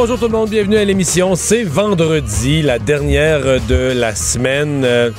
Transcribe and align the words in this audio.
Bonjour 0.00 0.16
tout 0.16 0.26
le 0.26 0.30
monde, 0.30 0.48
bienvenue 0.48 0.76
à 0.76 0.84
l'émission. 0.84 1.34
C'est 1.34 1.64
vendredi, 1.64 2.62
la 2.62 2.78
dernière 2.78 3.60
de 3.66 3.92
la 3.92 4.14
semaine. 4.14 4.84
Euh, 4.84 5.10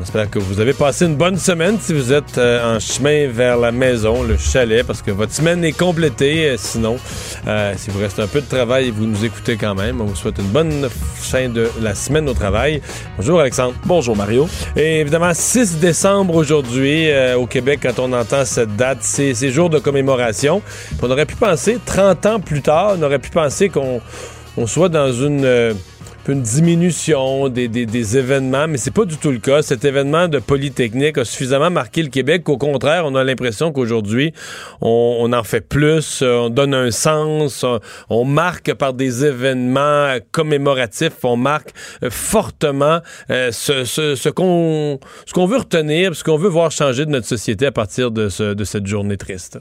J'espère 0.00 0.30
que 0.30 0.38
vous 0.38 0.60
avez 0.60 0.72
passé 0.72 1.04
une 1.04 1.16
bonne 1.16 1.36
semaine 1.36 1.76
si 1.78 1.92
vous 1.92 2.10
êtes 2.10 2.38
euh, 2.38 2.76
en 2.76 2.80
chemin 2.80 3.28
vers 3.28 3.58
la 3.58 3.70
maison, 3.70 4.22
le 4.22 4.38
chalet, 4.38 4.82
parce 4.82 5.02
que 5.02 5.10
votre 5.10 5.34
semaine 5.34 5.62
est 5.62 5.76
complétée. 5.76 6.48
Euh, 6.48 6.56
sinon, 6.56 6.96
euh, 7.46 7.74
si 7.76 7.90
vous 7.90 7.98
restez 7.98 8.22
un 8.22 8.26
peu 8.26 8.40
de 8.40 8.46
travail, 8.46 8.88
vous 8.88 9.04
nous 9.04 9.26
écoutez 9.26 9.58
quand 9.58 9.74
même. 9.74 10.00
On 10.00 10.04
vous 10.04 10.16
souhaite 10.16 10.38
une 10.38 10.48
bonne 10.48 10.88
fin 10.88 11.50
de 11.50 11.68
la 11.82 11.94
semaine 11.94 12.26
au 12.30 12.32
travail. 12.32 12.80
Bonjour 13.18 13.40
Alexandre. 13.40 13.74
Bonjour 13.84 14.16
Mario. 14.16 14.48
Et 14.74 15.00
évidemment, 15.00 15.34
6 15.34 15.80
décembre 15.80 16.34
aujourd'hui 16.34 17.10
euh, 17.10 17.36
au 17.36 17.46
Québec, 17.46 17.80
quand 17.82 17.98
on 17.98 18.14
entend 18.14 18.46
cette 18.46 18.74
date, 18.76 19.00
c'est 19.02 19.34
ces 19.34 19.50
jours 19.50 19.68
de 19.68 19.78
commémoration. 19.78 20.62
On 21.02 21.10
aurait 21.10 21.26
pu 21.26 21.36
penser, 21.36 21.78
30 21.84 22.24
ans 22.24 22.40
plus 22.40 22.62
tard, 22.62 22.94
on 22.98 23.02
aurait 23.02 23.18
pu 23.18 23.28
penser 23.28 23.68
qu'on 23.68 24.00
on 24.56 24.66
soit 24.66 24.88
dans 24.88 25.12
une... 25.12 25.74
euh, 26.30 26.32
une 26.32 26.42
diminution 26.42 27.48
des, 27.48 27.68
des- 27.68 28.16
événements, 28.16 28.66
mais 28.66 28.76
c'est 28.78 28.90
pas 28.90 29.04
du 29.04 29.16
tout 29.16 29.30
le 29.30 29.38
cas. 29.38 29.62
Cet 29.62 29.84
événement 29.84 30.26
de 30.26 30.38
Polytechnique 30.38 31.18
a 31.18 31.24
suffisamment 31.24 31.70
marqué 31.70 32.02
le 32.02 32.08
Québec 32.08 32.42
qu'au 32.44 32.56
contraire, 32.56 33.04
on 33.06 33.14
a 33.14 33.22
l'impression 33.22 33.72
qu'aujourd'hui, 33.72 34.32
on, 34.80 35.30
en 35.32 35.44
fait 35.44 35.60
plus, 35.60 36.22
euh, 36.22 36.36
on 36.46 36.50
donne 36.50 36.74
un 36.74 36.90
sens, 36.90 37.62
on, 37.62 37.78
on 38.08 38.24
marque 38.24 38.74
par 38.74 38.94
des 38.94 39.24
événements 39.24 40.16
commémoratifs, 40.32 41.12
on 41.22 41.36
marque 41.36 41.70
euh, 42.02 42.10
fortement 42.10 43.00
euh, 43.30 43.52
ce, 43.52 43.84
ce, 43.84 44.28
qu'on 44.30 44.98
veut 45.46 45.58
retenir, 45.58 46.16
ce 46.16 46.24
qu'on 46.24 46.36
veut 46.38 46.48
voir 46.48 46.70
changer 46.72 47.06
de 47.06 47.10
notre 47.10 47.26
société 47.26 47.66
à 47.66 47.72
partir 47.72 48.10
de, 48.10 48.54
de 48.54 48.64
cette 48.64 48.86
journée 48.86 49.16
triste. 49.16 49.58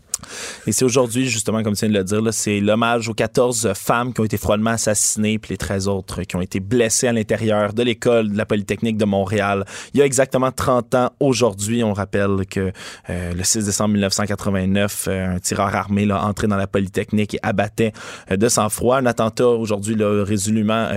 Et 0.65 0.71
c'est 0.71 0.85
aujourd'hui, 0.85 1.27
justement, 1.27 1.61
comme 1.61 1.75
tu 1.75 1.85
viens 1.85 1.93
de 1.93 1.97
le 1.99 2.03
dire, 2.03 2.33
c'est 2.33 2.59
l'hommage 2.59 3.09
aux 3.09 3.13
14 3.13 3.73
femmes 3.75 4.13
qui 4.13 4.21
ont 4.21 4.25
été 4.25 4.37
froidement 4.37 4.71
assassinées, 4.71 5.39
puis 5.39 5.53
les 5.53 5.57
13 5.57 5.87
autres 5.87 6.23
qui 6.23 6.35
ont 6.35 6.41
été 6.41 6.58
blessées 6.59 7.07
à 7.07 7.13
l'intérieur 7.13 7.73
de 7.73 7.83
l'école 7.83 8.31
de 8.31 8.37
la 8.37 8.45
Polytechnique 8.45 8.97
de 8.97 9.05
Montréal. 9.05 9.65
Il 9.93 9.99
y 9.99 10.03
a 10.03 10.05
exactement 10.05 10.51
30 10.51 10.95
ans 10.95 11.11
aujourd'hui, 11.19 11.83
on 11.83 11.93
rappelle 11.93 12.45
que 12.49 12.71
euh, 13.09 13.33
le 13.33 13.43
6 13.43 13.65
décembre 13.65 13.91
1989, 13.91 15.05
euh, 15.07 15.35
un 15.35 15.39
tireur 15.39 15.75
armé 15.75 16.05
là, 16.05 16.23
entré 16.23 16.47
dans 16.47 16.57
la 16.57 16.67
Polytechnique 16.67 17.35
et 17.35 17.39
abattait 17.43 17.93
euh, 18.31 18.37
de 18.37 18.47
sang-froid 18.49 18.97
un 18.97 19.05
attentat 19.05 19.47
aujourd'hui 19.47 19.95
résolument 19.99 20.89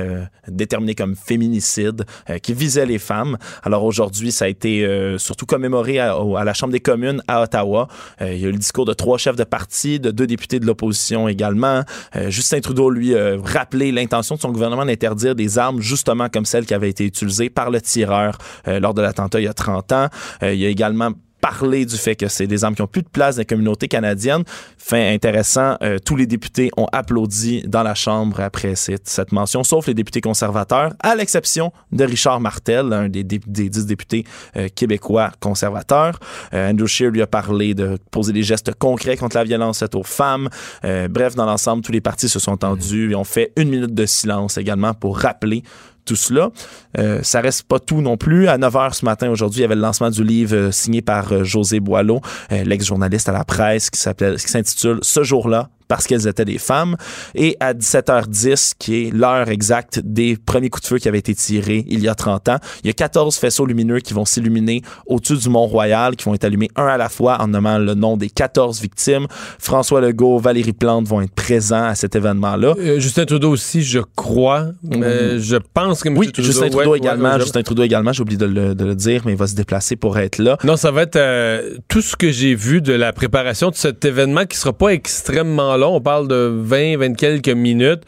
déterminé 0.49 0.95
comme 0.95 1.17
féminicide 1.17 2.05
qui 2.43 2.53
visait 2.53 2.87
les 2.87 2.99
femmes. 2.99 3.37
Alors 3.63 3.85
aujourd'hui, 3.85 4.33
ça 4.33 4.45
a 4.47 4.49
été 4.49 4.87
surtout 5.19 5.47
commémoré 5.47 5.99
à, 5.99 6.17
la 6.45 6.55
Chambre 6.55 6.73
des 6.73 6.81
communes 6.81 7.23
à 7.29 7.43
Ottawa. 7.43 7.89
Il 8.21 8.39
y 8.39 8.45
a 8.45 8.49
eu 8.49 8.53
le 8.53 8.59
discours 8.59 8.85
de 8.85 8.93
trois 8.93 9.19
chefs 9.19 9.37
de 9.37 9.45
parti, 9.45 10.01
de 10.01 10.11
deux 10.11 10.27
députés 10.27 10.61
de 10.61 10.67
l'opposition 10.67 11.29
également. 11.29 11.83
Justin 12.29 12.61
Trudeau, 12.61 12.91
lui, 12.91 13.15
a 13.17 13.37
rappelé 13.43 13.93
l'intention 13.93 14.37
de 14.37 14.41
son 14.41 14.51
gouvernement 14.51 14.85
d'interdire 14.85 15.35
des 15.35 15.42
armes 15.59 15.81
justement 15.81 16.29
comme 16.29 16.45
celles 16.45 16.67
qui 16.67 16.75
avaient 16.75 16.91
été 16.91 17.05
utilisées 17.05 17.51
par 17.51 17.71
le 17.71 17.81
tireur 17.81 18.39
euh, 18.69 18.81
lors 18.81 18.95
de 18.95 19.03
l'attentat 19.03 19.41
il 19.41 19.45
y 19.45 19.49
a 19.49 19.55
30 19.55 19.93
ans. 19.93 20.09
Euh, 20.43 20.55
il 20.55 20.61
y 20.61 20.67
a 20.67 20.69
également 20.69 21.11
parlé 21.43 21.85
du 21.85 21.97
fait 21.97 22.17
que 22.17 22.29
c'est 22.29 22.47
des 22.47 22.65
armes 22.65 22.75
qui 22.75 22.83
ont 22.83 22.87
plus 22.87 23.03
de 23.03 23.09
place 23.09 23.35
dans 23.37 23.41
la 23.41 23.45
communauté 23.45 23.89
canadienne. 23.89 24.45
Fait 24.79 25.13
intéressant, 25.13 25.77
euh, 25.83 25.99
tous 25.99 26.17
les 26.17 26.27
députés 26.27 26.71
ont 26.77 26.87
applaudi 26.93 27.63
dans 27.67 27.83
la 27.83 27.95
Chambre 27.95 28.41
après 28.41 28.77
cette, 28.77 29.33
mention, 29.33 29.65
sauf 29.65 29.89
les 29.89 29.95
députés 29.95 30.21
conservateurs, 30.21 30.95
à 31.01 31.15
l'exception 31.17 31.73
de 31.91 32.05
Richard 32.05 32.41
Martel, 32.41 32.93
un 32.93 33.09
des, 33.09 33.25
dix 33.25 33.87
députés 33.87 34.25
euh, 34.57 34.69
québécois 34.75 35.33
conservateurs. 35.41 36.19
Euh, 36.55 36.71
Andrew 36.71 36.87
Scheer 36.87 37.11
lui 37.11 37.23
a 37.23 37.27
parlé 37.27 37.75
de 37.75 37.99
poser 38.11 38.33
des 38.33 38.45
gestes 38.45 38.73
concrets 38.75 39.17
contre 39.17 39.37
la 39.37 39.45
violence 39.45 39.81
faite 39.81 39.97
aux 39.97 40.05
femmes. 40.05 40.49
Euh, 40.85 41.09
bref, 41.09 41.35
dans 41.35 41.47
l'ensemble, 41.47 41.83
tous 41.83 41.93
les 41.93 42.01
partis 42.01 42.29
se 42.29 42.39
sont 42.39 42.53
entendus 42.53 43.11
et 43.11 43.15
ont 43.17 43.25
fait 43.25 43.53
une 43.57 43.69
minute 43.69 43.95
de 43.95 44.07
silence 44.07 44.59
également 44.59 44.95
pour 44.95 45.19
rappeler 45.19 45.65
tout 46.05 46.17
cela. 46.17 46.51
Euh, 46.99 47.21
ça 47.23 47.41
reste 47.41 47.65
pas 47.65 47.79
tout 47.79 48.01
non 48.01 48.17
plus. 48.17 48.49
À 48.49 48.59
9h 48.59 48.95
ce 48.95 49.05
matin, 49.05 49.31
aujourd'hui, 49.31 49.61
il 49.61 49.63
y 49.63 49.65
avait 49.65 49.75
le 49.75 49.81
lancement 49.81 50.11
du 50.11 50.25
livre 50.25 50.57
euh, 50.57 50.71
signé 50.73 51.03
par 51.03 51.33
euh, 51.33 51.45
José 51.45 51.81
Boileau, 51.81 52.21
euh, 52.51 52.65
l'ex-journaliste 52.65 53.29
à 53.29 53.33
la 53.33 53.45
presse, 53.45 53.91
qui 53.91 53.99
s'intitule 53.99 54.99
Ce 55.03 55.23
jour-là, 55.23 55.69
parce 55.89 56.07
qu'elles 56.07 56.27
étaient 56.27 56.45
des 56.45 56.59
femmes. 56.59 56.97
Et 57.35 57.57
à 57.61 57.75
17h10, 57.75 58.73
qui 58.79 59.07
est 59.07 59.11
l'heure 59.15 59.49
exacte 59.49 60.01
des 60.03 60.37
premiers 60.37 60.71
coups 60.71 60.83
de 60.83 60.89
feu 60.89 60.99
qui 60.99 61.09
avaient 61.09 61.19
été 61.19 61.35
tirés 61.35 61.85
il 61.89 62.01
y 62.01 62.09
a 62.09 62.15
30 62.15 62.49
ans, 62.49 62.57
il 62.83 62.89
y 62.89 62.91
a 62.91 62.95
14 62.95 63.37
faisceaux 63.37 63.67
lumineux 63.67 64.01
qui 64.01 64.15
vont 64.15 64.25
s'illuminer 64.25 64.83
au-dessus 65.07 65.37
du 65.37 65.49
Mont-Royal, 65.49 66.17
qui 66.17 66.25
vont 66.25 66.35
être 66.35 66.45
allumés 66.45 66.71
un 66.77 66.87
à 66.87 66.97
la 66.97 67.09
fois 67.09 67.41
en 67.41 67.49
nommant 67.49 67.79
le 67.79 67.95
nom 67.95 68.17
des 68.17 68.31
14 68.31 68.81
victimes. 68.81 69.27
François 69.59 70.01
Legault, 70.01 70.39
Valérie 70.39 70.73
Plante 70.73 71.07
vont 71.07 71.21
être 71.21 71.35
présents 71.35 71.85
à 71.85 71.95
cet 71.95 72.17
événement-là. 72.17 72.75
Euh, 72.79 72.99
Justin 73.01 73.25
Trudeau 73.25 73.51
aussi, 73.51 73.83
je 73.83 74.01
crois. 74.17 74.67
mais 74.83 75.39
je 75.39 75.57
pense 75.75 76.03
que 76.03 76.09
M. 76.09 76.19
Oui, 76.19 76.31
Justin 76.35 76.69
Trudeau 76.69 76.91
ouais, 76.93 76.99
également. 76.99 77.33
ouais, 77.33 77.41
Justin 77.41 77.63
Trudeau 77.63 77.83
également, 77.83 78.13
j'ai 78.13 78.23
oublié 78.23 78.39
de 78.39 78.47
le, 78.47 78.75
de 78.75 78.85
le 78.85 78.95
dire, 78.95 79.23
mais 79.25 79.33
il 79.33 79.39
va 79.39 79.47
se 79.47 79.55
déplacer 79.55 79.97
pour 79.97 80.19
être 80.19 80.39
là. 80.39 80.57
Non, 80.65 80.77
ça 80.77 80.91
va 80.91 81.03
être 81.03 81.17
euh, 81.17 81.77
tout 81.89 82.01
ce 82.01 82.17
que 82.17 82.31
j'ai 82.31 82.55
vu 82.55 82.81
de 82.81 82.93
la 82.93 83.13
préparation 83.13 83.71
de 83.71 83.75
cet 83.75 84.05
événement 84.05 84.45
qui 84.45 84.57
sera 84.57 84.73
pas 84.73 84.89
extrêmement 84.89 85.72
long. 85.77 85.97
On 85.97 86.01
parle 86.01 86.29
de 86.29 86.53
20, 86.63 86.97
20 86.99 87.15
quelques 87.15 87.49
minutes. 87.49 88.03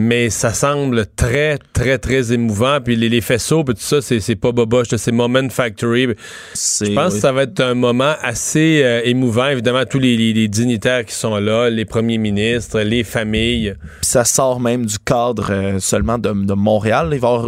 Mais 0.00 0.30
ça 0.30 0.52
semble 0.52 1.06
très, 1.16 1.58
très, 1.72 1.98
très 1.98 2.32
émouvant. 2.32 2.78
Puis 2.80 2.94
les, 2.94 3.08
les 3.08 3.20
faisceaux, 3.20 3.64
puis 3.64 3.74
tout 3.74 3.80
ça, 3.80 4.00
c'est, 4.00 4.36
pas 4.36 4.52
boboche, 4.52 4.86
c'est 4.96 5.10
Moment 5.10 5.48
Factory. 5.48 6.06
Je 6.54 6.94
pense 6.94 7.14
que 7.14 7.20
ça 7.20 7.32
va 7.32 7.42
être 7.42 7.58
un 7.58 7.74
moment 7.74 8.14
assez 8.22 8.82
euh, 8.84 9.00
émouvant. 9.02 9.48
Évidemment, 9.48 9.82
tous 9.90 9.98
les, 9.98 10.16
les- 10.16 10.32
les 10.32 10.46
dignitaires 10.46 11.04
qui 11.04 11.14
sont 11.14 11.34
là, 11.38 11.68
les 11.68 11.84
premiers 11.84 12.18
ministres, 12.18 12.78
les 12.80 13.02
familles. 13.02 13.74
Puis 13.80 14.10
ça 14.10 14.24
sort 14.24 14.60
même 14.60 14.86
du 14.86 15.00
cadre 15.00 15.48
euh, 15.50 15.80
seulement 15.80 16.18
de, 16.18 16.28
de 16.30 16.54
Montréal. 16.54 17.08
Il 17.12 17.18
va 17.18 17.28
y 17.28 17.32
avoir 17.34 17.46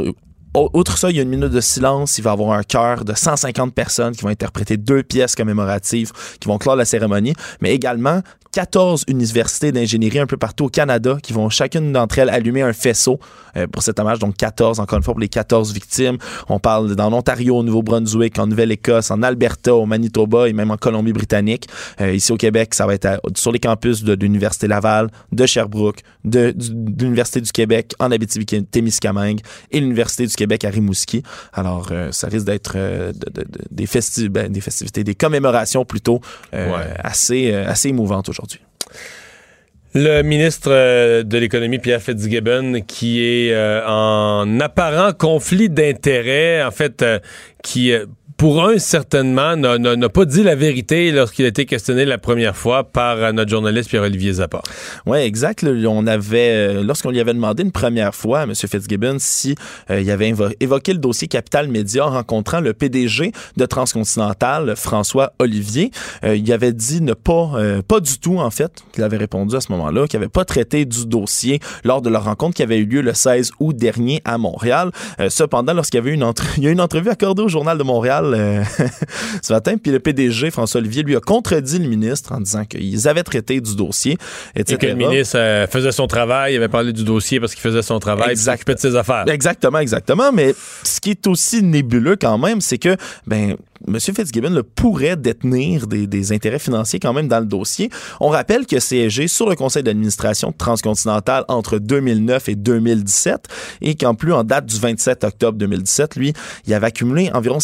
au- 0.54 0.70
Outre 0.74 0.98
ça, 0.98 1.10
il 1.10 1.14
y 1.16 1.20
a 1.20 1.22
une 1.22 1.28
minute 1.28 1.52
de 1.52 1.60
silence. 1.60 2.18
Il 2.18 2.22
va 2.22 2.30
y 2.30 2.32
avoir 2.32 2.58
un 2.58 2.64
chœur 2.64 3.04
de 3.04 3.14
150 3.14 3.72
personnes 3.72 4.16
qui 4.16 4.22
vont 4.22 4.28
interpréter 4.30 4.76
deux 4.76 5.04
pièces 5.04 5.36
commémoratives 5.36 6.10
qui 6.40 6.48
vont 6.48 6.58
clore 6.58 6.74
la 6.74 6.84
cérémonie, 6.84 7.34
mais 7.60 7.72
également 7.72 8.22
14 8.52 9.04
universités 9.08 9.70
d'ingénierie 9.72 10.18
un 10.18 10.26
peu 10.26 10.36
partout 10.36 10.64
au 10.64 10.68
Canada 10.68 11.18
qui 11.22 11.32
vont 11.32 11.48
chacune 11.50 11.92
d'entre 11.92 12.18
elles 12.18 12.30
allumer 12.30 12.62
un 12.62 12.72
faisceau 12.72 13.20
euh, 13.56 13.66
pour 13.66 13.82
cet 13.82 13.98
hommage. 14.00 14.18
Donc 14.18 14.36
14, 14.36 14.80
encore 14.80 14.96
une 14.98 15.02
fois, 15.04 15.14
pour 15.14 15.20
les 15.20 15.28
14 15.28 15.72
victimes. 15.72 16.18
On 16.48 16.58
parle 16.58 16.94
dans 16.96 17.10
l'Ontario, 17.10 17.56
au 17.58 17.62
Nouveau-Brunswick, 17.62 18.38
en 18.38 18.46
Nouvelle-Écosse, 18.46 19.10
en 19.10 19.22
Alberta, 19.22 19.74
au 19.74 19.86
Manitoba 19.86 20.48
et 20.48 20.52
même 20.52 20.70
en 20.70 20.76
Colombie-Britannique. 20.76 21.68
Euh, 22.00 22.12
ici 22.12 22.32
au 22.32 22.36
Québec, 22.36 22.74
ça 22.74 22.86
va 22.86 22.94
être 22.94 23.06
à- 23.06 23.20
sur 23.36 23.52
les 23.52 23.60
campus 23.60 24.02
de, 24.02 24.14
de 24.14 24.22
l'Université 24.24 24.66
Laval, 24.66 25.10
de 25.32 25.46
Sherbrooke, 25.46 26.00
de, 26.24 26.54
l'Université 26.98 27.40
du 27.40 27.52
Québec 27.52 27.94
en 28.00 28.10
Abitibi-Témiscamingue 28.10 29.40
et 29.70 29.80
l'Université 29.80 30.26
du 30.26 30.34
Québec 30.34 30.64
à 30.64 30.70
Rimouski. 30.70 31.22
Alors, 31.52 31.88
euh, 31.92 32.10
ça 32.12 32.26
risque 32.28 32.46
d'être 32.46 32.72
euh, 32.76 33.12
de- 33.12 33.30
de- 33.30 33.42
de- 33.42 33.64
des, 33.70 33.86
festi- 33.86 34.28
ben, 34.28 34.50
des 34.50 34.60
festivités, 34.60 35.04
des 35.04 35.14
commémorations 35.14 35.84
plutôt 35.84 36.20
euh, 36.54 36.70
Ouais. 36.72 36.94
assez, 36.98 37.52
euh, 37.52 37.68
assez 37.68 37.88
émouvantes 37.88 38.28
aujourd'hui. 38.28 38.39
Le 39.92 40.22
ministre 40.22 40.70
euh, 40.70 41.24
de 41.24 41.36
l'économie, 41.36 41.80
Pierre 41.80 42.00
Fitzgibbon, 42.00 42.80
qui 42.86 43.20
est 43.24 43.52
euh, 43.52 43.84
en 43.88 44.60
apparent 44.60 45.12
conflit 45.12 45.68
d'intérêts, 45.68 46.62
en 46.62 46.70
fait, 46.70 47.02
euh, 47.02 47.18
qui, 47.64 47.92
euh, 47.92 48.06
pour 48.40 48.64
un, 48.64 48.78
certainement, 48.78 49.54
n'a- 49.54 50.08
pas 50.08 50.24
dit 50.24 50.42
la 50.42 50.54
vérité 50.54 51.12
lorsqu'il 51.12 51.44
a 51.44 51.48
été 51.48 51.66
questionné 51.66 52.06
la 52.06 52.16
première 52.16 52.56
fois 52.56 52.84
par 52.84 53.18
euh, 53.18 53.32
notre 53.32 53.50
journaliste 53.50 53.90
Pierre-Olivier 53.90 54.32
Zappa. 54.32 54.62
Oui, 55.04 55.18
exact. 55.18 55.62
on 55.62 56.06
avait, 56.06 56.48
euh, 56.78 56.82
lorsqu'on 56.82 57.10
lui 57.10 57.20
avait 57.20 57.34
demandé 57.34 57.62
une 57.64 57.70
première 57.70 58.14
fois 58.14 58.40
à 58.40 58.42
M. 58.44 58.54
Fitzgibbon 58.54 59.16
si 59.18 59.56
euh, 59.90 60.00
il 60.00 60.10
avait 60.10 60.32
évo- 60.32 60.54
évoqué 60.58 60.94
le 60.94 61.00
dossier 61.00 61.28
Capital 61.28 61.68
Média 61.68 62.06
en 62.06 62.12
rencontrant 62.12 62.60
le 62.60 62.72
PDG 62.72 63.32
de 63.58 63.66
Transcontinental, 63.66 64.72
François 64.74 65.34
Olivier, 65.38 65.90
il 66.24 66.50
avait 66.50 66.72
dit 66.72 67.02
ne 67.02 67.12
pas, 67.12 67.52
pas 67.86 68.00
du 68.00 68.18
tout, 68.18 68.38
en 68.38 68.50
fait, 68.50 68.72
qu'il 68.94 69.04
avait 69.04 69.18
répondu 69.18 69.54
à 69.54 69.60
ce 69.60 69.70
moment-là, 69.72 70.06
qu'il 70.06 70.18
n'avait 70.18 70.30
pas 70.30 70.46
traité 70.46 70.86
du 70.86 71.04
dossier 71.04 71.60
lors 71.84 72.00
de 72.00 72.08
leur 72.08 72.24
rencontre 72.24 72.56
qui 72.56 72.62
avait 72.62 72.78
eu 72.78 72.86
lieu 72.86 73.02
le 73.02 73.12
16 73.12 73.50
août 73.60 73.76
dernier 73.76 74.22
à 74.24 74.38
Montréal. 74.38 74.92
Cependant, 75.28 75.74
lorsqu'il 75.74 75.98
y 75.98 76.00
avait 76.02 76.12
une 76.14 76.24
entre- 76.24 76.46
il 76.56 76.64
y 76.64 76.66
a 76.68 76.70
eu 76.70 76.72
une 76.72 76.80
entrevue 76.80 77.10
accordée 77.10 77.42
au 77.42 77.48
Journal 77.48 77.76
de 77.76 77.82
Montréal 77.82 78.29
euh, 78.34 78.62
ce 79.42 79.52
matin. 79.52 79.76
Puis 79.76 79.92
le 79.92 80.00
PDG, 80.00 80.50
François 80.50 80.80
Olivier, 80.80 81.02
lui 81.02 81.16
a 81.16 81.20
contredit 81.20 81.78
le 81.78 81.88
ministre 81.88 82.32
en 82.32 82.40
disant 82.40 82.64
qu'ils 82.64 83.08
avaient 83.08 83.22
traité 83.22 83.60
du 83.60 83.76
dossier, 83.76 84.16
etc. 84.54 84.74
Et 84.74 84.78
que 84.78 84.86
le 84.86 84.94
ministre 84.94 85.38
euh, 85.38 85.66
faisait 85.66 85.92
son 85.92 86.06
travail, 86.06 86.54
il 86.54 86.56
avait 86.56 86.68
parlé 86.68 86.92
du 86.92 87.04
dossier 87.04 87.40
parce 87.40 87.54
qu'il 87.54 87.62
faisait 87.62 87.82
son 87.82 87.98
travail, 87.98 88.32
il 88.32 88.38
s'occupait 88.38 88.74
de 88.74 88.80
ses 88.80 88.96
affaires. 88.96 89.24
Exactement, 89.28 89.78
exactement. 89.78 90.32
Mais 90.32 90.54
ce 90.82 91.00
qui 91.00 91.10
est 91.10 91.26
aussi 91.26 91.62
nébuleux 91.62 92.16
quand 92.16 92.38
même, 92.38 92.60
c'est 92.60 92.78
que, 92.78 92.96
ben, 93.26 93.56
M. 93.88 93.98
Fitzgibbon 93.98 94.50
là, 94.50 94.62
pourrait 94.62 95.16
détenir 95.16 95.86
des, 95.86 96.06
des 96.06 96.32
intérêts 96.32 96.58
financiers 96.58 97.00
quand 97.00 97.12
même 97.12 97.28
dans 97.28 97.40
le 97.40 97.46
dossier. 97.46 97.90
On 98.20 98.28
rappelle 98.28 98.66
que 98.66 98.78
siégé 98.78 99.26
sur 99.26 99.48
le 99.48 99.56
conseil 99.56 99.82
d'administration 99.82 100.50
de 100.50 100.56
Transcontinental 100.56 101.44
entre 101.48 101.78
2009 101.78 102.48
et 102.50 102.56
2017 102.56 103.48
et 103.80 103.94
qu'en 103.94 104.14
plus, 104.14 104.32
en 104.32 104.44
date 104.44 104.66
du 104.66 104.78
27 104.78 105.24
octobre 105.24 105.58
2017, 105.58 106.16
lui, 106.16 106.32
il 106.66 106.74
avait 106.74 106.88
accumulé 106.88 107.30
environ 107.32 107.60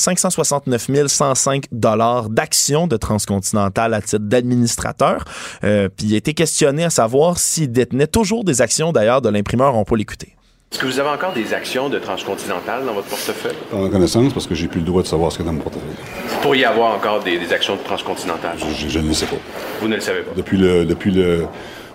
569 0.64 1.06
105 1.08 1.64
dollars 1.72 2.28
d'actions 2.28 2.86
de 2.86 2.96
Transcontinental 2.96 3.94
à 3.94 4.00
titre 4.00 4.18
d'administrateur. 4.18 5.24
Euh, 5.64 5.88
puis 5.94 6.06
il 6.08 6.14
a 6.14 6.16
été 6.18 6.34
questionné 6.34 6.84
à 6.84 6.90
savoir 6.90 7.38
s'il 7.38 7.70
détenait 7.72 8.06
toujours 8.06 8.44
des 8.44 8.62
actions 8.62 8.92
d'ailleurs 8.92 9.22
de 9.22 9.28
l'imprimeur. 9.28 9.74
On 9.76 9.84
peut 9.84 9.96
l'écouter. 9.96 10.36
Est-ce 10.72 10.80
que 10.80 10.86
vous 10.86 10.98
avez 10.98 11.10
encore 11.10 11.32
des 11.32 11.54
actions 11.54 11.88
de 11.88 11.98
Transcontinental 11.98 12.84
dans 12.84 12.92
votre 12.92 13.06
portefeuille? 13.06 13.54
Pas 13.70 13.76
en 13.76 13.88
connaissance 13.88 14.32
parce 14.32 14.46
que 14.46 14.54
j'ai 14.54 14.66
plus 14.66 14.80
le 14.80 14.86
droit 14.86 15.02
de 15.02 15.06
savoir 15.06 15.30
ce 15.30 15.36
qu'il 15.38 15.46
y 15.46 15.48
a 15.48 15.52
dans 15.52 15.56
mon 15.56 15.62
portefeuille. 15.62 15.94
Vous 16.28 16.40
pourriez 16.40 16.64
avoir 16.64 16.96
encore 16.96 17.22
des, 17.22 17.38
des 17.38 17.52
actions 17.52 17.76
de 17.76 17.82
Transcontinental? 17.82 18.56
Je, 18.58 18.88
je 18.88 18.98
ne 18.98 19.08
le 19.08 19.14
sais 19.14 19.26
pas. 19.26 19.36
Vous 19.80 19.88
ne 19.88 19.94
le 19.94 20.00
savez 20.00 20.22
pas? 20.22 20.32
Depuis 20.36 20.56
le, 20.56 20.84
depuis 20.84 21.12
le 21.12 21.46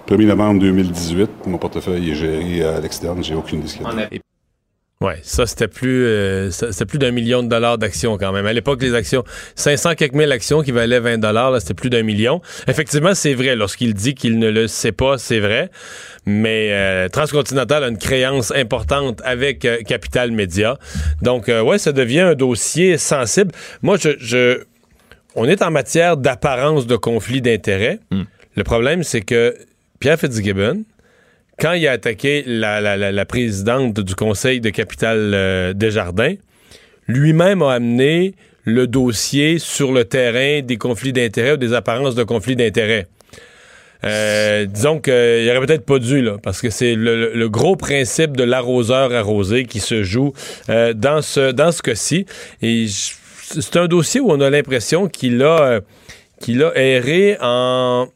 1er 0.08 0.26
novembre 0.26 0.62
2018, 0.62 1.30
mon 1.48 1.58
portefeuille 1.58 2.12
est 2.12 2.16
géré 2.16 2.64
à 2.64 2.80
l'externe. 2.80 3.24
J'ai 3.24 3.36
aucune 3.36 3.62
discussion. 3.62 3.90
Ouais, 5.02 5.18
ça 5.24 5.48
c'était 5.48 5.68
plus 5.68 6.06
euh, 6.06 6.52
c'était 6.52 6.86
plus 6.86 7.00
d'un 7.00 7.10
million 7.10 7.42
de 7.42 7.48
dollars 7.48 7.80
d'actions 7.80 8.20
quand 8.20 8.32
même. 8.32 8.46
À 8.46 8.54
l'époque, 8.54 8.84
les 8.84 8.94
actions 8.94 9.24
500 9.56 9.96
quelques 9.96 10.14
mille 10.14 10.32
actions 10.32 10.62
qui 10.62 10.72
valaient 10.72 11.00
20 11.00 11.18
dollars, 11.18 11.50
là 11.50 11.60
c'était 11.60 11.74
plus 11.74 11.90
d'un 11.90 12.04
million. 12.04 12.40
Effectivement, 12.68 13.16
c'est 13.16 13.34
vrai 13.34 13.56
lorsqu'il 13.56 13.96
dit 13.96 14.14
qu'il 14.14 14.38
ne 14.38 14.52
le 14.52 14.68
sait 14.68 14.92
pas, 14.92 15.18
c'est 15.18 15.40
vrai. 15.40 15.72
Mais 16.28 16.68
euh, 16.72 17.10
Transcontinental 17.10 17.84
a 17.84 17.88
une 17.88 17.98
créance 17.98 18.52
importante 18.52 19.20
avec 19.26 19.66
euh, 19.66 19.82
Capital 19.82 20.30
Média. 20.32 20.78
Donc 21.24 21.48
ouais, 21.48 21.80
ça 21.80 21.94
devient 21.94 22.20
un 22.20 22.36
dossier 22.36 23.00
sensible. 23.00 23.52
Moi 23.82 23.98
je, 24.00 24.10
je 24.20 24.64
on 25.34 25.46
est 25.46 25.64
en 25.64 25.72
matière 25.72 26.16
d'apparence 26.16 26.86
de 26.86 26.96
conflit 26.96 27.42
d'intérêts. 27.42 27.98
Le 28.56 28.64
problème 28.64 29.02
c'est 29.02 29.22
que 29.22 29.56
Pierre 30.00 30.20
Fitzgibbon 30.20 30.84
quand 31.62 31.74
il 31.74 31.88
a 31.88 31.92
attaqué 31.92 32.44
la, 32.48 33.26
présidente 33.26 34.00
du 34.00 34.16
conseil 34.16 34.60
de 34.62 34.72
Capital 34.72 35.32
euh, 35.34 35.74
Desjardins, 35.74 36.34
lui-même 37.08 37.62
a 37.62 37.74
amené 37.74 38.34
le 38.64 38.88
dossier 38.88 39.60
sur 39.60 39.92
le 39.92 40.06
terrain 40.06 40.62
des 40.62 40.78
conflits 40.78 41.14
d'intérêts 41.14 41.54
ou 41.54 41.58
des 41.58 41.74
apparences 41.74 42.16
de 42.16 42.24
conflits 42.24 42.56
d'intérêts. 42.56 43.08
Euh, 44.04 44.66
disons 44.66 45.00
qu'il 45.00 45.14
aurait 45.50 45.66
peut-être 45.68 45.86
pas 45.86 46.00
dû, 46.00 46.24
là, 46.24 46.38
parce 46.42 46.62
que 46.62 46.72
c'est 46.72 46.96
le, 46.96 47.48
gros 47.48 47.76
principe 47.76 48.36
de 48.36 48.44
l'arroseur 48.44 49.14
arrosé 49.14 49.66
qui 49.66 49.80
se 49.80 50.02
joue 50.02 50.34
euh, 50.70 50.94
dans 50.94 51.22
ce, 51.22 51.52
dans 51.52 51.72
ce 51.72 51.84
cas-ci. 51.84 52.26
Et 52.64 52.88
c'est 52.88 53.78
un 53.78 53.88
dossier 53.88 54.20
où 54.20 54.32
on 54.32 54.42
a 54.42 54.50
l'impression 54.50 55.08
qu'il 55.08 55.44
a, 55.44 55.62
euh, 55.62 55.82
qu'il 56.40 56.64
a 56.64 56.76
erré 56.76 57.38
en, 57.40 58.08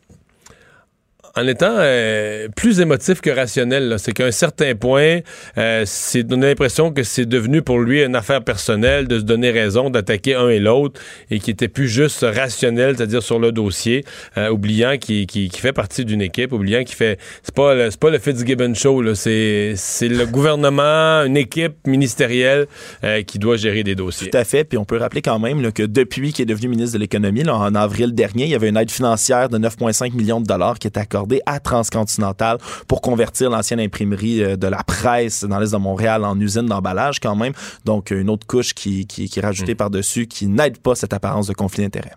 en 1.38 1.48
étant 1.48 1.76
euh, 1.80 2.48
plus 2.56 2.80
émotif 2.80 3.20
que 3.22 3.30
rationnel. 3.30 3.96
C'est 3.98 4.14
qu'à 4.14 4.26
un 4.26 4.32
certain 4.32 4.74
point, 4.76 5.20
euh, 5.58 5.84
c'est 5.86 6.26
on 6.32 6.42
a 6.42 6.46
l'impression 6.48 6.92
que 6.92 7.04
c'est 7.04 7.26
devenu 7.26 7.62
pour 7.62 7.80
lui 7.80 8.04
une 8.04 8.16
affaire 8.16 8.44
personnelle 8.44 9.08
de 9.08 9.20
se 9.20 9.24
donner 9.24 9.52
raison, 9.52 9.90
d'attaquer 9.90 10.36
un 10.36 10.48
et 10.50 10.60
l'autre, 10.60 11.02
et 11.30 11.40
qui 11.40 11.52
était 11.52 11.68
plus 11.68 11.88
juste 11.90 12.26
rationnel, 12.28 12.96
c'est-à-dire 12.96 13.22
sur 13.22 13.40
le 13.40 13.52
dossier, 13.52 14.04
euh, 14.38 14.50
oubliant 14.50 14.98
qu'il 14.98 15.28
qu'il- 15.28 15.50
qu'il 15.50 15.60
fait 15.62 15.74
partie 15.74 16.06
d'une 16.06 16.22
équipe, 16.22 16.54
oubliant 16.54 16.84
qu'il 16.84 16.96
fait. 16.96 17.20
C'est 17.44 17.54
pas 17.54 17.74
le- 17.76 17.90
pas 18.00 18.10
le 18.10 18.20
Fitzgibbon 18.20 18.74
show. 18.74 19.02
C'est 19.16 19.76
le 20.08 20.26
gouvernement, 20.26 21.24
une 21.26 21.38
équipe 21.38 21.86
ministérielle 21.86 22.68
euh, 23.04 23.24
qui 23.24 23.40
doit 23.40 23.58
gérer 23.58 23.84
des 23.84 23.96
dossiers. 23.96 24.30
Tout 24.30 24.38
à 24.38 24.44
fait. 24.46 24.64
Puis 24.64 24.78
on 24.78 24.86
peut 24.86 24.98
rappeler 24.98 25.22
quand 25.22 25.40
même 25.40 25.62
là, 25.62 25.72
que 25.72 25.84
depuis 25.84 26.32
qu'il 26.32 26.44
est 26.44 26.54
devenu 26.54 26.70
ministre 26.70 26.94
de 26.94 27.00
l'Économie, 27.02 27.48
en 27.50 27.76
avril 27.76 28.14
dernier, 28.14 28.46
il 28.46 28.50
y 28.52 28.56
avait 28.56 28.70
une 28.70 28.78
aide 28.78 28.92
financière 28.92 29.50
de 29.50 29.58
9,5 29.58 30.14
millions 30.14 30.40
de 30.40 30.46
dollars 30.46 30.80
qui 30.80 30.88
était 30.88 31.00
accordée 31.00 31.25
à 31.46 31.60
Transcontinental 31.60 32.58
pour 32.88 33.02
convertir 33.02 33.50
l'ancienne 33.50 33.80
imprimerie 33.80 34.44
euh, 34.44 34.56
de 34.56 34.68
la 34.68 34.84
presse 34.84 35.44
dans 35.44 35.60
l'Est 35.60 35.74
de 35.74 35.78
Montréal 35.78 36.24
en 36.26 36.40
usine 36.40 36.66
d'emballage 36.66 37.20
quand 37.20 37.36
même. 37.36 37.54
Donc, 37.86 38.12
une 38.12 38.30
autre 38.30 38.48
couche 38.48 38.74
qui, 38.74 39.06
qui, 39.06 39.30
qui 39.30 39.40
est 39.40 39.42
rajoutée 39.42 39.76
par-dessus 39.76 40.28
qui 40.28 40.48
n'aide 40.48 40.78
pas 40.78 40.96
cette 40.96 41.14
apparence 41.14 41.48
de 41.48 41.54
conflit 41.54 41.84
d'intérêts. 41.84 42.14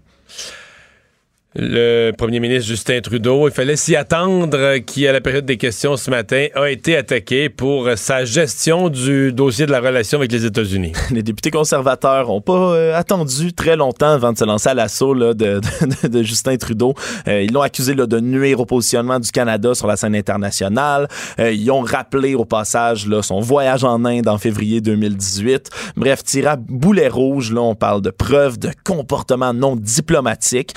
Le 1.54 2.10
premier 2.10 2.40
ministre 2.40 2.68
Justin 2.68 3.00
Trudeau, 3.00 3.48
il 3.48 3.54
fallait 3.54 3.74
s'y 3.76 3.96
attendre, 3.96 4.56
euh, 4.58 4.78
qui, 4.80 5.08
à 5.08 5.12
la 5.12 5.22
période 5.22 5.46
des 5.46 5.56
questions 5.56 5.96
ce 5.96 6.10
matin, 6.10 6.48
a 6.54 6.68
été 6.68 6.94
attaqué 6.94 7.48
pour 7.48 7.86
euh, 7.86 7.96
sa 7.96 8.26
gestion 8.26 8.90
du 8.90 9.32
dossier 9.32 9.64
de 9.64 9.70
la 9.70 9.80
relation 9.80 10.18
avec 10.18 10.30
les 10.30 10.44
États-Unis. 10.44 10.92
Les 11.10 11.22
députés 11.22 11.50
conservateurs 11.50 12.26
n'ont 12.28 12.42
pas 12.42 12.52
euh, 12.74 12.94
attendu 12.94 13.54
très 13.54 13.76
longtemps 13.76 14.10
avant 14.10 14.34
de 14.34 14.38
se 14.38 14.44
lancer 14.44 14.68
à 14.68 14.74
l'assaut 14.74 15.14
de, 15.14 15.32
de- 15.32 15.60
de 16.08 16.22
Justin 16.22 16.58
Trudeau. 16.58 16.92
Ils 17.26 17.50
l'ont 17.50 17.62
accusé 17.62 17.94
là, 17.94 18.06
de 18.06 18.20
nuire 18.20 18.60
au 18.60 18.66
positionnement 18.66 19.18
du 19.18 19.30
Canada 19.30 19.74
sur 19.74 19.86
la 19.86 19.96
scène 19.96 20.14
internationale. 20.14 21.08
Ils 21.38 21.70
ont 21.70 21.80
rappelé 21.80 22.34
au 22.34 22.44
passage 22.44 23.06
là, 23.06 23.22
son 23.22 23.40
voyage 23.40 23.84
en 23.84 24.04
Inde 24.04 24.28
en 24.28 24.36
février 24.36 24.82
2018. 24.82 25.70
Bref, 25.96 26.22
tiré 26.24 26.48
à 26.48 26.56
boulet 26.56 27.08
rouge, 27.08 27.52
là, 27.52 27.62
on 27.62 27.74
parle 27.74 28.02
de 28.02 28.10
preuves 28.10 28.58
de 28.58 28.68
comportement 28.84 29.54
non 29.54 29.76
diplomatique. 29.76 30.74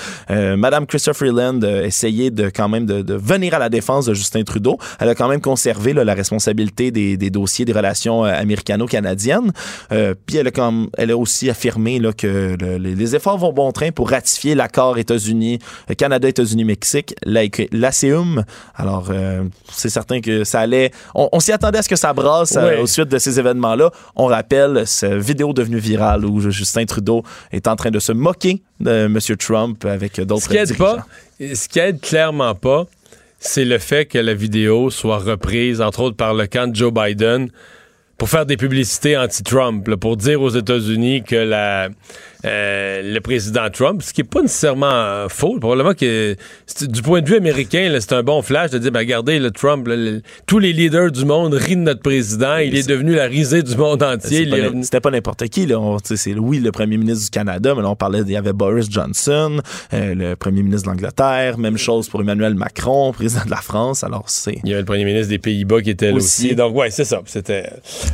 Madame 0.61 0.85
Christopher 0.85 1.17
Freeland 1.27 1.63
a 1.63 1.81
essayé 1.83 2.29
de 2.29 2.51
quand 2.53 2.69
même 2.69 2.85
de, 2.85 3.01
de 3.01 3.15
venir 3.15 3.55
à 3.55 3.59
la 3.59 3.69
défense 3.69 4.05
de 4.05 4.13
Justin 4.13 4.43
Trudeau. 4.43 4.77
Elle 4.99 5.09
a 5.09 5.15
quand 5.15 5.27
même 5.27 5.41
conservé 5.41 5.91
là, 5.91 6.03
la 6.03 6.13
responsabilité 6.13 6.91
des, 6.91 7.17
des 7.17 7.31
dossiers 7.31 7.65
des 7.65 7.73
relations 7.73 8.23
euh, 8.23 8.31
américano-canadiennes. 8.31 9.51
Euh, 9.91 10.13
puis 10.25 10.37
elle 10.37 10.47
a, 10.47 10.51
comme, 10.51 10.89
elle 10.99 11.09
a 11.09 11.17
aussi 11.17 11.49
affirmé 11.49 11.97
là, 11.97 12.13
que 12.13 12.55
le- 12.59 12.77
les, 12.77 13.15
efforts 13.15 13.39
vont 13.39 13.51
bon 13.51 13.71
train 13.71 13.89
pour 13.91 14.11
ratifier 14.11 14.53
l'accord 14.53 14.99
États-Unis, 14.99 15.57
euh, 15.89 15.95
Canada, 15.95 16.27
États-Unis, 16.29 16.63
Mexique, 16.63 17.15
l'ACEUM. 17.25 18.43
Alors, 18.75 19.07
euh, 19.09 19.43
c'est 19.71 19.89
certain 19.89 20.21
que 20.21 20.43
ça 20.43 20.59
allait. 20.59 20.91
On, 21.15 21.27
on 21.31 21.39
s'y 21.39 21.51
attendait 21.51 21.79
à 21.79 21.81
ce 21.81 21.89
que 21.89 21.95
ça 21.95 22.13
brasse 22.13 22.55
euh, 22.55 22.61
Ouais. 22.61 22.77
au 22.79 22.85
suite 22.85 23.09
de 23.09 23.17
ces 23.17 23.39
événements-là. 23.39 23.89
On 24.15 24.27
rappelle 24.27 24.83
cette 24.85 25.13
vidéo 25.13 25.53
devenue 25.53 25.79
virale 25.79 26.23
où 26.25 26.39
Justin 26.51 26.85
Trudeau 26.85 27.23
est 27.51 27.67
en 27.67 27.75
train 27.75 27.89
de 27.89 27.97
se 27.99 28.11
moquer 28.11 28.61
de 28.79 29.05
M. 29.05 29.17
Trump 29.37 29.83
avec 29.85 30.19
d'autres 30.21 30.50
qui 30.51 30.57
aide 30.57 30.77
pas, 30.77 31.05
ce 31.39 31.67
qui 31.67 31.79
aide 31.79 32.01
clairement 32.01 32.55
pas, 32.55 32.85
c'est 33.39 33.65
le 33.65 33.79
fait 33.79 34.05
que 34.05 34.19
la 34.19 34.33
vidéo 34.33 34.89
soit 34.89 35.17
reprise, 35.17 35.81
entre 35.81 36.01
autres, 36.01 36.15
par 36.15 36.33
le 36.33 36.47
camp 36.47 36.69
de 36.69 36.75
Joe 36.75 36.93
Biden 36.93 37.49
pour 38.17 38.29
faire 38.29 38.45
des 38.45 38.55
publicités 38.55 39.17
anti-Trump, 39.17 39.95
pour 39.95 40.15
dire 40.15 40.43
aux 40.43 40.51
États-Unis 40.51 41.23
que 41.23 41.35
la, 41.35 41.89
euh, 42.45 43.01
le 43.13 43.19
président 43.19 43.69
Trump, 43.71 44.01
ce 44.01 44.13
qui 44.13 44.21
n'est 44.21 44.27
pas 44.27 44.41
nécessairement 44.41 44.89
euh, 44.91 45.27
faux, 45.29 45.57
probablement 45.59 45.93
que 45.93 46.35
du 46.81 47.01
point 47.01 47.21
de 47.21 47.29
vue 47.29 47.35
américain, 47.37 47.95
c'est 47.99 48.13
un 48.13 48.23
bon 48.23 48.41
flash 48.41 48.71
de 48.71 48.77
dire, 48.77 48.91
ben, 48.91 48.99
regardez, 48.99 49.39
le 49.39 49.51
Trump, 49.51 49.87
là, 49.87 49.95
le- 49.95 50.21
tous 50.47 50.59
les 50.59 50.73
leaders 50.73 51.11
du 51.11 51.25
monde 51.25 51.53
rient 51.53 51.75
de 51.75 51.81
notre 51.81 52.01
président, 52.01 52.57
il 52.57 52.75
est 52.75 52.87
devenu 52.87 53.13
la 53.15 53.25
risée 53.25 53.61
du 53.63 53.75
monde 53.75 54.01
entier. 54.03 54.45
N'im- 54.45 54.55
revenu- 54.69 54.83
C'était 54.83 54.99
pas 55.01 55.11
n'importe 55.11 55.47
qui. 55.49 55.65
Là. 55.65 55.79
On- 55.79 55.97
oui, 56.37 56.59
le 56.59 56.71
premier 56.71 56.97
ministre 56.97 57.25
du 57.25 57.29
Canada, 57.29 57.73
mais 57.75 57.81
là, 57.83 57.89
on 57.89 57.95
parlait, 57.95 58.21
il 58.21 58.31
y 58.31 58.35
avait 58.37 58.53
Boris 58.53 58.87
Johnson, 58.89 59.59
euh, 59.93 60.15
le 60.15 60.35
premier 60.35 60.63
ministre 60.63 60.87
de 60.89 60.93
l'Angleterre, 60.95 61.57
même 61.57 61.77
chose 61.77 62.09
pour 62.09 62.21
Emmanuel 62.21 62.55
Macron, 62.55 63.11
président 63.13 63.45
de 63.45 63.51
la 63.51 63.57
France. 63.57 64.03
Alors, 64.03 64.23
c'est. 64.27 64.57
Il 64.63 64.69
y 64.69 64.73
avait 64.73 64.81
le 64.81 64.85
premier 64.85 65.05
ministre 65.05 65.29
des 65.29 65.37
Pays-Bas 65.37 65.81
qui 65.81 65.91
était 65.91 66.07
là 66.09 66.15
Aussi. 66.15 66.47
aussi. 66.47 66.55
Donc, 66.55 66.75
ouais, 66.75 66.89
c'est 66.89 67.05
ça. 67.05 67.21
C'était. 67.25 67.65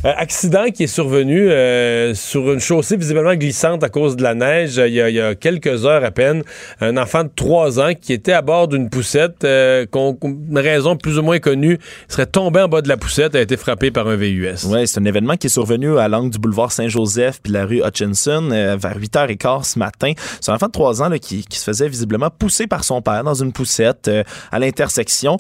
Euh, 0.05 0.11
accident 0.17 0.65
qui 0.73 0.83
est 0.83 0.87
survenu 0.87 1.49
euh, 1.49 2.13
sur 2.13 2.51
une 2.51 2.59
chaussée 2.59 2.97
visiblement 2.97 3.35
glissante 3.35 3.83
à 3.83 3.89
cause 3.89 4.16
de 4.17 4.23
la 4.23 4.35
neige 4.35 4.77
euh, 4.77 4.87
il 4.87 4.93
y, 4.95 5.21
a, 5.21 5.35
quelques 5.35 5.85
heures 5.85 6.03
à 6.03 6.11
peine. 6.11 6.43
Un 6.81 6.97
enfant 6.97 7.23
de 7.23 7.29
3 7.33 7.79
ans 7.79 7.91
qui 7.99 8.11
était 8.13 8.33
à 8.33 8.41
bord 8.41 8.67
d'une 8.67 8.89
poussette, 8.89 9.43
euh, 9.45 9.85
qu'on- 9.85 10.17
une 10.21 10.59
raison 10.59 10.97
plus 10.97 11.17
ou 11.17 11.21
moins 11.23 11.39
connue, 11.39 11.79
serait 12.09 12.25
tombé 12.25 12.59
en 12.59 12.67
bas 12.67 12.81
de 12.81 12.89
la 12.89 12.97
poussette, 12.97 13.35
a 13.35 13.41
été 13.41 13.55
frappé 13.55 13.91
par 13.91 14.07
un 14.07 14.15
VUS. 14.15 14.65
Ouais, 14.65 14.85
c'est 14.85 14.99
un 14.99 15.05
événement 15.05 15.35
qui 15.37 15.47
est 15.47 15.51
survenu 15.51 15.97
à 15.97 16.07
l'angle 16.07 16.31
du 16.31 16.39
boulevard 16.39 16.71
Saint-Joseph 16.71 17.39
puis 17.41 17.53
la 17.53 17.65
rue 17.65 17.81
Hutchinson 17.85 18.49
euh, 18.51 18.75
vers 18.77 18.97
8h15 18.99 19.63
ce 19.73 19.79
matin. 19.79 20.11
C'est 20.41 20.51
un 20.51 20.55
enfant 20.55 20.67
de 20.67 20.71
3 20.71 21.01
ans 21.03 21.09
là, 21.09 21.19
qui, 21.19 21.45
qui 21.45 21.57
se 21.59 21.63
faisait 21.63 21.87
visiblement 21.87 22.29
pousser 22.29 22.67
par 22.67 22.83
son 22.83 23.01
père 23.01 23.23
dans 23.23 23.35
une 23.35 23.53
poussette 23.53 24.07
euh, 24.07 24.23
à 24.51 24.59
l'intersection. 24.59 25.37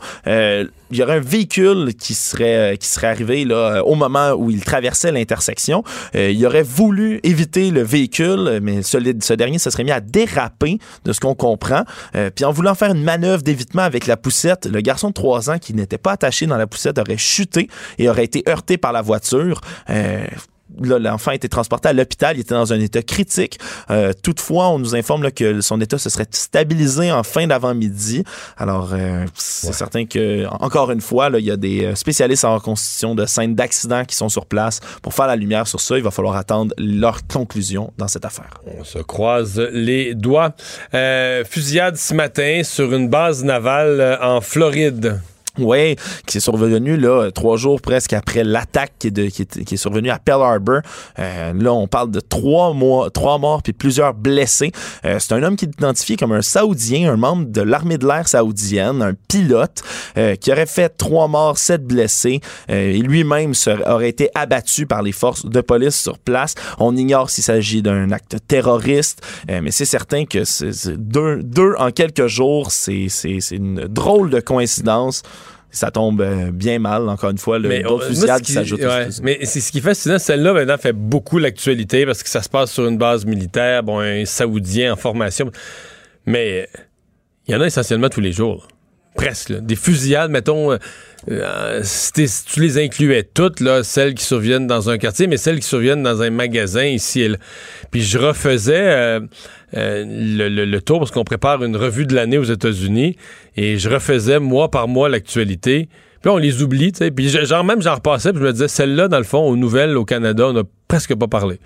Il 0.91 0.97
y 0.97 1.03
aurait 1.03 1.17
un 1.17 1.21
véhicule 1.21 1.93
qui 1.95 2.13
serait, 2.13 2.73
euh, 2.73 2.75
qui 2.75 2.87
serait 2.87 3.07
arrivé 3.07 3.43
là, 3.45 3.55
euh, 3.77 3.81
au 3.81 3.95
moment 3.95 4.31
où 4.31 4.49
il 4.49 4.63
traversait 4.63 5.11
l'intersection. 5.11 5.83
Euh, 6.15 6.31
il 6.31 6.45
aurait 6.45 6.63
voulu 6.63 7.19
éviter 7.23 7.71
le 7.71 7.81
véhicule, 7.81 8.59
mais 8.61 8.83
ce, 8.83 9.33
dernier 9.33 9.59
se 9.59 9.69
serait 9.69 9.83
mis 9.83 9.91
à 9.91 9.99
déraper, 9.99 10.79
de 11.03 11.13
ce 11.13 11.19
qu'on 11.19 11.35
comprend. 11.35 11.83
Puis 12.35 12.45
en 12.45 12.51
voulant 12.51 12.75
faire 12.75 12.91
une 12.91 13.03
manœuvre 13.03 13.43
d'évitement 13.43 13.81
avec 13.81 14.07
la 14.07 14.17
poussette, 14.17 14.65
le 14.65 14.81
garçon 14.81 15.09
de 15.09 15.13
3 15.13 15.49
ans 15.49 15.59
qui 15.59 15.73
n'était 15.73 15.97
pas 15.97 16.13
attaché 16.13 16.45
dans 16.45 16.57
la 16.57 16.67
poussette 16.67 16.97
aurait 16.97 17.17
chuté 17.17 17.69
et 17.97 18.09
aurait 18.09 18.25
été 18.25 18.43
heurté 18.47 18.77
par 18.77 18.91
la 18.91 19.01
voiture. 19.01 19.61
L'enfant 20.81 21.31
a 21.31 21.35
été 21.35 21.49
transporté 21.49 21.89
à 21.89 21.93
l'hôpital. 21.93 22.37
Il 22.37 22.41
était 22.41 22.53
dans 22.53 22.73
un 22.73 22.79
état 22.79 23.01
critique. 23.01 23.59
Euh, 23.89 24.13
toutefois, 24.21 24.69
on 24.69 24.79
nous 24.79 24.95
informe 24.95 25.23
là, 25.23 25.31
que 25.31 25.61
son 25.61 25.79
état 25.81 25.97
se 25.97 26.09
serait 26.09 26.27
stabilisé 26.31 27.11
en 27.11 27.23
fin 27.23 27.47
d'avant-midi. 27.47 28.23
Alors, 28.57 28.91
euh, 28.93 29.25
c'est 29.35 29.73
certain 29.73 30.05
que, 30.05 30.45
encore 30.59 30.91
une 30.91 31.01
fois, 31.01 31.29
là, 31.29 31.39
il 31.39 31.45
y 31.45 31.51
a 31.51 31.57
des 31.57 31.95
spécialistes 31.95 32.45
en 32.45 32.55
reconstitution 32.55 33.15
de 33.15 33.25
scènes 33.25 33.55
d'accidents 33.55 34.05
qui 34.05 34.15
sont 34.15 34.29
sur 34.29 34.45
place 34.45 34.79
pour 35.01 35.13
faire 35.13 35.27
la 35.27 35.35
lumière 35.35 35.67
sur 35.67 35.81
ça. 35.81 35.97
Il 35.97 36.03
va 36.03 36.11
falloir 36.11 36.35
attendre 36.35 36.73
leur 36.77 37.25
conclusion 37.27 37.93
dans 37.97 38.07
cette 38.07 38.25
affaire. 38.25 38.49
On 38.79 38.83
se 38.83 38.99
croise 38.99 39.59
les 39.71 40.15
doigts. 40.15 40.53
Euh, 40.93 41.43
fusillade 41.43 41.97
ce 41.97 42.13
matin 42.13 42.61
sur 42.63 42.93
une 42.93 43.09
base 43.09 43.43
navale 43.43 43.99
euh, 43.99 44.17
en 44.21 44.41
Floride. 44.41 45.19
Oui, 45.59 45.95
qui 46.25 46.37
est 46.37 46.41
survenu 46.41 46.97
là 46.97 47.31
trois 47.31 47.57
jours 47.57 47.81
presque 47.81 48.13
après 48.13 48.43
l'attaque 48.43 48.93
qui, 48.99 49.11
qui, 49.11 49.41
est, 49.41 49.63
qui 49.63 49.77
survenue 49.77 50.09
à 50.09 50.19
Pearl 50.19 50.43
Harbor. 50.43 50.81
Euh, 51.19 51.53
là, 51.53 51.73
on 51.73 51.87
parle 51.87 52.11
de 52.11 52.19
trois 52.19 52.73
mois, 52.73 53.09
trois 53.09 53.37
morts 53.37 53.63
puis 53.63 53.73
plusieurs 53.73 54.13
blessés. 54.13 54.71
Euh, 55.05 55.17
c'est 55.19 55.33
un 55.33 55.43
homme 55.43 55.55
qui 55.55 55.65
est 55.65 55.73
identifié 55.77 56.15
comme 56.15 56.31
un 56.31 56.41
Saoudien, 56.41 57.11
un 57.11 57.17
membre 57.17 57.45
de 57.45 57.61
l'armée 57.61 57.97
de 57.97 58.07
l'air 58.07 58.27
saoudienne, 58.27 59.01
un 59.01 59.13
pilote 59.27 59.83
euh, 60.17 60.35
qui 60.35 60.51
aurait 60.51 60.65
fait 60.65 60.89
trois 60.89 61.27
morts, 61.27 61.57
sept 61.57 61.83
blessés. 61.83 62.41
et 62.69 62.99
lui-même 62.99 63.53
aurait 63.87 64.09
été 64.09 64.29
abattu 64.35 64.85
par 64.85 65.01
les 65.01 65.11
forces 65.11 65.45
de 65.45 65.61
police 65.61 65.99
sur 65.99 66.19
place. 66.19 66.55
On 66.79 66.95
ignore 66.95 67.29
s'il 67.29 67.43
s'agit 67.43 67.81
d'un 67.81 68.11
acte 68.11 68.37
terroriste, 68.47 69.21
mais 69.47 69.71
c'est 69.71 69.85
certain 69.85 70.25
que 70.25 70.43
c'est, 70.43 70.97
deux, 70.97 71.41
deux 71.43 71.73
en 71.77 71.91
quelques 71.91 72.27
jours, 72.27 72.71
c'est 72.71 73.07
une 73.51 73.87
drôle 73.87 74.29
de 74.29 74.39
coïncidence 74.39 75.23
ça 75.71 75.91
tombe 75.91 76.21
euh, 76.21 76.51
bien 76.51 76.79
mal, 76.79 77.09
encore 77.09 77.29
une 77.29 77.37
fois, 77.37 77.59
le 77.59 77.83
d'autres 77.83 78.07
fusillades 78.07 78.41
qui 78.41 78.53
s'ajoutent. 78.53 78.81
mais 79.21 79.39
c'est 79.43 79.59
ce 79.59 79.71
qui 79.71 79.81
fait 79.81 79.93
sinon 79.93 80.17
celle-là 80.17 80.53
maintenant 80.53 80.77
fait 80.77 80.93
beaucoup 80.93 81.39
l'actualité 81.39 82.05
parce 82.05 82.23
que 82.23 82.29
ça 82.29 82.41
se 82.41 82.49
passe 82.49 82.71
sur 82.71 82.87
une 82.87 82.97
base 82.97 83.25
militaire, 83.25 83.83
bon, 83.83 83.99
un 83.99 84.25
Saoudien 84.25 84.93
en 84.93 84.95
formation. 84.95 85.51
Mais 86.25 86.67
il 87.47 87.53
y 87.53 87.55
en 87.55 87.61
a 87.61 87.65
essentiellement 87.65 88.09
tous 88.09 88.21
les 88.21 88.31
jours. 88.31 88.67
Presque. 89.15 89.51
Des 89.51 89.75
fusillades, 89.75 90.29
mettons, 90.29 90.73
euh, 90.73 90.77
euh, 91.29 91.81
si, 91.83 92.11
tu 92.45 92.61
les 92.61 92.77
incluais 92.77 93.23
toutes, 93.23 93.61
là, 93.61 93.81
celles 93.83 94.13
qui 94.13 94.23
surviennent 94.23 94.67
dans 94.67 94.91
un 94.91 94.99
quartier, 94.99 95.25
mais 95.25 95.37
celles 95.37 95.59
qui 95.59 95.67
surviennent 95.67 96.03
dans 96.03 96.21
un 96.21 96.29
magasin 96.29 96.85
ici 96.85 97.21
et 97.21 97.29
là. 97.29 97.37
Puis 97.89 98.03
je 98.03 98.19
refaisais 98.19 99.19
le, 99.73 100.47
le, 100.47 100.81
tour 100.81 100.99
parce 100.99 101.11
qu'on 101.11 101.23
prépare 101.23 101.63
une 101.63 101.75
revue 101.75 102.05
de 102.05 102.15
l'année 102.15 102.37
aux 102.37 102.43
États-Unis 102.43 103.17
et 103.55 103.77
je 103.77 103.89
refaisais 103.89 104.39
mois 104.39 104.71
par 104.71 104.87
mois 104.87 105.09
l'actualité. 105.09 105.89
Puis 106.21 106.31
on 106.31 106.37
les 106.37 106.63
oublie, 106.63 106.91
tu 106.91 106.99
sais. 106.99 107.11
Puis 107.11 107.29
genre 107.29 107.63
même 107.63 107.81
j'en 107.81 107.95
repassais, 107.95 108.31
puis 108.31 108.41
je 108.41 108.45
me 108.45 108.51
disais 108.51 108.67
celle-là 108.67 109.07
dans 109.07 109.17
le 109.17 109.23
fond 109.23 109.39
aux 109.39 109.55
nouvelles 109.55 109.95
au 109.97 110.05
Canada, 110.05 110.47
on 110.47 110.53
n'a 110.53 110.63
presque 110.87 111.13
pas 111.15 111.27
parlé. 111.27 111.59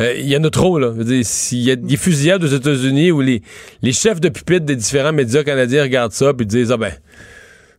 Euh, 0.00 0.14
il 0.16 0.28
y 0.28 0.36
en 0.36 0.44
a 0.44 0.50
trop 0.50 0.78
là. 0.78 0.92
S'il 1.22 1.62
y 1.62 1.70
a 1.70 1.76
des 1.76 1.96
fusillades 1.96 2.44
aux 2.44 2.48
États-Unis 2.48 3.10
où 3.10 3.20
les, 3.20 3.42
les 3.82 3.92
chefs 3.92 4.20
de 4.20 4.28
pupitre 4.28 4.64
des 4.64 4.76
différents 4.76 5.12
médias 5.12 5.42
canadiens 5.42 5.82
regardent 5.82 6.12
ça 6.12 6.32
puis 6.34 6.46
disent 6.46 6.70
ah 6.70 6.76
ben 6.76 6.92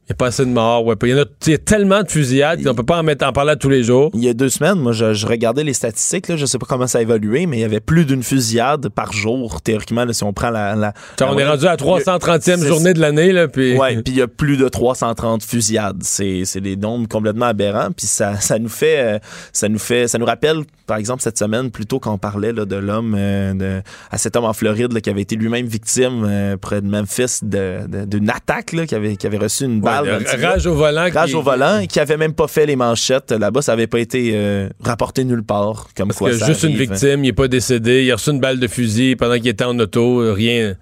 il 0.09 0.13
n'y 0.13 0.15
a 0.15 0.17
pas 0.17 0.27
assez 0.27 0.43
de 0.43 0.49
morts. 0.49 0.83
Ouais. 0.87 0.95
Il 1.03 1.09
y, 1.51 1.53
a, 1.53 1.57
tellement 1.59 2.01
de 2.01 2.09
fusillades 2.09 2.63
qu'on 2.63 2.73
peut 2.73 2.81
pas 2.81 2.97
en, 2.97 3.03
mettre, 3.03 3.27
en 3.27 3.31
parler 3.31 3.53
tous 3.59 3.69
les 3.69 3.83
jours. 3.83 4.09
Il 4.15 4.23
y 4.23 4.29
a 4.29 4.33
deux 4.33 4.49
semaines, 4.49 4.79
moi, 4.79 4.91
je, 4.91 5.27
regardais 5.27 5.63
les 5.63 5.73
statistiques. 5.73 6.27
Là, 6.29 6.35
je 6.35 6.47
sais 6.47 6.57
pas 6.57 6.65
comment 6.67 6.87
ça 6.87 6.97
a 6.97 7.01
évolué, 7.03 7.45
mais 7.45 7.57
il 7.57 7.59
y 7.59 7.63
avait 7.63 7.79
plus 7.79 8.05
d'une 8.05 8.23
fusillade 8.23 8.89
par 8.89 9.13
jour, 9.13 9.61
théoriquement, 9.61 10.11
si 10.11 10.23
on 10.23 10.33
prend 10.33 10.49
la... 10.49 10.93
on 11.21 11.37
est 11.37 11.45
rendu 11.45 11.67
à 11.67 11.75
330e 11.75 12.65
journée 12.65 12.95
de 12.95 12.99
l'année. 12.99 13.31
Là, 13.31 13.47
puis... 13.47 13.77
puis 14.03 14.03
il 14.07 14.17
y 14.17 14.21
a 14.23 14.27
plus 14.27 14.57
de 14.57 14.67
330 14.67 15.43
fusillades. 15.43 16.01
C'est, 16.01 16.59
des 16.59 16.75
nombres 16.75 17.07
complètement 17.07 17.45
aberrants. 17.45 17.91
Puis 17.95 18.07
ça, 18.07 18.37
ça 18.37 18.57
nous 18.57 18.67
fait... 18.67 18.99
Euh, 18.99 19.19
ça 19.53 19.69
nous 19.69 19.77
fait... 19.77 20.07
Ça 20.07 20.17
nous 20.17 20.25
rappelle, 20.25 20.63
par 20.89 20.97
exemple, 20.97 21.21
cette 21.21 21.37
semaine, 21.37 21.71
plutôt 21.71 21.99
qu'on 21.99 22.17
parlait 22.17 22.51
là, 22.51 22.65
de 22.65 22.75
l'homme... 22.75 23.15
Euh, 23.17 23.81
à 24.11 24.17
cet 24.17 24.35
homme 24.35 24.45
en 24.45 24.53
Floride 24.53 24.99
qui 25.01 25.09
avait 25.09 25.21
été 25.21 25.35
lui-même 25.35 25.65
victime 25.65 26.25
euh, 26.25 26.57
près 26.57 26.81
de 26.81 26.87
Memphis 26.87 27.39
d'une 27.43 28.29
attaque 28.29 28.75
qui, 28.87 28.95
avait, 28.95 29.15
qui 29.15 29.27
avait 29.27 29.37
reçu 29.37 29.65
une 29.65 29.81
balle 29.81 30.23
rage 30.41 30.65
au 30.65 30.73
volant. 30.73 31.07
Rage 31.13 31.33
au 31.33 31.41
volant, 31.41 31.85
qui 31.87 31.99
avait 31.99 32.17
même 32.17 32.33
pas 32.33 32.47
fait 32.47 32.65
les 32.65 32.75
manchettes. 32.75 33.31
Là-bas, 33.31 33.61
ça 33.61 33.73
avait 33.73 33.87
pas 33.87 33.99
été 33.99 34.31
euh, 34.33 34.69
rapporté 34.83 35.23
nulle 35.23 35.43
part. 35.43 35.89
Comme 35.95 36.13
quoi 36.13 36.31
juste 36.31 36.63
une 36.63 36.75
victime, 36.75 37.23
il 37.23 37.29
est 37.29 37.33
pas 37.33 37.47
décédé. 37.47 38.03
Il 38.03 38.11
a 38.11 38.15
reçu 38.15 38.31
une 38.31 38.39
balle 38.39 38.59
de 38.59 38.67
fusil 38.67 39.15
pendant 39.15 39.35
qu'il 39.35 39.47
était 39.47 39.63
en 39.63 39.77
auto. 39.79 40.33
Rien. 40.33 40.75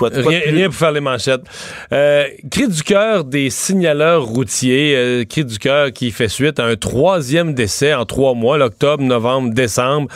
rien, 0.00 0.66
pour 0.66 0.74
faire 0.74 0.92
les 0.92 1.00
manchettes. 1.00 1.42
Cri 1.90 2.68
du 2.68 2.82
cœur 2.82 3.24
des 3.24 3.50
signaleurs 3.50 4.24
routiers. 4.24 5.24
Cri 5.28 5.44
du 5.44 5.58
cœur 5.58 5.92
qui 5.92 6.10
fait 6.10 6.28
suite 6.28 6.58
à 6.60 6.64
un 6.64 6.76
troisième 6.76 7.54
décès 7.54 7.94
en 7.94 8.04
trois 8.04 8.34
mois, 8.34 8.58
l'octobre, 8.58 9.02
novembre, 9.02 9.45
décembre. 9.54 10.08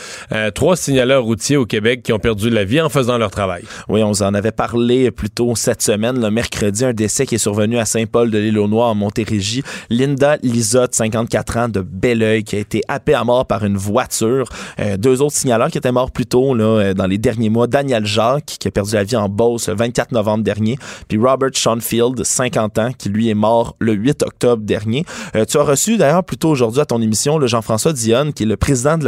trois 0.54 0.76
signaleurs 0.76 1.24
routiers 1.24 1.56
au 1.56 1.66
Québec 1.66 2.02
qui 2.02 2.12
ont 2.12 2.18
perdu 2.18 2.50
la 2.50 2.64
vie 2.64 2.80
en 2.80 2.88
faisant 2.88 3.18
leur 3.18 3.30
travail. 3.30 3.62
Oui, 3.88 4.02
on 4.02 4.12
en 4.12 4.34
avait 4.34 4.52
parlé 4.52 5.10
plus 5.10 5.30
tôt 5.30 5.54
cette 5.54 5.82
semaine, 5.82 6.20
le 6.20 6.30
mercredi, 6.30 6.84
un 6.84 6.92
décès 6.92 7.26
qui 7.26 7.36
est 7.36 7.38
survenu 7.38 7.78
à 7.78 7.84
Saint-Paul 7.84 8.30
de 8.30 8.38
l'île 8.38 8.58
aux 8.58 8.68
Noix 8.68 8.86
en 8.86 8.94
Montérégie. 8.94 9.62
Linda 9.88 10.36
Lisotte, 10.42 10.94
54 10.94 11.56
ans, 11.56 11.68
de 11.68 11.80
Belleuil, 11.80 12.44
qui 12.44 12.56
a 12.56 12.58
été 12.58 12.82
happée 12.88 13.14
à 13.14 13.24
mort 13.24 13.46
par 13.46 13.64
une 13.64 13.76
voiture. 13.76 14.48
Euh, 14.78 14.96
deux 14.96 15.22
autres 15.22 15.36
signaleurs 15.36 15.70
qui 15.70 15.78
étaient 15.78 15.92
morts 15.92 16.10
plus 16.10 16.26
tôt 16.26 16.54
là, 16.54 16.64
euh, 16.64 16.94
dans 16.94 17.06
les 17.06 17.18
derniers 17.18 17.50
mois. 17.50 17.66
Daniel 17.66 18.06
Jacques, 18.06 18.56
qui 18.58 18.68
a 18.68 18.70
perdu 18.70 18.94
la 18.94 19.04
vie 19.04 19.16
en 19.16 19.28
Beauce 19.28 19.68
le 19.68 19.74
24 19.74 20.12
novembre 20.12 20.44
dernier. 20.44 20.78
Puis 21.08 21.18
Robert 21.18 21.50
Schoenfield, 21.54 22.24
50 22.24 22.78
ans, 22.78 22.90
qui 22.96 23.08
lui 23.08 23.28
est 23.28 23.34
mort 23.34 23.76
le 23.78 23.92
8 23.92 24.22
octobre 24.22 24.62
dernier. 24.62 25.04
Euh, 25.34 25.44
tu 25.44 25.58
as 25.58 25.62
reçu 25.62 25.96
d'ailleurs 25.96 26.24
plus 26.24 26.36
tôt 26.36 26.50
aujourd'hui 26.50 26.80
à 26.80 26.86
ton 26.86 27.00
émission 27.00 27.38
le 27.38 27.46
Jean-François 27.46 27.92
Dionne, 27.92 28.32
qui 28.32 28.44
est 28.44 28.46
le 28.46 28.56
président 28.56 28.98
de 28.98 29.04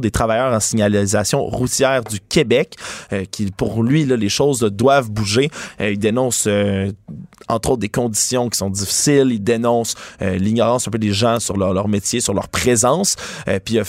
des 0.00 0.10
travailleurs 0.10 0.52
en 0.52 0.60
signalisation 0.60 1.44
routière 1.44 2.02
du 2.04 2.20
Québec, 2.20 2.76
qui 3.30 3.50
pour 3.50 3.82
lui, 3.82 4.04
les 4.04 4.28
choses 4.28 4.60
doivent 4.60 5.10
bouger. 5.10 5.50
il 5.80 5.98
dénonce 5.98 6.48
entre 7.48 7.70
autres 7.70 7.80
des 7.80 7.88
conditions 7.88 8.48
qui 8.48 8.58
sont 8.58 8.70
difficiles. 8.70 9.28
Il 9.30 9.42
dénonce 9.42 9.94
euh, 10.22 10.36
l'ignorance 10.36 10.88
un 10.88 10.90
peu 10.90 10.98
des 10.98 11.12
gens 11.12 11.40
sur 11.40 11.56
leur, 11.56 11.88
métier, 11.88 12.20
sur 12.20 12.34
leur 12.34 12.48
présence. 12.48 13.16
Euh, 13.48 13.58
puis 13.64 13.80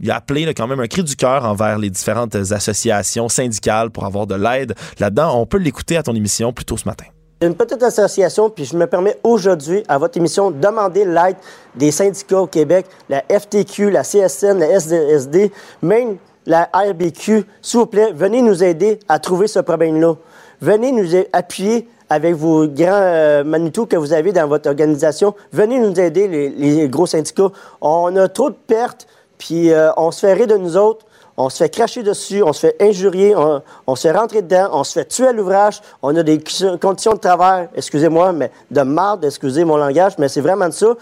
il 0.00 0.10
a, 0.10 0.16
appelé 0.16 0.52
quand 0.54 0.66
même 0.66 0.80
un 0.80 0.86
cri 0.86 1.02
du 1.02 1.16
cœur 1.16 1.44
envers 1.44 1.78
les 1.78 1.90
différentes 1.90 2.34
associations 2.34 3.28
syndicales 3.28 3.90
pour 3.90 4.04
avoir 4.04 4.26
de 4.26 4.34
l'aide 4.34 4.74
là-dedans. 4.98 5.40
On 5.40 5.46
peut 5.46 5.58
l'écouter 5.58 5.96
à 5.96 6.02
ton 6.02 6.14
émission 6.14 6.52
plus 6.52 6.64
tôt 6.64 6.76
ce 6.76 6.88
matin 6.88 7.06
une 7.46 7.54
petite 7.54 7.82
association, 7.82 8.50
puis 8.50 8.64
je 8.64 8.76
me 8.76 8.86
permets 8.86 9.18
aujourd'hui, 9.22 9.82
à 9.88 9.98
votre 9.98 10.16
émission, 10.18 10.50
de 10.50 10.58
demander 10.58 11.04
l'aide 11.04 11.36
des 11.74 11.90
syndicats 11.90 12.40
au 12.40 12.46
Québec, 12.46 12.86
la 13.08 13.22
FTQ, 13.30 13.90
la 13.90 14.02
CSN, 14.02 14.58
la 14.58 14.68
SDSD, 14.78 15.52
même 15.82 16.16
la 16.46 16.68
RBQ. 16.72 17.44
S'il 17.62 17.80
vous 17.80 17.86
plaît, 17.86 18.12
venez 18.14 18.42
nous 18.42 18.62
aider 18.62 18.98
à 19.08 19.18
trouver 19.18 19.46
ce 19.46 19.58
problème-là. 19.60 20.14
Venez 20.60 20.92
nous 20.92 21.08
appuyer 21.32 21.88
avec 22.10 22.34
vos 22.34 22.66
grands 22.66 22.88
euh, 22.90 23.70
que 23.88 23.96
vous 23.96 24.12
avez 24.12 24.32
dans 24.32 24.46
votre 24.46 24.68
organisation. 24.68 25.34
Venez 25.52 25.78
nous 25.78 25.98
aider, 25.98 26.28
les, 26.28 26.88
gros 26.88 27.06
syndicats. 27.06 27.50
On 27.80 28.14
a 28.16 28.28
trop 28.28 28.50
de 28.50 28.56
pertes, 28.66 29.06
puis 29.38 29.72
euh, 29.72 29.90
on 29.96 30.10
se 30.10 30.20
fait 30.20 30.34
rire 30.34 30.46
de 30.46 30.56
nous 30.56 30.76
autres. 30.76 31.04
On 31.36 31.48
se 31.48 31.58
fait 31.58 31.68
cracher 31.68 32.02
dessus, 32.02 32.42
on 32.42 32.52
se 32.52 32.68
fait 32.68 32.76
injurier, 32.80 33.34
on, 33.34 33.96
se 33.96 34.08
fait 34.08 34.16
rentrer 34.16 34.42
dedans, 34.42 34.68
on 34.72 34.84
se 34.84 34.92
fait 34.92 35.04
tuer 35.06 35.28
à 35.28 35.32
l'ouvrage, 35.32 35.80
on 36.02 36.14
a 36.16 36.22
des 36.22 36.40
conditions 36.80 37.14
de 37.14 37.18
travail, 37.18 37.68
excusez-moi, 37.74 38.32
mais 38.32 38.50
de 38.70 38.82
marde, 38.82 39.24
excusez 39.24 39.64
mon 39.64 39.76
langage, 39.76 40.12
mais 40.18 40.28
c'est 40.28 40.40
vraiment 40.40 40.68
de 40.68 40.74
ça. 40.74 40.94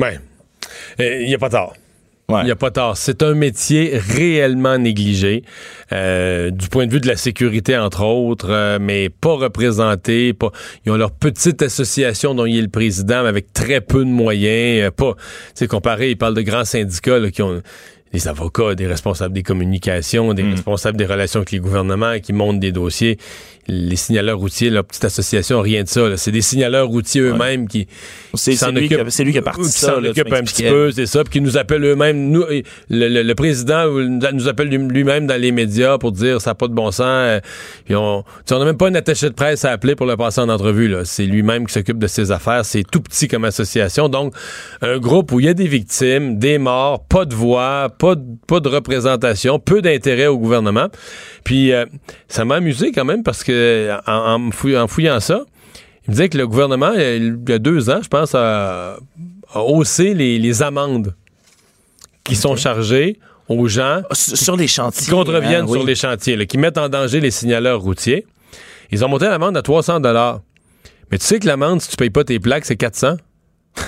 Oui, 0.00 0.08
il 0.98 1.26
n'y 1.26 1.34
a 1.34 1.38
pas 1.38 1.50
tard. 1.50 1.74
Il 2.30 2.44
n'y 2.44 2.50
a 2.50 2.56
pas 2.56 2.70
tard. 2.70 2.96
C'est 2.96 3.22
un 3.22 3.34
métier 3.34 3.98
réellement 3.98 4.78
négligé, 4.78 5.44
euh, 5.92 6.50
du 6.50 6.68
point 6.68 6.86
de 6.86 6.92
vue 6.92 7.00
de 7.00 7.06
la 7.06 7.16
sécurité, 7.16 7.76
entre 7.76 8.02
autres, 8.02 8.50
euh, 8.50 8.78
mais 8.80 9.10
pas 9.10 9.34
représenté. 9.34 10.32
Pas... 10.32 10.50
Ils 10.84 10.92
ont 10.92 10.96
leur 10.96 11.10
petite 11.10 11.60
association 11.60 12.34
dont 12.34 12.46
il 12.46 12.58
est 12.58 12.62
le 12.62 12.68
président, 12.68 13.22
mais 13.22 13.28
avec 13.28 13.52
très 13.52 13.82
peu 13.82 14.00
de 14.00 14.10
moyens. 14.10 14.86
Euh, 14.86 14.90
pas, 14.90 15.14
c'est 15.54 15.68
comparé, 15.68 16.10
ils 16.10 16.16
parlent 16.16 16.34
de 16.34 16.42
grands 16.42 16.64
syndicats 16.64 17.30
qui 17.30 17.42
ont 17.42 17.62
des 18.14 18.28
avocats, 18.28 18.76
des 18.76 18.86
responsables 18.86 19.34
des 19.34 19.42
communications, 19.42 20.32
des 20.34 20.44
mm. 20.44 20.52
responsables 20.52 20.96
des 20.96 21.04
relations 21.04 21.40
avec 21.40 21.50
les 21.50 21.58
gouvernements 21.58 22.20
qui 22.20 22.32
montent 22.32 22.60
des 22.60 22.70
dossiers 22.70 23.18
les 23.66 23.96
signaleurs 23.96 24.38
routiers, 24.38 24.70
leur 24.70 24.84
petite 24.84 25.04
association, 25.04 25.60
rien 25.60 25.82
de 25.82 25.88
ça. 25.88 26.16
C'est 26.16 26.32
des 26.32 26.42
signaleurs 26.42 26.88
routiers 26.88 27.22
eux-mêmes 27.22 27.66
qui, 27.68 27.86
c'est 28.34 28.52
lui, 28.70 28.88
qui 28.88 29.38
a 29.38 29.42
parti 29.42 29.64
ça. 29.64 29.96
Qui 30.00 30.20
s'en 30.20 30.36
un 30.36 30.42
petit 30.42 30.64
peu, 30.64 30.90
c'est 30.90 31.06
ça, 31.06 31.24
puis 31.24 31.34
qui 31.34 31.40
nous 31.40 31.56
appellent 31.56 31.84
eux-mêmes. 31.84 32.30
Nous, 32.30 32.44
le, 32.90 33.32
président 33.34 33.86
nous 33.88 34.48
appelle 34.48 34.68
lui-même 34.68 35.26
dans 35.26 35.40
les 35.40 35.52
médias 35.52 35.98
pour 35.98 36.12
dire 36.12 36.40
ça 36.40 36.50
n'a 36.50 36.54
pas 36.54 36.68
de 36.68 36.74
bon 36.74 36.90
sens. 36.90 37.40
Puis 37.84 37.94
on 37.94 38.24
n'a 38.50 38.64
même 38.64 38.76
pas 38.76 38.88
un 38.88 38.94
attaché 38.94 39.28
de 39.28 39.34
presse 39.34 39.64
à 39.64 39.70
appeler 39.70 39.94
pour 39.94 40.06
le 40.06 40.16
passer 40.16 40.40
en 40.40 40.48
entrevue. 40.48 40.94
C'est 41.04 41.26
lui-même 41.26 41.66
qui 41.66 41.72
s'occupe 41.72 41.98
de 41.98 42.06
ses 42.06 42.32
affaires. 42.32 42.64
C'est 42.64 42.84
tout 42.84 43.00
petit 43.00 43.28
comme 43.28 43.44
association. 43.44 44.08
Donc, 44.08 44.34
un 44.82 44.98
groupe 44.98 45.32
où 45.32 45.40
il 45.40 45.46
y 45.46 45.48
a 45.48 45.54
des 45.54 45.68
victimes, 45.68 46.38
des 46.38 46.58
morts, 46.58 47.04
pas 47.04 47.24
de 47.24 47.34
voix, 47.34 47.88
pas 47.98 48.14
de, 48.14 48.24
pas 48.46 48.60
de 48.60 48.68
représentation, 48.68 49.58
peu 49.58 49.80
d'intérêt 49.80 50.26
au 50.26 50.38
gouvernement. 50.38 50.88
Puis, 51.44 51.72
euh, 51.72 51.84
ça 52.28 52.44
m'a 52.44 52.56
amusé 52.56 52.92
quand 52.92 53.04
même 53.04 53.22
parce 53.22 53.44
que 53.44 53.53
en, 54.06 54.50
fouillant, 54.50 55.20
ça, 55.20 55.44
il 56.06 56.10
me 56.10 56.12
disait 56.12 56.28
que 56.28 56.38
le 56.38 56.46
gouvernement, 56.46 56.92
il 56.92 57.38
y 57.48 57.52
a 57.52 57.58
deux 57.58 57.90
ans, 57.90 58.00
je 58.02 58.08
pense, 58.08 58.34
a, 58.34 58.96
haussé 59.54 60.14
les, 60.14 60.62
amendes 60.62 61.14
qui 62.24 62.36
sont 62.36 62.56
chargés 62.56 63.18
aux 63.48 63.68
gens 63.68 64.02
S- 64.10 64.34
Sur 64.34 64.56
les 64.56 64.66
chantiers. 64.66 65.04
qui 65.04 65.10
contreviennent 65.10 65.64
hein, 65.64 65.68
oui. 65.68 65.78
sur 65.78 65.86
les 65.86 65.94
chantiers, 65.94 66.36
là, 66.36 66.46
qui 66.46 66.58
mettent 66.58 66.78
en 66.78 66.88
danger 66.88 67.20
les 67.20 67.30
signaleurs 67.30 67.80
routiers. 67.80 68.26
Ils 68.90 69.04
ont 69.04 69.08
monté 69.08 69.26
l'amende 69.26 69.56
à 69.56 69.62
300 69.62 70.00
dollars. 70.00 70.40
Mais 71.10 71.18
tu 71.18 71.26
sais 71.26 71.38
que 71.38 71.46
l'amende, 71.46 71.80
si 71.80 71.88
tu 71.88 71.96
payes 71.96 72.10
pas 72.10 72.24
tes 72.24 72.38
plaques, 72.38 72.64
c'est 72.64 72.76
400. 72.76 73.16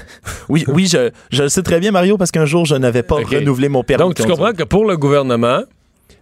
Oui, 0.49 0.65
oui, 0.69 0.87
je, 0.87 1.11
je 1.31 1.43
le 1.43 1.49
sais 1.49 1.63
très 1.63 1.81
bien, 1.81 1.91
Mario, 1.91 2.17
parce 2.17 2.31
qu'un 2.31 2.47
jour, 2.47 2.65
je 2.65 2.77
n'avais 2.77 3.03
pas 3.03 3.17
renouvelé 3.17 3.69
mon 3.69 3.83
permis. 3.83 4.05
Donc, 4.05 4.15
tu 4.15 4.23
comprends 4.25 4.53
que 4.53 4.63
pour 4.63 4.85
le 4.85 4.97
gouvernement, 4.97 5.63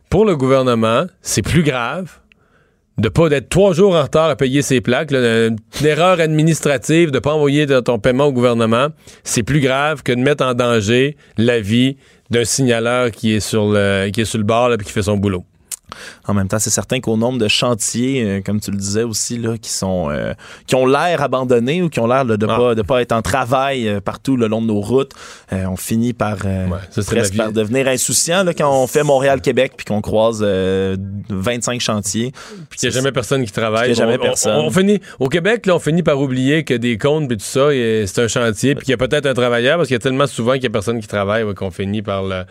pour 0.08 0.24
le 0.24 0.36
gouvernement, 0.36 1.04
c'est 1.20 1.42
plus 1.42 1.62
grave 1.62 2.20
de 2.98 3.08
pas 3.08 3.28
d'être 3.28 3.48
trois 3.48 3.72
jours 3.72 3.94
en 3.94 4.02
retard 4.02 4.30
à 4.30 4.36
payer 4.36 4.62
ses 4.62 4.80
plaques. 4.80 5.10
là, 5.10 5.48
une 5.48 5.86
erreur 5.86 6.20
administrative 6.20 7.10
de 7.10 7.18
pas 7.18 7.32
envoyer 7.32 7.66
ton 7.82 7.98
paiement 7.98 8.26
au 8.26 8.32
gouvernement, 8.32 8.88
c'est 9.24 9.42
plus 9.42 9.60
grave 9.60 10.02
que 10.02 10.12
de 10.12 10.20
mettre 10.20 10.44
en 10.44 10.54
danger 10.54 11.16
la 11.36 11.60
vie 11.60 11.96
d'un 12.30 12.44
signaleur 12.44 13.10
qui 13.10 13.32
est 13.34 13.40
sur 13.40 13.70
le 13.70 14.10
qui 14.10 14.22
est 14.22 14.24
sur 14.24 14.38
le 14.38 14.44
bord 14.44 14.72
et 14.72 14.78
qui 14.78 14.92
fait 14.92 15.02
son 15.02 15.16
boulot. 15.16 15.44
En 16.26 16.34
même 16.34 16.48
temps, 16.48 16.58
c'est 16.58 16.70
certain 16.70 16.98
qu'au 17.00 17.16
nombre 17.16 17.38
de 17.38 17.46
chantiers, 17.46 18.24
euh, 18.24 18.40
comme 18.44 18.60
tu 18.60 18.70
le 18.70 18.76
disais 18.76 19.04
aussi, 19.04 19.38
là, 19.38 19.56
qui 19.58 19.70
sont 19.70 20.08
euh, 20.10 20.34
qui 20.66 20.74
ont 20.74 20.86
l'air 20.86 21.22
abandonnés 21.22 21.82
ou 21.82 21.88
qui 21.88 22.00
ont 22.00 22.06
l'air 22.06 22.24
de 22.24 22.36
Ah. 22.48 22.56
pas 22.56 22.74
de 22.74 22.82
pas 22.82 23.00
être 23.02 23.12
en 23.12 23.22
travail 23.22 23.86
euh, 23.88 24.00
partout 24.00 24.36
le 24.36 24.48
long 24.48 24.60
de 24.60 24.66
nos 24.66 24.80
routes, 24.80 25.12
on 25.52 25.76
finit 25.76 26.12
par, 26.12 26.44
Ouais, 26.44 26.78
ça, 26.90 27.02
presque 27.02 27.36
par 27.36 27.52
devenir 27.52 27.86
insouciant 27.88 28.42
là, 28.44 28.52
quand 28.54 28.70
on 28.82 28.86
fait 28.86 29.02
Montréal-Québec 29.04 29.74
puis 29.76 29.84
qu'on 29.84 30.00
croise 30.00 30.40
euh, 30.42 30.96
25 31.28 31.80
chantiers. 31.80 32.32
Puis 32.70 32.78
qu'il 32.80 32.88
n'y 32.88 32.94
a 32.94 32.98
jamais 32.98 33.12
personne 33.12 33.44
qui 33.44 33.52
travaille. 33.52 33.88
Y 33.90 33.92
a 33.92 33.94
jamais 33.94 34.14
On- 34.18 34.20
on- 34.20 34.24
personne. 34.24 34.56
On, 34.64 34.70
finit, 34.70 35.00
au 35.20 35.28
Québec, 35.28 35.66
là, 35.66 35.76
on 35.76 35.78
finit 35.78 36.02
par 36.02 36.20
oublier 36.20 36.64
que 36.64 36.74
des 36.74 36.98
comptes 36.98 37.30
et 37.30 37.36
tout 37.36 37.44
ça, 37.44 37.68
c'est 37.70 38.18
un 38.18 38.28
chantier, 38.28 38.74
puis 38.74 38.84
qu'il 38.86 38.92
y 38.92 38.94
a 38.94 38.98
peut-être 38.98 39.26
un 39.26 39.34
travailleur, 39.34 39.76
parce 39.76 39.88
qu'il 39.88 39.94
y 39.94 39.96
a 39.96 40.00
tellement 40.00 40.26
souvent 40.26 40.52
qu'il 40.52 40.62
n'y 40.62 40.66
a 40.66 40.70
personne 40.70 41.00
qui 41.00 41.06
travaille 41.08 41.44
ouais, 41.44 41.54
qu'on 41.54 41.70
finit 41.70 42.02
par 42.02 42.22
le- 42.24 42.44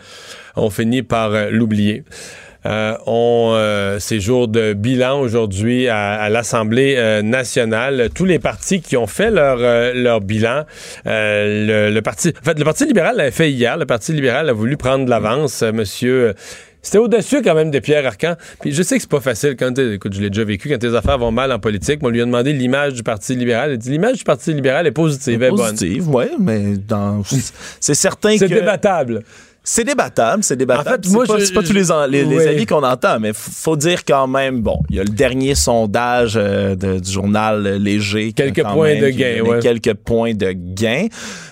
on 0.56 0.70
finit 0.70 1.02
par 1.02 1.30
l'oublier. 1.50 2.04
Euh, 2.66 2.96
on, 3.06 3.52
euh, 3.54 3.98
c'est 4.00 4.20
jour 4.20 4.48
de 4.48 4.72
bilan 4.72 5.20
aujourd'hui 5.20 5.88
à, 5.88 6.12
à 6.14 6.28
l'Assemblée 6.30 6.94
euh, 6.96 7.20
nationale. 7.22 8.08
Tous 8.14 8.24
les 8.24 8.38
partis 8.38 8.80
qui 8.80 8.96
ont 8.96 9.06
fait 9.06 9.30
leur, 9.30 9.58
euh, 9.60 9.92
leur 9.94 10.20
bilan, 10.20 10.64
euh, 11.06 11.88
le, 11.88 11.94
le 11.94 12.02
parti, 12.02 12.32
en 12.40 12.44
fait, 12.44 12.58
le 12.58 12.64
Parti 12.64 12.86
libéral 12.86 13.16
l'avait 13.16 13.30
fait 13.30 13.50
hier. 13.50 13.76
Le 13.76 13.86
Parti 13.86 14.12
libéral 14.12 14.48
a 14.48 14.52
voulu 14.52 14.76
prendre 14.76 15.04
de 15.04 15.10
l'avance. 15.10 15.62
Monsieur, 15.62 16.34
c'était 16.80 16.98
audacieux 16.98 17.42
quand 17.42 17.54
même 17.54 17.70
de 17.70 17.78
Pierre 17.78 18.06
Arcan. 18.06 18.34
Puis 18.60 18.72
je 18.72 18.82
sais 18.82 18.96
que 18.96 19.02
c'est 19.02 19.10
pas 19.10 19.20
facile 19.20 19.56
quand 19.58 19.78
écoute, 19.78 20.14
je 20.14 20.20
l'ai 20.20 20.30
déjà 20.30 20.44
vécu 20.44 20.68
quand 20.68 20.78
tes 20.78 20.94
affaires 20.94 21.18
vont 21.18 21.30
mal 21.30 21.52
en 21.52 21.58
politique. 21.58 22.00
On 22.02 22.08
lui 22.08 22.22
a 22.22 22.24
demandé 22.24 22.52
l'image 22.52 22.94
du 22.94 23.02
Parti 23.02 23.34
libéral. 23.34 23.70
Il 23.70 23.74
a 23.74 23.76
dit 23.76 23.90
l'image 23.90 24.18
du 24.18 24.24
Parti 24.24 24.52
libéral 24.54 24.86
est 24.86 24.90
positive, 24.92 25.42
est 25.42 25.50
bonne. 25.50 25.58
Positive, 25.58 26.08
ouais, 26.08 26.30
mais 26.38 26.76
dans 26.76 27.22
c'est 27.80 27.94
certain 27.94 28.36
C'est 28.38 28.48
que 28.48 28.54
débattable. 28.54 29.22
C'est 29.66 29.84
débattable, 29.84 30.44
c'est 30.44 30.56
débattable. 30.56 30.88
En 30.88 30.92
fait, 30.92 31.04
c'est 31.06 31.10
moi, 31.12 31.24
pas, 31.24 31.38
je- 31.38 31.52
pas 31.54 31.62
tous 31.62 31.72
les, 31.72 31.90
avis 31.90 32.66
qu'on 32.66 32.82
entend, 32.82 33.18
mais 33.18 33.30
faut 33.32 33.76
dire 33.76 34.04
quand 34.04 34.26
même, 34.26 34.60
bon, 34.60 34.78
il 34.90 34.96
y 34.96 35.00
a 35.00 35.04
le 35.04 35.08
dernier 35.08 35.54
sondage 35.54 36.34
euh, 36.36 36.74
de- 36.76 36.98
du 37.00 37.10
journal 37.10 37.62
Léger. 37.78 38.34
Quelques 38.34 38.62
points 38.62 38.92
même 38.92 39.00
de 39.02 39.08
gain, 39.08 39.40
ouais. 39.42 39.60
Quelques 39.60 39.94
points 39.94 40.34
de 40.34 40.52
gain. 40.52 41.06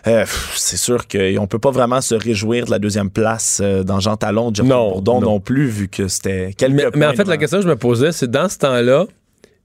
Euh, 0.06 0.26
c'est 0.54 0.76
sûr 0.76 1.08
qu'on 1.08 1.46
peut 1.46 1.58
pas 1.58 1.70
vraiment 1.70 2.02
se 2.02 2.14
réjouir 2.14 2.66
de 2.66 2.70
la 2.70 2.78
deuxième 2.78 3.08
place 3.08 3.60
euh, 3.62 3.82
dans 3.82 3.98
Jean 3.98 4.16
Talon, 4.18 4.50
de 4.50 4.56
Jeffrey 4.56 4.68
Non, 4.68 4.90
Bourdon 4.92 5.20
non. 5.20 5.30
non. 5.32 5.40
plus, 5.40 5.66
vu 5.68 5.88
que 5.88 6.06
c'était 6.06 6.52
quelques 6.54 6.74
Mais, 6.74 6.84
mais 6.94 7.06
en 7.06 7.14
fait, 7.14 7.26
la 7.26 7.38
question 7.38 7.58
que 7.60 7.64
je 7.64 7.68
me 7.70 7.76
posais, 7.76 8.12
c'est 8.12 8.30
dans 8.30 8.50
ce 8.50 8.58
temps-là, 8.58 9.06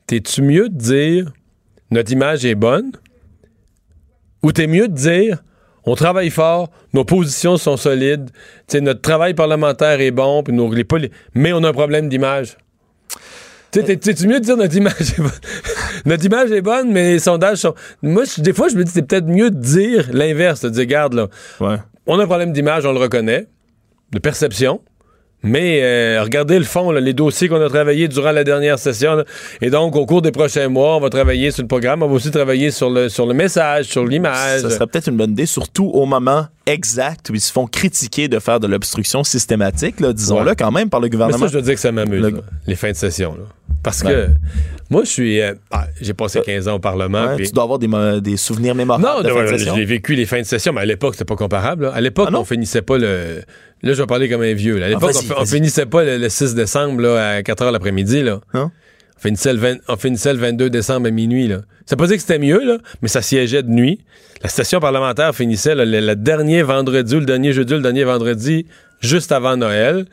t'es-tu 0.08 0.42
mieux 0.42 0.70
de 0.70 0.78
dire 0.78 1.34
notre 1.92 2.14
image 2.14 2.46
est 2.46 2.56
bonne 2.56 2.94
ou 4.42 4.54
t'es 4.54 4.68
mieux 4.68 4.88
de 4.88 4.94
dire 4.96 5.44
on 5.88 5.96
travaille 5.96 6.30
fort, 6.30 6.70
nos 6.94 7.04
positions 7.06 7.58
sont 7.58 7.78
solides, 7.78 8.30
notre 8.82 9.02
travail 9.02 9.34
parlementaire 9.34 10.00
est 10.02 10.12
bon, 10.12 10.44
puis 10.44 10.54
nos, 10.54 10.72
les 10.72 10.86
mais 11.34 11.54
on 11.54 11.64
a 11.64 11.70
un 11.70 11.74
problème 11.74 12.10
d'image. 12.10 12.58
Tu 13.72 13.80
sais, 13.82 13.86
t'es- 13.86 13.98
t'es-tu 13.98 14.28
mieux 14.28 14.40
de 14.40 14.46
dire 14.46 14.56
notre 14.58 14.76
image 14.76 14.94
est 15.02 15.18
bonne? 15.22 15.32
notre 16.06 16.26
image 16.26 16.52
est 16.52 16.62
bonne, 16.62 16.92
mais 16.92 17.14
les 17.14 17.20
sondages 17.20 17.58
sont. 17.58 17.74
Moi, 18.02 18.24
je- 18.26 18.42
des 18.42 18.54
fois, 18.54 18.68
je 18.70 18.76
me 18.76 18.84
dis, 18.84 18.92
c'est 18.92 19.02
peut-être 19.02 19.26
mieux 19.28 19.50
de 19.52 19.60
dire 19.60 20.08
l'inverse, 20.14 20.62
de 20.62 20.70
dire, 20.70 20.82
regarde, 20.82 21.14
là, 21.14 21.28
Ouais. 21.60 21.76
on 22.06 22.18
a 22.20 22.24
un 22.24 22.28
problème 22.28 22.54
d'image, 22.54 22.86
on 22.86 22.94
le 22.94 23.00
reconnaît, 23.00 23.48
de 24.12 24.20
perception. 24.20 24.82
Mais 25.44 25.82
euh, 25.84 26.22
regardez 26.24 26.58
le 26.58 26.66
fond, 26.66 26.92
les 26.92 27.14
dossiers 27.14 27.48
qu'on 27.48 27.62
a 27.62 27.70
travaillés 27.70 28.08
durant 28.08 28.32
la 28.32 28.44
dernière 28.44 28.80
session. 28.80 29.24
et 29.62 29.70
donc, 29.70 29.96
au 29.96 30.06
cours 30.06 30.22
des 30.22 30.32
prochains 30.32 30.68
mois, 30.68 30.98
on 30.98 31.00
va 31.00 31.10
travailler 31.10 31.52
sur 31.52 31.62
le 31.62 31.68
programme. 31.68 32.04
On 32.04 32.08
va 32.08 32.14
aussi 32.14 32.32
travailler 32.32 32.72
sur 32.72 32.90
le, 32.90 33.08
sur 33.08 33.26
le 33.26 33.34
message, 33.34 33.86
sur 33.86 34.06
l'image. 34.06 34.62
Ça 34.62 34.70
serait 34.70 34.88
peut-être 34.88 35.10
une 35.10 35.18
bonne 35.18 35.32
idée, 35.32 35.46
surtout 35.46 35.90
au 35.94 36.06
moment 36.06 36.48
exact 36.68 37.30
où 37.30 37.34
ils 37.36 37.42
se 37.42 37.52
font 37.52 37.66
critiquer 37.68 38.28
de 38.28 38.40
faire 38.40 38.60
de 38.60 38.68
l'obstruction 38.68 39.24
systématique, 39.24 39.96
disons-le 40.14 40.50
Ouais. 40.52 40.56
quand 40.56 40.72
même, 40.72 40.90
par 40.90 41.00
le 41.00 41.06
Mais 41.06 41.10
gouvernement. 41.12 41.40
ça, 41.40 41.48
je 41.48 41.54
dois 41.54 41.62
dire 41.62 41.74
que 41.74 41.80
ça 41.80 41.92
m'amuse, 41.92 42.22
Le- 42.22 42.42
les 42.68 42.76
fins 42.76 42.92
de 42.92 42.96
session. 42.96 43.36
là. 43.36 43.44
Parce 43.84 44.02
Ouais. 44.04 44.12
que 44.12 44.28
moi, 44.90 45.04
je 45.04 45.10
suis. 45.10 45.42
euh, 45.42 45.54
ah, 45.72 45.88
J'ai 46.02 46.14
passé 46.14 46.42
15 46.46 46.68
ans 46.68 46.76
au 46.76 46.80
Parlement. 46.80 47.28
Ouais, 47.36 47.46
Tu 47.46 47.52
dois 47.52 47.64
avoir 47.64 47.80
des, 47.80 48.38
souvenirs 48.38 48.76
mémorables 48.76 49.06
Non, 49.06 49.22
de 49.22 49.76
l'ai 49.76 49.86
vécu 49.86 50.16
les 50.16 50.26
fins 50.26 50.42
de 50.42 50.46
session, 50.46 50.74
mais 50.74 50.82
à 50.82 50.86
l'époque, 50.86 51.14
c'était 51.16 51.26
pas 51.26 51.36
comparable. 51.36 51.86
là. 51.86 51.92
À 51.94 52.02
l'époque, 52.02 52.30
Ah 52.32 52.38
on 52.38 52.44
finissait 52.46 52.82
pas 52.82 52.98
le. 52.98 53.42
Là, 53.84 53.94
je 53.94 54.02
vais 54.02 54.08
parler 54.08 54.28
comme 54.28 54.42
un 54.42 54.54
vieux. 54.54 54.78
là. 54.78 54.88
À 54.88 54.90
l'époque, 54.90 55.14
vas-y, 55.14 55.32
on, 55.32 55.42
on 55.42 55.46
finissait 55.46 55.86
pas 55.86 56.04
le, 56.04 56.18
le 56.18 56.30
6 56.30 56.56
décembre 56.56 57.02
là, 57.02 57.36
à 57.36 57.44
4 57.44 57.64
h 57.66 57.72
l'après-midi. 57.72 58.24
Là. 58.24 58.40
Non? 58.54 58.72
On 59.18 59.22
finissait, 59.22 59.54
le 59.54 59.60
20 59.60 59.76
on 59.88 59.96
finissait 59.98 60.34
le 60.34 60.40
22 60.40 60.70
décembre 60.70 61.08
à 61.08 61.12
minuit. 61.12 61.48
Là. 61.48 61.58
Ça 61.86 61.96
veut 61.96 61.98
pas 61.98 62.08
dire 62.08 62.16
que 62.18 62.22
c'était 62.22 62.40
mieux, 62.40 62.64
là, 62.64 62.78
mais 63.02 63.08
ça 63.08 63.22
siégeait 63.22 63.64
de 63.64 63.70
nuit. 63.70 64.00
La 64.44 64.50
session 64.50 64.80
parlementaire 64.80 65.34
finissait 65.36 65.74
là, 65.76 65.86
le, 65.86 66.00
le 66.00 66.16
dernier 66.16 66.62
vendredi 66.62 67.16
ou 67.16 67.20
le 67.20 67.26
dernier 67.26 67.54
jeudi 67.54 67.74
ou 67.74 67.78
le 67.78 67.84
dernier 67.84 68.04
vendredi 68.04 68.66
juste 69.02 69.32
avant 69.32 69.58
Noël. 69.58 70.06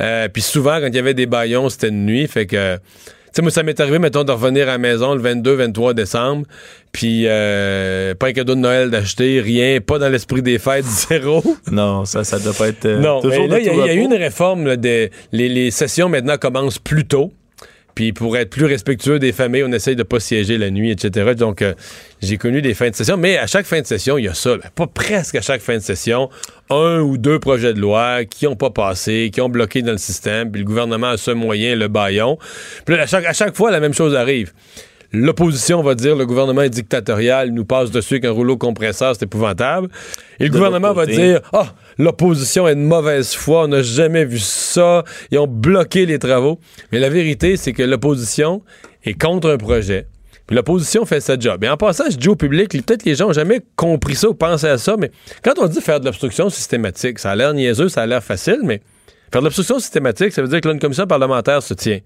Euh, 0.00 0.28
Puis 0.32 0.42
souvent, 0.42 0.78
quand 0.80 0.86
il 0.88 0.94
y 0.94 0.98
avait 0.98 1.14
des 1.14 1.26
baillons, 1.26 1.68
c'était 1.68 1.90
de 1.90 1.96
nuit. 1.96 2.26
Fait 2.26 2.46
que. 2.46 2.76
Tu 2.76 3.40
sais, 3.40 3.42
moi, 3.42 3.50
ça 3.50 3.62
m'est 3.62 3.78
arrivé, 3.80 3.98
mettons, 3.98 4.24
de 4.24 4.32
revenir 4.32 4.62
à 4.62 4.72
la 4.72 4.78
maison 4.78 5.14
le 5.14 5.20
22, 5.20 5.52
23 5.56 5.92
décembre, 5.92 6.46
puis 6.90 7.24
euh, 7.26 8.14
pas 8.14 8.28
un 8.28 8.32
cadeau 8.32 8.54
de 8.54 8.60
Noël 8.60 8.88
d'acheter, 8.88 9.42
rien, 9.42 9.78
pas 9.82 9.98
dans 9.98 10.08
l'esprit 10.08 10.40
des 10.40 10.58
fêtes, 10.58 10.84
zéro. 11.10 11.42
Non, 11.70 12.06
ça, 12.06 12.24
ça 12.24 12.38
doit 12.38 12.54
pas 12.54 12.68
être. 12.68 12.86
euh, 12.86 12.98
Non, 12.98 13.20
mais 13.22 13.46
là, 13.46 13.58
il 13.60 13.66
y, 13.66 13.68
a- 13.68 13.92
y 13.92 13.96
eu 13.96 14.00
une 14.04 14.14
réforme. 14.14 14.66
là, 14.66 14.76
des- 14.76 15.10
les, 15.32 15.50
les 15.50 15.70
sessions 15.70 16.08
maintenant 16.08 16.38
commencent 16.38 16.78
plus 16.78 17.04
tôt. 17.04 17.30
Puis 17.96 18.12
pour 18.12 18.36
être 18.36 18.50
plus 18.50 18.66
respectueux 18.66 19.18
des 19.18 19.32
familles, 19.32 19.64
on 19.64 19.72
essaye 19.72 19.96
de 19.96 20.02
pas 20.02 20.20
siéger 20.20 20.58
la 20.58 20.70
nuit, 20.70 20.90
etc. 20.90 21.32
Donc, 21.34 21.62
euh, 21.62 21.72
j'ai 22.20 22.36
connu 22.36 22.60
des 22.60 22.74
fins 22.74 22.90
de 22.90 22.94
session. 22.94 23.16
Mais 23.16 23.38
à 23.38 23.46
chaque 23.46 23.64
fin 23.64 23.80
de 23.80 23.86
session, 23.86 24.18
il 24.18 24.26
y 24.26 24.28
a 24.28 24.34
ça. 24.34 24.56
Pas 24.74 24.86
presque 24.86 25.34
à 25.34 25.40
chaque 25.40 25.62
fin 25.62 25.76
de 25.76 25.82
session. 25.82 26.28
Un 26.68 27.00
ou 27.00 27.16
deux 27.16 27.40
projets 27.40 27.72
de 27.72 27.80
loi 27.80 28.26
qui 28.26 28.46
ont 28.46 28.54
pas 28.54 28.68
passé, 28.68 29.30
qui 29.32 29.40
ont 29.40 29.48
bloqué 29.48 29.80
dans 29.80 29.92
le 29.92 29.98
système. 29.98 30.52
Puis 30.52 30.60
le 30.60 30.66
gouvernement 30.66 31.08
a 31.08 31.16
ce 31.16 31.30
moyen, 31.30 31.74
le 31.74 31.88
baillon. 31.88 32.38
Puis 32.84 32.94
là, 32.94 33.04
à 33.04 33.06
chaque, 33.06 33.24
à 33.24 33.32
chaque 33.32 33.56
fois, 33.56 33.70
la 33.70 33.80
même 33.80 33.94
chose 33.94 34.14
arrive. 34.14 34.52
L'opposition 35.12 35.82
va 35.82 35.94
dire 35.94 36.16
le 36.16 36.26
gouvernement 36.26 36.62
est 36.62 36.70
dictatorial, 36.70 37.48
il 37.48 37.54
nous 37.54 37.64
passe 37.64 37.90
dessus 37.90 38.14
avec 38.14 38.24
un 38.24 38.30
rouleau 38.30 38.56
compresseur, 38.56 39.14
c'est 39.14 39.24
épouvantable. 39.24 39.88
Et 40.40 40.44
le 40.44 40.50
De 40.50 40.54
gouvernement 40.54 40.92
va 40.92 41.06
dire 41.06 41.40
ah, 41.52 41.74
l'opposition 41.98 42.66
est 42.66 42.74
de 42.74 42.80
mauvaise 42.80 43.34
foi, 43.34 43.64
on 43.64 43.68
n'a 43.68 43.82
jamais 43.82 44.24
vu 44.24 44.38
ça, 44.38 45.04
ils 45.30 45.38
ont 45.38 45.46
bloqué 45.46 46.06
les 46.06 46.18
travaux. 46.18 46.58
Mais 46.92 46.98
la 46.98 47.08
vérité, 47.08 47.56
c'est 47.56 47.72
que 47.72 47.82
l'opposition 47.82 48.62
est 49.04 49.20
contre 49.20 49.50
un 49.50 49.58
projet. 49.58 50.06
Puis 50.46 50.54
l'opposition 50.54 51.04
fait 51.04 51.20
sa 51.20 51.38
job. 51.38 51.64
Et 51.64 51.68
en 51.68 51.76
passant, 51.76 52.04
je 52.08 52.16
dis 52.16 52.28
au 52.28 52.36
public, 52.36 52.70
peut-être 52.70 53.04
les 53.04 53.16
gens 53.16 53.26
n'ont 53.26 53.32
jamais 53.32 53.60
compris 53.74 54.14
ça 54.14 54.28
ou 54.28 54.34
pensé 54.34 54.66
à 54.66 54.78
ça, 54.78 54.96
mais 54.96 55.10
quand 55.42 55.54
on 55.58 55.66
dit 55.66 55.80
faire 55.80 55.98
de 55.98 56.04
l'obstruction 56.04 56.50
systématique, 56.50 57.18
ça 57.18 57.32
a 57.32 57.36
l'air 57.36 57.52
niaiseux, 57.52 57.88
ça 57.88 58.02
a 58.02 58.06
l'air 58.06 58.22
facile, 58.22 58.60
mais 58.62 58.80
faire 59.32 59.40
de 59.40 59.46
l'obstruction 59.46 59.80
systématique, 59.80 60.32
ça 60.32 60.42
veut 60.42 60.48
dire 60.48 60.60
que 60.60 60.68
là, 60.68 60.74
une 60.74 60.80
commission 60.80 61.06
parlementaire 61.06 61.62
se 61.62 61.74
tient 61.74 61.98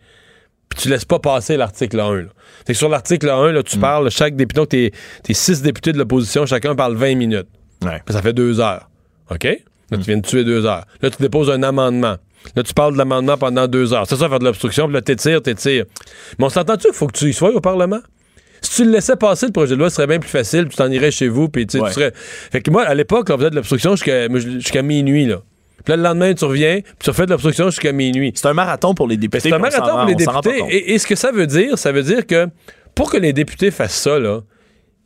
puis 0.71 0.79
tu 0.81 0.89
laisses 0.89 1.05
pas 1.05 1.19
passer 1.19 1.57
l'article 1.59 2.01
1. 2.01 2.15
Là. 2.17 2.23
Fait 2.67 2.73
que 2.73 2.79
sur 2.79 2.89
l'article 2.89 3.29
1, 3.29 3.53
là, 3.53 3.63
tu 3.63 3.77
Mm. 3.77 3.81
parles, 3.81 4.11
chaque 4.11 4.35
député, 4.37 4.61
donc 4.61 4.69
t'es, 4.71 4.93
t'es 5.23 5.35
six 5.35 5.61
députés 5.63 5.93
de 5.93 5.99
l'opposition, 5.99 6.47
chacun 6.47 6.75
parle 6.75 6.95
20 6.97 7.17
minutes. 7.17 7.49
Ouais. 7.85 8.01
Ça 8.09 8.23
fait 8.23 8.33
deux 8.33 8.61
heures. 8.61 8.89
OK? 9.31 9.45
Là, 9.45 9.57
Mm. 9.91 10.01
tu 10.01 10.07
viens 10.07 10.17
de 10.19 10.27
tuer 10.27 10.45
deux 10.45 10.65
heures. 10.67 10.85
Là, 11.03 11.11
tu 11.11 11.21
déposes 11.21 11.51
un 11.51 11.63
amendement. 11.63 12.17
Là, 12.57 12.63
tu 12.63 12.73
parles 12.73 12.95
de 12.95 12.99
l'amendement 12.99 13.37
pendant 13.37 13.67
deux 13.69 13.93
heures. 13.93 14.07
C'est 14.09 14.17
ça, 14.17 14.29
faire 14.29 14.39
de 14.39 14.45
l'obstruction, 14.45 14.87
puis 14.87 14.95
là, 14.95 15.03
t'étires, 15.03 15.43
t'étires. 15.43 15.85
Mais 16.39 16.47
on 16.47 16.49
s'entend-tu 16.49 16.87
qu'il 16.87 16.95
faut 16.95 17.07
que 17.07 17.19
tu 17.19 17.27
y 17.29 17.35
sois 17.35 17.51
au 17.55 17.61
Parlement? 17.61 18.01
Si 18.63 18.77
tu 18.77 18.85
le 18.85 18.93
laissais 18.93 19.17
passer, 19.17 19.47
le 19.47 19.53
projet 19.53 19.75
de 19.75 19.81
loi, 19.81 19.91
ce 19.91 19.97
serait 19.97 20.07
bien 20.07 20.19
plus 20.19 20.29
facile, 20.31 20.63
puis 20.63 20.71
tu 20.71 20.77
t'en 20.77 20.91
irais 20.91 21.11
chez 21.11 21.29
vous, 21.29 21.49
puis 21.49 21.67
tu 21.67 21.79
sais, 21.79 21.83
Ouais. 21.83 21.89
tu 21.89 21.95
serais... 21.95 22.13
Fait 22.15 22.61
que 22.63 22.71
moi, 22.71 22.83
à 22.85 22.95
l'époque, 22.95 23.29
on 23.31 23.37
faisait 23.39 23.51
de 23.51 23.57
l'obstruction 23.57 23.95
jusqu'à 23.97 24.83
minuit, 24.83 25.27
là. 25.27 25.41
Puis 25.85 25.93
là, 25.93 25.97
le 25.97 26.03
lendemain, 26.03 26.35
tu 26.35 26.45
reviens, 26.45 26.81
puis 26.81 26.95
tu 27.01 27.11
refais 27.11 27.27
de 27.27 27.31
l'obstruction 27.31 27.67
jusqu'à 27.67 27.93
minuit. 27.93 28.33
C'est 28.35 28.47
un 28.47 28.55
marathon 28.55 28.95
pour 28.95 29.09
les 29.09 29.17
députés. 29.17 29.51
Ben, 29.51 29.51
C'est 29.51 29.57
un 29.57 29.59
marathon 29.59 29.97
pour 29.99 30.07
les 30.07 30.15
députés. 30.15 30.65
Et, 30.69 30.95
et 30.95 30.99
ce 30.99 31.07
que 31.07 31.15
ça 31.15 31.33
veut 31.33 31.47
dire, 31.47 31.79
ça 31.79 31.93
veut 31.93 32.03
dire 32.03 32.27
que 32.27 32.49
pour 32.95 33.11
que 33.11 33.17
les 33.17 33.33
députés 33.33 33.71
fassent 33.71 34.01
ça, 34.01 34.19
là, 34.19 34.41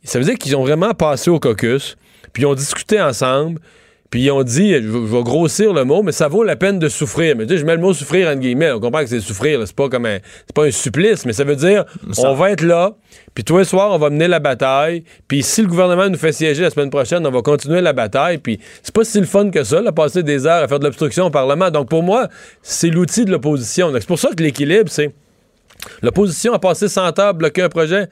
ça 0.03 0.19
veut 0.19 0.25
dire 0.25 0.35
qu'ils 0.35 0.55
ont 0.55 0.63
vraiment 0.63 0.93
passé 0.93 1.29
au 1.29 1.39
caucus, 1.39 1.97
puis 2.33 2.43
ils 2.43 2.45
ont 2.45 2.55
discuté 2.55 3.01
ensemble, 3.01 3.59
Puis 4.11 4.21
ils 4.21 4.31
ont 4.31 4.43
dit, 4.43 4.71
je, 4.73 4.81
je 4.81 4.87
vais 4.87 5.23
grossir 5.23 5.73
le 5.73 5.83
mot, 5.83 6.03
mais 6.03 6.11
ça 6.11 6.27
vaut 6.27 6.43
la 6.43 6.55
peine 6.55 6.79
de 6.79 6.87
souffrir. 6.87 7.35
Mais 7.35 7.45
tu 7.45 7.53
sais, 7.53 7.57
je 7.57 7.65
mets 7.65 7.75
le 7.75 7.81
mot 7.81 7.93
souffrir 7.93 8.29
entre 8.29 8.39
guillemets. 8.39 8.71
On 8.71 8.79
comprend 8.79 9.01
que 9.01 9.07
c'est 9.07 9.19
souffrir. 9.19 9.59
C'est 9.65 9.75
pas 9.75 9.89
comme 9.89 10.05
un, 10.05 10.19
c'est 10.45 10.53
pas 10.55 10.65
un 10.65 10.71
supplice, 10.71 11.25
mais 11.25 11.33
ça 11.33 11.43
veut 11.43 11.55
dire, 11.55 11.85
Ça- 12.13 12.29
on 12.29 12.35
va 12.35 12.51
être 12.51 12.61
là. 12.61 12.93
Puis 13.33 13.43
tous 13.43 13.57
les 13.57 13.63
soirs, 13.65 13.91
on 13.91 13.97
va 13.97 14.09
mener 14.09 14.27
la 14.27 14.39
bataille. 14.39 15.03
Puis 15.27 15.43
si 15.43 15.61
le 15.63 15.67
gouvernement 15.67 16.07
nous 16.07 16.17
fait 16.17 16.31
siéger 16.31 16.61
la 16.61 16.69
semaine 16.69 16.89
prochaine, 16.91 17.25
on 17.27 17.31
va 17.31 17.41
continuer 17.41 17.81
la 17.81 17.93
bataille. 17.93 18.37
Puis 18.37 18.59
c'est 18.83 18.93
pas 18.93 19.03
si 19.03 19.19
le 19.19 19.25
fun 19.25 19.49
que 19.49 19.63
ça, 19.63 19.81
là, 19.81 19.91
passer 19.91 20.23
des 20.23 20.45
heures 20.45 20.63
à 20.63 20.67
faire 20.67 20.79
de 20.79 20.85
l'obstruction 20.85 21.25
au 21.25 21.29
Parlement. 21.31 21.71
Donc 21.71 21.89
pour 21.89 22.03
moi, 22.03 22.29
c'est 22.61 22.89
l'outil 22.89 23.25
de 23.25 23.31
l'opposition. 23.31 23.91
Donc, 23.91 24.01
C'est 24.01 24.07
pour 24.07 24.19
ça 24.19 24.29
que 24.37 24.41
l'équilibre, 24.43 24.89
c'est 24.89 25.11
l'opposition 26.01 26.53
a 26.53 26.59
passé 26.59 26.87
100 26.87 27.19
heures 27.19 27.27
à 27.27 27.33
bloquer 27.33 27.63
un 27.63 27.69
projet. 27.69 28.07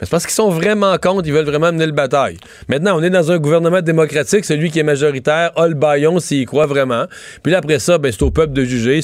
C'est 0.00 0.10
parce 0.10 0.24
qu'ils 0.24 0.34
sont 0.34 0.50
vraiment 0.50 0.96
contre, 0.98 1.26
ils 1.26 1.32
veulent 1.32 1.44
vraiment 1.44 1.72
mener 1.72 1.86
le 1.86 1.92
bataille. 1.92 2.36
Maintenant, 2.68 2.98
on 2.98 3.02
est 3.02 3.10
dans 3.10 3.30
un 3.30 3.38
gouvernement 3.38 3.80
démocratique, 3.80 4.44
celui 4.44 4.70
qui 4.70 4.78
est 4.78 4.84
majoritaire 4.84 5.52
a 5.56 5.68
le 5.68 5.74
baillon 5.74 6.18
s'il 6.18 6.46
croit 6.46 6.66
vraiment. 6.66 7.06
Puis 7.42 7.52
là, 7.52 7.58
après 7.58 7.78
ça, 7.78 7.98
ben, 7.98 8.10
c'est 8.12 8.22
au 8.22 8.30
peuple 8.30 8.52
de 8.52 8.64
juger. 8.64 9.00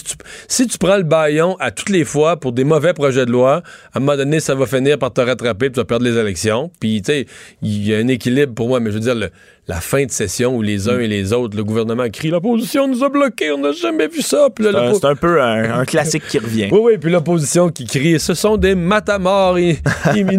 Si 0.49 0.67
tu, 0.67 0.79
prends 0.79 0.97
le 0.97 1.03
baillon 1.03 1.57
à 1.61 1.71
toutes 1.71 1.91
les 1.91 2.05
fois 2.05 2.39
pour 2.39 2.53
des 2.53 2.65
mauvais 2.65 2.93
projets 2.93 3.27
de 3.27 3.31
loi, 3.31 3.63
à 3.93 3.99
un 3.99 4.01
moment 4.01 4.17
donné, 4.17 4.41
ça 4.41 4.55
va 4.55 4.67
finir 4.67 4.99
par 4.99 5.13
te 5.13 5.21
rattraper, 5.21 5.71
tu 5.71 5.77
vas 5.77 5.85
perdre 5.85 6.05
les 6.05 6.17
élections. 6.17 6.71
Puis, 6.81 7.03
tu 7.03 7.13
sais, 7.13 7.27
il 7.63 7.87
y 7.87 7.95
a 7.95 7.99
un 7.99 8.09
équilibre 8.09 8.55
pour 8.55 8.69
moi, 8.69 8.81
mais 8.81 8.91
je 8.91 8.95
veux 8.95 9.01
dire, 9.01 9.15
le- 9.15 9.31
la 9.69 9.81
fin 9.81 10.05
de 10.05 10.11
session 10.11 10.57
où 10.57 10.63
les 10.63 10.89
uns 10.89 10.99
et 10.99 11.07
les 11.07 11.33
autres, 11.33 11.57
le 11.57 11.63
gouvernement 11.63 12.09
crie 12.11 12.31
l'opposition 12.31 12.89
nous 12.89 13.05
a 13.05 13.09
bloqués, 13.09 13.53
on 13.53 13.59
n'a 13.59 13.71
jamais 13.73 14.09
vu 14.09 14.21
ça. 14.21 14.49
C'est 14.59 15.05
un, 15.05 15.15
peu 15.15 15.41
un, 15.41 15.81
un 15.81 15.85
classique 15.85 16.25
qui 16.29 16.39
revient. 16.39 16.69
oui, 16.73 16.81
oui, 16.83 16.99
puis 16.99 17.11
l'opposition 17.11 17.69
qui 17.69 17.85
crie 17.85 18.19
ce 18.19 18.35
sont 18.35 18.57
des 18.57 18.75
matamors, 18.75 19.59
ils, 19.59 19.77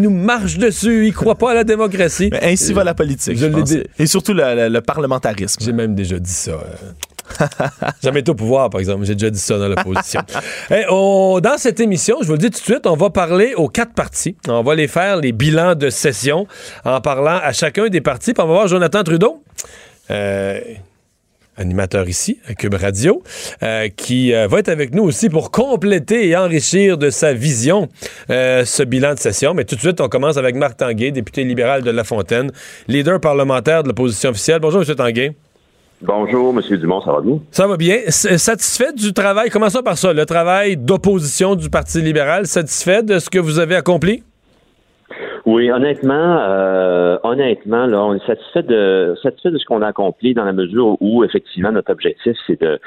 nous 0.01 0.09
marchent 0.09 0.57
dessus, 0.57 1.07
ils 1.07 1.13
croient 1.13 1.35
pas 1.37 1.51
à 1.51 1.53
la 1.53 1.63
démocratie. 1.63 2.29
Mais 2.31 2.43
ainsi 2.51 2.73
va 2.73 2.83
la 2.83 2.93
politique. 2.93 3.37
Je 3.37 3.45
pense. 3.47 3.73
Et 3.99 4.05
surtout 4.05 4.33
le, 4.33 4.43
le- 4.55 4.69
le 4.69 4.81
parlementarisme. 4.81 5.61
J'ai 5.63 5.71
même 5.73 5.95
déjà 5.95 6.19
dit 6.19 6.29
ça. 6.31 6.51
euh. 6.51 6.57
Jamais 8.03 8.27
au 8.29 8.35
pouvoir, 8.35 8.69
par 8.69 8.79
exemple. 8.79 9.05
J'ai 9.05 9.15
déjà 9.15 9.29
dit 9.29 9.39
ça 9.39 9.57
dans 9.57 9.67
l'opposition. 9.67 10.21
Eh, 10.71 10.83
on- 10.89 11.39
dans 11.41 11.57
cette 11.57 11.79
émission, 11.79 12.17
je 12.21 12.27
vous 12.27 12.33
le 12.33 12.37
dis 12.39 12.49
tout 12.49 12.59
de 12.59 12.63
suite, 12.63 12.85
on 12.87 12.95
va 12.95 13.09
parler 13.09 13.53
aux 13.55 13.67
quatre 13.67 13.93
partis. 13.93 14.35
On 14.47 14.63
va 14.63 14.75
les 14.75 14.87
faire, 14.87 15.17
les 15.17 15.31
bilans 15.31 15.75
de 15.75 15.89
session, 15.89 16.47
en 16.85 17.01
parlant 17.01 17.39
à 17.43 17.51
chacun 17.53 17.87
des 17.89 18.01
partis. 18.01 18.33
Puis 18.33 18.43
on 18.43 18.47
va 18.47 18.53
voir 18.53 18.67
Jonathan 18.67 19.03
Trudeau. 19.03 19.43
euh, 20.11 20.59
animateur 21.57 22.07
ici, 22.09 22.39
à 22.47 22.53
Cube 22.55 22.73
Radio, 22.73 23.21
euh, 23.61 23.89
qui 23.95 24.33
euh, 24.33 24.47
va 24.47 24.59
être 24.59 24.69
avec 24.69 24.95
nous 24.95 25.03
aussi 25.03 25.29
pour 25.29 25.51
compléter 25.51 26.27
et 26.29 26.35
enrichir 26.35 26.97
de 26.97 27.09
sa 27.09 27.33
vision 27.33 27.87
euh, 28.31 28.65
ce 28.65 28.81
bilan 28.83 29.13
de 29.13 29.19
session. 29.19 29.53
Mais 29.53 29.65
tout 29.65 29.75
de 29.75 29.81
suite, 29.81 30.01
on 30.01 30.07
commence 30.09 30.37
avec 30.37 30.55
Marc 30.55 30.77
Tanguay, 30.77 31.11
député 31.11 31.43
libéral 31.43 31.83
de 31.83 31.91
La 31.91 32.03
Fontaine, 32.03 32.51
leader 32.87 33.19
parlementaire 33.19 33.83
de 33.83 33.89
l'opposition 33.89 34.29
officielle. 34.31 34.59
Bonjour, 34.59 34.81
M. 34.81 34.95
Tanguay. 34.95 35.35
Bonjour, 36.03 36.51
M. 36.55 36.77
Dumont, 36.79 37.01
ça 37.01 37.11
va 37.11 37.21
bien? 37.21 37.39
Ça 37.51 37.67
va 37.67 37.77
bien. 37.77 37.95
S- 38.07 38.35
Satisfait 38.37 38.91
du 38.93 39.13
travail, 39.13 39.49
commençons 39.49 39.83
par 39.83 39.97
ça, 39.97 40.13
le 40.13 40.25
travail 40.25 40.75
d'opposition 40.75 41.55
du 41.55 41.69
Parti 41.69 42.01
libéral, 42.01 42.47
satisfait 42.47 43.03
de 43.03 43.19
ce 43.19 43.29
que 43.29 43.37
vous 43.37 43.59
avez 43.59 43.75
accompli? 43.75 44.23
Oui, 45.45 45.71
honnêtement, 45.71 46.39
euh, 46.39 47.17
honnêtement, 47.23 47.85
là, 47.87 48.03
on 48.03 48.13
est 48.15 48.25
satisfait 48.25 48.61
de 48.63 49.15
satisfait 49.21 49.49
de 49.51 49.57
ce 49.57 49.65
qu'on 49.65 49.81
a 49.81 49.87
accompli 49.87 50.33
dans 50.35 50.43
la 50.43 50.53
mesure 50.53 50.97
où 51.01 51.23
effectivement 51.23 51.71
notre 51.71 51.91
objectif 51.91 52.37
c'est 52.45 52.61
de 52.61 52.79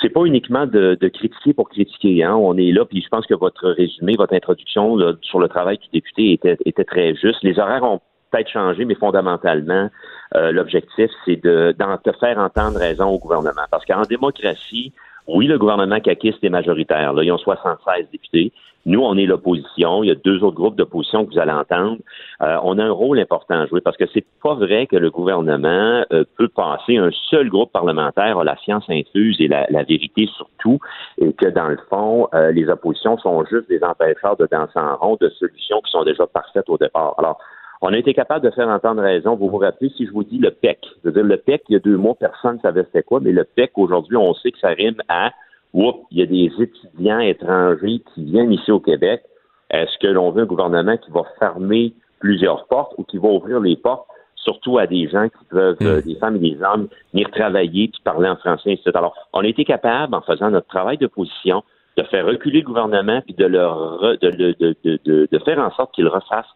c'est 0.00 0.08
pas 0.10 0.24
uniquement 0.24 0.66
de, 0.66 0.96
de 1.00 1.08
critiquer 1.08 1.52
pour 1.52 1.68
critiquer. 1.68 2.22
Hein. 2.22 2.34
On 2.36 2.56
est 2.58 2.70
là, 2.72 2.84
puis 2.84 3.02
je 3.02 3.08
pense 3.08 3.26
que 3.26 3.34
votre 3.34 3.68
résumé, 3.70 4.14
votre 4.16 4.34
introduction 4.34 4.96
là, 4.96 5.14
sur 5.22 5.40
le 5.40 5.48
travail 5.48 5.78
du 5.78 5.88
député 5.92 6.32
était, 6.32 6.56
était 6.64 6.84
très 6.84 7.14
juste. 7.16 7.42
Les 7.42 7.58
horaires 7.58 7.82
ont 7.82 8.00
peut-être 8.30 8.50
changé, 8.50 8.84
mais 8.84 8.94
fondamentalement, 8.94 9.88
euh, 10.34 10.52
l'objectif 10.52 11.10
c'est 11.24 11.42
de 11.42 11.74
te 12.04 12.12
faire 12.18 12.38
entendre 12.38 12.78
raison 12.78 13.06
au 13.06 13.18
gouvernement. 13.18 13.62
Parce 13.70 13.84
qu'en 13.84 14.02
démocratie, 14.02 14.92
oui, 15.28 15.46
le 15.46 15.58
gouvernement 15.58 16.00
caquiste 16.00 16.42
est 16.42 16.50
majoritaire. 16.50 17.12
Là, 17.12 17.22
ils 17.24 17.32
ont 17.32 17.38
76 17.38 18.06
députés. 18.12 18.52
Nous, 18.86 19.00
on 19.00 19.16
est 19.16 19.26
l'opposition. 19.26 20.04
Il 20.04 20.08
y 20.08 20.12
a 20.12 20.14
deux 20.14 20.44
autres 20.44 20.54
groupes 20.54 20.76
d'opposition 20.76 21.26
que 21.26 21.32
vous 21.32 21.40
allez 21.40 21.50
entendre. 21.50 21.98
Euh, 22.40 22.56
on 22.62 22.78
a 22.78 22.84
un 22.84 22.92
rôle 22.92 23.18
important 23.18 23.58
à 23.60 23.66
jouer 23.66 23.80
parce 23.80 23.96
que 23.96 24.04
c'est 24.14 24.24
pas 24.40 24.54
vrai 24.54 24.86
que 24.86 24.96
le 24.96 25.10
gouvernement 25.10 26.04
euh, 26.12 26.22
peut 26.38 26.46
passer 26.46 26.96
un 26.96 27.10
seul 27.28 27.48
groupe 27.48 27.72
parlementaire 27.72 28.38
à 28.38 28.44
la 28.44 28.56
science 28.58 28.84
infuse 28.88 29.40
et 29.40 29.48
la, 29.48 29.66
la 29.70 29.82
vérité 29.82 30.28
surtout, 30.36 30.78
et 31.18 31.32
que 31.32 31.46
dans 31.46 31.66
le 31.66 31.78
fond, 31.90 32.28
euh, 32.32 32.52
les 32.52 32.68
oppositions 32.68 33.18
sont 33.18 33.44
juste 33.46 33.68
des 33.68 33.82
empêcheurs 33.82 34.36
de 34.36 34.46
danser 34.46 34.78
en 34.78 34.96
rond 34.96 35.18
de 35.20 35.28
solutions 35.30 35.80
qui 35.80 35.90
sont 35.90 36.04
déjà 36.04 36.28
parfaites 36.28 36.68
au 36.68 36.78
départ. 36.78 37.14
Alors, 37.18 37.40
on 37.82 37.92
a 37.92 37.98
été 37.98 38.14
capable 38.14 38.44
de 38.44 38.50
faire 38.50 38.68
entendre 38.68 39.02
raison. 39.02 39.36
Vous 39.36 39.48
vous 39.48 39.58
rappelez, 39.58 39.90
si 39.96 40.06
je 40.06 40.12
vous 40.12 40.24
dis 40.24 40.38
le 40.38 40.50
PEC, 40.50 40.78
je 41.04 41.08
veux 41.08 41.12
dire, 41.12 41.24
le 41.24 41.36
PEC, 41.36 41.62
il 41.68 41.74
y 41.74 41.76
a 41.76 41.80
deux 41.80 41.96
mois, 41.96 42.14
personne 42.18 42.56
ne 42.56 42.60
savait 42.60 42.84
c'était 42.84 43.02
quoi, 43.02 43.20
mais 43.20 43.32
le 43.32 43.44
PEC, 43.44 43.72
aujourd'hui, 43.76 44.16
on 44.16 44.34
sait 44.34 44.50
que 44.50 44.58
ça 44.58 44.68
rime 44.68 44.96
à 45.08 45.30
Oups, 45.74 45.98
il 46.10 46.18
y 46.18 46.22
a 46.22 46.26
des 46.26 46.50
étudiants 46.62 47.18
étrangers 47.18 48.00
qui 48.14 48.24
viennent 48.24 48.52
ici 48.52 48.70
au 48.72 48.80
Québec. 48.80 49.22
Est-ce 49.70 49.98
que 49.98 50.06
l'on 50.06 50.30
veut 50.30 50.42
un 50.44 50.46
gouvernement 50.46 50.96
qui 50.96 51.10
va 51.10 51.24
fermer 51.38 51.92
plusieurs 52.20 52.66
portes 52.66 52.94
ou 52.96 53.04
qui 53.04 53.18
va 53.18 53.28
ouvrir 53.28 53.60
les 53.60 53.76
portes, 53.76 54.06
surtout 54.36 54.78
à 54.78 54.86
des 54.86 55.06
gens 55.08 55.28
qui 55.28 55.44
peuvent, 55.50 55.76
euh, 55.82 56.00
des 56.00 56.14
femmes 56.14 56.36
et 56.36 56.50
des 56.50 56.58
hommes, 56.62 56.88
venir 57.12 57.30
travailler 57.30 57.88
puis 57.88 58.00
parler 58.04 58.28
en 58.28 58.36
français, 58.36 58.72
etc. 58.72 58.90
Alors, 58.94 59.14
on 59.34 59.40
a 59.40 59.46
été 59.46 59.64
capable, 59.64 60.14
en 60.14 60.22
faisant 60.22 60.50
notre 60.50 60.68
travail 60.68 60.96
d'opposition, 60.98 61.62
de 61.98 62.02
faire 62.04 62.24
reculer 62.24 62.60
le 62.60 62.66
gouvernement 62.66 63.20
puis 63.22 63.34
de, 63.34 63.44
leur, 63.44 64.00
re- 64.02 64.18
de, 64.20 64.30
de, 64.30 64.56
de, 64.58 64.76
de, 64.84 64.98
de- 65.04 65.28
de 65.30 65.38
faire 65.40 65.58
en 65.58 65.70
sorte 65.72 65.94
qu'il 65.94 66.06
refasse 66.08 66.46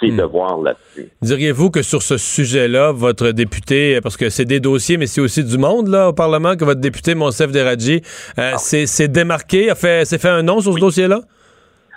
ses 0.00 0.10
devoirs 0.10 0.60
là-dessus. 0.60 1.10
Diriez-vous 1.22 1.70
que 1.70 1.82
sur 1.82 2.02
ce 2.02 2.16
sujet-là, 2.16 2.92
votre 2.92 3.30
député, 3.30 4.00
parce 4.02 4.16
que 4.16 4.28
c'est 4.28 4.44
des 4.44 4.60
dossiers, 4.60 4.96
mais 4.96 5.06
c'est 5.06 5.20
aussi 5.20 5.44
du 5.44 5.58
monde 5.58 5.88
là, 5.88 6.08
au 6.08 6.12
Parlement, 6.12 6.56
que 6.56 6.64
votre 6.64 6.80
député, 6.80 7.14
Monsef 7.14 7.52
Deradji, 7.52 8.02
euh, 8.38 8.52
s'est 8.56 8.86
s'est 8.86 9.08
démarqué, 9.08 9.70
a 9.70 9.74
fait, 9.74 10.04
s'est 10.04 10.18
fait 10.18 10.28
un 10.28 10.42
nom 10.42 10.60
sur 10.60 10.74
ce 10.74 10.80
dossier-là? 10.80 11.20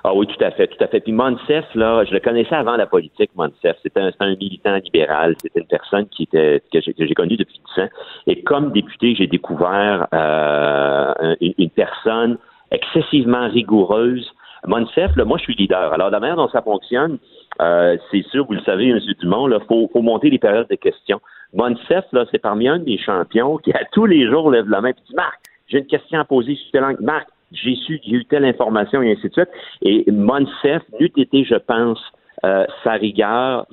Ah 0.04 0.14
oui, 0.14 0.26
tout 0.28 0.42
à 0.42 0.52
fait, 0.52 0.68
tout 0.68 0.82
à 0.82 0.88
fait. 0.88 1.02
Puis 1.02 1.12
Monsef, 1.12 1.66
là, 1.76 2.06
je 2.06 2.14
le 2.14 2.22
connaissais 2.22 2.56
avant 2.56 2.78
la 2.78 2.86
politique, 2.86 3.30
Monsef. 3.36 3.76
C'était 3.84 4.00
un, 4.00 4.36
militant 4.36 4.76
libéral. 4.78 5.36
C'était 5.42 5.60
une 5.60 5.68
personne 5.68 6.08
qui 6.08 6.24
était 6.24 6.64
que 6.72 6.80
j'ai, 6.80 6.94
que 6.94 7.06
j'ai 7.06 7.14
connue 7.14 7.36
depuis 7.36 7.60
10 7.76 7.82
ans. 7.84 7.90
Et 8.28 8.42
comme 8.44 8.72
député, 8.72 9.16
j'ai 9.16 9.28
découvert 9.28 10.08
euh, 10.14 11.36
une, 11.42 11.54
une 11.58 11.70
personne 11.70 12.38
excessivement 12.72 13.50
rigoureuse. 13.50 14.32
Monsef, 14.66 15.16
là, 15.16 15.26
moi, 15.26 15.38
je 15.40 15.44
suis 15.44 15.56
leader. 15.56 15.92
Alors, 15.92 16.10
la 16.10 16.20
manière 16.22 16.38
dont 16.38 16.50
ça 16.50 16.62
fonctionne, 16.62 17.18
euh, 17.62 17.98
c'est 18.12 18.24
sûr, 18.28 18.46
vous 18.46 18.54
le 18.54 18.62
savez, 18.62 18.90
M. 18.90 19.00
Dumont, 19.20 19.50
il 19.50 19.60
faut, 19.68 20.02
monter 20.02 20.30
les 20.30 20.40
périodes 20.40 20.68
de 20.70 20.76
questions. 20.76 21.20
Monsef, 21.54 22.06
c'est 22.32 22.42
parmi 22.42 22.68
un 22.68 22.80
des 22.80 22.98
champions 22.98 23.58
qui, 23.58 23.72
à 23.72 23.84
tous 23.92 24.06
les 24.06 24.28
jours, 24.30 24.52
lève 24.52 24.70
la 24.70 24.82
main 24.82 24.90
et 24.90 24.94
dit 24.94 25.16
Marc, 25.16 25.40
j'ai 25.68 25.80
une 25.80 25.88
question 25.88 26.20
à 26.20 26.26
poser 26.26 26.56
sur 26.56 26.72
telle 26.72 26.82
langue. 26.82 27.00
Marc, 27.00 27.28
j'ai 27.52 27.76
su, 27.76 28.00
j'ai 28.04 28.16
eu 28.16 28.26
telle 28.26 28.46
information 28.46 29.02
et 29.02 29.12
ainsi 29.12 29.28
de 29.28 29.34
suite. 29.34 29.50
Et 29.82 30.12
Monsef, 30.12 30.84
n'eût 31.00 31.12
été, 31.18 31.44
je 31.46 31.56
pense, 31.56 32.00
euh, 32.46 32.66
sa 32.84 32.94
rigueur, 32.94 33.66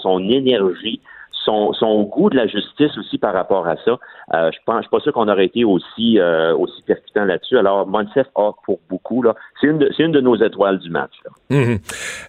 son 0.00 0.28
énergie, 0.28 1.00
son, 1.44 2.02
goût 2.02 2.28
de 2.28 2.36
la 2.36 2.46
justice 2.46 2.96
aussi 2.98 3.16
par 3.16 3.32
rapport 3.32 3.66
à 3.66 3.76
ça. 3.76 3.98
Euh, 4.34 4.50
je 4.52 4.58
pense, 4.66 4.76
je 4.76 4.82
suis 4.82 4.90
pas 4.90 5.00
sûr 5.00 5.12
qu'on 5.12 5.28
aurait 5.28 5.46
été 5.46 5.64
aussi 5.64 6.20
aussi 6.20 6.82
percutant 6.82 7.24
là-dessus. 7.24 7.58
Alors, 7.58 7.86
Monsef 7.86 8.26
a 8.34 8.52
pour 8.64 8.78
beaucoup 8.88 9.22
là. 9.22 9.34
C'est 9.60 9.66
une 9.66 9.78
de, 9.78 9.90
une 9.98 10.12
de 10.12 10.20
nos 10.20 10.36
étoiles 10.36 10.78
du 10.78 10.88
match. 10.90 11.12
Mhm. 11.50 11.78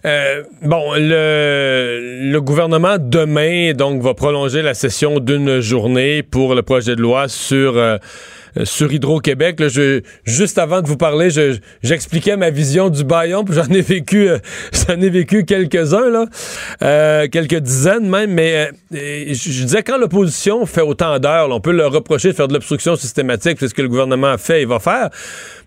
Euh, 0.04 0.42
bon, 0.62 0.94
le, 0.96 2.38
gouvernement 2.40 2.96
demain 2.98 3.72
donc 3.72 4.02
va 4.02 4.14
prolonger 4.14 4.62
la 4.62 4.74
session 4.74 5.20
d'une 5.20 5.60
journée 5.60 6.22
pour 6.22 6.54
le 6.54 6.62
projet 6.62 6.96
de 6.96 7.02
loi 7.02 7.28
sur 7.28 7.76
euh, 7.76 7.98
sur 8.64 8.92
Hydro-Québec. 8.92 9.62
Juste 10.24 10.58
avant 10.58 10.82
de 10.82 10.88
vous 10.88 10.96
parler, 10.96 11.30
je- 11.30 11.58
j'expliquais 11.84 12.36
ma 12.36 12.50
vision 12.50 12.88
du 12.90 13.04
baillon, 13.04 13.44
puis 13.44 13.54
j'en 13.54 13.72
ai 13.72 13.80
vécu 13.82 14.28
euh, 14.28 14.38
vécu 14.88 15.44
quelques-uns 15.44 16.26
quelques 17.28 17.60
dizaines 17.60 18.08
même. 18.08 18.32
Mais 18.32 18.70
je, 18.90 19.34
je 19.34 19.62
disais 19.64 19.82
quand 19.84 19.98
l'opposition 19.98 20.66
fait 20.66 20.80
autant 20.80 21.18
d'heures, 21.20 21.48
on 21.50 21.60
peut 21.60 21.70
leur 21.72 21.92
reprocher 21.92 22.28
de 22.28 22.34
faire 22.34 22.48
de 22.48 22.54
l'obstruction 22.54 22.96
systématique, 22.96 23.58
c'est 23.60 23.68
ce 23.68 23.74
que 23.74 23.82
le 23.82 23.88
gouvernement 23.88 24.28
a 24.32 24.38
fait 24.38 24.62
et 24.62 24.64
va 24.64 24.80
faire. 24.80 25.10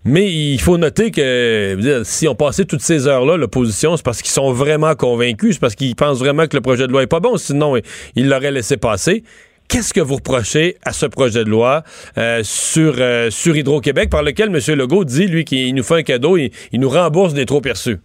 Mais 0.04 0.30
il 0.30 0.60
faut 0.60 0.76
noter 0.76 1.10
que 1.10 1.53
dire, 1.76 2.04
si 2.04 2.28
on 2.28 2.34
passait 2.34 2.64
toutes 2.64 2.82
ces 2.82 3.06
heures-là, 3.06 3.36
l'opposition, 3.36 3.96
c'est 3.96 4.04
parce 4.04 4.22
qu'ils 4.22 4.32
sont 4.32 4.52
vraiment 4.52 4.94
convaincus, 4.94 5.54
c'est 5.54 5.60
parce 5.60 5.74
qu'ils 5.74 5.96
pensent 5.96 6.18
vraiment 6.18 6.46
que 6.46 6.56
le 6.56 6.62
projet 6.62 6.86
de 6.86 6.92
loi 6.92 7.02
est 7.02 7.08
pas 7.08 7.20
bon, 7.20 7.36
sinon 7.36 7.76
ils 8.16 8.28
l'auraient 8.28 8.50
laissé 8.50 8.76
passer. 8.76 9.24
Qu'est-ce 9.68 9.94
que 9.94 10.00
vous 10.00 10.16
reprochez 10.16 10.76
à 10.84 10.92
ce 10.92 11.06
projet 11.06 11.42
de 11.42 11.50
loi 11.50 11.82
euh, 12.18 12.40
sur, 12.42 12.94
euh, 12.98 13.30
sur 13.30 13.56
Hydro-Québec, 13.56 14.10
par 14.10 14.22
lequel 14.22 14.48
M. 14.54 14.78
Legault 14.78 15.04
dit, 15.04 15.26
lui, 15.26 15.44
qu'il 15.44 15.74
nous 15.74 15.82
fait 15.82 15.94
un 15.94 16.02
cadeau, 16.02 16.36
il, 16.36 16.50
nous 16.74 16.88
rembourse 16.88 17.34
des 17.34 17.46
trop 17.46 17.60
perçus? 17.60 17.98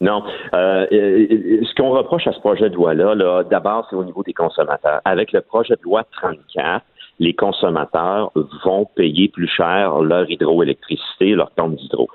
Non. 0.00 0.22
Euh, 0.54 0.86
euh, 0.92 1.26
ce 1.62 1.74
qu'on 1.76 1.90
reproche 1.90 2.26
à 2.26 2.32
ce 2.32 2.40
projet 2.40 2.68
de 2.68 2.74
loi-là, 2.74 3.14
là, 3.14 3.44
d'abord, 3.44 3.86
c'est 3.88 3.96
au 3.96 4.04
niveau 4.04 4.22
des 4.22 4.34
consommateurs. 4.34 5.00
Avec 5.04 5.32
le 5.32 5.40
projet 5.40 5.74
de 5.76 5.82
loi 5.82 6.04
34, 6.20 6.84
les 7.20 7.32
consommateurs 7.32 8.32
vont 8.64 8.86
payer 8.96 9.28
plus 9.28 9.48
cher 9.48 10.00
leur 10.00 10.30
hydroélectricité, 10.30 11.30
leur 11.30 11.54
compte 11.54 11.76
d'hydro. 11.76 12.08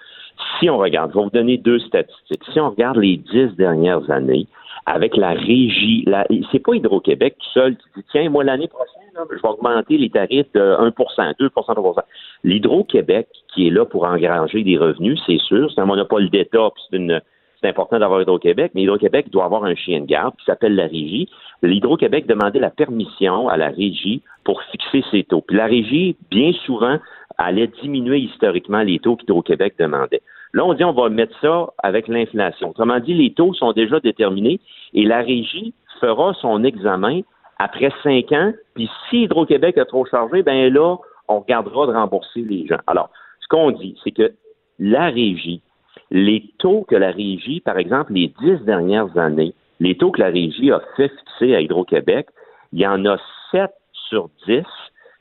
Si 0.61 0.69
on 0.69 0.77
regarde, 0.77 1.11
je 1.11 1.17
vais 1.17 1.23
vous 1.23 1.31
donner 1.31 1.57
deux 1.57 1.79
statistiques. 1.79 2.43
Si 2.53 2.59
on 2.59 2.69
regarde 2.69 2.97
les 2.97 3.17
dix 3.17 3.47
dernières 3.57 4.09
années, 4.11 4.45
avec 4.85 5.17
la 5.17 5.31
régie, 5.31 6.05
c'est 6.51 6.59
pas 6.59 6.75
Hydro-Québec 6.75 7.35
tout 7.39 7.49
seul 7.53 7.75
qui 7.75 7.83
dit 7.97 8.05
tiens, 8.11 8.29
moi 8.29 8.43
l'année 8.43 8.67
prochaine, 8.67 9.25
je 9.29 9.41
vais 9.41 9.47
augmenter 9.47 9.97
les 9.97 10.09
tarifs 10.09 10.51
de 10.53 10.59
1% 10.59 10.91
2% 10.91 11.49
3% 11.49 12.03
L'Hydro-Québec, 12.43 13.27
qui 13.53 13.67
est 13.67 13.69
là 13.71 13.85
pour 13.85 14.05
engranger 14.05 14.63
des 14.63 14.77
revenus, 14.77 15.19
c'est 15.25 15.39
sûr, 15.39 15.71
c'est 15.73 15.81
un 15.81 15.85
monopole 15.85 16.29
d'État, 16.29 16.69
puis 16.73 16.83
c'est 16.89 16.97
une 16.97 17.21
c'est 17.61 17.69
important 17.69 17.99
d'avoir 17.99 18.21
Hydro-Québec, 18.21 18.71
mais 18.73 18.83
Hydro-Québec 18.83 19.29
doit 19.29 19.45
avoir 19.45 19.63
un 19.65 19.75
chien 19.75 20.01
de 20.01 20.05
garde 20.05 20.35
qui 20.37 20.45
s'appelle 20.45 20.73
la 20.73 20.85
régie. 20.85 21.29
L'Hydro-Québec 21.61 22.25
demandait 22.25 22.59
la 22.59 22.71
permission 22.71 23.49
à 23.49 23.57
la 23.57 23.69
régie 23.69 24.23
pour 24.43 24.63
fixer 24.71 25.03
ses 25.11 25.23
taux. 25.23 25.41
Puis 25.41 25.57
la 25.57 25.67
régie, 25.67 26.15
bien 26.31 26.53
souvent, 26.65 26.97
allait 27.37 27.67
diminuer 27.81 28.17
historiquement 28.19 28.81
les 28.81 28.97
taux 28.97 29.15
qu'Hydro-Québec 29.15 29.75
demandait. 29.77 30.23
Là, 30.53 30.65
on 30.65 30.73
dit 30.73 30.83
on 30.83 30.93
va 30.93 31.09
mettre 31.09 31.37
ça 31.39 31.67
avec 31.81 32.07
l'inflation. 32.07 32.69
Autrement 32.71 32.99
dit, 32.99 33.13
les 33.13 33.33
taux 33.33 33.53
sont 33.53 33.71
déjà 33.71 33.99
déterminés 33.99 34.59
et 34.93 35.05
la 35.05 35.21
régie 35.21 35.73
fera 35.99 36.33
son 36.41 36.63
examen 36.63 37.21
après 37.57 37.91
cinq 38.03 38.31
ans. 38.31 38.53
Puis 38.75 38.89
si 39.09 39.23
Hydro-Québec 39.23 39.77
a 39.77 39.85
trop 39.85 40.05
chargé, 40.05 40.43
ben 40.43 40.73
là, 40.73 40.97
on 41.27 41.39
regardera 41.39 41.87
de 41.87 41.93
rembourser 41.93 42.41
les 42.41 42.67
gens. 42.67 42.79
Alors, 42.87 43.09
ce 43.39 43.47
qu'on 43.47 43.71
dit, 43.71 43.97
c'est 44.03 44.11
que 44.11 44.33
la 44.79 45.05
régie, 45.05 45.61
les 46.09 46.43
taux 46.57 46.85
que 46.87 46.95
la 46.95 47.11
régie, 47.11 47.61
par 47.61 47.77
exemple, 47.77 48.13
les 48.13 48.33
dix 48.41 48.59
dernières 48.65 49.17
années, 49.17 49.53
les 49.79 49.95
taux 49.95 50.11
que 50.11 50.19
la 50.19 50.27
régie 50.27 50.71
a 50.71 50.81
fait 50.97 51.09
fixer 51.09 51.55
à 51.55 51.61
Hydro-Québec, 51.61 52.27
il 52.73 52.79
y 52.79 52.87
en 52.87 53.05
a 53.05 53.17
sept 53.51 53.71
sur 54.09 54.29
dix 54.47 54.65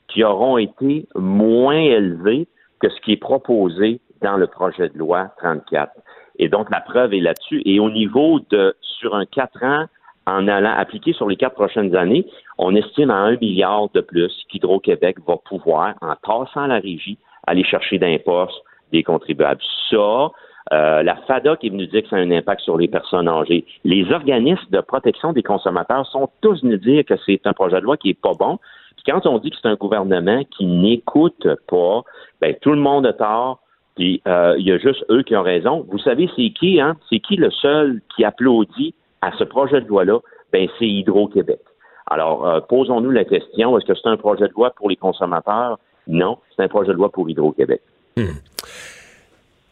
qui 0.09 0.25
auront 0.25 0.59
été 0.59 1.07
moins 1.15 1.79
élevés 1.79 2.49
que 2.81 2.89
ce 2.89 3.01
qui 3.03 3.13
est 3.13 3.17
proposé 3.17 4.01
dans 4.23 4.37
le 4.37 4.47
projet 4.47 4.89
de 4.89 4.99
loi 4.99 5.31
34. 5.39 5.93
Et 6.39 6.49
donc, 6.49 6.71
la 6.71 6.81
preuve 6.81 7.15
est 7.15 7.21
là-dessus. 7.21 7.63
Et 7.65 7.81
au 7.81 7.91
niveau 7.91 8.41
de, 8.51 8.75
sur 8.81 9.15
un 9.15 9.27
quatre 9.27 9.63
ans, 9.63 9.87
en 10.27 10.49
allant 10.49 10.73
appliquer 10.77 11.13
sur 11.13 11.29
les 11.29 11.37
quatre 11.37 11.55
prochaines 11.55 11.95
années, 11.97 12.27
on 12.59 12.75
estime 12.75 13.11
à 13.11 13.17
un 13.17 13.37
milliard 13.37 13.89
de 13.95 14.01
plus 14.01 14.33
qu'Hydro-Québec 14.49 15.17
va 15.27 15.37
pouvoir, 15.37 15.95
en 16.01 16.15
tassant 16.17 16.67
la 16.67 16.77
régie, 16.77 17.19
aller 17.47 17.65
chercher 17.65 17.99
d'impôts 17.99 18.51
des 18.93 19.03
contribuables. 19.03 19.61
Ça, 19.91 20.31
euh, 20.73 21.03
la 21.03 21.17
qui 21.57 21.67
est 21.67 21.71
venue 21.71 21.87
dire 21.87 22.03
que 22.03 22.09
ça 22.09 22.17
a 22.17 22.21
un 22.21 22.31
impact 22.31 22.61
sur 22.61 22.77
les 22.77 22.87
personnes 22.87 23.29
âgées. 23.29 23.65
Les 23.85 24.11
organismes 24.13 24.71
de 24.71 24.81
protection 24.81 25.33
des 25.33 25.43
consommateurs 25.43 26.07
sont 26.07 26.29
tous 26.43 26.63
venus 26.63 26.81
dire 26.81 27.05
que 27.05 27.15
c'est 27.27 27.41
un 27.47 27.53
projet 27.53 27.81
de 27.81 27.85
loi 27.85 27.97
qui 27.97 28.11
est 28.11 28.21
pas 28.21 28.35
bon. 28.39 28.59
Puis 28.97 29.13
quand 29.13 29.27
on 29.27 29.39
dit 29.39 29.51
que 29.51 29.57
c'est 29.61 29.69
un 29.69 29.75
gouvernement 29.75 30.45
qui 30.45 30.67
n'écoute 30.67 31.49
pas, 31.69 32.03
ben 32.41 32.55
tout 32.61 32.71
le 32.71 32.81
monde 32.81 33.07
a 33.07 33.13
tort. 33.13 33.61
Euh, 34.01 34.55
il 34.59 34.67
y 34.67 34.73
a 34.73 34.79
juste 34.79 35.05
eux 35.11 35.23
qui 35.23 35.37
ont 35.37 35.43
raison. 35.43 35.87
Vous 35.91 35.99
savez, 35.99 36.29
c'est 36.37 36.51
qui, 36.51 36.81
hein? 36.81 36.97
C'est 37.11 37.21
qui 37.21 37.37
le 37.37 37.51
seul 37.51 38.01
qui 38.15 38.25
applaudit 38.25 38.95
à 39.21 39.33
ce 39.39 39.45
projet 39.45 39.81
de 39.81 39.87
loi-là? 39.87 40.21
Ben, 40.53 40.69
c'est 40.79 40.87
Hydro-Québec. 40.87 41.61
Alors, 42.07 42.47
euh, 42.47 42.61
posons-nous 42.61 43.11
la 43.11 43.25
question, 43.25 43.79
est-ce 43.79 43.87
que 43.87 43.95
c'est 43.95 44.09
un 44.09 44.17
projet 44.17 44.49
de 44.49 44.53
loi 44.53 44.73
pour 44.75 44.91
les 44.91 44.97
consommateurs? 44.97 45.79
Non, 46.09 46.39
c'est 46.57 46.63
un 46.63 46.69
projet 46.69 46.89
de 46.89 46.97
loi 46.97 47.11
pour 47.11 47.29
Hydro-Québec. 47.31 47.81
Hmm. 48.17 48.33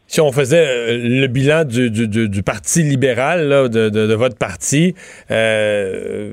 Si 0.07 0.21
on 0.21 0.31
faisait 0.33 0.67
euh, 0.67 1.21
le 1.21 1.27
bilan 1.27 1.65
du, 1.65 2.43
Parti 2.43 2.83
libéral, 2.83 3.69
de, 3.71 4.15
votre 4.15 4.39
parti, 4.39 4.95
euh, 5.31 6.33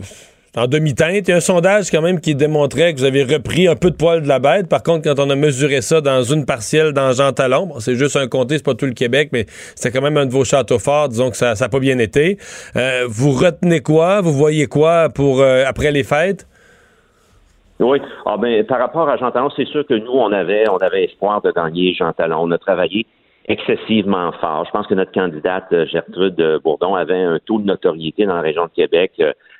en 0.55 0.67
demi-teinte. 0.67 1.27
Il 1.27 1.31
y 1.31 1.33
a 1.33 1.37
un 1.37 1.41
sondage 1.41 1.91
quand 1.91 2.01
même 2.01 2.19
qui 2.19 2.35
démontrait 2.35 2.93
que 2.93 2.99
vous 2.99 3.05
avez 3.05 3.23
repris 3.23 3.67
un 3.67 3.75
peu 3.75 3.91
de 3.91 3.95
poil 3.95 4.21
de 4.21 4.27
la 4.27 4.39
bête. 4.39 4.69
Par 4.69 4.83
contre, 4.83 5.03
quand 5.03 5.21
on 5.21 5.29
a 5.29 5.35
mesuré 5.35 5.81
ça 5.81 6.01
dans 6.01 6.23
une 6.23 6.45
partielle 6.45 6.93
dans 6.93 7.11
Jean 7.11 7.33
Talon, 7.33 7.79
c'est 7.79 7.95
juste 7.95 8.15
un 8.15 8.27
comté, 8.27 8.57
c'est 8.57 8.65
pas 8.65 8.73
tout 8.73 8.85
le 8.85 8.93
Québec, 8.93 9.29
mais 9.33 9.45
c'est 9.75 9.91
quand 9.91 10.01
même 10.01 10.17
un 10.17 10.25
de 10.25 10.31
vos 10.31 10.45
châteaux 10.45 10.79
forts. 10.79 11.09
Disons 11.09 11.29
que 11.29 11.37
ça 11.37 11.53
n'a 11.59 11.69
pas 11.69 11.79
bien 11.79 11.99
été. 11.99 12.37
Euh, 12.75 13.05
vous 13.07 13.31
retenez 13.31 13.81
quoi? 13.81 14.21
Vous 14.21 14.33
voyez 14.33 14.67
quoi 14.67 15.09
pour 15.09 15.41
euh, 15.41 15.63
après 15.67 15.91
les 15.91 16.03
fêtes? 16.03 16.47
Oui. 17.79 17.99
Ah 18.25 18.37
ben, 18.37 18.65
par 18.65 18.79
rapport 18.79 19.09
à 19.09 19.17
Jean 19.17 19.31
Talon, 19.31 19.49
c'est 19.55 19.67
sûr 19.67 19.85
que 19.85 19.93
nous, 19.93 20.13
on 20.13 20.31
avait, 20.31 20.69
on 20.69 20.77
avait 20.77 21.03
espoir 21.03 21.41
de 21.41 21.51
gagner 21.51 21.93
Jean 21.93 22.13
Talon. 22.13 22.43
On 22.43 22.51
a 22.51 22.57
travaillé 22.57 23.05
excessivement 23.47 24.31
fort. 24.39 24.63
Je 24.65 24.71
pense 24.71 24.87
que 24.87 24.93
notre 24.93 25.11
candidate 25.11 25.65
euh, 25.73 25.85
Gertrude 25.85 26.41
Bourdon 26.63 26.95
avait 26.95 27.21
un 27.21 27.39
taux 27.45 27.59
de 27.59 27.65
notoriété 27.65 28.25
dans 28.25 28.35
la 28.35 28.41
région 28.41 28.63
de 28.63 28.71
Québec 28.71 29.11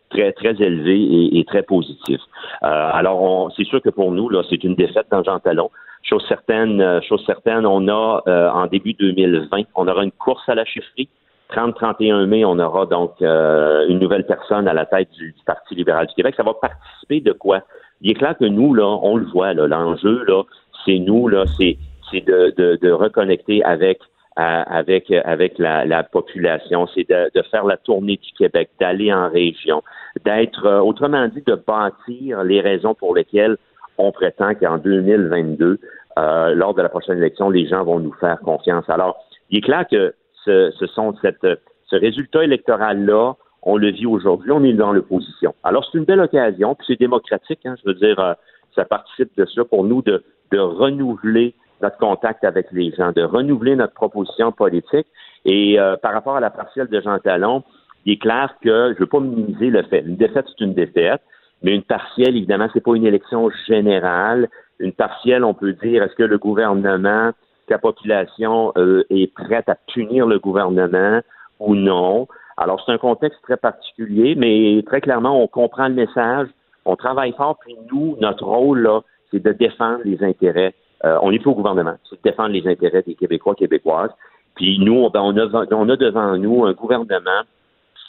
très, 0.09 0.31
très 0.33 0.55
élevé 0.61 1.37
et, 1.37 1.43
très 1.45 1.63
positif. 1.63 2.19
Euh, 2.63 2.89
alors, 2.93 3.51
c'est 3.55 3.65
sûr 3.65 3.81
que 3.81 3.89
pour 3.89 4.11
nous, 4.11 4.29
là, 4.29 4.43
c'est 4.49 4.63
une 4.63 4.75
défaite 4.75 5.07
dans 5.11 5.23
Jean 5.23 5.39
Talon. 5.39 5.69
Chose 6.03 6.23
certaine, 6.27 6.81
euh, 6.81 7.01
chose 7.01 7.23
certaine, 7.25 7.65
on 7.65 7.87
a 7.87 8.21
euh, 8.27 8.49
en 8.49 8.67
début 8.67 8.93
2020, 8.93 9.63
on 9.75 9.87
aura 9.87 10.03
une 10.03 10.11
course 10.11 10.47
à 10.47 10.55
la 10.55 10.65
chefferie. 10.65 11.09
30-31 11.53 12.25
mai, 12.25 12.43
on 12.43 12.57
aura 12.57 12.87
donc 12.87 13.11
une 13.21 13.99
nouvelle 13.99 14.25
personne 14.25 14.67
à 14.67 14.73
la 14.73 14.87
tête 14.87 15.11
du, 15.11 15.35
Parti 15.45 15.75
libéral 15.75 16.07
du 16.07 16.13
Québec. 16.15 16.33
Ça 16.35 16.41
va 16.41 16.55
participer 16.55 17.21
de 17.21 17.33
quoi? 17.33 17.61
Il 18.01 18.09
est 18.09 18.15
clair 18.15 18.35
que 18.35 18.45
nous, 18.45 18.73
là, 18.73 18.97
on 19.03 19.15
le 19.15 19.25
voit, 19.25 19.53
là, 19.53 19.67
l'enjeu, 19.67 20.23
là, 20.27 20.41
c'est 20.85 20.97
nous, 20.97 21.27
là, 21.27 21.45
c'est, 21.55 21.77
c'est 22.09 22.21
de, 22.21 22.51
de, 22.57 22.79
de 22.81 22.91
reconnecter 22.91 23.63
avec 23.63 23.99
avec 24.35 25.11
avec 25.11 25.57
la, 25.57 25.85
la 25.85 26.03
population, 26.03 26.87
c'est 26.93 27.07
de, 27.09 27.31
de, 27.33 27.41
faire 27.43 27.65
la 27.65 27.77
tournée 27.77 28.17
du 28.17 28.31
Québec, 28.37 28.69
d'aller 28.79 29.13
en 29.13 29.29
région, 29.29 29.81
d'être, 30.25 30.65
euh, 30.65 30.79
autrement 30.79 31.27
dit, 31.27 31.41
de 31.45 31.55
bâtir 31.55 32.43
les 32.43 32.61
raisons 32.61 32.93
pour 32.95 33.15
lesquelles 33.15 33.57
on 33.97 34.11
prétend 34.11 34.53
qu'en 34.55 34.77
2022, 34.77 35.79
euh, 36.17 36.55
lors 36.55 36.73
de 36.73 36.81
la 36.81 36.89
prochaine 36.89 37.17
élection, 37.17 37.49
les 37.49 37.67
gens 37.67 37.83
vont 37.83 37.99
nous 37.99 38.13
faire 38.13 38.39
confiance. 38.39 38.89
Alors, 38.89 39.17
il 39.49 39.59
est 39.59 39.61
clair 39.61 39.85
que 39.89 40.13
ce, 40.43 40.71
ce 40.77 40.87
sont 40.87 41.15
cette, 41.21 41.47
ce 41.87 41.95
résultat 41.95 42.43
électoral-là, 42.43 43.35
on 43.63 43.77
le 43.77 43.91
vit 43.91 44.05
aujourd'hui, 44.05 44.51
on 44.51 44.63
est 44.63 44.73
dans 44.73 44.91
l'opposition. 44.91 45.55
Alors, 45.63 45.87
c'est 45.89 45.97
une 45.97 46.05
belle 46.05 46.19
occasion, 46.19 46.75
puis 46.75 46.85
c'est 46.87 46.99
démocratique, 46.99 47.65
hein, 47.65 47.75
je 47.83 47.89
veux 47.89 47.95
dire, 47.95 48.19
euh, 48.19 48.33
ça 48.75 48.85
participe 48.85 49.35
de 49.37 49.45
ça 49.45 49.63
pour 49.63 49.83
nous 49.85 50.01
de, 50.01 50.23
de 50.51 50.59
renouveler 50.59 51.55
notre 51.81 51.97
contact 51.97 52.43
avec 52.43 52.67
les 52.71 52.91
gens, 52.91 53.11
de 53.11 53.23
renouveler 53.23 53.75
notre 53.75 53.93
proposition 53.93 54.51
politique. 54.51 55.07
Et 55.45 55.79
euh, 55.79 55.97
par 55.97 56.13
rapport 56.13 56.35
à 56.35 56.39
la 56.39 56.49
partielle 56.49 56.87
de 56.87 57.01
Jean 57.01 57.19
Talon, 57.19 57.63
il 58.05 58.13
est 58.13 58.21
clair 58.21 58.53
que 58.61 58.89
je 58.89 58.93
ne 58.93 58.99
veux 58.99 59.07
pas 59.07 59.19
minimiser 59.19 59.69
le 59.69 59.83
fait. 59.83 60.01
Une 60.01 60.15
défaite, 60.15 60.45
c'est 60.47 60.63
une 60.63 60.73
défaite, 60.73 61.21
mais 61.63 61.73
une 61.73 61.83
partielle, 61.83 62.35
évidemment, 62.35 62.67
c'est 62.73 62.83
pas 62.83 62.95
une 62.95 63.05
élection 63.05 63.49
générale. 63.67 64.49
Une 64.79 64.93
partielle, 64.93 65.43
on 65.43 65.53
peut 65.53 65.73
dire, 65.73 66.03
est-ce 66.03 66.15
que 66.15 66.23
le 66.23 66.37
gouvernement, 66.37 67.31
la 67.69 67.77
population 67.77 68.71
euh, 68.77 69.03
est 69.09 69.33
prête 69.33 69.69
à 69.69 69.75
punir 69.93 70.27
le 70.27 70.39
gouvernement 70.39 71.21
ou 71.59 71.75
non? 71.75 72.27
Alors, 72.57 72.81
c'est 72.85 72.91
un 72.91 72.97
contexte 72.97 73.41
très 73.43 73.57
particulier, 73.57 74.35
mais 74.35 74.81
très 74.85 75.01
clairement, 75.01 75.41
on 75.41 75.47
comprend 75.47 75.87
le 75.87 75.95
message, 75.95 76.47
on 76.85 76.95
travaille 76.95 77.33
fort, 77.33 77.57
puis 77.59 77.75
nous, 77.91 78.15
notre 78.21 78.45
rôle, 78.45 78.81
là, 78.81 79.01
c'est 79.31 79.43
de 79.43 79.51
défendre 79.51 80.01
les 80.05 80.23
intérêts 80.23 80.73
euh, 81.05 81.17
on 81.21 81.31
est 81.31 81.39
plus 81.39 81.51
au 81.51 81.55
gouvernement, 81.55 81.95
c'est 82.09 82.21
défendre 82.23 82.49
les 82.49 82.67
intérêts 82.67 83.03
des 83.03 83.15
Québécois, 83.15 83.55
Québécoises. 83.55 84.11
Puis 84.55 84.79
nous, 84.79 85.09
ben, 85.09 85.21
on, 85.21 85.37
a, 85.37 85.95
devant 85.95 86.37
nous 86.37 86.65
un 86.65 86.73
gouvernement, 86.73 87.41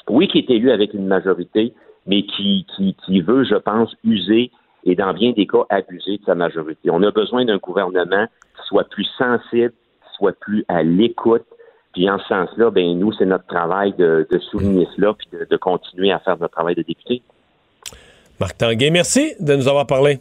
oui, 0.08 0.28
qui 0.28 0.38
est 0.38 0.50
élu 0.50 0.70
avec 0.70 0.94
une 0.94 1.06
majorité, 1.06 1.74
mais 2.06 2.22
qui 2.22 2.64
veut, 3.20 3.44
je 3.44 3.56
pense, 3.56 3.94
user 4.04 4.50
et 4.84 4.94
dans 4.94 5.12
bien 5.12 5.32
des 5.32 5.46
cas 5.46 5.64
abuser 5.68 6.18
de 6.18 6.24
sa 6.24 6.34
majorité. 6.34 6.90
On 6.90 7.02
a 7.02 7.10
besoin 7.10 7.44
d'un 7.44 7.58
gouvernement 7.58 8.26
qui 8.26 8.66
soit 8.68 8.88
plus 8.88 9.06
sensible, 9.18 9.72
qui 9.72 10.16
soit 10.16 10.38
plus 10.38 10.64
à 10.68 10.84
l'écoute. 10.84 11.44
Puis 11.92 12.08
en 12.08 12.18
ce 12.20 12.28
sens-là, 12.28 12.70
ben 12.70 12.96
nous, 12.96 13.12
c'est 13.12 13.26
notre 13.26 13.46
travail 13.46 13.92
de, 13.98 14.26
souligner 14.50 14.86
cela 14.94 15.14
puis 15.14 15.26
de, 15.32 15.46
de 15.50 15.56
continuer 15.56 16.12
à 16.12 16.20
faire 16.20 16.38
notre 16.38 16.54
travail 16.54 16.76
de 16.76 16.82
député. 16.82 17.22
Marc 18.38 18.58
Tanguay, 18.58 18.90
merci 18.90 19.34
de 19.40 19.56
nous 19.56 19.66
avoir 19.66 19.86
parlé. 19.86 20.20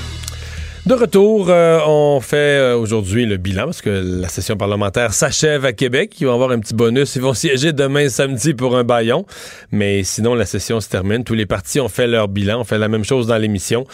De 0.83 0.95
retour, 0.95 1.45
euh, 1.49 1.79
on 1.85 2.19
fait 2.21 2.59
euh, 2.59 2.75
aujourd'hui 2.75 3.27
le 3.27 3.37
bilan 3.37 3.65
parce 3.65 3.83
que 3.83 4.21
la 4.21 4.27
session 4.27 4.57
parlementaire 4.57 5.13
s'achève 5.13 5.63
à 5.63 5.73
Québec. 5.73 6.19
Ils 6.19 6.25
vont 6.25 6.33
avoir 6.33 6.49
un 6.49 6.59
petit 6.59 6.73
bonus. 6.73 7.15
Ils 7.15 7.21
vont 7.21 7.35
siéger 7.35 7.71
demain 7.71 8.09
samedi 8.09 8.55
pour 8.55 8.75
un 8.75 8.83
baillon. 8.83 9.25
Mais 9.71 10.01
sinon, 10.01 10.33
la 10.33 10.45
session 10.45 10.79
se 10.79 10.89
termine. 10.89 11.23
Tous 11.23 11.35
les 11.35 11.45
partis 11.45 11.79
ont 11.79 11.87
fait 11.87 12.07
leur 12.07 12.27
bilan. 12.27 12.61
On 12.61 12.63
fait 12.63 12.79
la 12.79 12.87
même 12.87 13.03
chose 13.03 13.27
dans 13.27 13.37
l'émission. 13.37 13.85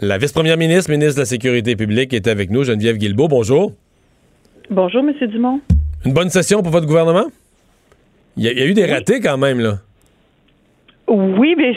La 0.00 0.18
vice-première 0.18 0.56
ministre, 0.56 0.90
ministre 0.90 1.14
de 1.14 1.20
la 1.20 1.26
Sécurité 1.26 1.76
publique, 1.76 2.12
est 2.12 2.26
avec 2.26 2.50
nous. 2.50 2.64
Geneviève 2.64 2.96
Guilbeault, 2.96 3.28
bonjour. 3.28 3.72
Bonjour, 4.68 5.00
M. 5.00 5.14
Dumont. 5.28 5.60
Une 6.04 6.12
bonne 6.12 6.30
session 6.30 6.60
pour 6.60 6.72
votre 6.72 6.88
gouvernement? 6.88 7.26
Il 8.36 8.42
y, 8.42 8.48
a, 8.48 8.66
eu 8.66 8.74
des 8.74 8.86
ratés 8.86 9.20
quand 9.20 9.38
même, 9.38 9.60
là. 9.60 9.78
Oui, 11.06 11.54
mais 11.56 11.72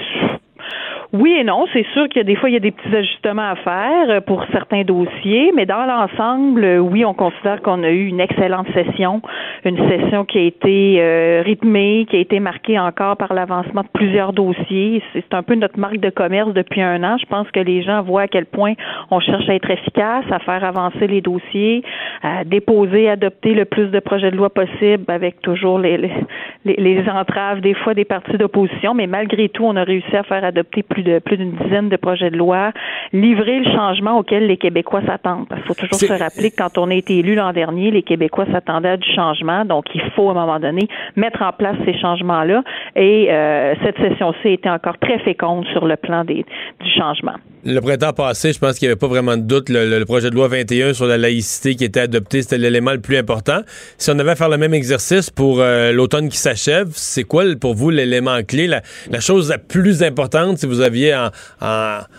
Oui 1.13 1.33
et 1.33 1.43
non. 1.43 1.65
C'est 1.73 1.85
sûr 1.93 2.07
qu'il 2.07 2.17
y 2.17 2.21
a 2.21 2.23
des 2.23 2.35
fois, 2.35 2.49
il 2.49 2.53
y 2.53 2.57
a 2.57 2.59
des 2.61 2.71
petits 2.71 2.95
ajustements 2.95 3.49
à 3.49 3.55
faire 3.55 4.09
euh, 4.09 4.21
pour 4.21 4.43
certains 4.51 4.83
dossiers, 4.83 5.51
mais 5.55 5.65
dans 5.65 5.85
l'ensemble, 5.85 6.63
euh, 6.63 6.79
oui, 6.79 7.05
on 7.05 7.13
considère 7.13 7.61
qu'on 7.61 7.83
a 7.83 7.89
eu 7.89 8.07
une 8.07 8.19
excellente 8.19 8.67
session, 8.73 9.21
une 9.63 9.77
session 9.89 10.25
qui 10.25 10.39
a 10.39 10.41
été 10.41 10.97
euh, 10.99 11.41
rythmée, 11.45 12.05
qui 12.09 12.17
a 12.17 12.19
été 12.19 12.39
marquée 12.39 12.79
encore 12.79 13.17
par 13.17 13.33
l'avancement 13.33 13.81
de 13.81 13.87
plusieurs 13.93 14.33
dossiers. 14.33 15.01
C'est 15.13 15.33
un 15.33 15.43
peu 15.43 15.55
notre 15.55 15.79
marque 15.79 15.97
de 15.97 16.09
commerce 16.09 16.53
depuis 16.53 16.81
un 16.81 17.03
an. 17.03 17.17
Je 17.19 17.25
pense 17.25 17.49
que 17.51 17.59
les 17.59 17.83
gens 17.83 18.01
voient 18.01 18.23
à 18.23 18.27
quel 18.27 18.45
point 18.45 18.73
on 19.11 19.19
cherche 19.19 19.47
à 19.49 19.55
être 19.55 19.69
efficace, 19.69 20.25
à 20.31 20.39
faire 20.39 20.63
avancer 20.63 21.07
les 21.07 21.21
dossiers, 21.21 21.83
à 22.23 22.43
déposer, 22.43 23.09
adopter 23.09 23.53
le 23.53 23.65
plus 23.65 23.87
de 23.87 23.99
projets 23.99 24.31
de 24.31 24.37
loi 24.37 24.49
possible 24.49 25.05
avec 25.07 25.41
toujours 25.41 25.79
les, 25.79 25.97
les, 25.97 26.75
les 26.77 27.09
entraves 27.09 27.61
des 27.61 27.73
fois 27.73 27.93
des 27.93 28.05
partis 28.05 28.37
d'opposition, 28.37 28.93
mais 28.93 29.07
malgré 29.07 29.49
tout, 29.49 29.63
on 29.65 29.75
a 29.75 29.83
réussi 29.83 30.15
à 30.15 30.23
faire 30.23 30.43
adopter 30.43 30.83
plus 30.83 30.94
de 31.03 31.19
plus 31.19 31.37
d'une 31.37 31.51
dizaine 31.51 31.89
de 31.89 31.95
projets 31.97 32.29
de 32.29 32.37
loi, 32.37 32.71
livrer 33.13 33.59
le 33.59 33.71
changement 33.71 34.17
auquel 34.17 34.47
les 34.47 34.57
Québécois 34.57 35.01
s'attendent. 35.05 35.47
Parce 35.47 35.61
qu'il 35.61 35.67
faut 35.67 35.73
toujours 35.73 35.99
se 35.99 36.23
rappeler 36.23 36.51
que 36.51 36.57
quand 36.57 36.77
on 36.77 36.89
a 36.89 36.95
été 36.95 37.17
élu 37.19 37.35
l'an 37.35 37.53
dernier, 37.53 37.91
les 37.91 38.03
Québécois 38.03 38.45
s'attendaient 38.51 38.89
à 38.89 38.97
du 38.97 39.11
changement, 39.13 39.65
donc 39.65 39.85
il 39.93 40.01
faut 40.15 40.29
à 40.29 40.31
un 40.31 40.35
moment 40.35 40.59
donné 40.59 40.87
mettre 41.15 41.41
en 41.41 41.51
place 41.51 41.75
ces 41.85 41.97
changements-là. 41.97 42.63
Et 42.95 43.27
euh, 43.29 43.75
cette 43.83 43.97
session-ci 43.97 44.47
a 44.47 44.51
été 44.51 44.69
encore 44.69 44.97
très 44.97 45.19
féconde 45.19 45.65
sur 45.67 45.85
le 45.85 45.95
plan 45.95 46.23
des, 46.23 46.45
du 46.79 46.91
changement. 46.91 47.35
Le 47.67 47.79
printemps 47.81 48.13
passé, 48.13 48.53
je 48.53 48.59
pense 48.59 48.77
qu'il 48.77 48.87
n'y 48.87 48.91
avait 48.91 48.99
pas 48.99 49.07
vraiment 49.07 49.37
de 49.37 49.41
doute. 49.41 49.69
Le, 49.69 50.03
projet 50.03 50.29
de 50.29 50.35
loi 50.35 50.47
21 50.47 50.93
sur 50.93 51.07
la 51.07 51.17
laïcité 51.17 51.75
qui 51.75 51.83
était 51.83 52.01
adopté, 52.01 52.43
c'était 52.43 52.59
l'élément 52.59 52.91
le 52.91 53.01
plus 53.01 53.17
important. 53.17 53.61
Si 53.97 54.11
on 54.11 54.19
avait 54.19 54.31
à 54.31 54.35
faire 54.35 54.49
le 54.49 54.57
même 54.57 54.75
exercice 54.75 55.31
pour 55.31 55.61
euh, 55.61 55.91
l'automne 55.91 56.29
qui 56.29 56.37
s'achève, 56.37 56.91
c'est 56.93 57.23
quoi 57.23 57.43
pour 57.59 57.73
vous 57.73 57.89
l'élément 57.89 58.43
clé, 58.43 58.67
la, 58.67 58.83
chose 59.19 59.49
la 59.49 59.57
plus 59.57 60.03
importante 60.03 60.59
si 60.59 60.67
vous 60.67 60.81
aviez 60.81 61.15
en 61.15 61.31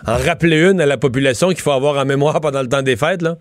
rappeler 0.04 0.68
une 0.68 0.80
à 0.80 0.86
la 0.86 0.96
population 0.96 1.50
qu'il 1.50 1.60
faut 1.60 1.70
avoir 1.70 1.96
en 1.96 2.04
mémoire 2.04 2.40
pendant 2.40 2.62
le 2.62 2.68
temps 2.68 2.82
des 2.82 2.96
fêtes? 2.96 3.22
Là? 3.22 3.36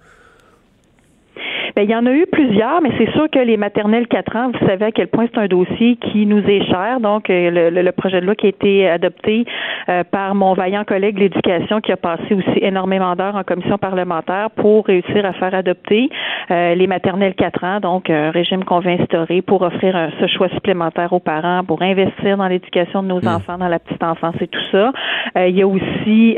Bien, 1.75 1.83
il 1.83 1.89
y 1.89 1.95
en 1.95 2.05
a 2.05 2.13
eu 2.13 2.25
plusieurs, 2.31 2.81
mais 2.81 2.91
c'est 2.97 3.11
sûr 3.11 3.29
que 3.29 3.39
les 3.39 3.57
maternelles 3.57 4.07
4 4.07 4.35
ans, 4.37 4.51
vous 4.53 4.65
savez 4.65 4.85
à 4.85 4.91
quel 4.93 5.07
point 5.07 5.25
c'est 5.33 5.41
un 5.41 5.47
dossier 5.47 5.97
qui 5.97 6.25
nous 6.25 6.39
est 6.39 6.63
cher. 6.67 7.01
Donc, 7.01 7.29
euh, 7.29 7.69
le, 7.69 7.81
le, 7.81 7.91
projet 7.91 8.21
de 8.21 8.25
loi 8.25 8.33
qui 8.33 8.45
a 8.45 8.49
été 8.49 8.87
adopté 8.87 9.43
euh, 9.89 10.05
par 10.09 10.35
mon 10.35 10.53
vaillant 10.53 10.85
collègue 10.85 11.19
l'éducation, 11.19 11.81
qui 11.81 11.91
a 11.91 11.97
passé 11.97 12.33
aussi 12.33 12.59
énormément 12.61 13.13
d'heures 13.17 13.35
en 13.35 13.43
commission 13.43 13.77
parlementaire 13.77 14.51
pour 14.51 14.85
réussir 14.85 15.25
à 15.25 15.33
faire 15.33 15.53
adopter 15.53 16.09
euh, 16.49 16.75
les 16.75 16.87
maternelles 16.87 17.35
4 17.35 17.63
ans, 17.65 17.79
donc 17.81 18.09
un 18.09 18.31
régime 18.31 18.63
qu'on 18.63 18.79
veut 18.79 18.91
instaurer 18.91 19.41
pour 19.41 19.61
offrir 19.61 19.97
un, 19.97 20.11
ce 20.21 20.27
choix 20.27 20.47
supplémentaire 20.49 21.11
aux 21.11 21.19
parents, 21.19 21.65
pour 21.65 21.81
investir 21.81 22.37
dans 22.37 22.47
l'éducation 22.47 23.03
de 23.03 23.09
nos 23.09 23.19
mmh. 23.21 23.27
enfants, 23.27 23.57
dans 23.57 23.67
la 23.67 23.79
petite 23.79 24.01
enfance 24.01 24.35
et 24.39 24.47
tout 24.47 24.63
ça. 24.71 24.93
il 25.35 25.57
y 25.57 25.61
a 25.61 25.67
aussi, 25.67 26.37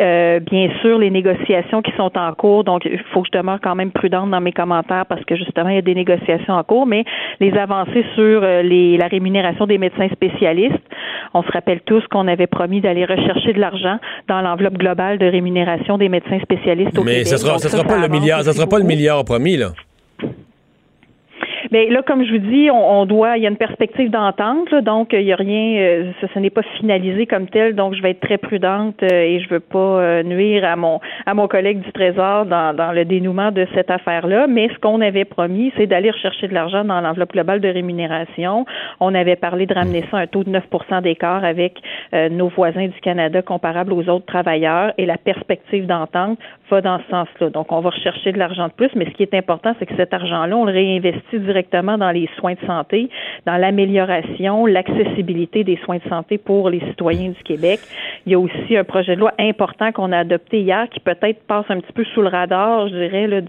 bien 0.50 0.70
sûr, 0.82 0.98
les 0.98 1.12
négociations 1.12 1.84
qui 1.84 1.92
sont 1.92 2.18
en 2.18 2.34
cours. 2.34 2.64
Donc, 2.64 2.86
il 2.86 2.98
faut 3.14 3.22
que 3.22 3.28
je 3.32 3.38
demeure 3.38 3.60
quand 3.62 3.76
même 3.76 3.92
prudente 3.92 4.32
dans 4.32 4.42
mes 4.42 4.52
commentaires 4.52 5.06
parce 5.06 5.24
que 5.28 5.36
justement, 5.36 5.70
il 5.70 5.76
y 5.76 5.80
a 5.80 5.82
des 5.82 5.96
négociations 5.96 6.54
en 6.54 6.64
cours, 6.64 6.88
mais 6.88 7.04
les 7.40 7.54
avancées 7.54 8.06
sur 8.16 8.44
euh, 8.44 8.62
les, 8.64 8.98
la 8.98 9.08
rémunération 9.08 9.68
des 9.68 9.78
médecins 9.78 10.10
spécialistes, 10.10 10.76
on 11.34 11.44
se 11.44 11.52
rappelle 11.52 11.82
tous 11.82 12.04
qu'on 12.08 12.28
avait 12.28 12.48
promis 12.48 12.82
d'aller 12.82 13.06
rechercher 13.06 13.54
de 13.54 13.60
l'argent 13.60 14.00
dans 14.28 14.42
l'enveloppe 14.42 14.78
globale 14.78 15.20
de 15.20 15.26
rémunération 15.26 15.98
des 15.98 16.10
médecins 16.10 16.40
spécialistes 16.40 16.98
au 16.98 17.04
mais 17.04 17.12
Québec. 17.12 17.28
Mais 17.32 17.38
ce 17.38 17.38
sera, 17.38 17.60
sera 17.60 17.84
pas 17.84 17.98
le 18.00 18.08
milliard, 18.08 18.42
ça 18.44 18.54
sera 18.54 18.68
pas 18.68 18.80
le 18.80 18.86
milliard 18.86 19.24
promis, 19.24 19.58
là. 19.58 19.72
Mais 21.72 21.90
là, 21.90 22.02
comme 22.02 22.24
je 22.24 22.32
vous 22.32 22.38
dis, 22.38 22.70
on, 22.72 23.06
doit, 23.06 23.38
il 23.38 23.44
y 23.44 23.46
a 23.46 23.50
une 23.50 23.58
perspective 23.58 24.10
d'entente, 24.10 24.74
donc 24.84 25.10
il 25.12 25.26
n'y 25.26 25.34
a 25.34 25.36
rien, 25.36 25.80
euh, 25.80 26.12
ça, 26.22 26.28
ce 26.34 26.40
n'est 26.40 26.50
pas 26.50 26.62
finalisé 26.78 27.26
comme 27.26 27.48
tel, 27.48 27.76
donc 27.76 27.94
je 27.94 28.02
vais 28.02 28.12
être 28.12 28.22
très 28.22 28.38
prudente 28.38 29.02
euh, 29.04 29.22
et 29.22 29.40
je 29.40 29.50
veux 29.50 29.60
pas 29.60 29.78
euh, 29.78 30.24
nuire 30.24 30.64
à 30.64 30.76
mon 30.76 31.00
à 31.26 31.34
mon 31.34 31.48
collègue 31.48 31.82
du 31.82 31.92
Trésor 31.92 32.46
dans, 32.46 32.76
dans 32.76 32.92
le 32.92 33.06
dénouement 33.06 33.52
de 33.52 33.68
cette 33.74 33.92
affaire-là. 33.92 34.48
Mais 34.48 34.70
ce 34.70 34.80
qu'on 34.80 35.02
avait 35.02 35.26
promis, 35.26 35.74
c'est 35.78 35.88
d'aller 35.88 36.12
rechercher 36.12 36.48
de 36.48 36.54
l'argent 36.54 36.86
dans 36.86 37.02
l'enveloppe 37.02 37.34
globale 37.34 37.60
de 37.60 37.68
rémunération. 37.68 38.66
On 39.00 39.14
avait 39.14 39.36
parlé 39.36 39.66
de 39.66 39.74
ramener 39.74 40.06
ça 40.10 40.18
à 40.18 40.22
un 40.22 40.28
taux 40.28 40.44
de 40.44 40.52
9% 40.52 41.02
d'écart 41.02 41.44
avec 41.44 41.82
nos 42.14 42.48
voisins 42.48 42.88
du 42.88 43.00
Canada 43.02 43.42
comparables 43.42 43.94
aux 43.94 44.08
autres 44.10 44.26
travailleurs 44.26 44.94
et 44.98 45.06
la 45.06 45.18
perspective 45.18 45.86
d'entente 45.86 46.40
va 46.70 46.82
dans 46.82 47.00
ce 47.00 47.10
sens-là. 47.10 47.50
Donc, 47.50 47.72
on 47.72 47.80
va 47.82 47.90
rechercher 47.90 48.32
de 48.32 48.40
l'argent 48.40 48.68
de 48.68 48.74
plus, 48.74 48.90
mais 48.96 49.06
ce 49.06 49.12
qui 49.12 49.24
est 49.24 49.34
important, 49.34 49.74
c'est 49.80 49.86
que 49.86 49.96
cet 49.96 50.14
argent-là, 50.14 50.56
on 50.56 50.66
le 50.66 50.74
réinvestit 50.74 51.40
directement 51.40 51.57
dans 51.98 52.12
les 52.12 52.30
soins 52.38 52.54
de 52.54 52.66
santé, 52.66 53.10
dans 53.46 53.58
l'amélioration, 53.58 54.66
l'accessibilité 54.66 55.64
des 55.64 55.78
soins 55.78 55.98
de 55.98 56.10
santé 56.10 56.38
pour 56.38 56.70
les 56.70 56.80
citoyens 56.82 57.30
du 57.30 57.44
Québec. 57.44 57.80
Il 58.26 58.32
y 58.32 58.36
a 58.36 58.40
aussi 58.40 58.76
un 58.76 58.84
projet 58.84 59.16
de 59.16 59.22
loi 59.22 59.34
important 59.40 59.92
qu'on 59.92 60.12
a 60.12 60.20
adopté 60.20 60.62
hier 60.62 60.88
qui 60.90 61.00
peut-être 61.00 61.46
passe 61.48 61.66
un 61.70 61.80
petit 61.80 61.94
peu 61.94 62.04
sous 62.14 62.22
le 62.22 62.28
radar, 62.28 62.88
je 62.88 62.96
dirais, 62.96 63.42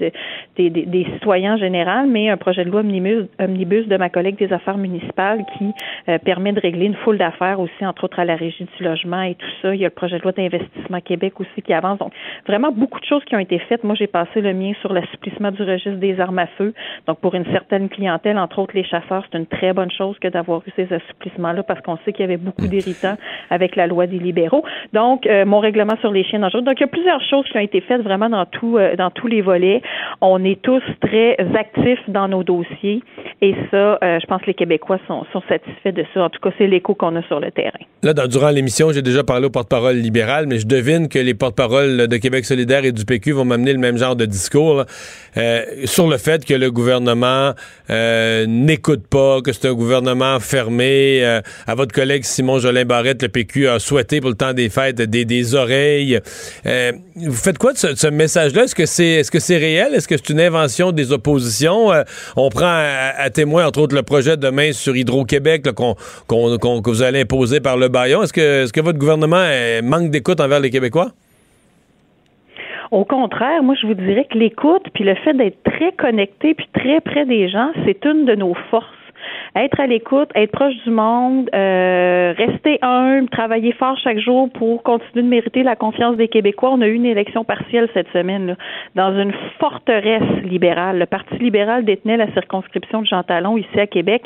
des, 0.57 1.07
citoyens 1.15 1.55
en 1.55 1.59
général, 1.59 2.07
mais 2.09 2.29
un 2.29 2.37
projet 2.37 2.65
de 2.65 2.71
loi 2.71 2.81
omnibus, 2.81 3.27
omnibus 3.41 3.87
de 3.89 3.97
ma 3.97 4.09
collègue 4.09 4.37
des 4.37 4.53
affaires 4.53 4.79
municipales 4.79 5.45
qui 5.57 5.73
euh, 6.09 6.19
permet 6.19 6.53
de 6.53 6.61
régler 6.61 6.87
une 6.87 6.97
foule 6.97 7.19
d'affaires 7.19 7.61
aussi, 7.61 7.85
entre 7.85 8.05
autres 8.05 8.21
à 8.21 8.25
la 8.25 8.37
régie 8.37 8.67
du 8.77 8.85
logement 8.85 9.23
et 9.23 9.35
tout 9.35 9.47
ça. 9.63 9.75
Il 9.75 9.81
y 9.81 9.85
a 9.85 9.89
le 9.89 9.95
projet 9.95 10.19
de 10.19 10.23
loi 10.23 10.33
d'investissement 10.33 11.01
Québec 11.01 11.41
aussi 11.41 11.63
qui 11.63 11.73
avance. 11.73 11.99
Donc, 11.99 12.13
vraiment 12.47 12.71
beaucoup 12.71 13.01
de 13.01 13.05
choses 13.05 13.25
qui 13.25 13.35
ont 13.35 13.41
été 13.41 13.59
faites. 13.59 13.85
Moi, 13.85 13.95
j'ai 13.95 14.07
passé 14.07 14.41
le 14.41 14.53
mien 14.53 14.73
sur 14.81 14.93
l'assouplissement 14.93 15.51
du 15.51 15.63
registre 15.63 15.99
des 15.99 16.21
armes 16.21 16.39
à 16.39 16.47
feu. 16.47 16.75
Donc, 17.07 17.19
pour 17.21 17.35
une 17.35 17.47
certaine 17.47 17.89
clientèle, 17.99 18.39
entre 18.39 18.61
autres 18.61 18.75
les 18.75 18.85
chasseurs, 18.85 19.25
c'est 19.31 19.37
une 19.37 19.47
très 19.47 19.73
bonne 19.73 19.91
chose 19.91 20.17
que 20.21 20.29
d'avoir 20.29 20.63
eu 20.67 20.71
ces 20.77 20.89
assouplissements-là 20.93 21.65
parce 21.65 21.81
qu'on 21.81 21.99
sait 22.05 22.13
qu'il 22.13 22.21
y 22.21 22.29
avait 22.29 22.37
beaucoup 22.37 22.69
d'irritants 22.69 23.17
avec 23.51 23.75
la 23.75 23.89
loi 23.89 24.07
des 24.07 24.19
libéraux. 24.19 24.65
Donc, 24.93 25.27
euh, 25.27 25.45
mon 25.45 25.59
règlement 25.59 25.97
sur 26.01 26.13
les 26.13 26.23
chiens 26.23 26.39
dangereux. 26.39 26.63
Donc, 26.63 26.77
il 26.79 26.83
y 26.83 26.85
a 26.85 26.89
plusieurs 26.89 27.21
choses 27.29 27.45
qui 27.51 27.57
ont 27.57 27.61
été 27.61 27.81
faites 27.81 28.03
vraiment 28.03 28.31
dans 28.31 28.47
tout, 28.47 28.79
euh, 28.79 28.95
dans 28.95 29.11
tous 29.11 29.27
les 29.27 29.43
volets. 29.43 29.83
On 30.21 30.45
est 30.45 30.63
tous 30.63 30.83
très 31.01 31.37
actifs 31.57 31.99
dans 32.09 32.29
nos 32.29 32.45
dossiers 32.45 33.03
et 33.43 33.55
ça, 33.71 33.99
euh, 34.03 34.19
je 34.21 34.27
pense 34.27 34.43
que 34.43 34.47
les 34.47 34.55
Québécois 34.55 34.99
sont, 35.09 35.25
sont 35.33 35.43
satisfaits 35.49 35.93
de 35.93 36.05
ça. 36.15 36.25
En 36.25 36.31
tout 36.31 36.41
cas, 36.41 36.51
c'est 36.57 36.69
l'écho 36.69 36.95
qu'on 36.95 37.17
a 37.17 37.23
sur 37.23 37.41
le 37.41 37.51
terrain. 37.51 37.81
Là, 38.05 38.13
durant 38.15 38.51
l'émission, 38.51 38.93
j'ai 38.93 39.03
déjà 39.03 39.25
parlé 39.25 39.47
au 39.47 39.51
porte-parole 39.51 39.97
libéral, 39.97 40.47
mais 40.47 40.59
je 40.59 40.69
devine 40.69 41.09
que 41.09 41.19
les 41.19 41.35
porte-paroles 41.35 42.07
de 42.07 42.17
Québec 42.17 42.45
solidaire 42.45 42.85
et 42.85 42.93
du 42.93 43.05
PQ 43.05 43.33
vont 43.33 43.45
m'amener 43.45 43.73
le 43.73 43.81
même 43.81 43.99
genre 43.99 44.15
de 44.15 44.25
discours 44.25 44.85
sur 45.85 46.09
le 46.09 46.17
fait 46.17 46.45
que 46.45 46.55
le 46.55 46.71
gouvernement 46.71 47.53
euh, 47.91 48.47
n'écoute 48.47 49.07
pas, 49.09 49.41
que 49.41 49.53
c'est 49.53 49.67
un 49.67 49.75
gouvernement 49.75 50.41
fermé. 50.41 51.21
Euh, 51.23 51.41
à 51.67 51.75
votre 51.75 51.93
collègue 51.95 52.25
Simon 52.25 52.59
Jolin 52.59 52.85
Barrette, 52.85 53.23
le 53.23 53.29
PQ 53.29 53.69
a 53.69 53.79
souhaité 53.79 54.21
pour 54.21 54.31
le 54.31 54.37
temps 54.37 54.53
des 54.53 54.69
fêtes 54.69 54.97
des, 54.97 55.25
des 55.25 55.55
oreilles. 55.55 56.21
vous 57.17 57.33
faites 57.33 57.59
quoi 57.59 57.73
de 57.73 57.79
ce, 57.79 58.07
message-là? 58.09 58.65
Est-ce 58.65 58.75
que 58.75 58.87
c'est 58.87 59.07
est-ce 59.07 59.31
que 59.31 59.41
c'est 59.41 59.57
réel? 59.57 59.95
Est-ce 59.95 60.09
que 60.09 60.17
c'est 60.17 60.31
une 60.31 60.41
invention 60.41 60.93
des 60.93 61.13
oppositions? 61.13 61.91
on 62.37 62.49
prend 62.51 62.67
à, 63.17 63.31
témoin, 63.31 63.67
entre 63.67 63.81
autres, 63.81 63.95
le 63.95 64.03
projet 64.03 64.37
demain 64.37 64.73
sur 64.73 64.97
Hydro-Québec 64.97 65.73
qu'on, 65.75 65.95
que 66.27 66.91
vous 66.91 67.03
allez 67.03 67.21
imposer 67.21 67.61
par 67.61 67.77
le 67.77 67.89
baillon. 67.89 68.23
Est-ce 68.23 68.33
que, 68.33 68.65
est-ce 68.65 68.73
que 68.73 68.81
votre 68.81 68.99
gouvernement 68.99 69.47
manque 69.83 70.11
d'écoute 70.11 70.41
envers 70.41 70.61
les 70.61 70.71
Québécois? 70.71 71.13
Au 72.91 73.05
contraire, 73.05 73.63
moi, 73.63 73.75
je 73.81 73.87
vous 73.87 73.95
dirais 73.95 74.27
que 74.31 74.39
l'écoute, 74.39 74.85
puis 74.95 75.05
le 75.05 75.15
fait 75.17 75.35
d'être 75.35 75.63
très 75.63 75.93
connecté, 75.93 76.55
puis 76.55 76.69
très 76.73 77.01
près 77.01 77.27
des 77.27 77.49
gens, 77.49 77.71
c'est 77.85 78.05
une 78.05 78.25
de 78.25 78.35
nos 78.35 78.55
forces 78.71 78.98
être 79.57 79.81
à 79.81 79.87
l'écoute, 79.87 80.31
être 80.35 80.53
proche 80.53 80.75
du 80.85 80.91
monde, 80.91 81.49
euh, 81.55 82.35
rester 82.37 82.79
humble, 82.83 83.29
travailler 83.31 83.73
fort 83.73 83.97
chaque 83.99 84.19
jour 84.19 84.51
pour 84.53 84.83
continuer 84.83 85.23
de 85.23 85.29
mériter 85.29 85.63
la 85.63 85.77
confiance 85.77 86.17
des 86.17 86.29
Québécois. 86.29 86.71
On 86.73 86.81
a 86.81 86.87
eu 86.87 86.95
une 86.95 87.07
élection 87.07 87.45
partielle 87.45 87.89
cette 87.95 88.09
semaine 88.13 88.47
là, 88.47 88.57
dans 88.95 89.19
une 89.19 89.33
forteresse 89.59 90.43
libérale. 90.45 90.99
Le 90.99 91.07
Parti 91.07 91.37
libéral 91.39 91.85
détenait 91.85 92.17
la 92.17 92.31
circonscription 92.33 93.03
de 93.03 93.07
Jean 93.07 93.23
Talon 93.23 93.57
ici 93.57 93.79
à 93.81 93.87
Québec 93.87 94.23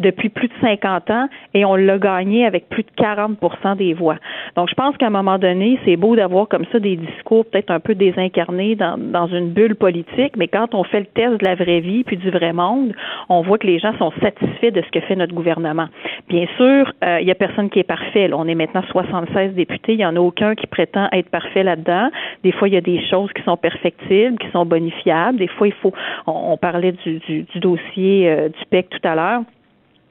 depuis 0.00 0.28
plus 0.28 0.48
de 0.48 0.54
50 0.60 1.10
ans 1.10 1.28
et 1.54 1.64
on 1.64 1.76
l'a 1.76 1.98
gagné 1.98 2.46
avec 2.46 2.68
plus 2.68 2.82
de 2.82 2.90
40% 3.02 3.76
des 3.76 3.94
voix. 3.94 4.16
Donc, 4.56 4.68
je 4.68 4.74
pense 4.74 4.96
qu'à 4.96 5.06
un 5.06 5.10
moment 5.10 5.38
donné, 5.38 5.78
c'est 5.84 5.96
beau 5.96 6.16
d'avoir 6.16 6.48
comme 6.48 6.64
ça 6.72 6.78
des 6.78 6.96
discours 6.96 7.44
peut-être 7.46 7.70
un 7.70 7.80
peu 7.80 7.94
désincarnés 7.94 8.74
dans, 8.74 8.98
dans 8.98 9.26
une 9.26 9.50
bulle 9.50 9.76
politique, 9.76 10.36
mais 10.36 10.48
quand 10.48 10.74
on 10.74 10.84
fait 10.84 11.00
le 11.00 11.06
test 11.06 11.40
de 11.40 11.44
la 11.44 11.54
vraie 11.54 11.80
vie 11.80 12.04
puis 12.04 12.16
du 12.16 12.30
vrai 12.30 12.52
monde, 12.52 12.94
on 13.28 13.42
voit 13.42 13.58
que 13.58 13.66
les 13.66 13.78
gens 13.78 13.96
sont 13.98 14.12
satisfaits 14.20 14.61
de 14.70 14.82
ce 14.82 14.90
que 14.90 15.00
fait 15.00 15.16
notre 15.16 15.34
gouvernement. 15.34 15.88
Bien 16.28 16.46
sûr, 16.56 16.92
euh, 17.04 17.20
il 17.20 17.24
n'y 17.24 17.30
a 17.30 17.34
personne 17.34 17.70
qui 17.70 17.78
est 17.78 17.84
parfait. 17.84 18.30
On 18.32 18.46
est 18.46 18.54
maintenant 18.54 18.82
76 18.90 19.54
députés. 19.54 19.92
Il 19.92 19.98
n'y 19.98 20.06
en 20.06 20.16
a 20.16 20.20
aucun 20.20 20.54
qui 20.54 20.66
prétend 20.66 21.08
être 21.12 21.28
parfait 21.30 21.62
là-dedans. 21.62 22.10
Des 22.44 22.52
fois, 22.52 22.68
il 22.68 22.74
y 22.74 22.76
a 22.76 22.80
des 22.80 23.02
choses 23.08 23.32
qui 23.32 23.42
sont 23.42 23.56
perfectibles, 23.56 24.38
qui 24.38 24.50
sont 24.50 24.64
bonifiables. 24.64 25.38
Des 25.38 25.48
fois, 25.48 25.66
il 25.66 25.74
faut. 25.74 25.92
On, 26.26 26.56
parlait 26.56 26.92
du, 26.92 27.18
du, 27.18 27.58
dossier 27.60 28.30
euh, 28.30 28.48
du 28.48 28.64
PEC 28.70 28.88
tout 28.90 29.08
à 29.08 29.14
l'heure 29.14 29.42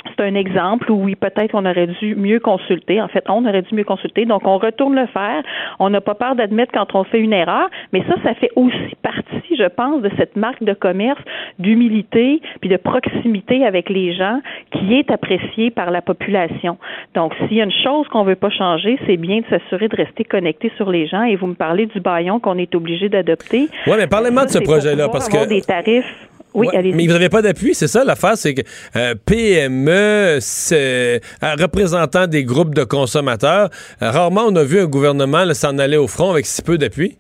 c'est 0.06 0.24
un 0.24 0.36
exemple 0.36 0.92
où 0.92 1.04
oui, 1.04 1.16
peut-être 1.16 1.54
on 1.54 1.66
aurait 1.66 1.88
dû 1.88 2.16
mieux 2.16 2.40
consulter. 2.40 3.02
En 3.02 3.08
fait, 3.08 3.24
on 3.30 3.46
aurait 3.46 3.62
dû 3.62 3.76
mieux 3.76 3.84
consulter. 3.84 4.26
Donc, 4.26 4.46
on 4.46 4.58
retourne 4.58 4.96
le 4.96 5.08
faire. 5.08 5.44
On 5.80 5.90
n'a 5.90 6.02
pas 6.02 6.16
peur 6.16 6.36
d'admettre 6.36 6.72
quand 6.74 6.96
on 6.96 7.04
fait 7.04 7.20
une 7.20 7.34
erreur, 7.34 7.70
mais 7.94 8.04
ça, 8.08 8.16
ça 8.24 8.34
fait 8.36 8.52
aussi 8.56 8.96
partie, 9.02 9.56
je 9.58 9.68
pense, 9.68 10.02
de 10.02 10.12
cette 10.18 10.36
marque 10.36 10.64
de 10.64 10.74
commerce 10.74 11.22
d'humilité 11.60 12.42
puis 12.60 12.70
de 12.70 12.78
proximité 12.78 13.66
avec 13.66 13.90
les 13.90 14.14
gens 14.14 14.40
qui 14.72 14.96
est 14.96 15.12
appréciée 15.12 15.72
par 15.72 15.92
la 15.92 16.02
population. 16.02 16.78
Donc, 17.16 17.34
s'il 17.36 17.58
y 17.58 17.62
a 17.62 17.66
une 17.66 17.72
chose 17.84 18.08
qu'on 18.08 18.24
veut 18.24 18.36
pas 18.36 18.50
changer, 18.50 19.00
c'est 19.06 19.18
bien 19.18 19.40
de 19.40 19.46
s'assurer 19.50 19.88
de 19.88 19.96
rester 19.96 20.24
connecté 20.24 20.72
sur 20.78 20.90
les 20.90 21.08
gens. 21.08 21.24
Et 21.24 21.36
vous 21.36 21.48
me 21.48 21.56
parlez 21.56 21.86
du 21.86 22.00
baillon 22.00 22.40
qu'on 22.40 22.58
est 22.58 22.74
obligé 22.76 23.10
d'adopter. 23.10 23.68
Oui, 23.88 23.94
mais 23.98 24.08
parlez-moi 24.08 24.46
de 24.46 24.50
ce 24.50 24.60
projet-là, 24.60 25.10
parce 25.10 25.30
que... 25.30 25.48
des 25.48 25.62
tarifs. 25.62 26.31
Oui, 26.54 26.68
Ouais, 26.68 26.82
mais 26.94 27.06
vous 27.06 27.14
n'avez 27.14 27.30
pas 27.30 27.42
d'appui, 27.42 27.74
c'est 27.74 27.88
ça 27.88 28.04
l'affaire, 28.04 28.38
c'est 28.38 28.54
que 28.54 28.62
euh, 28.96 29.16
PME, 29.26 30.40
c'est, 30.42 31.22
euh, 31.44 31.56
représentant 31.58 32.28
des 32.28 32.44
groupes 32.44 32.76
de 32.76 32.84
consommateurs, 32.84 33.70
euh, 34.02 34.12
rarement 34.12 34.46
on 34.48 34.56
a 34.56 34.64
vu 34.64 34.80
un 34.82 34.86
gouvernement 34.86 35.46
s'en 35.54 35.78
aller 35.78 35.98
au 35.98 36.08
front 36.08 36.32
avec 36.32 36.46
si 36.46 36.62
peu 36.62 36.78
d'appui. 36.78 37.18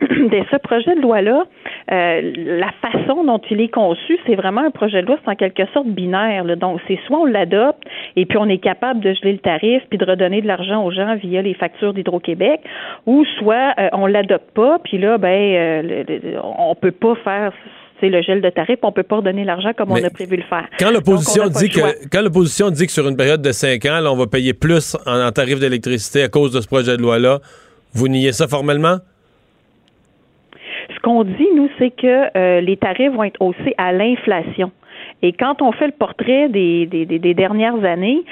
De 0.00 0.42
ce 0.50 0.56
projet 0.58 0.94
de 0.94 1.00
loi-là, 1.00 1.44
euh, 1.92 2.32
la 2.36 2.70
façon 2.82 3.24
dont 3.24 3.40
il 3.50 3.60
est 3.60 3.68
conçu, 3.68 4.18
c'est 4.26 4.34
vraiment 4.34 4.62
un 4.62 4.70
projet 4.70 5.02
de 5.02 5.06
loi, 5.06 5.16
c'est 5.24 5.30
en 5.30 5.34
quelque 5.36 5.64
sorte 5.72 5.86
binaire. 5.88 6.44
là. 6.44 6.56
Donc, 6.56 6.80
c'est 6.88 6.98
soit 7.06 7.18
on 7.20 7.24
l'adopte 7.26 7.82
et 8.16 8.26
puis 8.26 8.38
on 8.38 8.48
est 8.48 8.58
capable 8.58 9.00
de 9.00 9.12
geler 9.14 9.32
le 9.32 9.38
tarif 9.38 9.82
puis 9.88 9.98
de 9.98 10.04
redonner 10.04 10.40
de 10.42 10.46
l'argent 10.46 10.84
aux 10.84 10.90
gens 10.90 11.16
via 11.16 11.42
les 11.42 11.54
factures 11.54 11.94
d'Hydro-Québec, 11.94 12.60
ou 13.06 13.24
soit 13.38 13.74
euh, 13.78 13.88
on 13.92 14.06
l'adopte 14.06 14.50
pas, 14.54 14.78
puis 14.82 14.98
là, 14.98 15.18
ben, 15.18 15.28
euh, 15.28 15.82
le- 15.82 16.02
le- 16.32 16.38
on 16.42 16.74
peut 16.74 16.92
pas 16.92 17.14
faire 17.24 17.52
c'est 18.00 18.08
le 18.08 18.20
gel 18.22 18.40
de 18.42 18.50
tarif, 18.50 18.76
on 18.82 18.90
peut 18.90 19.04
pas 19.04 19.16
redonner 19.16 19.44
l'argent 19.44 19.70
comme 19.76 19.90
Mais 19.94 20.02
on 20.02 20.06
a 20.06 20.10
prévu 20.10 20.36
le 20.36 20.42
faire. 20.42 20.66
Quand 20.80 20.90
l'opposition 20.90 21.44
dit 21.46 21.68
que 21.68 22.08
quand 22.10 22.22
l'opposition 22.22 22.68
dit 22.70 22.86
que 22.86 22.92
sur 22.92 23.08
une 23.08 23.16
période 23.16 23.40
de 23.40 23.52
5 23.52 23.84
ans, 23.86 24.00
là, 24.00 24.12
on 24.12 24.16
va 24.16 24.26
payer 24.26 24.52
plus 24.52 24.96
en, 25.06 25.20
en 25.26 25.30
tarif 25.30 25.60
d'électricité 25.60 26.24
à 26.24 26.28
cause 26.28 26.50
de 26.52 26.60
ce 26.60 26.66
projet 26.66 26.96
de 26.96 27.02
loi-là, 27.02 27.38
vous 27.94 28.08
niez 28.08 28.32
ça 28.32 28.48
formellement? 28.48 28.96
Qu'on 31.04 31.22
dit, 31.22 31.48
nous, 31.54 31.68
c'est 31.78 31.90
que 31.90 32.34
euh, 32.34 32.62
les 32.62 32.78
tarifs 32.78 33.12
vont 33.12 33.24
être 33.24 33.40
haussés 33.42 33.74
à 33.76 33.92
l'inflation. 33.92 34.72
Et 35.24 35.32
quand 35.32 35.62
on 35.62 35.72
fait 35.72 35.86
le 35.86 35.92
portrait 35.92 36.50
des, 36.50 36.84
des, 36.84 37.06
des- 37.06 37.32
dernières 37.32 37.82
années, 37.82 38.22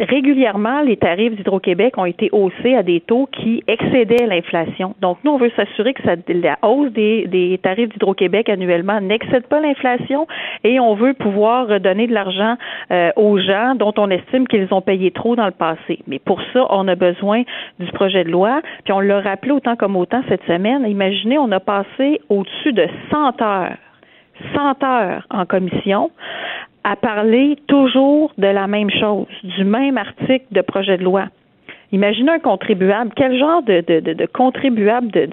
régulièrement, 0.00 0.80
les 0.80 0.96
tarifs 0.96 1.36
d'Hydro-Québec 1.36 1.96
ont 1.98 2.04
été 2.04 2.30
haussés 2.32 2.74
à 2.74 2.82
des 2.82 2.98
taux 3.00 3.28
qui 3.30 3.62
excédaient 3.68 4.26
l'inflation. 4.26 4.96
Donc, 5.00 5.18
nous, 5.22 5.30
on 5.30 5.36
veut 5.36 5.52
s'assurer 5.54 5.94
que 5.94 6.02
ça, 6.02 6.16
la 6.26 6.58
hausse 6.62 6.90
des, 6.90 7.28
des 7.28 7.60
tarifs 7.62 7.90
d'Hydro-Québec 7.90 8.48
annuellement 8.48 9.00
n'excède 9.00 9.46
pas 9.46 9.60
l'inflation 9.60 10.26
et 10.64 10.80
on 10.80 10.94
veut 10.96 11.14
pouvoir 11.14 11.68
redonner 11.68 12.08
de 12.08 12.12
l'argent 12.12 12.56
euh, 12.90 13.12
aux 13.14 13.38
gens 13.38 13.76
dont 13.76 13.94
on 13.96 14.10
estime 14.10 14.48
qu'ils 14.48 14.66
ont 14.72 14.80
payé 14.82 15.12
trop 15.12 15.36
dans 15.36 15.46
le 15.46 15.52
passé. 15.52 16.00
Mais 16.08 16.18
pour 16.18 16.40
ça, 16.52 16.66
on 16.70 16.88
a 16.88 16.96
besoin 16.96 17.44
du 17.78 17.86
projet 17.92 18.24
de 18.24 18.30
loi. 18.30 18.62
Puis 18.82 18.92
on 18.92 18.98
l'a 18.98 19.20
rappelé 19.20 19.52
autant 19.52 19.76
comme 19.76 19.94
autant 19.94 20.22
cette 20.28 20.42
semaine. 20.46 20.84
Imaginez, 20.88 21.38
on 21.38 21.52
a 21.52 21.60
passé 21.60 22.20
au-dessus 22.28 22.72
de 22.72 22.88
100 23.12 23.40
heures 23.42 23.76
100 24.54 24.82
heures 24.84 25.26
en 25.30 25.46
commission 25.46 26.10
à 26.84 26.96
parler 26.96 27.56
toujours 27.68 28.32
de 28.38 28.46
la 28.46 28.66
même 28.66 28.90
chose, 28.90 29.26
du 29.44 29.64
même 29.64 29.98
article 29.98 30.46
de 30.50 30.60
projet 30.60 30.98
de 30.98 31.04
loi. 31.04 31.26
Imaginez 31.92 32.32
un 32.32 32.38
contribuable. 32.38 33.12
Quel 33.14 33.38
genre 33.38 33.62
de, 33.62 33.80
de, 33.80 34.26
contribuable 34.26 35.10
de 35.10 35.28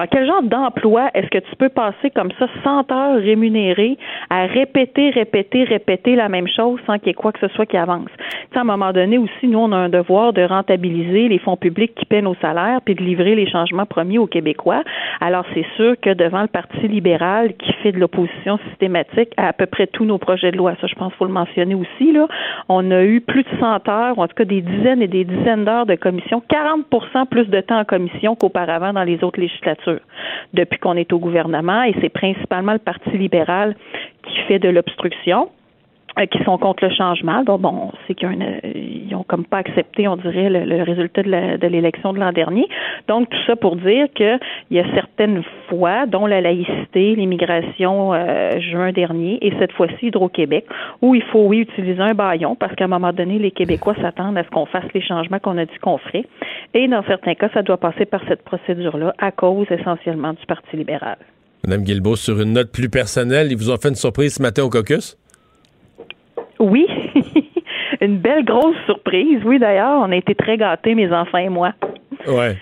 dans 0.00 0.06
quel 0.06 0.26
genre 0.26 0.42
d'emploi 0.42 1.10
est-ce 1.12 1.28
que 1.28 1.38
tu 1.38 1.56
peux 1.56 1.68
passer 1.68 2.08
comme 2.14 2.30
ça 2.38 2.46
100 2.64 2.90
heures 2.90 3.20
rémunérées 3.20 3.98
à 4.30 4.46
répéter, 4.46 5.10
répéter, 5.10 5.64
répéter 5.64 6.16
la 6.16 6.30
même 6.30 6.48
chose 6.48 6.80
sans 6.86 6.98
qu'il 6.98 7.08
y 7.08 7.10
ait 7.10 7.14
quoi 7.14 7.32
que 7.32 7.40
ce 7.40 7.48
soit 7.54 7.66
qui 7.66 7.76
avance? 7.76 8.08
Tu 8.16 8.24
sais, 8.54 8.58
à 8.58 8.62
un 8.62 8.64
moment 8.64 8.92
donné 8.92 9.18
aussi, 9.18 9.46
nous, 9.46 9.58
on 9.58 9.72
a 9.72 9.76
un 9.76 9.90
devoir 9.90 10.32
de 10.32 10.42
rentabiliser 10.42 11.28
les 11.28 11.38
fonds 11.38 11.58
publics 11.58 11.94
qui 11.94 12.06
paient 12.06 12.22
nos 12.22 12.34
salaires 12.36 12.80
puis 12.82 12.94
de 12.94 13.02
livrer 13.02 13.34
les 13.34 13.46
changements 13.46 13.84
promis 13.84 14.16
aux 14.16 14.26
Québécois. 14.26 14.82
Alors, 15.20 15.44
c'est 15.52 15.66
sûr 15.76 15.96
que 16.00 16.14
devant 16.14 16.40
le 16.40 16.48
Parti 16.48 16.88
libéral 16.88 17.52
qui 17.58 17.70
fait 17.82 17.92
de 17.92 17.98
l'opposition 17.98 18.58
systématique 18.70 19.34
à 19.36 19.48
à 19.48 19.52
peu 19.52 19.66
près 19.66 19.86
tous 19.86 20.06
nos 20.06 20.16
projets 20.16 20.52
de 20.52 20.56
loi, 20.56 20.76
ça, 20.80 20.86
je 20.86 20.94
pense 20.94 21.08
qu'il 21.08 21.18
faut 21.18 21.26
le 21.26 21.32
mentionner 21.32 21.74
aussi, 21.74 22.12
là, 22.12 22.26
on 22.70 22.90
a 22.90 23.02
eu 23.02 23.20
plus 23.20 23.42
de 23.42 23.48
100 23.58 23.88
heures, 23.88 24.16
ou 24.16 24.22
en 24.22 24.28
tout 24.28 24.34
cas 24.36 24.44
des 24.44 24.62
dizaines 24.62 25.02
et 25.02 25.08
des 25.08 25.24
dizaines 25.24 25.64
d'heures 25.64 25.86
de 25.86 25.96
commission, 25.96 26.42
40% 26.48 27.26
plus 27.26 27.48
de 27.48 27.60
temps 27.60 27.80
en 27.80 27.84
commission 27.84 28.36
qu'auparavant 28.36 28.92
dans 28.92 29.02
les 29.02 29.22
autres 29.24 29.40
législatures 29.40 29.89
depuis 30.54 30.78
qu'on 30.78 30.96
est 30.96 31.12
au 31.12 31.18
gouvernement 31.18 31.82
et 31.82 31.94
c'est 32.00 32.08
principalement 32.08 32.72
le 32.72 32.78
Parti 32.78 33.10
libéral 33.10 33.76
qui 34.22 34.38
fait 34.48 34.58
de 34.58 34.68
l'obstruction 34.68 35.50
qui 36.30 36.42
sont 36.44 36.58
contre 36.58 36.84
le 36.84 36.90
changement. 36.94 37.42
Bon, 37.44 37.58
bon 37.58 37.92
on 37.92 38.06
sait 38.06 38.14
qu'ils 38.14 38.28
ont, 38.28 38.32
une- 38.32 38.60
ils 38.74 39.14
ont 39.14 39.22
comme 39.22 39.44
pas 39.44 39.58
accepté, 39.58 40.08
on 40.08 40.16
dirait, 40.16 40.50
le, 40.50 40.64
le 40.64 40.82
résultat 40.82 41.22
de 41.22 41.66
l'élection 41.66 42.12
de 42.12 42.18
l'an 42.18 42.32
dernier. 42.32 42.66
Donc, 43.08 43.28
tout 43.30 43.38
ça 43.46 43.56
pour 43.56 43.76
dire 43.76 44.06
qu'il 44.14 44.38
y 44.70 44.78
a 44.78 44.84
certaines 44.94 45.42
fois, 45.68 46.06
dont 46.06 46.26
la 46.26 46.40
laïcité, 46.40 47.14
l'immigration 47.16 48.12
euh, 48.12 48.58
juin 48.60 48.92
dernier, 48.92 49.38
et 49.40 49.52
cette 49.58 49.72
fois-ci 49.72 50.06
Hydro-Québec, 50.06 50.66
où 51.02 51.14
il 51.14 51.22
faut, 51.22 51.44
oui, 51.46 51.60
utiliser 51.60 52.00
un 52.00 52.14
baillon, 52.14 52.54
parce 52.54 52.74
qu'à 52.74 52.84
un 52.84 52.88
moment 52.88 53.12
donné, 53.12 53.38
les 53.38 53.50
Québécois 53.50 53.94
s'attendent 54.00 54.36
à 54.38 54.44
ce 54.44 54.50
qu'on 54.50 54.66
fasse 54.66 54.84
les 54.94 55.02
changements 55.02 55.38
qu'on 55.38 55.58
a 55.58 55.64
dit 55.64 55.78
qu'on 55.80 55.98
ferait. 55.98 56.24
Et 56.74 56.86
dans 56.88 57.02
certains 57.04 57.34
cas, 57.34 57.48
ça 57.54 57.62
doit 57.62 57.78
passer 57.78 58.04
par 58.04 58.20
cette 58.28 58.42
procédure-là, 58.42 59.14
à 59.18 59.30
cause 59.30 59.66
essentiellement 59.70 60.32
du 60.32 60.44
Parti 60.46 60.76
libéral. 60.76 61.16
Madame 61.66 61.82
Guilbeault, 61.82 62.16
sur 62.16 62.40
une 62.40 62.54
note 62.54 62.72
plus 62.72 62.88
personnelle, 62.88 63.48
ils 63.50 63.56
vous 63.56 63.70
ont 63.70 63.76
fait 63.76 63.90
une 63.90 63.94
surprise 63.94 64.36
ce 64.36 64.42
matin 64.42 64.62
au 64.64 64.70
caucus? 64.70 65.18
Oui, 66.60 66.86
une 68.00 68.18
belle 68.18 68.44
grosse 68.44 68.76
surprise. 68.86 69.40
Oui, 69.44 69.58
d'ailleurs, 69.58 70.02
on 70.02 70.12
a 70.12 70.16
été 70.16 70.34
très 70.34 70.56
gâtés, 70.56 70.94
mes 70.94 71.10
enfants 71.12 71.38
et 71.38 71.48
moi. 71.48 71.72
Ouais. 72.28 72.56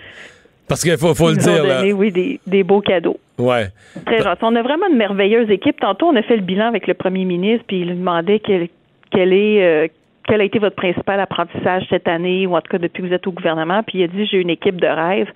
Parce 0.67 0.83
qu'il 0.83 0.97
faut, 0.97 1.13
faut 1.13 1.29
Ils 1.31 1.37
le 1.37 1.41
ont 1.49 1.53
dire, 1.53 1.63
là. 1.65 1.77
donné, 1.79 1.93
oui, 1.93 2.11
des, 2.11 2.39
des 2.47 2.63
beaux 2.63 2.81
cadeaux. 2.81 3.17
Ouais. 3.37 3.67
Très 4.05 4.21
gentil. 4.21 4.39
On 4.43 4.55
a 4.55 4.61
vraiment 4.61 4.87
une 4.89 4.97
merveilleuse 4.97 5.49
équipe. 5.49 5.79
Tantôt, 5.79 6.07
on 6.07 6.15
a 6.15 6.21
fait 6.21 6.35
le 6.35 6.43
bilan 6.43 6.67
avec 6.67 6.87
le 6.87 6.93
premier 6.93 7.25
ministre, 7.25 7.65
puis 7.67 7.81
il 7.81 7.87
lui 7.89 7.95
demandait 7.95 8.39
quel, 8.39 8.69
quel 9.11 9.33
est, 9.33 9.63
euh, 9.63 9.87
quel 10.29 10.41
a 10.41 10.43
été 10.43 10.59
votre 10.59 10.75
principal 10.75 11.19
apprentissage 11.19 11.83
cette 11.89 12.07
année, 12.07 12.45
ou 12.45 12.55
en 12.55 12.61
tout 12.61 12.69
cas 12.69 12.77
depuis 12.77 13.01
que 13.01 13.07
vous 13.07 13.13
êtes 13.13 13.25
au 13.25 13.31
gouvernement? 13.31 13.81
Puis 13.83 13.99
il 13.99 14.03
a 14.03 14.07
dit, 14.07 14.25
j'ai 14.27 14.37
une 14.37 14.51
équipe 14.51 14.79
de 14.79 14.87
rêve. 14.87 15.27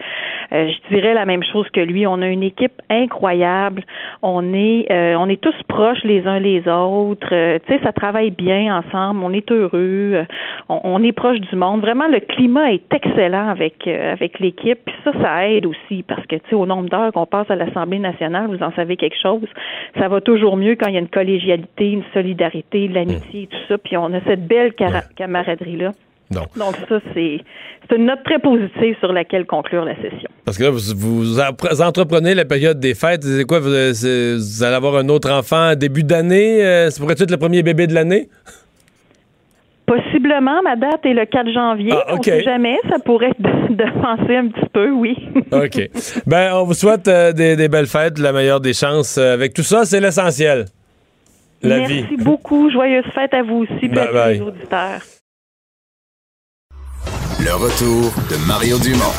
Euh, 0.51 0.69
je 0.69 0.95
dirais 0.95 1.15
la 1.15 1.25
même 1.25 1.43
chose 1.43 1.67
que 1.69 1.79
lui. 1.79 2.05
On 2.05 2.21
a 2.21 2.27
une 2.27 2.43
équipe 2.43 2.79
incroyable. 2.89 3.83
On 4.21 4.53
est, 4.53 4.91
euh, 4.91 5.15
on 5.17 5.27
est 5.29 5.41
tous 5.41 5.55
proches 5.67 6.03
les 6.03 6.27
uns 6.27 6.39
les 6.39 6.67
autres. 6.67 7.29
Euh, 7.31 7.57
tu 7.65 7.73
sais, 7.73 7.79
ça 7.83 7.91
travaille 7.91 8.29
bien 8.29 8.77
ensemble. 8.77 9.21
On 9.23 9.33
est 9.33 9.51
heureux. 9.51 10.11
Euh, 10.13 10.25
on, 10.69 10.81
on 10.83 11.03
est 11.03 11.11
proche 11.11 11.39
du 11.39 11.55
monde. 11.55 11.81
Vraiment, 11.81 12.07
le 12.07 12.19
climat 12.19 12.71
est 12.71 12.93
excellent 12.93 13.49
avec 13.49 13.87
euh, 13.87 14.13
avec 14.13 14.39
l'équipe. 14.39 14.79
Puis 14.85 14.95
ça, 15.03 15.11
ça 15.21 15.49
aide 15.49 15.65
aussi 15.65 16.03
parce 16.03 16.25
que 16.27 16.35
tu 16.35 16.49
sais, 16.49 16.55
au 16.55 16.67
nombre 16.67 16.89
d'heures 16.89 17.11
qu'on 17.13 17.25
passe 17.25 17.49
à 17.49 17.55
l'Assemblée 17.55 17.99
nationale, 17.99 18.47
vous 18.47 18.61
en 18.63 18.71
savez 18.73 18.95
quelque 18.95 19.17
chose. 19.19 19.47
Ça 19.97 20.07
va 20.07 20.21
toujours 20.21 20.55
mieux 20.55 20.75
quand 20.75 20.87
il 20.87 20.93
y 20.93 20.97
a 20.97 21.01
une 21.01 21.07
collégialité, 21.07 21.91
une 21.91 22.03
solidarité, 22.13 22.87
de 22.87 22.93
l'amitié 22.93 23.43
et 23.43 23.47
tout 23.47 23.63
ça. 23.67 23.77
Puis 23.79 23.97
on 23.97 24.13
a 24.13 24.21
cette 24.27 24.47
belle 24.47 24.73
cara- 24.91 25.03
camaraderie 25.15 25.77
là. 25.77 25.91
Non. 26.31 26.43
Donc 26.57 26.75
ça, 26.89 26.99
c'est 27.13 27.41
une 27.95 28.05
note 28.05 28.23
très 28.23 28.39
positive 28.39 28.95
sur 28.99 29.11
laquelle 29.13 29.45
conclure 29.45 29.85
la 29.85 29.95
session. 29.95 30.29
Parce 30.45 30.57
que 30.57 30.63
là, 30.63 30.71
vous, 30.71 31.39
entreprenez 31.81 32.33
la 32.33 32.45
période 32.45 32.79
des 32.79 32.95
fêtes. 32.95 33.23
C'est 33.23 33.43
quoi? 33.43 33.59
Vous, 33.59 33.69
allez 33.73 34.75
avoir 34.75 34.95
un 34.95 35.09
autre 35.09 35.29
enfant 35.31 35.75
début 35.75 36.03
d'année? 36.03 36.63
Euh, 36.63 36.89
ça 36.89 37.01
pourrait 37.01 37.15
être 37.19 37.29
le 37.29 37.37
premier 37.37 37.61
bébé 37.61 37.85
de 37.87 37.93
l'année? 37.93 38.29
Possiblement, 39.85 40.61
ma 40.63 40.75
date 40.77 41.05
est 41.05 41.13
le 41.13 41.25
4 41.25 41.51
janvier. 41.51 41.91
Ah, 41.91 42.15
On 42.17 42.23
sait 42.23 42.41
jamais. 42.41 42.77
Ça 42.89 42.99
pourrait 43.03 43.33
de, 43.39 43.75
de 43.75 44.01
penser 44.01 44.35
un 44.37 44.47
petit 44.47 44.69
peu, 44.71 44.89
oui. 44.91 45.15
OK. 45.51 45.89
ben, 46.25 46.53
on 46.55 46.63
vous 46.63 46.73
souhaite 46.73 47.07
euh, 47.09 47.33
des, 47.33 47.55
des 47.57 47.67
belles 47.67 47.85
fêtes, 47.87 48.17
la 48.17 48.31
meilleure 48.31 48.61
des 48.61 48.73
chances. 48.73 49.17
Euh, 49.17 49.33
avec 49.33 49.53
tout 49.53 49.61
ça, 49.61 49.83
c'est 49.85 49.99
l'essentiel. 49.99 50.65
La 51.63 51.77
Merci 51.77 52.03
vie. 52.03 52.17
beaucoup. 52.17 52.69
Joyeuse 52.69 53.05
fête 53.13 53.33
à 53.33 53.41
vous 53.41 53.63
aussi, 53.65 53.87
Bye 53.87 54.11
bye. 54.13 54.33
les 54.35 54.41
auditeurs. 54.41 55.01
Le 57.39 57.53
retour 57.55 58.11
de 58.29 58.35
Mario 58.47 58.77
Dumont, 58.79 59.13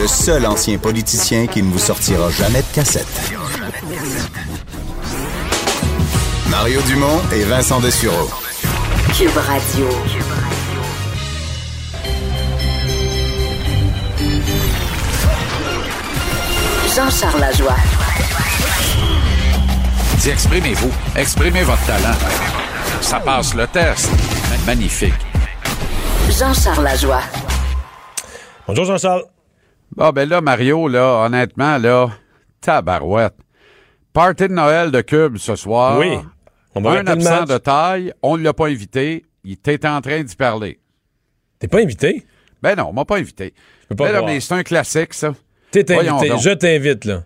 le 0.00 0.06
seul 0.06 0.44
ancien 0.46 0.78
politicien 0.78 1.46
qui 1.46 1.62
ne 1.62 1.70
vous 1.70 1.78
sortira 1.78 2.30
jamais 2.30 2.60
de 2.62 2.74
cassette. 2.74 3.32
Mario 6.50 6.80
Dumont 6.82 7.20
et 7.32 7.42
Vincent 7.44 7.80
Dessureau. 7.80 8.28
Cube 9.16 9.36
Radio. 9.36 9.88
Jean-Charles 16.94 17.40
Lajoie. 17.40 17.76
Exprimez-vous. 20.26 20.90
Exprimez 21.18 21.62
votre 21.64 21.84
talent. 21.86 22.16
Ça 23.02 23.20
passe 23.20 23.54
le 23.54 23.66
test. 23.66 24.10
Magnifique. 24.66 25.12
Jean-Charles 26.30 26.82
Lajoie. 26.82 27.20
Bonjour, 28.66 28.86
Jean-Charles. 28.86 29.24
Ah, 29.98 30.12
ben 30.12 30.26
là, 30.26 30.40
Mario, 30.40 30.88
là, 30.88 31.26
honnêtement, 31.26 31.76
là, 31.76 32.08
tabarouette. 32.62 33.34
Party 34.14 34.48
de 34.48 34.54
Noël 34.54 34.90
de 34.90 35.02
Cube 35.02 35.36
ce 35.36 35.56
soir. 35.56 35.98
Oui. 35.98 36.16
On 36.74 36.80
va 36.80 36.92
un 36.92 37.06
absent 37.06 37.40
match. 37.40 37.48
de 37.48 37.58
taille, 37.58 38.12
on 38.22 38.38
ne 38.38 38.42
l'a 38.42 38.54
pas 38.54 38.68
invité, 38.68 39.26
il 39.44 39.52
était 39.52 39.86
en 39.86 40.00
train 40.00 40.22
d'y 40.22 40.34
parler. 40.34 40.80
T'es 41.58 41.68
pas 41.68 41.80
invité? 41.80 42.24
Ben 42.62 42.74
non, 42.74 42.86
on 42.88 42.92
m'a 42.94 43.04
pas 43.04 43.18
invité. 43.18 43.52
Je 43.82 43.88
peux 43.88 43.96
pas 43.96 44.22
Ben 44.22 44.40
c'est 44.40 44.54
un 44.54 44.62
classique, 44.62 45.12
ça. 45.12 45.34
T'es 45.70 45.92
invité. 45.92 46.28
donc. 46.30 46.40
Je 46.40 46.50
t'invite, 46.50 47.04
là. 47.04 47.24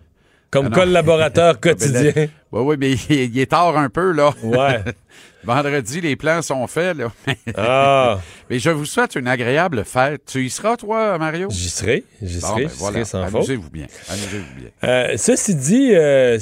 Comme 0.51 0.69
Ah 0.71 0.75
collaborateur 0.75 1.59
quotidien. 1.61 2.27
Ben 2.51 2.59
là, 2.59 2.63
Oui, 2.63 2.69
oui, 2.69 2.75
mais 2.79 2.91
il, 3.09 3.35
il 3.35 3.39
est 3.39 3.45
tard 3.51 3.77
un 3.77 3.89
peu, 3.89 4.11
là. 4.11 4.31
Ouais. 4.43 4.79
Vendredi, 5.45 6.01
les 6.01 6.17
plans 6.17 6.41
sont 6.41 6.67
faits, 6.67 6.97
là. 6.97 7.11
Ah, 7.55 8.19
mais 8.49 8.59
je 8.59 8.69
vous 8.69 8.85
souhaite 8.85 9.15
une 9.15 9.27
agréable 9.27 9.85
fête. 9.85 10.21
Tu 10.25 10.43
y 10.45 10.49
seras, 10.49 10.75
toi, 10.75 11.17
Mario? 11.17 11.47
j'y 11.49 11.69
serai. 11.69 12.03
J'y 12.21 12.39
Bon, 12.41 12.47
serai, 12.47 12.65
ben 12.65 12.71
voilà. 12.77 12.93
serai 12.93 13.05
sans 13.05 13.25
faute. 13.27 13.35
Amusez-vous 13.35 13.69
bien. 13.69 13.85
Amusez-vous 14.09 14.59
bien. 14.59 14.69
Euh, 14.83 15.13
ceci 15.15 15.55
dit, 15.55 15.91
euh, 15.93 16.37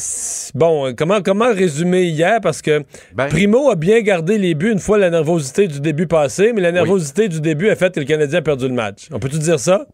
bon, 0.56 0.96
comment, 0.98 1.22
comment 1.22 1.54
résumer 1.54 2.06
hier? 2.06 2.40
Parce 2.42 2.64
que 2.64 2.84
Ben- 3.14 3.28
Primo 3.28 3.70
a 3.70 3.76
bien 3.76 4.02
gardé 4.02 4.40
les 4.40 4.56
buts 4.56 4.72
une 4.72 4.80
fois 4.80 4.98
la 4.98 5.12
nervosité 5.12 5.68
du 5.68 5.80
début 5.80 6.08
passé, 6.08 6.52
mais 6.56 6.62
la 6.62 6.72
nervosité 6.72 7.28
du 7.30 7.40
début 7.40 7.70
a 7.70 7.76
fait 7.76 7.94
que 7.94 8.00
le 8.00 8.06
Canadien 8.08 8.40
a 8.40 8.42
perdu 8.42 8.68
le 8.68 8.74
match. 8.74 9.10
On 9.12 9.20
peut-tu 9.20 9.38
dire 9.38 9.60
ça? 9.60 9.86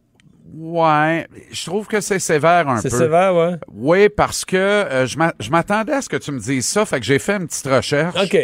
Ouais, 0.55 1.27
je 1.51 1.65
trouve 1.65 1.87
que 1.87 1.99
c'est 1.99 2.19
sévère 2.19 2.67
un 2.69 2.75
peu. 2.75 2.81
C'est 2.81 2.89
sévère, 2.95 3.33
ouais. 3.35 3.55
Oui, 3.73 4.09
parce 4.09 4.45
que 4.45 4.55
euh, 4.55 5.05
je 5.07 5.17
m'a- 5.17 5.33
je 5.39 5.49
m'attendais 5.49 5.93
à 5.93 6.01
ce 6.01 6.09
que 6.09 6.17
tu 6.17 6.31
me 6.31 6.39
dises 6.39 6.67
ça, 6.67 6.85
fait 6.85 6.99
que 6.99 7.05
j'ai 7.05 7.17
fait 7.19 7.37
une 7.37 7.47
petite 7.47 7.65
recherche. 7.67 8.15
OK. 8.23 8.37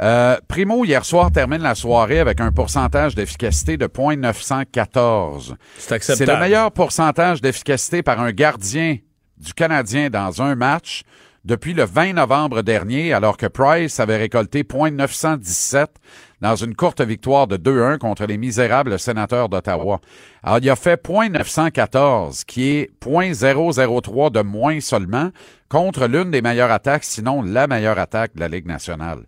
Euh, 0.00 0.36
Primo, 0.48 0.84
hier 0.84 1.04
soir, 1.04 1.30
termine 1.30 1.62
la 1.62 1.76
soirée 1.76 2.18
avec 2.18 2.40
un 2.40 2.50
pourcentage 2.50 3.14
d'efficacité 3.14 3.76
de 3.76 3.86
0.914. 3.86 5.54
C'est 5.76 5.80
C'est 5.88 5.92
acceptable. 5.94 6.32
le 6.32 6.38
meilleur 6.40 6.72
pourcentage 6.72 7.40
d'efficacité 7.40 8.02
par 8.02 8.20
un 8.20 8.32
gardien 8.32 8.96
du 9.36 9.52
Canadien 9.54 10.10
dans 10.10 10.42
un 10.42 10.54
match 10.56 11.02
depuis 11.44 11.74
le 11.74 11.84
20 11.84 12.14
novembre 12.14 12.62
dernier, 12.62 13.12
alors 13.12 13.36
que 13.36 13.46
Price 13.46 14.00
avait 14.00 14.16
récolté 14.16 14.62
0.917 14.64 15.86
dans 16.42 16.56
une 16.56 16.74
courte 16.74 17.00
victoire 17.00 17.46
de 17.46 17.56
2-1 17.56 17.98
contre 17.98 18.26
les 18.26 18.36
misérables 18.36 18.98
sénateurs 18.98 19.48
d'Ottawa. 19.48 20.00
Alors, 20.42 20.58
il 20.60 20.68
a 20.68 20.76
fait 20.76 21.00
0.914, 21.00 22.44
qui 22.44 22.68
est 22.68 22.90
0.003 23.00 24.32
de 24.32 24.42
moins 24.42 24.80
seulement, 24.80 25.30
contre 25.68 26.06
l'une 26.08 26.32
des 26.32 26.42
meilleures 26.42 26.72
attaques, 26.72 27.04
sinon 27.04 27.42
la 27.42 27.68
meilleure 27.68 27.98
attaque 28.00 28.34
de 28.34 28.40
la 28.40 28.48
Ligue 28.48 28.66
nationale. 28.66 29.20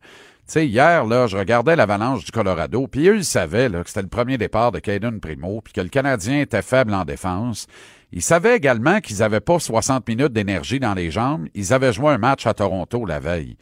Tu 0.46 0.52
sais, 0.52 0.66
hier, 0.66 1.06
là, 1.06 1.28
je 1.28 1.38
regardais 1.38 1.76
l'avalanche 1.76 2.24
du 2.24 2.32
Colorado, 2.32 2.86
puis 2.88 3.08
eux, 3.08 3.16
ils 3.16 3.24
savaient 3.24 3.68
là, 3.68 3.82
que 3.84 3.88
c'était 3.88 4.02
le 4.02 4.08
premier 4.08 4.36
départ 4.36 4.72
de 4.72 4.80
Caden 4.80 5.20
Primo, 5.20 5.60
puis 5.62 5.72
que 5.72 5.80
le 5.80 5.88
Canadien 5.88 6.40
était 6.40 6.62
faible 6.62 6.92
en 6.92 7.04
défense. 7.04 7.68
Ils 8.12 8.22
savaient 8.22 8.56
également 8.56 9.00
qu'ils 9.00 9.18
n'avaient 9.18 9.40
pas 9.40 9.60
60 9.60 10.06
minutes 10.08 10.32
d'énergie 10.32 10.80
dans 10.80 10.94
les 10.94 11.12
jambes. 11.12 11.46
Ils 11.54 11.72
avaient 11.72 11.92
joué 11.92 12.10
un 12.10 12.18
match 12.18 12.46
à 12.46 12.54
Toronto 12.54 13.06
la 13.06 13.20
veille. 13.20 13.56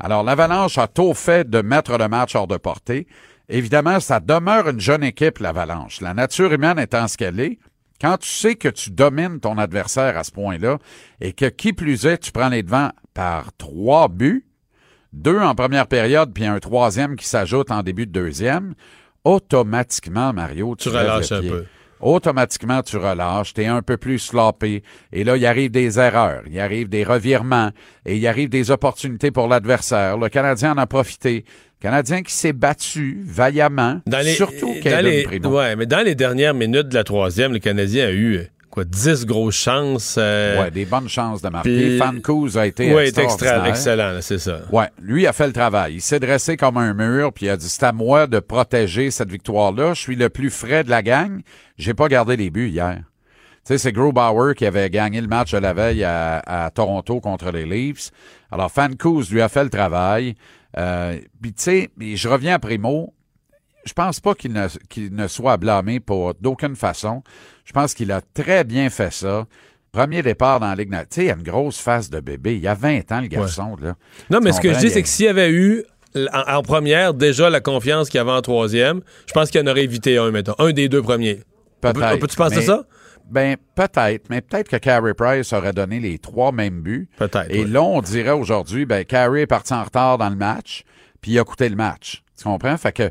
Alors, 0.00 0.22
l'Avalanche 0.22 0.78
a 0.78 0.86
tôt 0.86 1.14
fait 1.14 1.48
de 1.48 1.60
mettre 1.60 1.96
le 1.98 2.08
match 2.08 2.34
hors 2.34 2.46
de 2.46 2.56
portée. 2.56 3.06
Évidemment, 3.48 4.00
ça 4.00 4.20
demeure 4.20 4.68
une 4.68 4.80
jeune 4.80 5.02
équipe, 5.02 5.38
l'Avalanche. 5.38 6.00
La 6.00 6.14
nature 6.14 6.52
humaine 6.52 6.78
étant 6.78 7.08
ce 7.08 7.16
qu'elle 7.16 7.40
est, 7.40 7.58
quand 8.00 8.18
tu 8.18 8.28
sais 8.28 8.54
que 8.54 8.68
tu 8.68 8.90
domines 8.90 9.40
ton 9.40 9.58
adversaire 9.58 10.16
à 10.16 10.24
ce 10.24 10.30
point-là 10.30 10.78
et 11.20 11.32
que 11.32 11.46
qui 11.46 11.72
plus 11.72 12.06
est, 12.06 12.18
tu 12.18 12.32
prends 12.32 12.48
les 12.48 12.62
devants 12.62 12.90
par 13.14 13.52
trois 13.56 14.08
buts, 14.08 14.46
deux 15.12 15.40
en 15.40 15.54
première 15.54 15.86
période, 15.88 16.32
puis 16.32 16.46
un 16.46 16.60
troisième 16.60 17.16
qui 17.16 17.26
s'ajoute 17.26 17.70
en 17.70 17.82
début 17.82 18.06
de 18.06 18.12
deuxième, 18.12 18.74
automatiquement, 19.24 20.32
Mario, 20.32 20.76
tu, 20.76 20.90
Tu 20.90 20.96
relâches 20.96 21.32
un 21.32 21.42
peu. 21.42 21.64
Automatiquement, 22.00 22.82
tu 22.82 22.96
relâches, 22.96 23.54
tu 23.54 23.62
es 23.62 23.66
un 23.66 23.82
peu 23.82 23.96
plus 23.96 24.18
sloppé. 24.18 24.82
Et 25.12 25.24
là, 25.24 25.36
il 25.36 25.44
arrive 25.46 25.70
des 25.70 25.98
erreurs, 25.98 26.42
il 26.50 26.58
arrive 26.60 26.88
des 26.88 27.04
revirements, 27.04 27.70
et 28.06 28.16
il 28.16 28.26
arrive 28.26 28.48
des 28.48 28.70
opportunités 28.70 29.30
pour 29.30 29.48
l'adversaire. 29.48 30.16
Le 30.16 30.28
Canadien 30.28 30.72
en 30.72 30.78
a 30.78 30.86
profité. 30.86 31.44
Le 31.80 31.82
Canadien 31.82 32.22
qui 32.22 32.32
s'est 32.32 32.52
battu 32.52 33.20
vaillamment, 33.24 34.00
Dans 34.06 34.18
les, 34.24 34.32
surtout 34.34 34.74
dans 34.74 34.80
Caden 34.80 35.04
les, 35.12 35.22
Primo. 35.24 35.56
ouais, 35.58 35.76
mais 35.76 35.86
dans 35.86 36.04
les 36.04 36.14
dernières 36.14 36.54
minutes 36.54 36.88
de 36.88 36.94
la 36.94 37.04
troisième, 37.04 37.52
le 37.52 37.58
Canadien 37.60 38.06
a 38.08 38.10
eu, 38.12 38.46
quoi, 38.82 38.84
10 38.84 39.26
grosses 39.26 39.54
chances. 39.56 40.16
euh, 40.18 40.62
Ouais, 40.62 40.70
des 40.70 40.84
bonnes 40.84 41.08
chances 41.08 41.42
de 41.42 41.48
marquer. 41.48 41.98
Fancouz 41.98 42.56
a 42.58 42.66
été 42.66 42.94
ouais, 42.94 43.08
extra, 43.08 43.68
excellent, 43.68 44.18
c'est 44.20 44.38
ça. 44.38 44.60
Ouais, 44.72 44.88
lui 45.00 45.26
a 45.26 45.32
fait 45.32 45.46
le 45.46 45.52
travail. 45.52 45.94
Il 45.94 46.00
s'est 46.00 46.20
dressé 46.20 46.56
comme 46.56 46.76
un 46.76 46.94
mur, 46.94 47.32
puis 47.32 47.46
il 47.46 47.50
a 47.50 47.56
dit 47.56 47.68
c'est 47.68 47.82
à 47.84 47.92
moi 47.92 48.26
de 48.26 48.38
protéger 48.40 49.10
cette 49.10 49.30
victoire-là. 49.30 49.94
Je 49.94 50.00
suis 50.00 50.16
le 50.16 50.28
plus 50.28 50.50
frais 50.50 50.84
de 50.84 50.90
la 50.90 51.02
gang. 51.02 51.40
J'ai 51.76 51.94
pas 51.94 52.08
gardé 52.08 52.36
les 52.36 52.50
buts 52.50 52.68
hier. 52.68 52.98
Tu 53.66 53.74
sais, 53.74 53.78
c'est 53.78 53.92
Grobauer 53.92 54.54
qui 54.54 54.64
avait 54.64 54.88
gagné 54.88 55.20
le 55.20 55.26
match 55.28 55.52
de 55.52 55.58
la 55.58 55.74
veille 55.74 56.02
à, 56.02 56.38
à 56.46 56.70
Toronto 56.70 57.20
contre 57.20 57.50
les 57.50 57.66
Leafs. 57.66 58.10
Alors, 58.50 58.70
Fancouz 58.72 59.30
lui 59.30 59.42
a 59.42 59.48
fait 59.50 59.62
le 59.64 59.68
travail. 59.70 60.34
Euh, 60.78 61.18
puis, 61.42 61.52
tu 61.52 61.62
sais, 61.62 61.90
je 62.00 62.28
reviens 62.28 62.54
à 62.54 62.58
Primo. 62.58 63.12
Je 63.88 63.94
pense 63.94 64.20
pas 64.20 64.34
qu'il 64.34 64.52
ne, 64.52 65.28
soit 65.28 65.56
blâmé 65.56 66.00
pour 66.00 66.34
d'aucune 66.34 66.76
façon. 66.76 67.22
Je 67.64 67.72
pense 67.72 67.94
qu'il 67.94 68.12
a 68.12 68.20
très 68.20 68.64
bien 68.64 68.90
fait 68.90 69.12
ça. 69.12 69.46
Premier 69.92 70.22
départ 70.22 70.60
dans 70.60 70.68
la 70.68 70.74
Ligue 70.74 70.90
nationale. 70.90 71.08
Tu 71.10 71.20
sais, 71.20 71.26
il 71.26 71.30
a 71.30 71.34
une 71.34 71.42
grosse 71.42 71.78
face 71.78 72.10
de 72.10 72.20
bébé. 72.20 72.56
Il 72.56 72.60
y 72.60 72.68
a 72.68 72.74
20 72.74 73.10
ans, 73.12 73.20
le 73.20 73.28
garçon, 73.28 73.76
là. 73.80 73.94
Non, 74.30 74.40
mais 74.42 74.52
ce 74.52 74.60
que 74.60 74.72
je 74.72 74.78
dis, 74.78 74.90
c'est 74.90 75.02
que 75.02 75.08
s'il 75.08 75.24
y 75.24 75.28
avait 75.28 75.50
eu 75.50 75.84
en, 76.14 76.56
en 76.56 76.62
première 76.62 77.14
déjà 77.14 77.50
la 77.50 77.60
confiance 77.60 78.08
qu'il 78.08 78.18
y 78.18 78.20
avait 78.20 78.30
en 78.30 78.42
troisième, 78.42 79.00
je 79.26 79.32
pense 79.32 79.50
qu'il 79.50 79.60
en 79.60 79.66
aurait 79.66 79.84
évité 79.84 80.18
un, 80.18 80.30
mettons. 80.30 80.54
Un 80.58 80.72
des 80.72 80.88
deux 80.88 81.02
premiers. 81.02 81.40
Peut-être. 81.80 82.14
on 82.14 82.18
peut-tu 82.18 82.36
penser 82.36 82.56
mais- 82.56 82.62
ça? 82.62 82.84
Ben, 83.30 83.56
peut-être, 83.74 84.30
mais 84.30 84.40
peut-être 84.40 84.68
que 84.68 84.76
Carey 84.76 85.12
Price 85.12 85.52
aurait 85.52 85.74
donné 85.74 86.00
les 86.00 86.18
trois 86.18 86.50
mêmes 86.50 86.80
buts. 86.80 87.10
Peut-être. 87.18 87.50
Et 87.50 87.64
oui. 87.64 87.70
là, 87.70 87.82
on 87.82 88.00
dirait 88.00 88.30
aujourd'hui, 88.30 88.86
ben, 88.86 89.04
Carey 89.04 89.42
est 89.42 89.46
parti 89.46 89.74
en 89.74 89.84
retard 89.84 90.16
dans 90.16 90.30
le 90.30 90.36
match, 90.36 90.82
puis 91.20 91.32
il 91.32 91.38
a 91.38 91.44
coûté 91.44 91.68
le 91.68 91.76
match. 91.76 92.22
Tu 92.38 92.44
comprends? 92.44 92.76
Fait 92.78 92.92
que, 92.92 93.10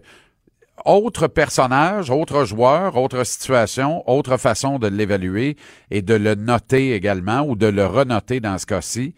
autre 0.88 1.27
personnage, 1.27 2.09
autre 2.09 2.45
joueur, 2.45 2.95
autre 2.95 3.23
situation, 3.25 4.09
autre 4.09 4.38
façon 4.38 4.79
de 4.79 4.88
l'évaluer 4.88 5.57
et 5.91 6.01
de 6.01 6.13
le 6.13 6.35
noter 6.35 6.93
également 6.93 7.41
ou 7.41 7.55
de 7.55 7.67
le 7.67 7.85
renoter 7.85 8.39
dans 8.39 8.57
ce 8.57 8.65
cas-ci. 8.65 9.13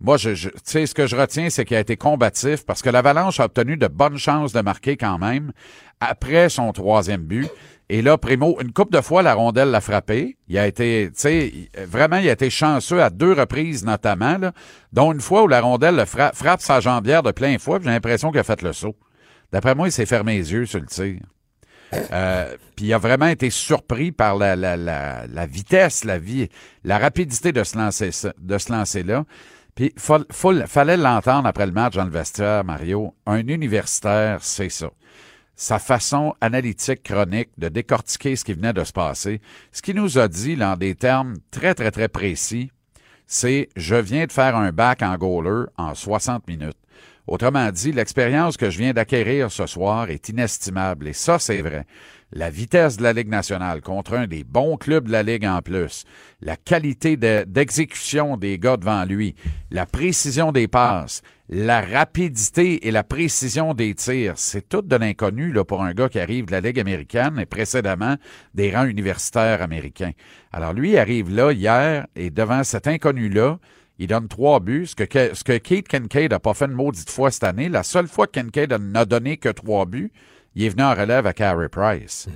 Moi, 0.00 0.18
je, 0.18 0.30
tu 0.30 0.50
sais, 0.64 0.86
ce 0.86 0.94
que 0.94 1.06
je 1.06 1.16
retiens, 1.16 1.48
c'est 1.48 1.64
qu'il 1.64 1.76
a 1.76 1.80
été 1.80 1.96
combatif 1.96 2.66
parce 2.66 2.82
que 2.82 2.90
l'Avalanche 2.90 3.40
a 3.40 3.46
obtenu 3.46 3.76
de 3.76 3.86
bonnes 3.86 4.18
chances 4.18 4.52
de 4.52 4.60
marquer 4.60 4.96
quand 4.96 5.18
même 5.18 5.52
après 6.00 6.50
son 6.50 6.72
troisième 6.72 7.22
but. 7.22 7.48
Et 7.88 8.02
là, 8.02 8.18
Primo, 8.18 8.58
une 8.60 8.72
coupe 8.72 8.92
de 8.92 9.00
fois, 9.00 9.22
la 9.22 9.34
rondelle 9.34 9.70
l'a 9.70 9.80
frappé. 9.80 10.36
Il 10.48 10.58
a 10.58 10.66
été, 10.66 11.10
tu 11.14 11.20
sais, 11.20 11.52
vraiment, 11.86 12.16
il 12.16 12.28
a 12.28 12.32
été 12.32 12.50
chanceux 12.50 13.02
à 13.02 13.08
deux 13.08 13.32
reprises 13.32 13.84
notamment, 13.84 14.38
dont 14.92 15.12
une 15.12 15.20
fois 15.20 15.44
où 15.44 15.48
la 15.48 15.60
rondelle 15.60 15.96
le 15.96 16.04
fra- 16.04 16.32
frappe 16.34 16.60
sa 16.60 16.80
jambière 16.80 17.22
de 17.22 17.30
plein 17.30 17.56
fouet, 17.58 17.78
j'ai 17.82 17.90
l'impression 17.90 18.30
qu'il 18.30 18.40
a 18.40 18.44
fait 18.44 18.62
le 18.62 18.72
saut. 18.72 18.96
D'après 19.54 19.76
moi, 19.76 19.86
il 19.86 19.92
s'est 19.92 20.04
fermé 20.04 20.36
les 20.38 20.50
yeux 20.52 20.66
sur 20.66 20.80
le 20.80 20.86
tir. 20.86 21.20
Euh, 22.10 22.56
puis 22.74 22.86
il 22.86 22.92
a 22.92 22.98
vraiment 22.98 23.28
été 23.28 23.50
surpris 23.50 24.10
par 24.10 24.34
la, 24.36 25.46
vitesse, 25.46 26.02
la 26.02 26.18
vie, 26.18 26.48
la 26.82 26.98
rapidité 26.98 27.52
de 27.52 27.62
se 27.62 27.78
lancer, 27.78 28.10
ça- 28.10 28.34
de 28.36 28.58
se 28.58 28.72
lancer 28.72 29.04
là. 29.04 29.24
Puis 29.76 29.92
faut- 29.96 30.24
fallait 30.66 30.96
l'entendre 30.96 31.46
après 31.46 31.66
le 31.66 31.72
match 31.72 31.94
dans 31.94 32.02
le 32.04 32.10
vestiaire, 32.10 32.64
Mario. 32.64 33.14
Un 33.26 33.46
universitaire, 33.46 34.38
c'est 34.42 34.70
ça. 34.70 34.90
Sa 35.54 35.78
façon 35.78 36.34
analytique, 36.40 37.04
chronique 37.04 37.50
de 37.56 37.68
décortiquer 37.68 38.34
ce 38.34 38.44
qui 38.44 38.54
venait 38.54 38.72
de 38.72 38.82
se 38.82 38.92
passer. 38.92 39.40
Ce 39.70 39.82
qu'il 39.82 39.94
nous 39.94 40.18
a 40.18 40.26
dit, 40.26 40.56
dans 40.56 40.76
des 40.76 40.96
termes 40.96 41.34
très, 41.52 41.76
très, 41.76 41.92
très 41.92 42.08
précis, 42.08 42.72
c'est 43.28 43.68
je 43.76 43.94
viens 43.94 44.26
de 44.26 44.32
faire 44.32 44.56
un 44.56 44.72
bac 44.72 45.00
en 45.02 45.14
goaler 45.16 45.66
en 45.76 45.94
60 45.94 46.48
minutes. 46.48 46.76
Autrement 47.26 47.70
dit, 47.70 47.92
l'expérience 47.92 48.56
que 48.56 48.68
je 48.68 48.78
viens 48.78 48.92
d'acquérir 48.92 49.50
ce 49.50 49.66
soir 49.66 50.10
est 50.10 50.28
inestimable. 50.28 51.08
Et 51.08 51.14
ça, 51.14 51.38
c'est 51.38 51.62
vrai. 51.62 51.86
La 52.32 52.50
vitesse 52.50 52.96
de 52.96 53.02
la 53.02 53.12
Ligue 53.12 53.28
nationale 53.28 53.80
contre 53.80 54.14
un 54.14 54.26
des 54.26 54.44
bons 54.44 54.76
clubs 54.76 55.06
de 55.06 55.12
la 55.12 55.22
Ligue 55.22 55.46
en 55.46 55.62
plus, 55.62 56.04
la 56.42 56.56
qualité 56.56 57.16
de- 57.16 57.44
d'exécution 57.46 58.36
des 58.36 58.58
gars 58.58 58.76
devant 58.76 59.04
lui, 59.04 59.36
la 59.70 59.86
précision 59.86 60.50
des 60.50 60.66
passes, 60.66 61.22
la 61.48 61.80
rapidité 61.80 62.88
et 62.88 62.90
la 62.90 63.04
précision 63.04 63.72
des 63.72 63.94
tirs, 63.94 64.34
c'est 64.36 64.68
tout 64.68 64.82
de 64.82 64.96
l'inconnu 64.96 65.54
pour 65.66 65.82
un 65.82 65.92
gars 65.92 66.08
qui 66.08 66.18
arrive 66.18 66.46
de 66.46 66.52
la 66.52 66.60
Ligue 66.60 66.80
américaine 66.80 67.38
et 67.38 67.46
précédemment 67.46 68.16
des 68.52 68.74
rangs 68.74 68.86
universitaires 68.86 69.62
américains. 69.62 70.12
Alors 70.52 70.72
lui 70.72 70.98
arrive 70.98 71.30
là 71.34 71.52
hier 71.52 72.06
et 72.16 72.30
devant 72.30 72.64
cet 72.64 72.88
inconnu-là, 72.88 73.58
il 73.98 74.06
donne 74.08 74.28
trois 74.28 74.60
buts, 74.60 74.86
ce 74.86 74.94
que, 74.94 75.04
que- 75.04 75.34
ce 75.34 75.44
que 75.44 75.56
Kate 75.58 75.86
Kincaid 75.88 76.30
n'a 76.32 76.40
pas 76.40 76.54
fait 76.54 76.64
une 76.66 76.72
maudite 76.72 77.10
fois 77.10 77.30
cette 77.30 77.44
année. 77.44 77.68
La 77.68 77.82
seule 77.82 78.08
fois 78.08 78.26
que 78.26 78.40
Kincaid 78.40 78.72
n'a 78.72 79.04
donné 79.04 79.36
que 79.36 79.48
trois 79.48 79.86
buts, 79.86 80.12
il 80.54 80.64
est 80.64 80.68
venu 80.68 80.82
en 80.82 80.94
relève 80.94 81.26
à 81.26 81.32
Carey 81.32 81.68
Price. 81.68 82.28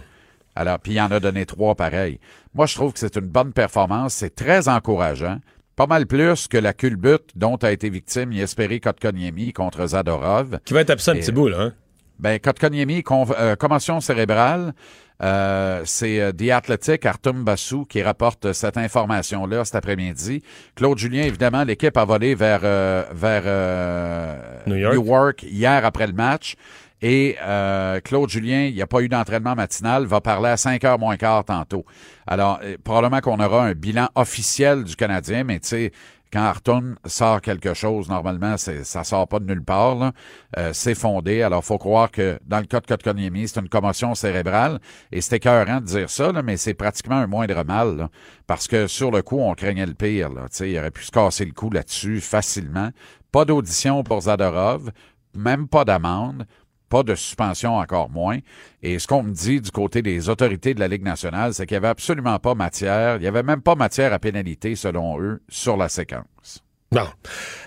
Alors, 0.55 0.79
puis 0.79 0.93
il 0.95 1.01
en 1.01 1.11
a 1.11 1.21
donné 1.21 1.47
trois 1.47 1.75
pareils. 1.75 2.19
Moi, 2.55 2.67
je 2.67 2.75
trouve 2.75 2.93
que 2.93 2.99
c'est 2.99 3.17
une 3.17 3.27
bonne 3.29 3.53
performance. 3.53 4.15
C'est 4.15 4.35
très 4.35 4.69
encourageant. 4.69 5.39
Pas 5.77 5.87
mal 5.87 6.07
plus 6.07 6.49
que 6.49 6.59
la 6.59 6.73
culbute 6.73 7.31
dont 7.37 7.55
a 7.57 7.71
été 7.71 7.89
victime 7.89 8.33
Yesperi 8.33 8.81
Kotkaniemi 8.81 9.53
contre 9.53 9.87
Zadorov. 9.87 10.59
Qui 10.65 10.75
va 10.75 10.81
être 10.81 10.91
absent 10.91 11.13
un 11.13 11.15
Et- 11.15 11.21
petit 11.21 11.31
bout, 11.33 11.47
là. 11.49 11.61
Hein? 11.61 11.75
Ben, 12.19 12.41
Kotkaniemi, 12.41 13.05
con- 13.05 13.29
euh, 13.39 13.55
commotion 13.55 14.01
cérébrale. 14.01 14.75
Euh, 15.23 15.83
c'est 15.85 16.21
euh, 16.21 16.33
The 16.33 16.51
Athletic, 16.51 17.05
Artum 17.07 17.45
Bassou, 17.45 17.85
qui 17.85 18.03
rapporte 18.03 18.53
cette 18.53 18.77
information-là 18.77 19.65
cet 19.65 19.75
après-midi. 19.75 20.43
Claude 20.77 20.99
Julien, 20.99 21.23
évidemment, 21.23 21.65
l'équipe 21.65 21.97
a 21.97 22.05
volé 22.05 22.35
vers, 22.35 22.61
euh, 22.63 23.05
vers 23.13 23.43
euh, 23.45 24.37
New 24.67 24.77
York. 24.77 24.95
Newark 24.95 25.43
hier 25.43 25.85
après 25.85 26.07
le 26.07 26.13
match. 26.13 26.57
Et 27.01 27.37
euh, 27.43 28.01
Claude 28.01 28.29
Julien, 28.29 28.65
il 28.65 28.75
n'y 28.75 28.83
a 28.83 28.87
pas 28.87 29.01
eu 29.01 29.09
d'entraînement 29.09 29.55
matinal, 29.55 30.05
va 30.05 30.21
parler 30.21 30.49
à 30.49 30.57
5 30.57 30.83
heures 30.85 30.99
moins 30.99 31.17
quart 31.17 31.45
tantôt. 31.45 31.85
Alors, 32.27 32.59
euh, 32.65 32.77
probablement 32.83 33.21
qu'on 33.21 33.39
aura 33.39 33.67
un 33.67 33.73
bilan 33.73 34.09
officiel 34.17 34.83
du 34.83 34.97
Canadien, 34.97 35.45
mais 35.45 35.61
tu 35.61 35.69
sais, 35.69 35.93
quand 36.33 36.43
Arton 36.43 36.95
sort 37.07 37.41
quelque 37.41 37.75
chose, 37.75 38.09
normalement, 38.09 38.57
ça 38.57 39.05
sort 39.05 39.29
pas 39.29 39.41
de 39.41 39.47
nulle 39.47 39.65
part. 39.65 40.13
Euh, 40.57 40.73
c'est 40.73 40.95
fondé. 40.95 41.43
Alors, 41.43 41.65
faut 41.65 41.79
croire 41.79 42.11
que 42.11 42.39
dans 42.45 42.59
le 42.59 42.67
cas 42.67 42.81
de 42.81 42.87
Kotkaniemi, 42.87 43.49
c'est 43.49 43.61
une 43.61 43.69
commotion 43.69 44.15
cérébrale. 44.15 44.79
Et 45.11 45.21
c'est 45.21 45.37
écœurant 45.37 45.81
de 45.81 45.87
dire 45.87 46.11
ça, 46.11 46.33
mais 46.43 46.57
c'est 46.57 46.75
pratiquement 46.75 47.17
un 47.17 47.27
moindre 47.27 47.65
mal. 47.65 48.09
parce 48.47 48.69
que 48.69 48.87
sur 48.87 49.11
le 49.11 49.23
coup, 49.23 49.39
on 49.39 49.55
craignait 49.55 49.87
le 49.87 49.95
pire. 49.95 50.31
Il 50.61 50.79
aurait 50.79 50.91
pu 50.91 51.05
se 51.05 51.11
casser 51.11 51.45
le 51.45 51.53
cou 51.53 51.71
là-dessus 51.71 52.21
facilement. 52.21 52.91
Pas 53.33 53.45
d'audition 53.45 54.03
pour 54.03 54.23
Zadorov, 54.23 54.91
même 55.35 55.69
pas 55.69 55.85
d'amende. 55.85 56.47
Pas 56.89 57.03
de 57.03 57.15
suspension, 57.15 57.77
encore 57.77 58.11
moins. 58.11 58.39
Et 58.83 58.99
ce 58.99 59.07
qu'on 59.07 59.23
me 59.23 59.33
dit 59.33 59.61
du 59.61 59.71
côté 59.71 60.03
des 60.03 60.29
autorités 60.29 60.75
de 60.75 60.81
la 60.81 60.89
Ligue 60.89 61.03
nationale, 61.03 61.53
c'est 61.53 61.67
qu'il 61.67 61.75
n'y 61.75 61.79
avait 61.79 61.89
absolument 61.89 62.39
pas 62.39 62.55
matière, 62.55 63.17
il 63.17 63.21
n'y 63.21 63.27
avait 63.27 63.43
même 63.43 63.61
pas 63.61 63.75
matière 63.75 64.13
à 64.13 64.19
pénalité, 64.19 64.75
selon 64.75 65.21
eux, 65.21 65.43
sur 65.49 65.77
la 65.77 65.89
séquence. 65.89 66.63
Bon. 66.91 67.03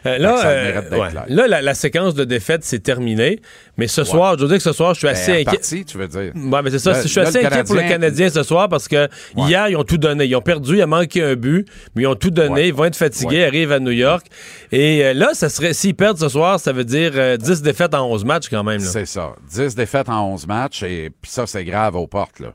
Euh, 0.07 0.17
là, 0.17 0.45
euh, 0.47 0.81
ouais. 0.89 1.09
clair. 1.11 1.25
là 1.27 1.47
la, 1.47 1.61
la 1.61 1.73
séquence 1.75 2.15
de 2.15 2.23
défaite, 2.23 2.63
c'est 2.63 2.79
terminé. 2.81 3.39
Mais 3.77 3.87
ce 3.87 4.03
soir, 4.03 4.35
je 4.35 4.41
veux 4.43 4.47
dire 4.47 4.57
que 4.57 4.63
ce 4.63 4.73
soir, 4.73 4.95
je 4.95 4.99
suis 4.99 5.07
assez 5.07 5.31
Ben, 5.31 5.41
inquiet. 5.41 5.57
parti, 5.57 5.85
tu 5.85 5.97
veux 5.99 6.07
dire. 6.07 6.31
Ouais, 6.35 6.61
mais 6.63 6.71
c'est 6.71 6.79
ça. 6.79 6.93
Là- 6.93 7.01
je 7.03 7.07
suis 7.07 7.21
là, 7.21 7.27
assez 7.27 7.45
inquiet 7.45 7.63
pour 7.63 7.75
le 7.75 7.81
Canadien- 7.81 8.29
ce 8.31 8.41
soir 8.41 8.67
parce 8.67 8.87
que 8.87 9.07
hier, 9.37 9.67
ils 9.69 9.75
ont 9.77 9.83
tout 9.83 9.99
donné. 9.99 10.25
Ils 10.25 10.35
ont 10.35 10.41
perdu, 10.41 10.77
il 10.77 10.81
a 10.81 10.87
manqué 10.87 11.21
un 11.23 11.35
but, 11.35 11.67
mais 11.93 12.01
ils 12.03 12.07
ont 12.07 12.15
tout 12.15 12.31
donné. 12.31 12.69
Ils 12.69 12.73
vont 12.73 12.85
être 12.85 12.95
fatigués, 12.95 13.45
arrivent 13.45 13.71
à 13.71 13.79
New 13.79 13.91
York. 13.91 14.25
Et 14.71 15.05
euh, 15.05 15.13
là, 15.13 15.29
ça 15.33 15.49
serait 15.49 15.73
s'ils 15.73 15.93
perdent 15.95 16.17
ce 16.17 16.29
soir, 16.29 16.59
ça 16.59 16.71
veut 16.73 16.83
dire 16.85 17.11
euh, 17.13 17.37
10 17.37 17.61
défaites 17.61 17.93
en 17.93 18.07
11 18.11 18.25
matchs 18.25 18.49
quand 18.49 18.63
même. 18.63 18.81
là. 18.81 18.87
C'est 18.89 19.05
ça. 19.05 19.33
10 19.51 19.75
défaites 19.75 20.09
en 20.09 20.29
11 20.33 20.47
matchs, 20.47 20.81
et 20.81 21.11
puis 21.21 21.29
ça, 21.29 21.45
c'est 21.45 21.63
grave 21.63 21.95
aux 21.95 22.07
portes. 22.07 22.39
Là. 22.39 22.53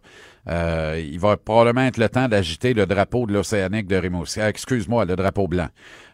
Euh, 0.49 1.03
il 1.05 1.19
va 1.19 1.37
probablement 1.37 1.83
être 1.87 1.99
le 1.99 2.09
temps 2.09 2.29
d'agiter 2.29 2.73
le 2.75 2.87
drapeau 2.87 3.27
de 3.27 3.33
l'Océanique 3.33 3.87
de 3.89 3.97
Rimouski. 3.97 4.41
Ah, 4.41 4.49
Excuse-moi, 4.49 5.05
le 5.05 5.17
drapeau 5.17 5.49
blanc. 5.49 5.69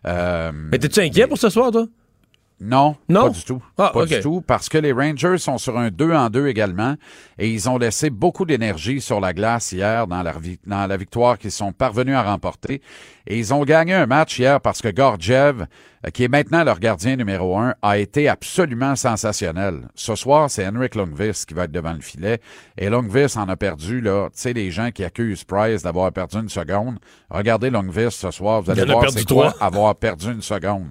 Euh, 0.07 0.51
Mais 0.55 0.79
t'es-tu 0.79 1.01
inquiet 1.01 1.27
pour 1.27 1.39
ce 1.39 1.51
soir, 1.51 1.71
toi? 1.71 1.87
Non, 2.65 2.95
Non? 3.09 3.23
pas 3.25 3.31
du 3.31 3.45
tout. 3.45 3.63
Ah, 3.77 3.91
pas 3.93 4.07
du 4.07 4.21
tout, 4.21 4.41
parce 4.41 4.69
que 4.69 4.79
les 4.79 4.93
Rangers 4.93 5.39
sont 5.39 5.59
sur 5.59 5.77
un 5.77 5.91
2 5.91 6.13
en 6.13 6.31
2 6.31 6.47
également 6.47 6.95
et 7.37 7.51
ils 7.51 7.69
ont 7.69 7.77
laissé 7.77 8.09
beaucoup 8.09 8.45
d'énergie 8.45 9.01
sur 9.01 9.19
la 9.19 9.33
glace 9.33 9.73
hier 9.73 10.07
dans 10.07 10.23
la, 10.23 10.33
vi- 10.35 10.61
dans 10.65 10.87
la 10.87 10.97
victoire 10.97 11.39
qu'ils 11.39 11.51
sont 11.51 11.73
parvenus 11.73 12.15
à 12.15 12.23
remporter. 12.23 12.81
Et 13.27 13.39
ils 13.39 13.55
ont 13.55 13.65
gagné 13.65 13.95
un 13.95 14.07
match 14.07 14.39
hier 14.39 14.61
parce 14.61 14.83
que 14.83 14.89
Gordjev, 14.89 15.67
euh, 16.05 16.11
qui 16.11 16.25
est 16.25 16.29
maintenant 16.29 16.65
leur 16.65 16.81
gardien 16.81 17.17
numéro 17.17 17.57
un, 17.57 17.75
a 17.83 17.99
été 17.99 18.29
absolument 18.29 18.97
sensationnel. 18.97 19.89
Ce 19.95 20.15
soir, 20.15 20.51
c'est 20.51 20.67
Henrik 20.67 20.95
Lundqvist 20.95 21.47
qui 21.47 21.55
va 21.55 21.65
être 21.65 21.73
devant 21.73 21.93
le 21.93 22.01
filet. 22.01 22.41
Et 22.77 22.91
Lundqvist 22.91 23.37
en 23.37 23.49
a 23.49 23.57
perdu, 23.57 24.01
là. 24.01 24.29
Tu 24.33 24.41
sais, 24.41 24.53
les 24.53 24.71
gens 24.71 24.91
qui 24.91 25.05
accusent 25.05 25.45
Price 25.45 25.83
d'avoir 25.83 26.11
perdu 26.13 26.39
une 26.39 26.49
seconde. 26.49 26.99
Regardez 27.31 27.71
Lundqvist 27.71 28.21
ce 28.21 28.31
soir. 28.31 28.63
Vous 28.63 28.71
allez 28.71 28.85
voir 28.85 29.11
c'est 29.11 29.25
quoi 29.27 29.51
trois. 29.51 29.67
avoir 29.67 29.95
perdu 29.95 30.33
une 30.33 30.43
seconde. 30.43 30.89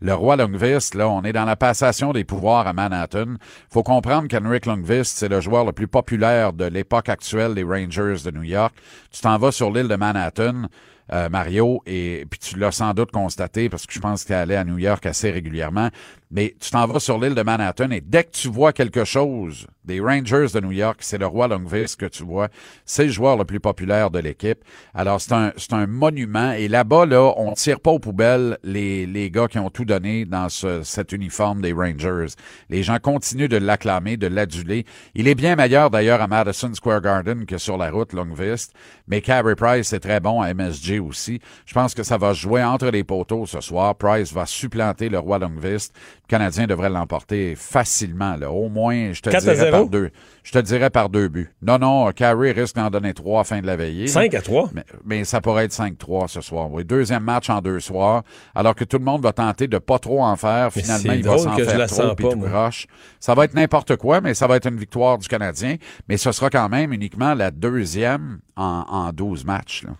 Le 0.00 0.12
roi 0.12 0.36
Lundqvist, 0.36 0.94
là, 0.94 1.08
on 1.08 1.22
est 1.22 1.32
dans 1.32 1.44
la 1.46 1.56
passation 1.56 2.12
des 2.12 2.24
pouvoirs 2.24 2.66
à 2.66 2.72
Manhattan. 2.72 3.36
Faut 3.70 3.82
comprendre 3.82 4.28
qu'Henrik 4.28 4.66
Lundqvist, 4.66 5.16
c'est 5.16 5.28
le 5.28 5.40
joueur 5.40 5.64
le 5.64 5.72
plus 5.72 5.88
populaire 5.88 6.52
de 6.52 6.64
l'époque 6.66 7.08
actuelle 7.08 7.54
des 7.54 7.62
Rangers 7.62 8.16
de 8.24 8.30
New 8.30 8.42
York. 8.42 8.74
Tu 9.10 9.20
t'en 9.20 9.38
vas 9.38 9.52
sur 9.52 9.70
l'île 9.70 9.88
de 9.88 9.96
Manhattan, 9.96 10.68
euh, 11.12 11.28
Mario, 11.28 11.82
et 11.86 12.26
puis 12.30 12.38
tu 12.38 12.58
l'as 12.58 12.72
sans 12.72 12.94
doute 12.94 13.10
constaté 13.10 13.68
parce 13.68 13.86
que 13.86 13.92
je 13.92 14.00
pense 14.00 14.22
que 14.22 14.28
tu 14.28 14.32
es 14.32 14.36
allé 14.36 14.54
à 14.54 14.64
New 14.64 14.78
York 14.78 15.04
assez 15.06 15.30
régulièrement. 15.30 15.90
Mais 16.34 16.56
tu 16.58 16.72
t'en 16.72 16.84
vas 16.88 16.98
sur 16.98 17.20
l'île 17.20 17.36
de 17.36 17.42
Manhattan 17.42 17.92
et 17.92 18.00
dès 18.00 18.24
que 18.24 18.32
tu 18.32 18.48
vois 18.48 18.72
quelque 18.72 19.04
chose 19.04 19.68
des 19.84 20.00
Rangers 20.00 20.46
de 20.52 20.60
New 20.60 20.72
York, 20.72 20.96
c'est 21.00 21.18
le 21.18 21.26
roi 21.26 21.46
Lundqvist 21.46 22.00
que 22.00 22.06
tu 22.06 22.24
vois. 22.24 22.48
C'est 22.84 23.04
le 23.04 23.10
joueur 23.10 23.36
le 23.36 23.44
plus 23.44 23.60
populaire 23.60 24.10
de 24.10 24.18
l'équipe. 24.18 24.58
Alors, 24.94 25.20
c'est 25.20 25.32
un, 25.32 25.52
c'est 25.56 25.74
un 25.74 25.86
monument. 25.86 26.52
Et 26.52 26.66
là-bas, 26.66 27.06
là, 27.06 27.32
on 27.36 27.52
tire 27.52 27.78
pas 27.78 27.92
aux 27.92 28.00
poubelles 28.00 28.58
les, 28.64 29.06
les 29.06 29.30
gars 29.30 29.46
qui 29.46 29.60
ont 29.60 29.70
tout 29.70 29.84
donné 29.84 30.24
dans 30.24 30.48
ce, 30.48 30.82
cet 30.82 31.12
uniforme 31.12 31.60
des 31.60 31.72
Rangers. 31.72 32.34
Les 32.68 32.82
gens 32.82 32.98
continuent 32.98 33.48
de 33.48 33.58
l'acclamer, 33.58 34.16
de 34.16 34.26
l'aduler. 34.26 34.86
Il 35.14 35.28
est 35.28 35.36
bien 35.36 35.54
meilleur, 35.54 35.90
d'ailleurs, 35.90 36.20
à 36.20 36.26
Madison 36.26 36.74
Square 36.74 37.02
Garden 37.02 37.46
que 37.46 37.58
sur 37.58 37.76
la 37.76 37.90
route 37.90 38.12
Lundqvist. 38.12 38.72
Mais 39.06 39.20
Carey 39.20 39.54
Price 39.54 39.92
est 39.92 40.00
très 40.00 40.18
bon 40.18 40.40
à 40.40 40.52
MSG 40.52 40.98
aussi. 40.98 41.40
Je 41.66 41.74
pense 41.74 41.94
que 41.94 42.02
ça 42.02 42.18
va 42.18 42.32
jouer 42.32 42.64
entre 42.64 42.88
les 42.88 43.04
poteaux 43.04 43.46
ce 43.46 43.60
soir. 43.60 43.94
Price 43.94 44.32
va 44.32 44.46
supplanter 44.46 45.08
le 45.08 45.20
roi 45.20 45.38
Lundqvist. 45.38 45.94
Le 46.26 46.30
Canadien 46.30 46.66
devrait 46.66 46.88
l'emporter 46.88 47.54
facilement, 47.54 48.36
là. 48.36 48.50
Au 48.50 48.70
moins, 48.70 49.12
je 49.12 49.20
te 49.20 49.28
4 49.28 49.36
à 49.36 49.40
dirais 49.54 49.56
0? 49.56 49.70
par 49.70 49.86
deux. 49.88 50.10
Je 50.42 50.52
te 50.52 50.58
dirais 50.58 50.88
par 50.88 51.10
deux 51.10 51.28
buts. 51.28 51.50
Non, 51.60 51.78
non, 51.78 52.10
Carey 52.12 52.50
risque 52.52 52.76
d'en 52.76 52.88
donner 52.88 53.12
trois 53.12 53.42
à 53.42 53.44
fin 53.44 53.60
de 53.60 53.66
la 53.66 53.76
veillée. 53.76 54.06
5 54.06 54.32
à 54.32 54.40
3. 54.40 54.70
Mais, 54.72 54.84
mais 55.04 55.24
ça 55.24 55.42
pourrait 55.42 55.66
être 55.66 55.72
5-3 55.72 56.28
ce 56.28 56.40
soir. 56.40 56.70
Oui. 56.72 56.82
Deuxième 56.84 57.22
match 57.24 57.50
en 57.50 57.60
deux 57.60 57.78
soirs. 57.78 58.22
Alors 58.54 58.74
que 58.74 58.84
tout 58.84 58.96
le 58.96 59.04
monde 59.04 59.22
va 59.22 59.34
tenter 59.34 59.68
de 59.68 59.76
pas 59.76 59.98
trop 59.98 60.22
en 60.22 60.36
faire. 60.36 60.72
Finalement, 60.72 61.12
il 61.12 61.24
va 61.24 61.36
s'en 61.36 61.54
faire 61.56 61.78
la 61.78 61.86
trop 61.86 62.14
puis 62.14 62.26
croche. 62.40 62.86
Ça 63.20 63.34
va 63.34 63.44
être 63.44 63.54
n'importe 63.54 63.96
quoi, 63.96 64.22
mais 64.22 64.32
ça 64.32 64.46
va 64.46 64.56
être 64.56 64.66
une 64.66 64.78
victoire 64.78 65.18
du 65.18 65.28
Canadien. 65.28 65.76
Mais 66.08 66.16
ce 66.16 66.32
sera 66.32 66.48
quand 66.48 66.70
même 66.70 66.92
uniquement 66.94 67.34
la 67.34 67.50
deuxième 67.50 68.38
en, 68.56 68.84
en 68.88 69.12
12 69.12 69.44
matchs. 69.44 69.84
Là, 69.84 69.90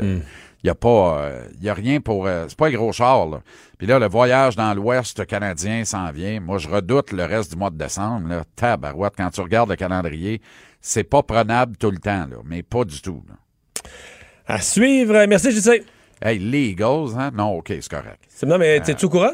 Hmm. 0.00 0.20
Il 0.62 0.66
y 0.66 0.70
a 0.70 0.74
pas, 0.74 1.20
euh, 1.22 1.44
il 1.58 1.64
y 1.64 1.68
a 1.68 1.74
rien 1.74 2.00
pour, 2.00 2.26
euh, 2.26 2.44
c'est 2.48 2.58
pas 2.58 2.66
un 2.68 2.72
gros 2.72 2.92
char 2.92 3.26
là. 3.28 3.40
Puis 3.78 3.86
là, 3.86 3.98
le 3.98 4.06
voyage 4.08 4.56
dans 4.56 4.74
l'Ouest 4.74 5.24
canadien 5.26 5.84
s'en 5.84 6.10
vient. 6.12 6.40
Moi, 6.40 6.58
je 6.58 6.68
redoute 6.68 7.12
le 7.12 7.24
reste 7.24 7.52
du 7.52 7.58
mois 7.58 7.70
de 7.70 7.78
décembre. 7.78 8.28
Là, 8.28 8.42
tabarouette, 8.56 9.14
quand 9.16 9.30
tu 9.30 9.40
regardes 9.40 9.70
le 9.70 9.76
calendrier, 9.76 10.40
c'est 10.80 11.04
pas 11.04 11.22
prenable 11.22 11.76
tout 11.76 11.90
le 11.90 11.98
temps 11.98 12.26
là, 12.30 12.36
mais 12.44 12.62
pas 12.62 12.84
du 12.84 13.00
tout. 13.00 13.22
Là. 13.28 13.34
À 14.46 14.60
suivre. 14.60 15.24
Merci, 15.26 15.50
JC. 15.52 15.82
Hey, 16.22 16.38
les 16.38 16.70
Eagles, 16.70 17.14
hein? 17.16 17.30
Non, 17.32 17.56
ok, 17.58 17.68
c'est 17.68 17.88
correct. 17.88 18.18
C'est- 18.28 18.46
Non, 18.46 18.58
mais 18.58 18.80
t'es-tu 18.80 19.06
au 19.06 19.08
courant? 19.08 19.32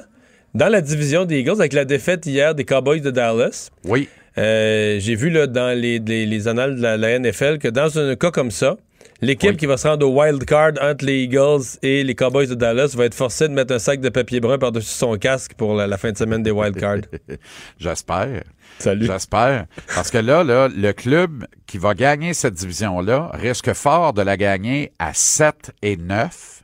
Dans 0.54 0.68
la 0.68 0.80
division 0.80 1.24
des 1.24 1.40
Eagles, 1.40 1.58
avec 1.58 1.72
la 1.72 1.84
défaite 1.84 2.24
hier 2.26 2.54
des 2.54 2.64
Cowboys 2.64 3.00
de 3.00 3.10
Dallas, 3.10 3.70
Oui. 3.84 4.08
euh, 4.38 4.98
j'ai 5.00 5.14
vu 5.16 5.30
là, 5.30 5.46
dans 5.46 5.76
les, 5.78 5.98
les- 5.98 6.26
les 6.26 6.48
annales 6.48 6.76
de 6.76 6.82
la, 6.82 6.96
la 6.96 7.18
NFL 7.18 7.58
que 7.58 7.68
dans 7.68 7.98
un 7.98 8.14
cas 8.14 8.30
comme 8.30 8.50
ça, 8.50 8.76
l'équipe 9.20 9.50
Oui. 9.50 9.56
qui 9.56 9.66
va 9.66 9.76
se 9.76 9.86
rendre 9.88 10.06
au 10.08 10.20
wild 10.20 10.44
card 10.44 10.72
entre 10.80 11.04
les 11.04 11.22
Eagles 11.24 11.62
et 11.82 12.04
les 12.04 12.14
Cowboys 12.14 12.46
de 12.48 12.54
Dallas 12.54 12.94
va 12.96 13.04
être 13.06 13.14
forcée 13.14 13.48
de 13.48 13.52
mettre 13.54 13.74
un 13.74 13.78
sac 13.78 14.00
de 14.00 14.08
papier 14.08 14.40
brun 14.40 14.58
par-dessus 14.58 14.94
son 14.94 15.16
casque 15.16 15.54
pour 15.54 15.74
la, 15.74 15.86
la 15.86 15.96
fin 15.98 16.12
de 16.12 16.16
semaine 16.16 16.42
des 16.42 16.50
wild 16.50 16.76
cards. 16.76 16.98
J'espère. 17.78 18.42
Salut. 18.78 19.06
J'espère. 19.06 19.66
Parce 19.94 20.10
que 20.10 20.18
là, 20.18 20.44
là, 20.44 20.68
le 20.68 20.92
club 20.92 21.46
qui 21.66 21.78
va 21.78 21.94
gagner 21.94 22.34
cette 22.34 22.54
division-là 22.54 23.30
risque 23.34 23.72
fort 23.72 24.12
de 24.12 24.22
la 24.22 24.36
gagner 24.36 24.92
à 24.98 25.14
7 25.14 25.72
et 25.82 25.96
9. 25.96 26.62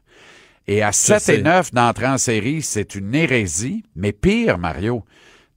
Et 0.69 0.83
à 0.83 0.93
7 0.93 1.21
sais. 1.21 1.39
et 1.39 1.43
9 1.43 1.73
d'entrée 1.73 2.07
en 2.07 2.19
série, 2.19 2.63
c'est 2.63 2.95
une 2.95 3.15
hérésie. 3.15 3.83
Mais 3.97 4.13
pire, 4.13 4.59
Mario, 4.59 5.05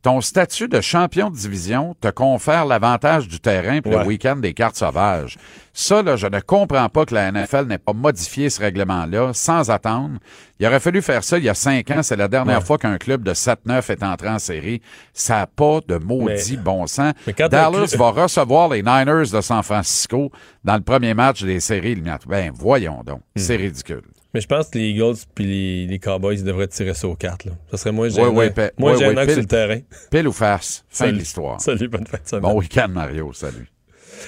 ton 0.05 0.21
statut 0.21 0.67
de 0.67 0.81
champion 0.81 1.31
de 1.31 1.35
division 1.35 1.95
te 1.99 2.09
confère 2.09 2.67
l'avantage 2.67 3.27
du 3.27 3.39
terrain 3.39 3.81
pour 3.81 3.93
Ouais. 3.93 4.01
le 4.01 4.05
week-end 4.05 4.35
des 4.35 4.53
cartes 4.53 4.75
sauvages. 4.75 5.35
Ça, 5.73 6.03
là, 6.03 6.15
je 6.15 6.27
ne 6.27 6.39
comprends 6.41 6.87
pas 6.89 7.05
que 7.07 7.15
la 7.15 7.31
NFL 7.31 7.65
n'ait 7.65 7.79
pas 7.79 7.93
modifié 7.93 8.51
ce 8.51 8.59
règlement-là 8.61 9.31
sans 9.33 9.71
attendre. 9.71 10.19
Il 10.59 10.67
aurait 10.67 10.79
fallu 10.79 11.01
faire 11.01 11.23
ça 11.23 11.39
il 11.39 11.43
y 11.45 11.49
a 11.49 11.55
cinq 11.55 11.89
ans. 11.89 12.03
C'est 12.03 12.17
la 12.17 12.27
dernière 12.27 12.59
Ouais. 12.59 12.63
fois 12.63 12.77
qu'un 12.77 12.99
club 12.99 13.23
de 13.23 13.33
7-9 13.33 13.89
est 13.89 14.03
entré 14.03 14.29
en 14.29 14.37
série. 14.37 14.79
Ça 15.11 15.37
n'a 15.37 15.47
pas 15.47 15.79
de 15.87 15.95
maudit 15.97 16.55
Mais- 16.57 16.57
bon 16.63 16.85
sens. 16.85 17.13
Dallas 17.25 17.71
club- 17.71 17.99
va 17.99 18.11
recevoir 18.11 18.69
les 18.69 18.83
Niners 18.83 19.31
de 19.33 19.41
San 19.41 19.63
Francisco 19.63 20.31
dans 20.63 20.75
le 20.75 20.81
premier 20.83 21.15
match 21.15 21.41
des 21.43 21.59
séries. 21.59 21.95
Ben, 22.27 22.51
voyons 22.53 23.01
donc. 23.03 23.21
Hmm. 23.35 23.39
C'est 23.39 23.55
ridicule. 23.55 24.03
Mais 24.35 24.41
je 24.41 24.47
pense 24.47 24.67
que 24.67 24.77
les 24.77 24.89
Eagles 24.89 25.15
puis 25.33 25.45
les, 25.45 25.87
les 25.87 25.97
Cowboys 25.97 26.43
devraient 26.43 26.67
tirer 26.67 26.93
ça 26.93 27.07
aux 27.07 27.15
cartes. 27.15 27.45
Là. 27.45 27.53
Ça 27.71 27.77
serait 27.77 27.93
moins 27.93 28.09
gênant, 28.09 28.33
ouais, 28.33 28.51
moins 28.77 28.91
ouais, 28.91 28.99
gênant 28.99 29.25
sur 29.25 29.37
le 29.37 29.45
terrain. 29.45 29.79
Pile 30.11 30.27
ou 30.27 30.33
face. 30.33 30.83
Fin 30.89 31.07
de 31.07 31.17
l'histoire. 31.19 31.61
Salut, 31.61 31.87
bonne 31.87 32.05
fin 32.05 32.17
de 32.21 32.27
semaine. 32.27 32.41
Bon 32.41 32.59
week-end, 32.59 32.89
Mario. 32.89 33.31
Salut. 33.31 33.69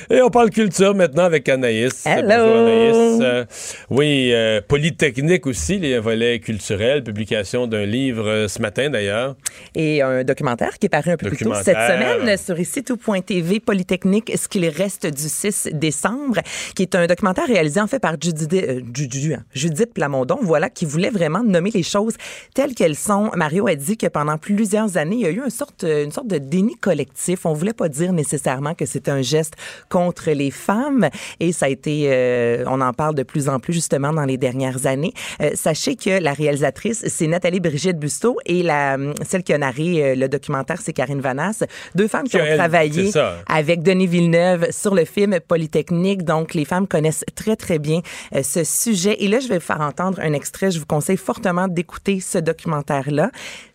Et 0.10 0.22
on 0.22 0.30
parle 0.30 0.50
culture 0.50 0.96
maintenant 0.96 1.24
avec 1.24 1.48
Anaïs. 1.50 2.06
Hello. 2.06 2.28
Bonjour 2.28 2.58
Anaïs. 2.58 3.22
Euh, 3.22 3.46
oui, 3.90 4.32
euh, 4.34 4.62
Polytechnique 4.66 5.46
aussi, 5.48 5.78
les 5.80 6.00
volets 6.00 6.40
culturels, 6.40 7.04
publication 7.04 7.68
d'un 7.68 7.86
livre 7.86 8.28
euh, 8.28 8.48
ce 8.48 8.62
matin 8.62 8.90
d'ailleurs. 8.90 9.36
Et 9.76 10.02
un 10.02 10.24
documentaire 10.24 10.78
qui 10.80 10.86
est 10.88 10.90
paru 10.90 11.12
un 11.12 11.18
peu 11.18 11.30
plus 11.30 11.46
tôt 11.46 11.54
cette 11.56 11.76
semaine 11.76 12.38
sur 12.38 12.60
ici 12.60 12.84
tout.tv 12.84 13.60
Polytechnique, 13.60 14.32
ce 14.38 14.48
qu'il 14.48 14.68
reste 14.68 15.08
du 15.08 15.28
6 15.28 15.70
décembre, 15.74 16.40
qui 16.76 16.84
est 16.84 16.96
un 16.96 17.08
documentaire 17.08 17.48
réalisé 17.48 17.82
en 17.82 17.88
fait 17.88 18.00
par 18.00 18.16
Judith, 18.20 18.54
hein, 18.54 19.44
Judith 19.54 19.94
Plamondon, 19.94 20.40
voilà, 20.42 20.70
qui 20.70 20.86
voulait 20.86 21.10
vraiment 21.10 21.44
nommer 21.44 21.72
les 21.72 21.84
choses 21.84 22.16
telles 22.54 22.76
qu'elles 22.76 22.96
sont. 22.96 23.32
Mario 23.36 23.68
a 23.68 23.76
dit 23.76 23.98
que 23.98 24.08
pendant 24.08 24.38
plusieurs 24.38 24.98
années, 24.98 25.16
il 25.18 25.22
y 25.22 25.26
a 25.26 25.32
eu 25.32 25.44
une 25.44 25.50
sorte, 25.50 25.84
une 25.84 26.12
sorte 26.12 26.28
de 26.28 26.38
déni 26.38 26.76
collectif. 26.76 27.46
On 27.46 27.54
voulait 27.54 27.74
pas 27.74 27.90
dire 27.90 28.14
nécessairement 28.14 28.74
que 28.74 28.86
c'était 28.86 29.12
un 29.12 29.22
geste 29.22 29.56
contre 29.90 30.32
les 30.32 30.52
femmes 30.52 31.10
et 31.40 31.52
ça 31.52 31.68
a 31.68 31.70
été, 31.70 32.08
euh, 32.08 32.64
on 32.68 32.82
en 32.82 32.94
parle 32.94 33.16
de 33.16 33.24
plus 33.24 33.50
en 33.50 33.60
plus 33.60 33.74
justement 33.74 34.14
dans 34.14 34.26
les 34.26 34.38
dernières 34.38 34.86
années. 34.86 35.14
Euh, 35.42 35.52
sachez 35.56 35.96
que 35.96 36.22
la 36.22 36.34
réalisatrice, 36.34 37.04
c'est 37.08 37.28
Nathalie 37.28 37.60
Brigitte 37.60 37.98
Busteau 37.98 38.38
et 38.46 38.64
la, 38.64 38.98
celle 39.26 39.44
qui 39.44 39.54
a 39.54 39.58
narré 39.58 40.04
euh, 40.04 40.16
le 40.16 40.28
documentaire, 40.28 40.82
c'est 40.82 40.94
Karine 40.94 41.22
Vanasse. 41.22 41.64
Deux 41.96 42.08
femmes 42.08 42.28
qui 42.28 42.38
ont 42.38 42.46
Elle, 42.46 42.58
travaillé 42.58 43.12
ça. 43.12 43.36
avec 43.48 43.84
Denis 43.84 44.08
Villeneuve 44.08 44.72
sur 44.72 44.96
le 44.96 45.06
film 45.06 45.40
Polytechnique. 45.48 46.24
Donc, 46.24 46.54
les 46.54 46.66
femmes 46.66 46.88
connaissent 46.88 47.26
très, 47.36 47.56
très 47.56 47.80
bien 47.80 48.02
euh, 48.36 48.44
ce 48.44 48.64
sujet. 48.64 49.18
Et 49.24 49.28
là, 49.28 49.40
je 49.40 49.48
vais 49.48 49.56
vous 49.56 49.66
faire 49.66 49.82
entendre 49.82 50.20
un 50.22 50.34
extrait. 50.34 50.72
Je 50.72 50.80
vous 50.80 50.86
conseille 50.86 51.18
fortement 51.18 51.68
d'écouter 51.68 52.20
ce 52.20 52.38
documentaire-là. 52.38 53.32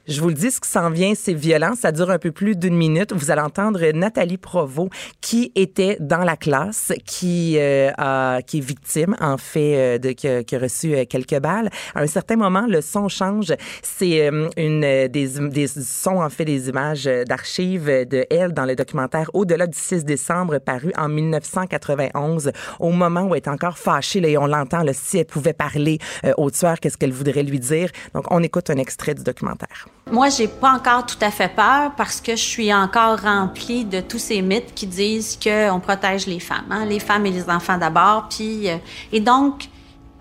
Je 0.08 0.20
vous 0.20 0.28
le 0.30 0.34
dis, 0.34 0.50
ce 0.50 0.60
qui 0.60 0.68
s'en 0.68 0.90
vient, 0.90 1.12
c'est 1.14 1.32
violent. 1.32 1.74
Ça 1.80 1.92
dure 1.92 2.10
un 2.10 2.18
peu 2.18 2.32
plus 2.32 2.56
d'une 2.56 2.74
minute. 2.74 3.12
Vous 3.12 3.30
allez 3.30 3.40
entendre 3.40 3.80
Nathalie 3.92 4.36
Provost, 4.36 4.90
qui 5.20 5.52
était 5.54 5.96
dans 6.00 6.24
la 6.24 6.36
classe, 6.36 6.92
qui, 7.06 7.54
euh, 7.56 7.92
a, 7.98 8.42
qui 8.42 8.58
est 8.58 8.60
victime, 8.60 9.14
en 9.20 9.38
fait, 9.38 9.76
euh, 9.76 9.98
de, 9.98 10.10
qui, 10.10 10.26
a, 10.26 10.42
qui 10.42 10.56
a 10.56 10.58
reçu 10.58 10.96
euh, 10.96 11.04
quelques 11.08 11.38
balles. 11.38 11.70
À 11.94 12.00
un 12.00 12.08
certain 12.08 12.34
moment, 12.34 12.66
le 12.66 12.80
son 12.80 13.06
change. 13.08 13.54
C'est 13.82 14.26
euh, 14.26 14.48
une 14.56 14.80
des, 14.80 15.28
des 15.38 15.66
sons, 15.68 16.20
en 16.20 16.30
fait, 16.30 16.46
des 16.46 16.68
images 16.68 17.04
d'archives 17.04 17.86
de 17.86 18.26
elle 18.28 18.52
dans 18.52 18.64
le 18.64 18.74
documentaire 18.74 19.30
Au-delà 19.34 19.68
du 19.68 19.78
6 19.78 20.04
décembre, 20.04 20.58
paru 20.58 20.92
en 20.98 21.08
1991, 21.08 22.50
au 22.80 22.90
moment 22.90 23.22
où 23.22 23.36
elle 23.36 23.42
est 23.42 23.48
encore 23.48 23.78
fâchée, 23.78 24.20
là, 24.20 24.28
et 24.28 24.36
on 24.36 24.48
l'entend, 24.48 24.82
si 24.92 25.18
elle 25.18 25.26
pouvait 25.26 25.52
parler 25.52 25.98
au 26.36 26.50
tueur, 26.50 26.80
qu'est-ce 26.80 26.98
qu'elle 26.98 27.12
voudrait 27.12 27.44
lui 27.44 27.60
dire. 27.60 27.90
Donc, 28.14 28.24
on 28.30 28.42
écoute 28.42 28.68
un 28.68 28.78
extrait 28.78 29.14
du 29.14 29.22
documentaire. 29.22 29.86
Moi, 30.10 30.28
j'ai 30.28 30.48
pas 30.48 30.72
encore 30.72 31.06
tout 31.06 31.16
à 31.20 31.30
fait 31.30 31.48
peur 31.48 31.92
parce 31.96 32.20
que 32.20 32.32
je 32.32 32.42
suis 32.42 32.74
encore 32.74 33.20
remplie 33.20 33.84
de 33.84 34.00
tous 34.00 34.18
ces 34.18 34.42
mythes 34.42 34.74
qui 34.74 34.86
disent 34.86 35.38
qu'on 35.42 35.80
protège 35.80 36.26
les 36.26 36.40
femmes, 36.40 36.66
hein, 36.70 36.84
les 36.84 36.98
femmes 36.98 37.24
et 37.26 37.30
les 37.30 37.48
enfants 37.48 37.78
d'abord. 37.78 38.26
Puis, 38.28 38.68
euh, 38.68 38.76
et 39.12 39.20
donc, 39.20 39.68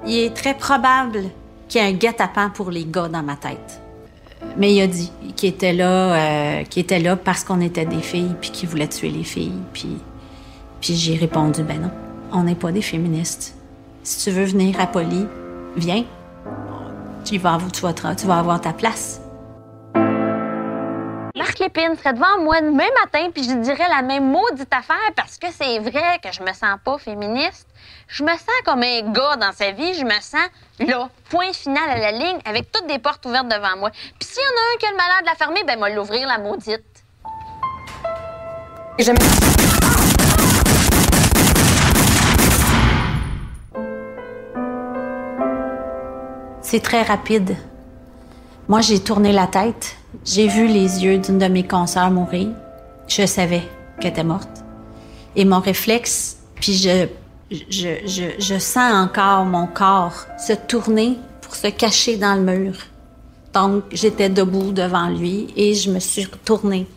il 0.05 0.17
est 0.19 0.35
très 0.35 0.53
probable 0.53 1.23
qu'il 1.67 1.81
y 1.81 1.83
ait 1.83 1.87
un 1.87 1.93
guet-apens 1.93 2.51
pour 2.51 2.69
les 2.69 2.85
gars 2.85 3.07
dans 3.07 3.23
ma 3.23 3.35
tête. 3.35 3.81
Mais 4.57 4.73
il 4.73 4.81
a 4.81 4.87
dit 4.87 5.11
qu'il 5.35 5.49
était 5.49 5.73
là, 5.73 6.59
euh, 6.59 6.63
était 6.75 6.99
là 6.99 7.15
parce 7.15 7.43
qu'on 7.43 7.61
était 7.61 7.85
des 7.85 8.01
filles 8.01 8.35
puis 8.39 8.51
qu'il 8.51 8.69
voulait 8.69 8.87
tuer 8.87 9.09
les 9.09 9.23
filles. 9.23 9.59
Puis, 9.73 9.97
puis 10.79 10.95
j'ai 10.95 11.15
répondu 11.15 11.63
ben 11.63 11.81
non, 11.81 11.91
on 12.31 12.43
n'est 12.43 12.55
pas 12.55 12.71
des 12.71 12.81
féministes. 12.81 13.55
Si 14.03 14.23
tu 14.23 14.31
veux 14.31 14.45
venir 14.45 14.79
à 14.79 14.87
Poly, 14.87 15.25
viens. 15.75 16.03
Tu 17.23 17.37
vas 17.37 17.53
avoir 18.39 18.59
ta 18.59 18.73
place. 18.73 19.20
Marc 21.35 21.59
Lépine 21.59 21.95
serait 21.97 22.13
devant 22.13 22.39
moi 22.41 22.59
demain 22.59 22.89
matin, 23.01 23.29
puis 23.33 23.43
je 23.43 23.53
dirais 23.53 23.87
la 23.89 24.01
même 24.01 24.29
maudite 24.29 24.73
affaire 24.73 25.11
parce 25.15 25.37
que 25.37 25.47
c'est 25.49 25.79
vrai 25.79 26.19
que 26.21 26.31
je 26.31 26.41
me 26.41 26.51
sens 26.51 26.77
pas 26.83 26.97
féministe. 26.97 27.67
Je 28.07 28.23
me 28.23 28.31
sens 28.31 28.61
comme 28.65 28.83
un 28.83 29.01
gars 29.11 29.37
dans 29.37 29.53
sa 29.53 29.71
vie, 29.71 29.93
je 29.93 30.03
me 30.03 30.19
sens 30.19 30.41
là, 30.79 31.09
point 31.29 31.53
final 31.53 31.89
à 31.89 31.97
la 31.97 32.11
ligne, 32.11 32.39
avec 32.43 32.69
toutes 32.71 32.87
des 32.87 32.99
portes 32.99 33.25
ouvertes 33.25 33.47
devant 33.47 33.77
moi. 33.77 33.91
Puis 33.91 34.29
s'il 34.29 34.41
y 34.41 34.45
en 34.45 34.49
a 34.49 34.73
un 34.73 34.77
qui 34.77 34.85
a 34.85 34.91
le 34.91 34.97
malheur 34.97 35.21
de 35.21 35.25
la 35.27 35.35
fermer, 35.35 35.63
ben 35.63 35.79
moi 35.79 35.89
l'ouvrir 35.89 36.27
la 36.27 36.37
maudite. 36.37 36.83
C'est 46.61 46.83
très 46.83 47.03
rapide. 47.03 47.55
Moi, 48.67 48.81
j'ai 48.81 49.01
tourné 49.01 49.31
la 49.31 49.47
tête. 49.47 49.97
J'ai 50.25 50.47
vu 50.47 50.67
les 50.67 51.03
yeux 51.03 51.17
d'une 51.19 51.37
de 51.37 51.47
mes 51.47 51.65
consoeurs 51.65 52.11
mourir. 52.11 52.49
Je 53.07 53.25
savais 53.25 53.63
qu'elle 53.99 54.11
était 54.11 54.23
morte. 54.23 54.63
Et 55.35 55.45
mon 55.45 55.59
réflexe, 55.59 56.37
puis 56.55 56.73
je, 56.73 57.07
je, 57.49 58.05
je, 58.05 58.23
je 58.37 58.59
sens 58.59 58.93
encore 58.93 59.45
mon 59.45 59.67
corps 59.67 60.25
se 60.37 60.53
tourner 60.53 61.17
pour 61.41 61.55
se 61.55 61.67
cacher 61.67 62.17
dans 62.17 62.35
le 62.35 62.41
mur. 62.41 62.73
Donc, 63.53 63.83
j'étais 63.91 64.29
debout 64.29 64.71
devant 64.71 65.07
lui 65.07 65.47
et 65.55 65.73
je 65.73 65.89
me 65.89 65.99
suis 65.99 66.25
retournée 66.25 66.87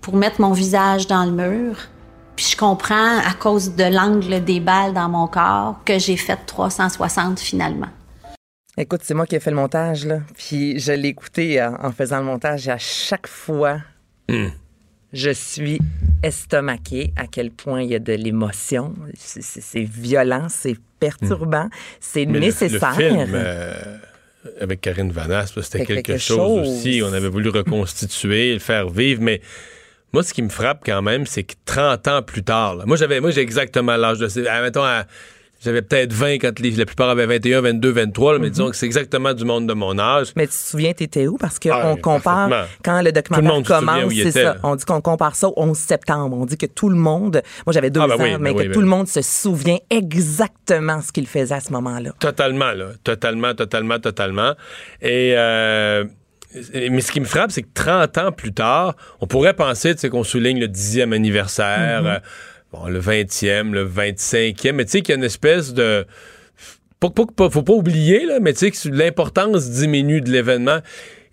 pour 0.00 0.16
mettre 0.16 0.40
mon 0.40 0.52
visage 0.52 1.06
dans 1.06 1.24
le 1.24 1.32
mur. 1.32 1.76
Puis 2.36 2.46
je 2.52 2.56
comprends, 2.56 3.18
à 3.18 3.34
cause 3.38 3.74
de 3.74 3.84
l'angle 3.84 4.42
des 4.42 4.60
balles 4.60 4.94
dans 4.94 5.08
mon 5.08 5.26
corps, 5.26 5.76
que 5.84 5.98
j'ai 5.98 6.16
fait 6.16 6.38
360 6.46 7.38
finalement. 7.40 7.88
Écoute, 8.78 9.00
c'est 9.04 9.14
moi 9.14 9.26
qui 9.26 9.36
ai 9.36 9.40
fait 9.40 9.50
le 9.50 9.56
montage, 9.56 10.06
là. 10.06 10.20
Puis 10.36 10.78
je 10.80 10.92
l'ai 10.92 11.08
écouté 11.08 11.60
euh, 11.60 11.70
en 11.82 11.92
faisant 11.92 12.18
le 12.18 12.24
montage 12.24 12.68
et 12.68 12.70
à 12.70 12.78
chaque 12.78 13.26
fois, 13.26 13.80
je 15.12 15.30
suis 15.30 15.78
estomaquée 16.22 17.12
à 17.16 17.26
quel 17.26 17.50
point 17.50 17.82
il 17.82 17.90
y 17.90 17.94
a 17.94 17.98
de 17.98 18.14
l'émotion. 18.14 18.94
C'est- 19.14 19.42
C'est 19.42 19.60
c'est 19.60 19.82
violent, 19.82 20.46
c'est 20.48 20.76
perturbant, 20.98 21.68
c'est 22.00 22.24
Mais 22.24 22.34
le- 22.34 22.40
nécessaire. 22.40 22.94
Le, 22.98 23.08
film 23.08 23.30
euh, 23.34 23.74
avec 24.60 24.80
Karine 24.80 25.12
Vanasse, 25.12 25.52
c'était 25.60 25.84
quelque, 25.84 26.06
quelque 26.06 26.18
chose, 26.20 26.64
chose. 26.64 26.68
aussi. 26.78 27.02
On 27.04 27.12
avait 27.12 27.28
voulu 27.28 27.50
reconstituer, 27.50 28.54
le 28.54 28.58
faire 28.58 28.88
vivre, 28.88 29.20
mais 29.20 29.42
moi, 30.14 30.22
ce 30.22 30.32
qui 30.32 30.40
me 30.42 30.48
frappe 30.48 30.82
quand 30.86 31.02
même, 31.02 31.26
c'est 31.26 31.42
que 31.44 31.54
30 31.66 32.08
ans 32.08 32.22
plus 32.22 32.42
tard, 32.42 32.76
là, 32.76 32.84
moi, 32.86 32.96
j'avais, 32.96 33.20
moi, 33.20 33.30
j'ai 33.32 33.40
exactement 33.42 33.96
l'âge 33.98 34.18
de 34.18 34.28
mettons, 34.62 34.82
à- 34.84 35.04
j'avais 35.64 35.82
peut-être 35.82 36.12
20 36.12 36.38
quand 36.38 36.58
les- 36.60 36.70
la 36.72 36.84
plupart 36.86 37.08
avaient 37.10 37.26
21, 37.26 37.60
22, 37.60 37.90
23, 37.90 38.32
là, 38.34 38.38
mais 38.38 38.50
disons 38.50 38.70
que 38.70 38.76
c'est 38.76 38.86
exactement 38.86 39.32
du 39.34 39.44
monde 39.44 39.66
de 39.68 39.72
mon 39.74 39.98
âge. 39.98 40.28
Mais 40.36 40.46
tu 40.46 40.52
te 40.52 40.56
souviens, 40.58 40.92
t'étais 40.92 41.26
où? 41.26 41.36
Parce 41.36 41.58
qu'on 41.58 41.70
Ah, 41.72 41.94
compare, 42.00 42.66
quand 42.84 43.00
le 43.02 43.12
documentaire 43.12 43.78
commence, 43.78 44.12
c'est 44.14 44.30
ça. 44.32 44.56
On 44.62 44.76
dit 44.76 44.84
qu'on 44.84 45.00
compare 45.00 45.34
ça 45.36 45.48
au 45.48 45.54
11 45.56 45.78
septembre. 45.78 46.36
On 46.38 46.46
dit 46.46 46.56
que 46.56 46.66
tout 46.66 46.88
le 46.88 46.96
monde, 46.96 47.42
moi 47.66 47.72
j'avais 47.72 47.90
deux 47.90 48.00
Ah, 48.00 48.06
ben 48.08 48.14
ans, 48.14 48.18
oui, 48.20 48.30
ben 48.32 48.38
mais 48.38 48.52
que 48.54 48.58
oui, 48.58 48.66
tout 48.70 48.80
ben- 48.80 48.80
le 48.80 48.86
monde 48.90 49.08
se 49.08 49.22
souvient 49.22 49.78
exactement 49.90 51.00
ce 51.00 51.12
qu'il 51.12 51.26
faisait 51.26 51.54
à 51.54 51.60
ce 51.60 51.72
moment-là. 51.72 52.12
Totalement, 52.18 52.72
là. 52.72 52.88
Totalement, 53.04 53.54
totalement, 53.54 53.98
totalement. 53.98 54.52
Et. 55.00 55.34
euh, 55.36 56.04
mais 56.74 57.00
ce 57.00 57.10
qui 57.10 57.18
me 57.20 57.24
frappe, 57.24 57.50
c'est 57.50 57.62
que 57.62 57.72
30 57.72 58.18
ans 58.18 58.30
plus 58.30 58.52
tard, 58.52 58.94
on 59.22 59.26
pourrait 59.26 59.54
penser 59.54 59.94
qu'on 60.10 60.22
souligne 60.22 60.60
le 60.60 60.68
10e 60.68 61.14
anniversaire, 61.14 62.02
euh, 62.04 62.18
bon, 62.72 62.86
le 62.86 63.00
20e, 63.00 63.72
le 63.72 63.86
25e, 63.86 64.72
mais 64.72 64.84
tu 64.84 64.92
sais 64.92 65.02
qu'il 65.02 65.10
y 65.10 65.12
a 65.12 65.18
une 65.18 65.24
espèce 65.24 65.74
de... 65.74 66.06
Faut 67.00 67.10
pas 67.10 67.72
oublier, 67.72 68.24
là, 68.26 68.38
mais 68.40 68.52
tu 68.52 68.60
sais 68.60 68.70
que 68.70 68.88
l'importance 68.88 69.70
diminue 69.70 70.20
de 70.20 70.30
l'événement. 70.30 70.78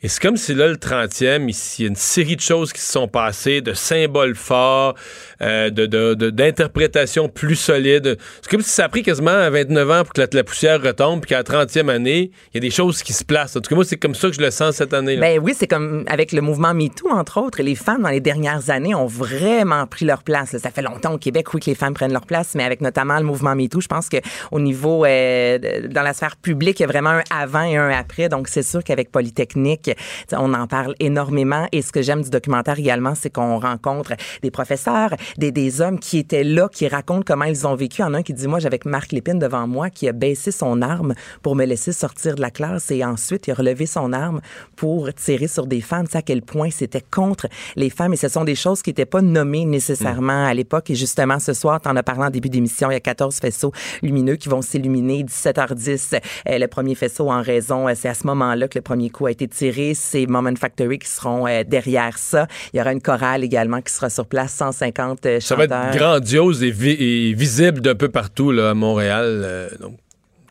Et 0.02 0.08
c'est 0.08 0.22
comme 0.22 0.38
si 0.38 0.54
là, 0.54 0.68
le 0.68 0.76
30e, 0.78 1.50
ici, 1.50 1.82
il 1.82 1.84
y 1.84 1.88
a 1.88 1.90
une 1.90 1.96
série 1.98 2.38
de 2.38 2.42
choses 2.42 2.72
qui 2.72 2.80
se 2.80 2.90
sont 2.92 3.10
passées, 3.10 3.60
de 3.60 3.74
symboles 3.74 4.36
forts, 4.36 4.96
euh, 5.42 5.70
de, 5.70 5.86
de- 5.88 6.14
de- 6.14 6.30
d'interprétations 6.30 7.28
plus 7.28 7.58
solides. 7.58 8.18
C'est 8.42 8.50
comme 8.50 8.62
si 8.62 8.70
ça 8.70 8.86
a 8.86 8.90
pris 8.90 9.04
quasiment 9.04 9.50
29 9.50 9.92
ans 9.92 10.04
pour 10.06 10.14
que 10.14 10.22
la, 10.34 10.44
poussière 10.46 10.82
retombe, 10.82 11.20
puis 11.22 11.30
qu'à 11.30 11.38
la 11.38 11.44
30e 11.44 11.90
année, 11.90 12.32
il 12.54 12.56
y 12.56 12.58
a 12.58 12.62
des 12.62 12.70
choses 12.72 13.04
qui 13.04 13.12
se 13.12 13.26
placent. 13.26 13.58
En 13.58 13.60
tout 13.60 13.68
cas, 13.70 13.76
moi, 13.76 13.84
c'est 13.84 13.98
comme 13.98 14.16
ça 14.16 14.30
que 14.30 14.36
je 14.36 14.42
le 14.42 14.52
sens 14.52 14.76
cette 14.78 14.94
année. 14.94 15.16
là 15.16 15.22
Ben 15.22 15.40
oui, 15.44 15.54
c'est 15.58 15.68
comme 15.68 16.06
avec 16.08 16.32
le 16.32 16.40
mouvement 16.40 16.74
MeToo, 16.74 17.10
entre 17.10 17.42
autres. 17.42 17.62
Les 17.62 17.76
femmes, 17.76 18.04
dans 18.04 18.10
les 18.10 18.22
dernières 18.22 18.70
années, 18.70 18.96
ont 18.96 19.06
vraiment 19.08 19.86
pris 19.86 20.06
leur 20.06 20.24
place. 20.24 20.56
Ça 20.58 20.72
fait 20.72 20.82
longtemps 20.82 21.14
au 21.14 21.18
Québec, 21.18 21.54
oui, 21.54 21.60
que 21.60 21.66
les 21.70 21.76
femmes 21.76 21.94
prennent 21.94 22.14
leur 22.14 22.26
place, 22.26 22.56
mais 22.56 22.64
avec 22.64 22.80
notamment 22.80 23.18
le 23.18 23.26
mouvement 23.26 23.54
MeToo, 23.54 23.82
je 23.82 23.88
pense 23.88 24.08
qu'au 24.08 24.60
niveau, 24.62 25.04
euh, 25.04 25.60
dans 25.90 26.04
la 26.04 26.14
sphère 26.14 26.38
publique, 26.38 26.80
il 26.80 26.84
y 26.84 26.86
a 26.86 26.88
vraiment 26.88 27.10
un 27.10 27.24
avant 27.32 27.64
et 27.64 27.76
un 27.76 27.90
après. 27.90 28.30
Donc, 28.30 28.48
c'est 28.48 28.64
sûr 28.64 28.82
qu'avec 28.82 29.12
Polytechnique, 29.12 29.89
on 30.34 30.54
en 30.54 30.68
parle 30.68 30.96
énormément. 31.00 31.68
Et 31.72 31.82
ce 31.82 31.92
que 31.92 32.02
j'aime 32.02 32.22
du 32.22 32.30
documentaire 32.30 32.80
également, 32.80 33.16
c'est 33.16 33.30
qu'on 33.30 33.60
rencontre 33.60 34.14
des 34.42 34.52
professeurs, 34.52 35.14
des, 35.38 35.52
des 35.52 35.82
hommes 35.82 36.00
qui 36.00 36.18
étaient 36.18 36.44
là, 36.44 36.68
qui 36.70 36.88
racontent 36.88 37.24
comment 37.26 37.46
ils 37.46 37.68
ont 37.68 37.76
vécu. 37.76 38.02
En 38.04 38.14
un 38.14 38.24
qui 38.24 38.34
dit, 38.34 38.48
moi, 38.48 38.60
j'avais 38.60 38.80
Marc 38.86 39.12
Lépine 39.12 39.40
devant 39.40 39.68
moi, 39.68 39.90
qui 39.90 40.08
a 40.08 40.12
baissé 40.12 40.52
son 40.52 40.82
arme 40.82 41.14
pour 41.42 41.56
me 41.56 41.66
laisser 41.66 41.92
sortir 41.92 42.36
de 42.36 42.42
la 42.42 42.52
classe 42.52 42.92
et 42.92 43.04
ensuite, 43.04 43.48
il 43.48 43.52
a 43.52 43.56
relevé 43.56 43.86
son 43.86 44.14
arme 44.14 44.42
pour 44.76 45.14
tirer 45.14 45.48
sur 45.48 45.68
des 45.68 45.82
femmes. 45.82 46.06
Tu 46.06 46.14
sais 46.14 46.18
à 46.20 46.22
quel 46.22 46.42
point 46.42 46.70
c'était 46.70 47.04
contre 47.12 47.48
les 47.76 47.90
femmes 47.90 48.14
et 48.14 48.18
ce 48.18 48.28
sont 48.28 48.44
des 48.44 48.56
choses 48.56 48.82
qui 48.82 48.90
n'étaient 48.90 49.06
pas 49.06 49.22
nommées 49.22 49.66
nécessairement 49.66 50.46
à 50.46 50.54
l'époque. 50.54 50.90
Et 50.90 50.96
justement, 50.96 51.40
ce 51.40 51.54
soir, 51.54 51.82
tu 51.82 51.90
en 51.90 51.96
as 51.96 52.04
parlé 52.04 52.24
en 52.24 52.30
début 52.30 52.50
d'émission, 52.50 52.90
il 52.90 52.94
y 52.94 52.98
a 52.98 53.02
14 53.02 53.38
faisceaux 53.40 53.72
lumineux 54.02 54.36
qui 54.36 54.50
vont 54.50 54.62
s'illuminer 54.62 55.24
17h10. 55.24 56.20
Euh, 56.48 56.58
le 56.58 56.68
premier 56.68 56.96
faisceau 56.96 57.30
en 57.30 57.42
raison, 57.42 57.88
euh, 57.88 57.94
c'est 57.96 58.10
à 58.10 58.14
ce 58.14 58.26
moment-là 58.28 58.68
que 58.68 58.78
le 58.78 58.82
premier 58.82 59.10
coup 59.10 59.26
a 59.26 59.32
été 59.32 59.48
tiré. 59.48 59.79
C'est 59.94 60.26
Moment 60.26 60.56
Factory 60.56 61.00
qui 61.00 61.08
seront 61.08 61.48
euh, 61.48 61.64
derrière 61.66 62.18
ça. 62.18 62.48
Il 62.74 62.78
y 62.78 62.82
aura 62.82 62.92
une 62.94 63.02
chorale 63.02 63.44
également 63.44 63.82
qui 63.82 63.92
sera 63.94 64.10
sur 64.10 64.26
place, 64.26 64.54
150 64.54 65.26
euh, 65.26 65.40
Ça 65.40 65.56
va 65.56 65.64
chanteurs. 65.64 65.86
être 65.88 65.98
grandiose 65.98 66.64
et, 66.64 66.72
vi- 66.72 66.98
et 67.00 67.34
visible 67.34 67.82
d'un 67.82 67.96
peu 67.96 68.10
partout 68.10 68.52
là, 68.52 68.72
à 68.72 68.74
Montréal. 68.74 69.26
euh, 69.44 69.70
donc, 69.80 69.94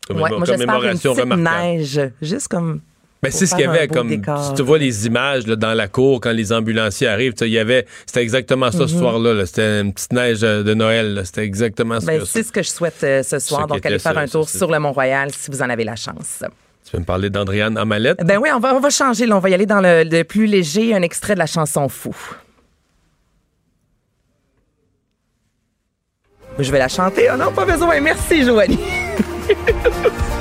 Ouais, 0.09 0.15
moi, 0.15 0.29
une 0.31 0.43
commémoration 0.43 1.13
petite 1.13 1.23
remarquable. 1.31 1.65
neige, 1.77 2.01
juste 2.21 2.47
comme 2.47 2.81
Ben, 3.21 3.29
pour 3.29 3.37
c'est 3.39 3.45
ce 3.45 3.53
qu'il 3.53 3.65
y 3.65 3.67
avait 3.67 3.87
comme 3.87 4.07
décor. 4.09 4.43
si 4.43 4.53
tu 4.55 4.63
vois 4.63 4.79
les 4.79 5.05
images 5.05 5.45
là, 5.45 5.55
dans 5.55 5.73
la 5.75 5.87
cour 5.87 6.19
quand 6.19 6.31
les 6.31 6.51
ambulanciers 6.51 7.05
arrivent, 7.07 7.35
il 7.41 7.47
y 7.49 7.59
avait 7.59 7.85
c'était 8.07 8.23
exactement 8.23 8.71
ça 8.71 8.87
ce 8.87 8.93
Mhm. 8.93 8.99
soir-là. 8.99 9.33
là. 9.35 9.45
C'était 9.45 9.81
une 9.81 9.93
petite 9.93 10.13
neige 10.13 10.39
de 10.41 10.73
Noël. 10.73 11.21
C'était 11.25 11.43
exactement 11.43 11.99
ce 11.99 12.05
Ben, 12.07 12.19
que 12.21 12.25
c'est 12.25 12.41
ce 12.43 12.51
que 12.51 12.63
je 12.63 12.69
souhaite 12.69 13.03
euh, 13.03 13.21
ce 13.21 13.37
soir. 13.37 13.67
Donc, 13.67 13.85
allez 13.85 13.99
faire 13.99 14.17
un 14.17 14.27
tour 14.27 14.49
sur 14.49 14.71
le 14.71 14.79
Mont-Royal 14.79 15.29
si 15.31 15.51
vous 15.51 15.61
en 15.61 15.69
avez 15.69 15.83
la 15.83 15.95
chance. 15.95 16.43
Tu 16.89 16.95
veux 16.95 17.01
me 17.01 17.05
parler 17.05 17.29
d'Andréane 17.29 17.77
Amalette? 17.77 18.17
Ben 18.25 18.39
oui, 18.39 18.49
on 18.51 18.59
va, 18.59 18.73
on 18.73 18.79
va 18.79 18.89
changer. 18.89 19.27
là. 19.27 19.37
On 19.37 19.39
va 19.39 19.49
y 19.49 19.53
aller 19.53 19.67
dans 19.67 19.79
le, 19.79 20.03
le 20.03 20.23
plus 20.23 20.47
léger, 20.47 20.95
un 20.95 21.03
extrait 21.03 21.35
de 21.35 21.39
la 21.39 21.45
chanson 21.45 21.87
Fou. 21.87 22.15
Je 26.57 26.71
vais 26.71 26.79
la 26.79 26.87
chanter. 26.87 27.27
Oh 27.31 27.37
non, 27.37 27.51
pas 27.51 27.65
besoin. 27.65 28.01
Merci, 28.01 28.43
Joanie. 28.43 28.79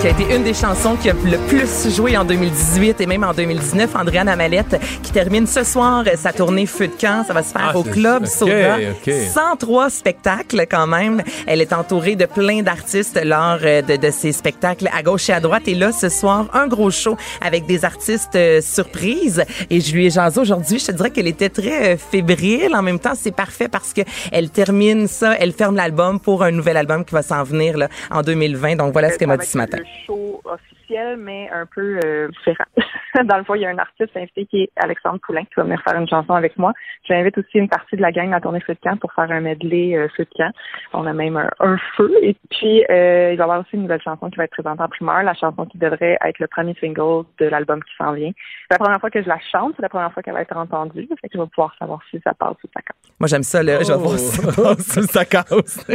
qui 0.00 0.06
a 0.06 0.10
été 0.10 0.34
une 0.34 0.44
des 0.44 0.54
chansons 0.54 0.96
qui 0.96 1.10
a 1.10 1.12
le 1.12 1.36
plus 1.48 1.94
joué 1.94 2.16
en 2.16 2.24
2018 2.24 3.02
et 3.02 3.06
même 3.06 3.22
en 3.22 3.34
2019. 3.34 3.94
Andréane 3.94 4.28
Amalette 4.28 4.80
qui 5.02 5.12
termine 5.12 5.46
ce 5.46 5.62
soir 5.62 6.04
sa 6.16 6.32
tournée 6.32 6.64
Feu 6.64 6.86
de 6.88 6.92
camp. 6.98 7.22
Ça 7.26 7.34
va 7.34 7.42
se 7.42 7.52
faire 7.52 7.72
Ah, 7.74 7.76
au 7.76 7.82
Club 7.82 8.22
ok, 8.22 8.28
Soda. 8.28 8.78
ok. 9.06 9.12
103 9.34 9.90
spectacles 9.90 10.64
quand 10.70 10.86
même. 10.86 11.22
Elle 11.46 11.60
est 11.60 11.74
entourée 11.74 12.16
de 12.16 12.24
plein 12.24 12.62
d'artistes 12.62 13.20
lors 13.22 13.58
euh, 13.62 13.82
de, 13.82 13.96
de 13.96 14.10
ces 14.10 14.32
spectacles 14.32 14.88
à 14.96 15.02
gauche 15.02 15.28
et 15.28 15.34
à 15.34 15.40
droite. 15.40 15.64
Et 15.66 15.74
là, 15.74 15.92
ce 15.92 16.08
soir, 16.08 16.46
un 16.54 16.66
gros 16.66 16.90
show 16.90 17.18
avec 17.42 17.66
des 17.66 17.84
artistes 17.84 18.36
euh, 18.36 18.62
surprises. 18.62 19.44
Et 19.68 19.82
je 19.82 19.92
lui 19.94 20.06
ai 20.06 20.10
jasé 20.10 20.40
aujourd'hui. 20.40 20.78
Je 20.78 20.86
te 20.86 20.92
dirais 20.92 21.10
qu'elle 21.10 21.28
était 21.28 21.50
très 21.50 21.94
euh, 21.94 21.96
fébrile. 21.98 22.74
En 22.74 22.82
même 22.82 23.00
temps, 23.00 23.12
c'est 23.20 23.34
parfait 23.34 23.68
parce 23.68 23.92
que 23.92 24.00
elle 24.32 24.48
termine 24.48 25.08
ça, 25.08 25.34
elle 25.38 25.52
ferme 25.52 25.76
l'album 25.76 26.18
pour 26.20 26.42
un 26.42 26.52
nouvel 26.52 26.78
album 26.78 27.04
qui 27.04 27.12
va 27.12 27.22
s'en 27.22 27.42
venir 27.44 27.76
là, 27.76 27.88
en 28.10 28.22
2020. 28.22 28.76
Donc 28.76 28.92
voilà 28.94 29.10
ce 29.10 29.18
qu'elle 29.18 29.28
m'a 29.28 29.36
dit 29.36 29.46
ce 29.46 29.58
matin. 29.58 29.78
Show 30.06 30.40
officiel, 30.44 31.16
mais 31.16 31.48
un 31.50 31.66
peu 31.66 32.00
euh, 32.04 32.28
différent. 32.28 32.64
Dans 33.24 33.36
le 33.36 33.44
fond, 33.44 33.54
il 33.54 33.62
y 33.62 33.66
a 33.66 33.70
un 33.70 33.78
artiste 33.78 34.16
invité 34.16 34.46
qui 34.46 34.62
est 34.62 34.70
Alexandre 34.76 35.18
Poulain 35.24 35.42
qui 35.44 35.54
va 35.56 35.64
venir 35.64 35.82
faire 35.82 35.98
une 35.98 36.08
chanson 36.08 36.34
avec 36.34 36.56
moi. 36.56 36.72
J'invite 37.08 37.36
aussi 37.38 37.58
une 37.58 37.68
partie 37.68 37.96
de 37.96 38.02
la 38.02 38.12
gang 38.12 38.32
à 38.32 38.40
tourner 38.40 38.60
Feu 38.60 38.74
de 38.74 38.80
camp 38.80 38.96
pour 38.98 39.12
faire 39.12 39.30
un 39.30 39.40
medley 39.40 39.96
euh, 39.96 40.08
Feu 40.16 40.24
de 40.24 40.36
camp. 40.36 40.52
On 40.92 41.06
a 41.06 41.12
même 41.12 41.36
un, 41.36 41.50
un 41.60 41.76
feu. 41.96 42.12
Et 42.22 42.36
puis, 42.50 42.84
euh, 42.90 43.32
il 43.32 43.36
va 43.36 43.42
y 43.42 43.44
avoir 43.44 43.60
aussi 43.60 43.70
une 43.74 43.82
nouvelle 43.82 44.02
chanson 44.02 44.30
qui 44.30 44.36
va 44.36 44.44
être 44.44 44.52
présentée 44.52 44.82
en 44.82 44.88
primeur, 44.88 45.22
la 45.22 45.34
chanson 45.34 45.66
qui 45.66 45.78
devrait 45.78 46.18
être 46.24 46.38
le 46.38 46.46
premier 46.46 46.74
single 46.80 47.24
de 47.38 47.46
l'album 47.46 47.82
qui 47.82 47.92
s'en 47.96 48.12
vient. 48.12 48.32
C'est 48.68 48.74
la 48.74 48.78
première 48.78 49.00
fois 49.00 49.10
que 49.10 49.22
je 49.22 49.28
la 49.28 49.38
chante, 49.52 49.74
c'est 49.76 49.82
la 49.82 49.88
première 49.88 50.12
fois 50.12 50.22
qu'elle 50.22 50.34
va 50.34 50.42
être 50.42 50.56
entendue. 50.56 51.08
Fait 51.20 51.28
que 51.28 51.34
je 51.34 51.40
vais 51.40 51.48
pouvoir 51.48 51.74
savoir 51.78 52.00
si 52.10 52.20
ça 52.22 52.34
passe 52.34 52.56
ou 52.64 52.68
ça 52.74 52.82
casse. 52.82 53.12
Moi, 53.18 53.28
j'aime 53.28 53.42
ça, 53.42 53.62
là. 53.62 53.82
Je 53.82 53.92
vais 53.92 53.98
voir 53.98 54.18
si 54.78 55.02
ça 55.02 55.24
passe. 55.24 55.86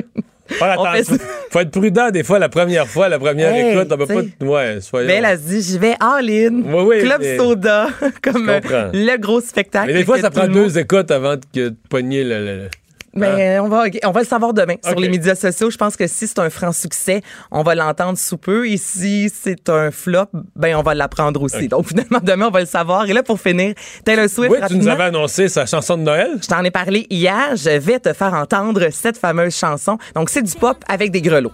On 0.77 0.85
fait. 0.93 1.03
Faut 1.51 1.59
être 1.59 1.71
prudent 1.71 2.11
des 2.11 2.23
fois 2.23 2.39
la 2.39 2.49
première 2.49 2.87
fois, 2.87 3.09
la 3.09 3.17
première 3.19 3.51
Hey, 3.53 3.75
écoute. 3.75 3.91
On 3.91 3.97
peut 3.97 4.05
pas. 4.39 4.45
Ouais, 4.45 4.81
soyons. 4.81 5.07
Mais 5.07 5.15
elle 5.15 5.25
a 5.25 5.37
dit, 5.37 5.61
je 5.61 5.77
vais. 5.77 5.95
Oui, 6.01 6.83
oui, 6.87 6.99
Club 6.99 7.21
mais- 7.21 7.37
Soda, 7.37 7.87
comme 8.21 8.49
euh, 8.49 8.89
le 8.93 9.17
gros 9.17 9.41
spectacle. 9.41 9.87
Mais 9.87 9.93
des 9.93 10.05
fois, 10.05 10.15
que 10.15 10.21
ça 10.21 10.29
prend 10.29 10.47
deux 10.47 10.77
écoutes 10.77 11.11
avant 11.11 11.35
de 11.35 11.41
de 11.53 11.73
pogner 11.89 12.23
le. 12.23 12.45
le- 12.45 12.69
Mais 13.15 13.59
on 13.59 13.67
va, 13.69 13.85
on 14.03 14.11
va 14.11 14.19
le 14.21 14.25
savoir 14.25 14.53
demain 14.53 14.75
sur 14.83 14.99
les 14.99 15.09
médias 15.09 15.35
sociaux. 15.35 15.69
Je 15.69 15.77
pense 15.77 15.95
que 15.95 16.07
si 16.07 16.27
c'est 16.27 16.39
un 16.39 16.49
franc 16.49 16.71
succès, 16.71 17.21
on 17.51 17.63
va 17.63 17.75
l'entendre 17.75 18.17
sous 18.17 18.37
peu. 18.37 18.67
Et 18.67 18.77
si 18.77 19.31
c'est 19.33 19.69
un 19.69 19.91
flop, 19.91 20.25
ben 20.55 20.75
on 20.75 20.81
va 20.83 20.93
l'apprendre 20.93 21.41
aussi. 21.41 21.67
Donc 21.67 21.87
finalement, 21.89 22.19
demain, 22.21 22.47
on 22.47 22.51
va 22.51 22.59
le 22.61 22.65
savoir. 22.65 23.05
Et 23.09 23.13
là, 23.13 23.23
pour 23.23 23.39
finir, 23.39 23.73
Taylor 24.03 24.29
Swift, 24.29 24.51
Oui, 24.51 24.57
tu 24.57 24.61
nous 24.61 24.61
rapidement, 24.61 24.91
avais 24.93 25.03
annoncé 25.05 25.47
sa 25.47 25.65
chanson 25.65 25.97
de 25.97 26.03
Noël. 26.03 26.31
je 26.41 26.47
t'en 26.47 26.63
ai 26.63 26.71
parlé 26.71 27.07
hier. 27.09 27.55
Je 27.55 27.77
vais 27.77 27.99
te 27.99 28.13
faire 28.13 28.33
entendre 28.33 28.89
cette 28.91 29.17
fameuse 29.17 29.55
chanson. 29.55 29.97
Donc, 30.15 30.29
c'est 30.29 30.43
du 30.43 30.53
pop 30.55 30.77
avec 30.87 31.11
des 31.11 31.21
grelots. 31.21 31.51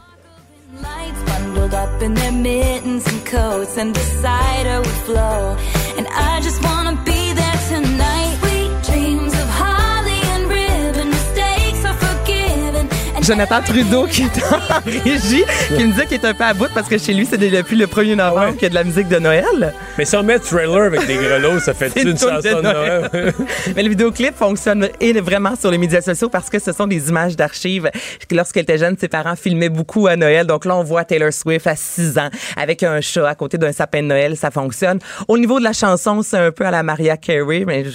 Jonathan 13.31 13.61
Trudeau 13.61 14.07
qui 14.07 14.23
est 14.23 14.43
en 14.51 14.81
régie, 15.05 15.45
qui 15.77 15.85
me 15.85 15.93
dit 15.93 16.05
qu'il 16.05 16.15
est 16.17 16.25
un 16.25 16.33
peu 16.33 16.43
à 16.43 16.53
bout 16.53 16.67
parce 16.73 16.89
que 16.89 16.97
chez 16.97 17.13
lui, 17.13 17.25
c'est 17.25 17.37
depuis 17.37 17.77
le 17.77 17.85
1er 17.85 18.15
novembre 18.15 18.53
qu'il 18.55 18.63
y 18.63 18.65
a 18.65 18.69
de 18.69 18.75
la 18.75 18.83
musique 18.83 19.07
de 19.07 19.19
Noël. 19.19 19.73
Mais 19.97 20.03
si 20.03 20.17
on 20.17 20.23
met 20.23 20.37
trailer 20.37 20.81
avec 20.87 21.07
des 21.07 21.15
grelots, 21.15 21.59
ça 21.61 21.73
fait 21.73 21.89
une 22.01 22.09
une 22.09 22.17
chanson 22.17 22.41
de 22.57 22.61
Noël. 22.61 23.33
Mais 23.73 23.83
le 23.83 23.89
vidéoclip 23.89 24.35
fonctionne 24.35 24.89
et 24.99 25.13
vraiment 25.21 25.55
sur 25.55 25.71
les 25.71 25.77
médias 25.77 26.01
sociaux 26.01 26.27
parce 26.27 26.49
que 26.49 26.59
ce 26.59 26.73
sont 26.73 26.87
des 26.87 27.07
images 27.07 27.37
d'archives. 27.37 27.89
Lorsqu'elle 28.31 28.63
était 28.63 28.77
jeune, 28.77 28.97
ses 28.99 29.07
parents 29.07 29.37
filmaient 29.37 29.69
beaucoup 29.69 30.07
à 30.07 30.17
Noël. 30.17 30.45
Donc 30.45 30.65
là, 30.65 30.75
on 30.75 30.83
voit 30.83 31.05
Taylor 31.05 31.31
Swift 31.31 31.67
à 31.67 31.77
6 31.77 32.17
ans 32.17 32.29
avec 32.57 32.83
un 32.83 32.99
chat 32.99 33.25
à 33.29 33.35
côté 33.35 33.57
d'un 33.57 33.71
sapin 33.71 34.01
de 34.01 34.07
Noël. 34.07 34.35
Ça 34.35 34.51
fonctionne. 34.51 34.99
Au 35.29 35.37
niveau 35.37 35.57
de 35.59 35.63
la 35.63 35.71
chanson, 35.73 36.21
c'est 36.21 36.37
un 36.37 36.51
peu 36.51 36.65
à 36.65 36.71
la 36.71 36.83
Maria 36.83 37.15
Carey. 37.15 37.63
Mais 37.65 37.85
je- 37.85 37.91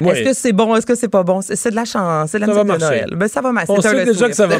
Oui. 0.00 0.10
est-ce 0.10 0.22
que 0.22 0.32
c'est 0.34 0.52
bon? 0.52 0.74
Est-ce 0.76 0.86
que 0.86 0.94
c'est 0.94 1.08
pas 1.08 1.22
bon? 1.22 1.40
C'est 1.42 1.70
de 1.70 1.76
la 1.76 1.84
chance. 1.84 2.30
C'est 2.30 2.38
de 2.38 2.46
la 2.46 2.52
Ça 2.54 2.64
musique 2.64 2.78
de. 2.78 2.84
Noël. 2.84 3.08
Ben, 3.16 3.28
ça 3.28 3.40
va 3.42 3.52
marcher. 3.52 3.72
On 3.72 3.80
sait 3.80 4.04
déjà 4.04 4.28
que 4.28 4.34
ça 4.34 4.46
va 4.46 4.58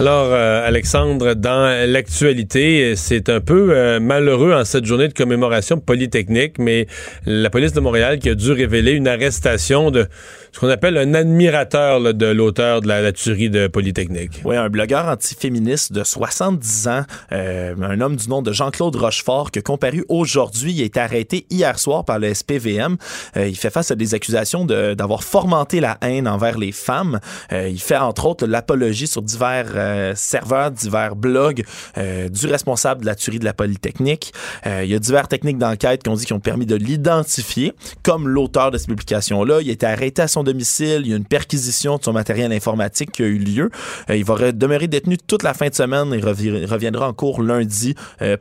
Alors, 0.00 0.28
euh, 0.30 0.64
Alexandre, 0.64 1.34
dans 1.34 1.66
l'actualité, 1.88 2.94
c'est 2.94 3.28
un 3.28 3.40
peu 3.40 3.70
euh, 3.72 3.98
malheureux 3.98 4.52
en 4.54 4.64
cette 4.64 4.84
journée 4.84 5.08
de 5.08 5.12
commémoration 5.12 5.78
polytechnique, 5.80 6.60
mais 6.60 6.86
la 7.26 7.50
police 7.50 7.72
de 7.72 7.80
Montréal 7.80 8.20
qui 8.20 8.28
a 8.30 8.36
dû 8.36 8.52
révéler 8.52 8.92
une 8.92 9.08
arrestation 9.08 9.90
de 9.90 10.06
ce 10.52 10.60
qu'on 10.60 10.68
appelle 10.68 10.96
un 10.98 11.14
admirateur 11.14 11.98
là, 11.98 12.12
de 12.12 12.26
l'auteur 12.26 12.80
de 12.80 12.86
la, 12.86 13.02
la 13.02 13.10
tuerie 13.12 13.50
de 13.50 13.66
Polytechnique. 13.66 14.40
Oui, 14.44 14.56
un 14.56 14.68
blogueur 14.68 15.06
antiféministe 15.06 15.92
de 15.92 16.04
70 16.04 16.88
ans, 16.88 17.02
euh, 17.32 17.74
un 17.82 18.00
homme 18.00 18.14
du 18.16 18.28
nom 18.28 18.40
de 18.40 18.52
Jean-Claude 18.52 18.94
Rochefort, 18.94 19.50
qui 19.50 19.58
a 19.58 19.62
comparu 19.62 20.04
aujourd'hui. 20.08 20.72
Il 20.72 20.82
a 20.82 20.84
été 20.84 21.00
arrêté 21.00 21.44
hier 21.50 21.76
soir 21.78 22.04
par 22.04 22.20
le 22.20 22.32
SPVM. 22.32 22.96
Euh, 23.36 23.48
il 23.48 23.56
fait 23.56 23.70
face 23.70 23.90
à 23.90 23.96
des 23.96 24.14
accusations 24.14 24.64
de- 24.64 24.94
d'avoir 24.94 25.24
fomenté 25.24 25.80
la 25.80 25.98
haine 26.02 26.28
envers 26.28 26.56
les 26.56 26.72
femmes. 26.72 27.18
Euh, 27.52 27.68
il 27.68 27.80
fait 27.80 27.96
entre 27.96 28.26
autres 28.26 28.46
l'apologie 28.46 29.08
sur 29.08 29.22
divers 29.22 29.66
euh, 29.88 30.12
serveurs, 30.14 30.70
divers 30.70 31.16
blogs 31.16 31.64
euh, 31.96 32.28
du 32.28 32.46
responsable 32.46 33.00
de 33.02 33.06
la 33.06 33.14
tuerie 33.14 33.38
de 33.38 33.44
la 33.44 33.52
Polytechnique. 33.52 34.32
Euh, 34.66 34.82
il 34.84 34.90
y 34.90 34.94
a 34.94 34.98
divers 34.98 35.28
techniques 35.28 35.58
d'enquête 35.58 36.02
qui 36.02 36.08
ont 36.10 36.14
dit 36.14 36.24
qu'ils 36.24 36.36
ont 36.36 36.40
permis 36.40 36.66
de 36.66 36.76
l'identifier 36.76 37.72
comme 38.02 38.28
l'auteur 38.28 38.70
de 38.70 38.78
ces 38.78 38.86
publications-là. 38.86 39.60
Il 39.62 39.68
a 39.70 39.72
été 39.72 39.86
arrêté 39.86 40.22
à 40.22 40.28
son 40.28 40.42
domicile. 40.42 41.02
Il 41.04 41.08
y 41.10 41.12
a 41.12 41.16
une 41.16 41.24
perquisition 41.24 41.96
de 41.96 42.04
son 42.04 42.12
matériel 42.12 42.52
informatique 42.52 43.12
qui 43.12 43.22
a 43.22 43.26
eu 43.26 43.38
lieu. 43.38 43.70
Il 44.08 44.24
va 44.24 44.34
re- 44.34 44.52
demeurer 44.52 44.86
détenu 44.88 45.16
toute 45.18 45.42
la 45.42 45.54
fin 45.54 45.68
de 45.68 45.74
semaine 45.74 46.12
et 46.14 46.18
revi- 46.20 46.64
reviendra 46.66 47.08
en 47.08 47.12
cours 47.12 47.42
lundi 47.42 47.94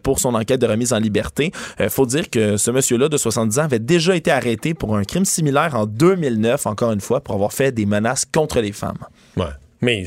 pour 0.04 0.20
son 0.20 0.36
enquête 0.36 0.60
de 0.62 0.68
remise 0.68 0.93
en 0.93 1.00
liberté. 1.00 1.52
Faut 1.89 2.06
dire 2.06 2.30
que 2.30 2.58
ce 2.58 2.72
monsieur-là 2.72 3.10
de 3.10 3.18
70 3.18 3.60
ans 3.60 3.64
avait 3.64 3.80
déjà 3.80 4.16
été 4.16 4.32
arrêté 4.32 4.74
pour 4.74 4.95
un 4.98 5.04
crime 5.04 5.26
similaire 5.26 5.76
en 5.76 5.86
2009, 5.86 6.68
encore 6.68 6.91
une 6.91 7.02
fois, 7.02 7.22
pour 7.22 7.36
avoir 7.36 7.54
fait 7.54 7.72
des 7.72 7.86
menaces 7.86 8.26
contre 8.26 8.60
les 8.62 8.72
femmes. 8.72 8.98
Ouais. 9.36 9.45
Mais 9.82 10.06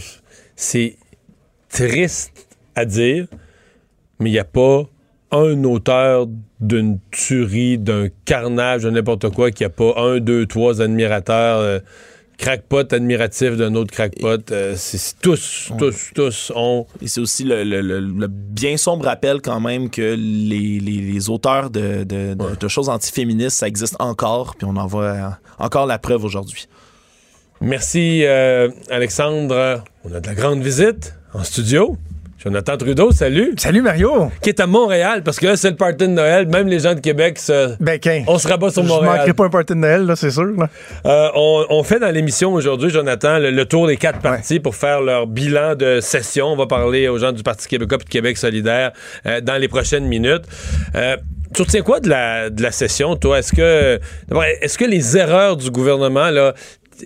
c'est 0.57 0.97
triste 1.70 2.48
à 2.74 2.84
dire, 2.84 3.26
mais 4.18 4.30
il 4.30 4.32
n'y 4.32 4.38
a 4.38 4.44
pas 4.44 4.84
un 5.32 5.62
auteur 5.64 6.26
d'une 6.60 6.98
tuerie, 7.10 7.78
d'un 7.78 8.08
carnage, 8.24 8.82
de 8.82 8.90
n'importe 8.90 9.30
quoi, 9.30 9.50
qui 9.50 9.64
a 9.64 9.70
pas 9.70 9.94
un, 9.96 10.18
deux, 10.18 10.46
trois 10.46 10.82
admirateurs, 10.82 11.58
euh, 11.60 11.78
crackpot 12.36 12.92
admiratif 12.92 13.56
d'un 13.56 13.74
autre 13.74 13.92
crackpot. 13.92 14.50
Euh, 14.50 14.74
c'est 14.76 15.20
tous, 15.20 15.70
tous, 15.78 16.10
tous 16.14 16.52
ont. 16.56 16.86
Et 17.02 17.06
c'est 17.06 17.20
aussi 17.20 17.44
le, 17.44 17.64
le- 17.64 17.80
le- 17.82 18.00
le 18.00 18.26
bien 18.28 18.76
sombre 18.76 19.04
rappel 19.04 19.40
quand 19.42 19.60
même 19.60 19.88
que 19.90 20.14
les, 20.18 20.80
les- 20.80 21.12
les 21.12 21.30
auteurs 21.30 21.70
de, 21.70 22.02
de- 22.04 22.34
de- 22.34 22.56
de 22.58 22.68
choses 22.68 22.88
antiféministes, 22.88 23.58
ça 23.58 23.68
existe 23.68 23.96
encore, 24.00 24.56
puis 24.56 24.66
on 24.68 24.76
en 24.76 24.86
voit 24.86 25.04
euh, 25.04 25.28
encore 25.58 25.86
la 25.86 25.98
preuve 25.98 26.24
aujourd'hui. 26.24 26.66
Merci, 27.60 28.22
euh, 28.24 28.70
Alexandre. 28.90 29.84
On 30.04 30.12
a 30.14 30.20
de 30.20 30.26
la 30.26 30.34
grande 30.34 30.62
visite 30.62 31.14
en 31.34 31.44
studio. 31.44 31.96
Jonathan 32.42 32.78
Trudeau, 32.78 33.12
salut. 33.12 33.52
Salut 33.58 33.82
Mario. 33.82 34.30
Qui 34.40 34.48
est 34.48 34.60
à 34.60 34.66
Montréal, 34.66 35.22
parce 35.22 35.38
que 35.38 35.46
là, 35.46 35.56
c'est 35.58 35.68
le 35.68 35.76
party 35.76 35.96
de 35.98 36.12
Noël. 36.12 36.48
Même 36.48 36.68
les 36.68 36.78
gens 36.78 36.94
de 36.94 37.00
Québec, 37.00 37.38
se... 37.38 37.74
on 38.26 38.38
se 38.38 38.48
rabat 38.48 38.70
sur 38.70 38.82
Je 38.82 38.88
Montréal. 38.88 39.16
manquerai 39.18 39.34
pas 39.34 39.44
un 39.44 39.50
party 39.50 39.74
de 39.74 39.78
Noël, 39.78 40.06
là, 40.06 40.16
c'est 40.16 40.30
sûr. 40.30 40.44
là. 40.46 40.70
Euh, 41.04 41.28
on, 41.34 41.66
on 41.68 41.82
fait 41.82 41.98
dans 41.98 42.10
l'émission 42.10 42.54
aujourd'hui, 42.54 42.88
Jonathan, 42.88 43.38
le, 43.38 43.50
le 43.50 43.64
tour 43.66 43.86
des 43.86 43.98
quatre 43.98 44.20
partis 44.20 44.58
pour 44.58 44.74
faire 44.74 45.02
leur 45.02 45.26
bilan 45.26 45.74
de 45.74 46.00
session. 46.00 46.46
On 46.46 46.56
va 46.56 46.66
parler 46.66 47.08
aux 47.08 47.18
gens 47.18 47.32
du 47.32 47.42
Parti 47.42 47.68
québécois 47.68 47.98
et 48.00 48.04
de 48.04 48.08
Québec 48.08 48.38
solidaire 48.38 48.92
euh, 49.26 49.42
dans 49.42 49.56
les 49.60 49.68
prochaines 49.68 50.06
minutes. 50.06 50.44
Euh, 50.94 51.18
tu 51.52 51.60
retiens 51.62 51.82
quoi 51.82 52.00
de 52.00 52.08
la, 52.08 52.48
de 52.48 52.62
la 52.62 52.70
session, 52.70 53.16
toi? 53.16 53.40
Est-ce 53.40 53.52
que, 53.52 53.98
est-ce 54.62 54.78
que 54.78 54.84
les 54.86 55.16
erreurs 55.18 55.56
du 55.58 55.70
gouvernement, 55.70 56.30
là, 56.30 56.54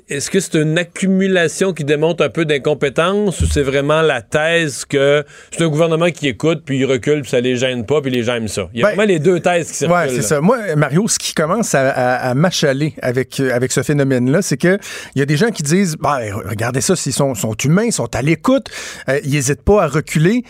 est-ce 0.09 0.31
que 0.31 0.41
c'est 0.41 0.55
une 0.55 0.77
accumulation 0.79 1.73
qui 1.73 1.85
démontre 1.85 2.25
un 2.25 2.29
peu 2.29 2.45
d'incompétence 2.45 3.41
ou 3.41 3.47
c'est 3.47 3.63
vraiment 3.63 4.03
la 4.03 4.23
thèse 4.23 4.85
que 4.85 5.25
c'est 5.51 5.63
un 5.63 5.69
gouvernement 5.69 6.11
qui 6.11 6.29
écoute 6.29 6.63
puis 6.65 6.79
il 6.79 6.85
recule 6.85 7.23
puis 7.23 7.31
ça 7.31 7.41
les 7.41 7.57
gêne 7.57 7.87
pas 7.87 8.01
puis 8.01 8.11
les 8.11 8.23
gens 8.23 8.35
aiment 8.35 8.49
ça? 8.49 8.69
Il 8.75 8.81
y 8.81 8.83
a 8.83 8.87
Ben, 8.87 8.95
vraiment 8.95 9.09
les 9.09 9.19
deux 9.19 9.41
thèses 9.41 9.71
qui 9.71 9.77
circulent. 9.79 9.97
Ouais, 9.97 10.09
c'est 10.09 10.23
ça. 10.23 10.41
Moi, 10.41 10.59
Mario, 10.77 11.07
ce 11.09 11.19
qui 11.19 11.35
commence 11.35 11.75
à, 11.75 11.91
à, 11.91 12.31
à 12.31 12.35
m'achaler 12.35 12.95
avec, 13.03 13.41
euh, 13.41 13.55
avec 13.55 13.73
ce 13.73 13.83
phénomène-là, 13.83 14.43
c'est 14.43 14.57
que 14.57 14.79
il 15.15 15.19
y 15.19 15.23
a 15.23 15.27
des 15.27 15.37
gens 15.37 15.51
qui 15.51 15.63
disent, 15.63 15.97
bah, 15.99 16.19
regardez 16.45 16.81
ça, 16.81 16.95
ils 17.07 17.13
sont, 17.13 17.35
sont 17.35 17.55
humains, 17.55 17.85
ils 17.85 17.93
sont 17.93 18.15
à 18.15 18.23
l'écoute, 18.23 18.67
euh, 19.09 19.21
ils 19.25 19.33
n'hésitent 19.33 19.63
pas 19.63 19.83
à 19.85 19.87
reculer. 19.87 20.45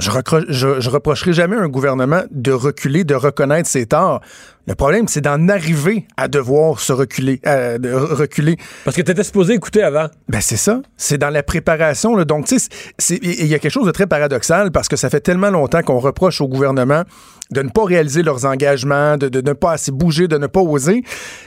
Je, 0.00 0.10
je, 0.48 0.80
je 0.80 0.90
reprocherai 0.90 1.32
jamais 1.32 1.56
à 1.56 1.60
un 1.60 1.68
gouvernement 1.68 2.22
de 2.30 2.52
reculer, 2.52 3.04
de 3.04 3.14
reconnaître 3.14 3.68
ses 3.68 3.86
torts. 3.86 4.20
Le 4.66 4.74
problème, 4.74 5.08
c'est 5.08 5.20
d'en 5.20 5.48
arriver 5.48 6.06
à 6.16 6.28
devoir 6.28 6.80
se 6.80 6.92
reculer, 6.92 7.40
euh, 7.46 7.78
de 7.78 7.92
reculer. 7.92 8.56
Parce 8.84 8.96
que 8.96 9.02
tu 9.02 9.10
étais 9.10 9.24
supposé 9.24 9.54
écouter 9.54 9.82
avant. 9.82 10.06
Ben 10.28 10.40
c'est 10.40 10.56
ça. 10.56 10.80
C'est 10.96 11.18
dans 11.18 11.30
la 11.30 11.42
préparation. 11.42 12.16
là. 12.16 12.24
Donc, 12.24 12.46
tu 12.46 12.58
sais, 12.58 13.18
il 13.22 13.46
y 13.46 13.54
a 13.54 13.58
quelque 13.58 13.72
chose 13.72 13.86
de 13.86 13.92
très 13.92 14.06
paradoxal 14.06 14.70
parce 14.70 14.88
que 14.88 14.96
ça 14.96 15.10
fait 15.10 15.20
tellement 15.20 15.50
longtemps 15.50 15.82
qu'on 15.82 15.98
reproche 15.98 16.40
au 16.40 16.48
gouvernement 16.48 17.02
de 17.50 17.62
ne 17.62 17.68
pas 17.68 17.84
réaliser 17.84 18.22
leurs 18.22 18.44
engagements, 18.44 19.16
de, 19.16 19.28
de 19.28 19.40
ne 19.40 19.52
pas 19.52 19.72
assez 19.72 19.90
bouger, 19.90 20.28
de 20.28 20.38
ne 20.38 20.46
pas 20.46 20.60
oser, 20.60 21.02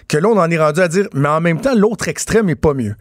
que 0.07 0.17
là, 0.17 0.27
on 0.27 0.37
en 0.37 0.49
est 0.51 0.57
rendu 0.57 0.81
à 0.81 0.87
dire, 0.87 1.07
mais 1.13 1.29
en 1.29 1.39
même 1.39 1.61
temps, 1.61 1.75
l'autre 1.75 2.07
extrême 2.09 2.49
est 2.49 2.55
pas 2.55 2.73
mieux. 2.73 2.95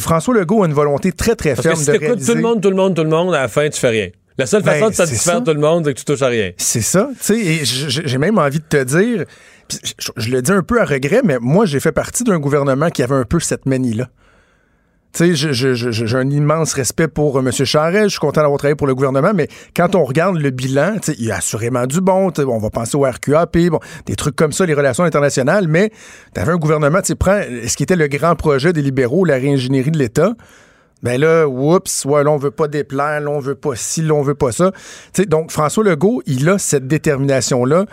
François 0.00 0.34
Legault 0.34 0.64
a 0.64 0.66
une 0.66 0.74
volonté 0.74 1.12
très, 1.12 1.36
très 1.36 1.54
Parce 1.54 1.66
que 1.66 1.74
ferme 1.74 1.80
si 1.80 1.86
de 1.86 1.98
réaliser... 1.98 2.32
tout 2.32 2.36
le 2.36 2.42
monde, 2.42 2.60
tout 2.60 2.70
le 2.70 2.76
monde, 2.76 2.94
tout 2.94 3.04
le 3.04 3.08
monde, 3.08 3.34
à 3.34 3.42
la 3.42 3.48
fin, 3.48 3.68
tu 3.68 3.78
fais 3.78 3.88
rien. 3.88 4.08
La 4.38 4.46
seule 4.46 4.62
Ben, 4.62 4.72
façon 4.72 4.86
de 4.88 4.94
c'est 4.94 5.06
satisfaire 5.06 5.34
ça. 5.34 5.40
tout 5.40 5.52
le 5.54 5.60
monde, 5.60 5.84
c'est 5.84 5.94
que 5.94 5.98
tu 5.98 6.04
touches 6.04 6.22
à 6.22 6.28
rien. 6.28 6.52
C'est 6.56 6.80
ça, 6.80 7.08
tu 7.20 7.34
sais, 7.64 7.64
j'ai 8.06 8.18
même 8.18 8.38
envie 8.38 8.58
de 8.60 8.64
te 8.64 8.82
dire, 8.82 9.24
je, 9.70 10.10
je 10.16 10.30
le 10.30 10.40
dis 10.42 10.52
un 10.52 10.62
peu 10.62 10.80
à 10.80 10.84
regret, 10.84 11.20
mais 11.24 11.38
moi, 11.40 11.66
j'ai 11.66 11.80
fait 11.80 11.92
partie 11.92 12.24
d'un 12.24 12.38
gouvernement 12.38 12.88
qui 12.90 13.02
avait 13.02 13.14
un 13.14 13.24
peu 13.24 13.40
cette 13.40 13.66
manie-là. 13.66 14.08
Tu 15.14 15.36
sais, 15.36 15.52
j'ai 15.52 16.16
un 16.16 16.30
immense 16.30 16.72
respect 16.72 17.06
pour 17.06 17.36
euh, 17.36 17.42
M. 17.42 17.52
Charest, 17.52 18.04
je 18.04 18.08
suis 18.12 18.18
content 18.18 18.40
d'avoir 18.40 18.56
travaillé 18.58 18.76
pour 18.76 18.86
le 18.86 18.94
gouvernement, 18.94 19.32
mais 19.34 19.46
quand 19.76 19.94
on 19.94 20.04
regarde 20.04 20.38
le 20.38 20.48
bilan, 20.48 20.94
tu 20.94 21.12
sais, 21.12 21.16
il 21.18 21.26
y 21.26 21.30
a 21.30 21.36
assurément 21.36 21.86
du 21.86 22.00
bon, 22.00 22.30
tu 22.30 22.40
sais, 22.40 22.48
on 22.48 22.56
va 22.58 22.70
penser 22.70 22.96
au 22.96 23.02
RQAP, 23.02 23.58
bon, 23.68 23.78
des 24.06 24.16
trucs 24.16 24.36
comme 24.36 24.52
ça, 24.52 24.64
les 24.64 24.72
relations 24.72 25.04
internationales, 25.04 25.68
mais 25.68 25.90
tu 26.34 26.40
avais 26.40 26.52
un 26.52 26.56
gouvernement, 26.56 27.02
tu 27.02 27.08
sais, 27.08 27.14
prends 27.14 27.42
ce 27.66 27.76
qui 27.76 27.82
était 27.82 27.96
le 27.96 28.08
grand 28.08 28.36
projet 28.36 28.72
des 28.72 28.80
libéraux, 28.80 29.26
la 29.26 29.34
réingénierie 29.34 29.90
de 29.90 29.98
l'État, 29.98 30.32
ben 31.02 31.20
là, 31.20 31.46
oups, 31.48 32.04
ouais, 32.04 32.22
là, 32.24 32.30
on 32.30 32.36
veut 32.36 32.50
pas 32.50 32.68
déplaire, 32.68 33.20
là, 33.20 33.30
on 33.30 33.40
veut 33.40 33.54
pas 33.56 33.74
ci, 33.74 34.02
là, 34.02 34.14
on 34.14 34.22
veut 34.22 34.34
pas 34.34 34.52
ça. 34.52 34.70
Tu 35.12 35.22
sais, 35.22 35.26
donc, 35.26 35.50
François 35.50 35.82
Legault, 35.84 36.22
il 36.26 36.48
a 36.48 36.58
cette 36.58 36.86
détermination-là. 36.86 37.86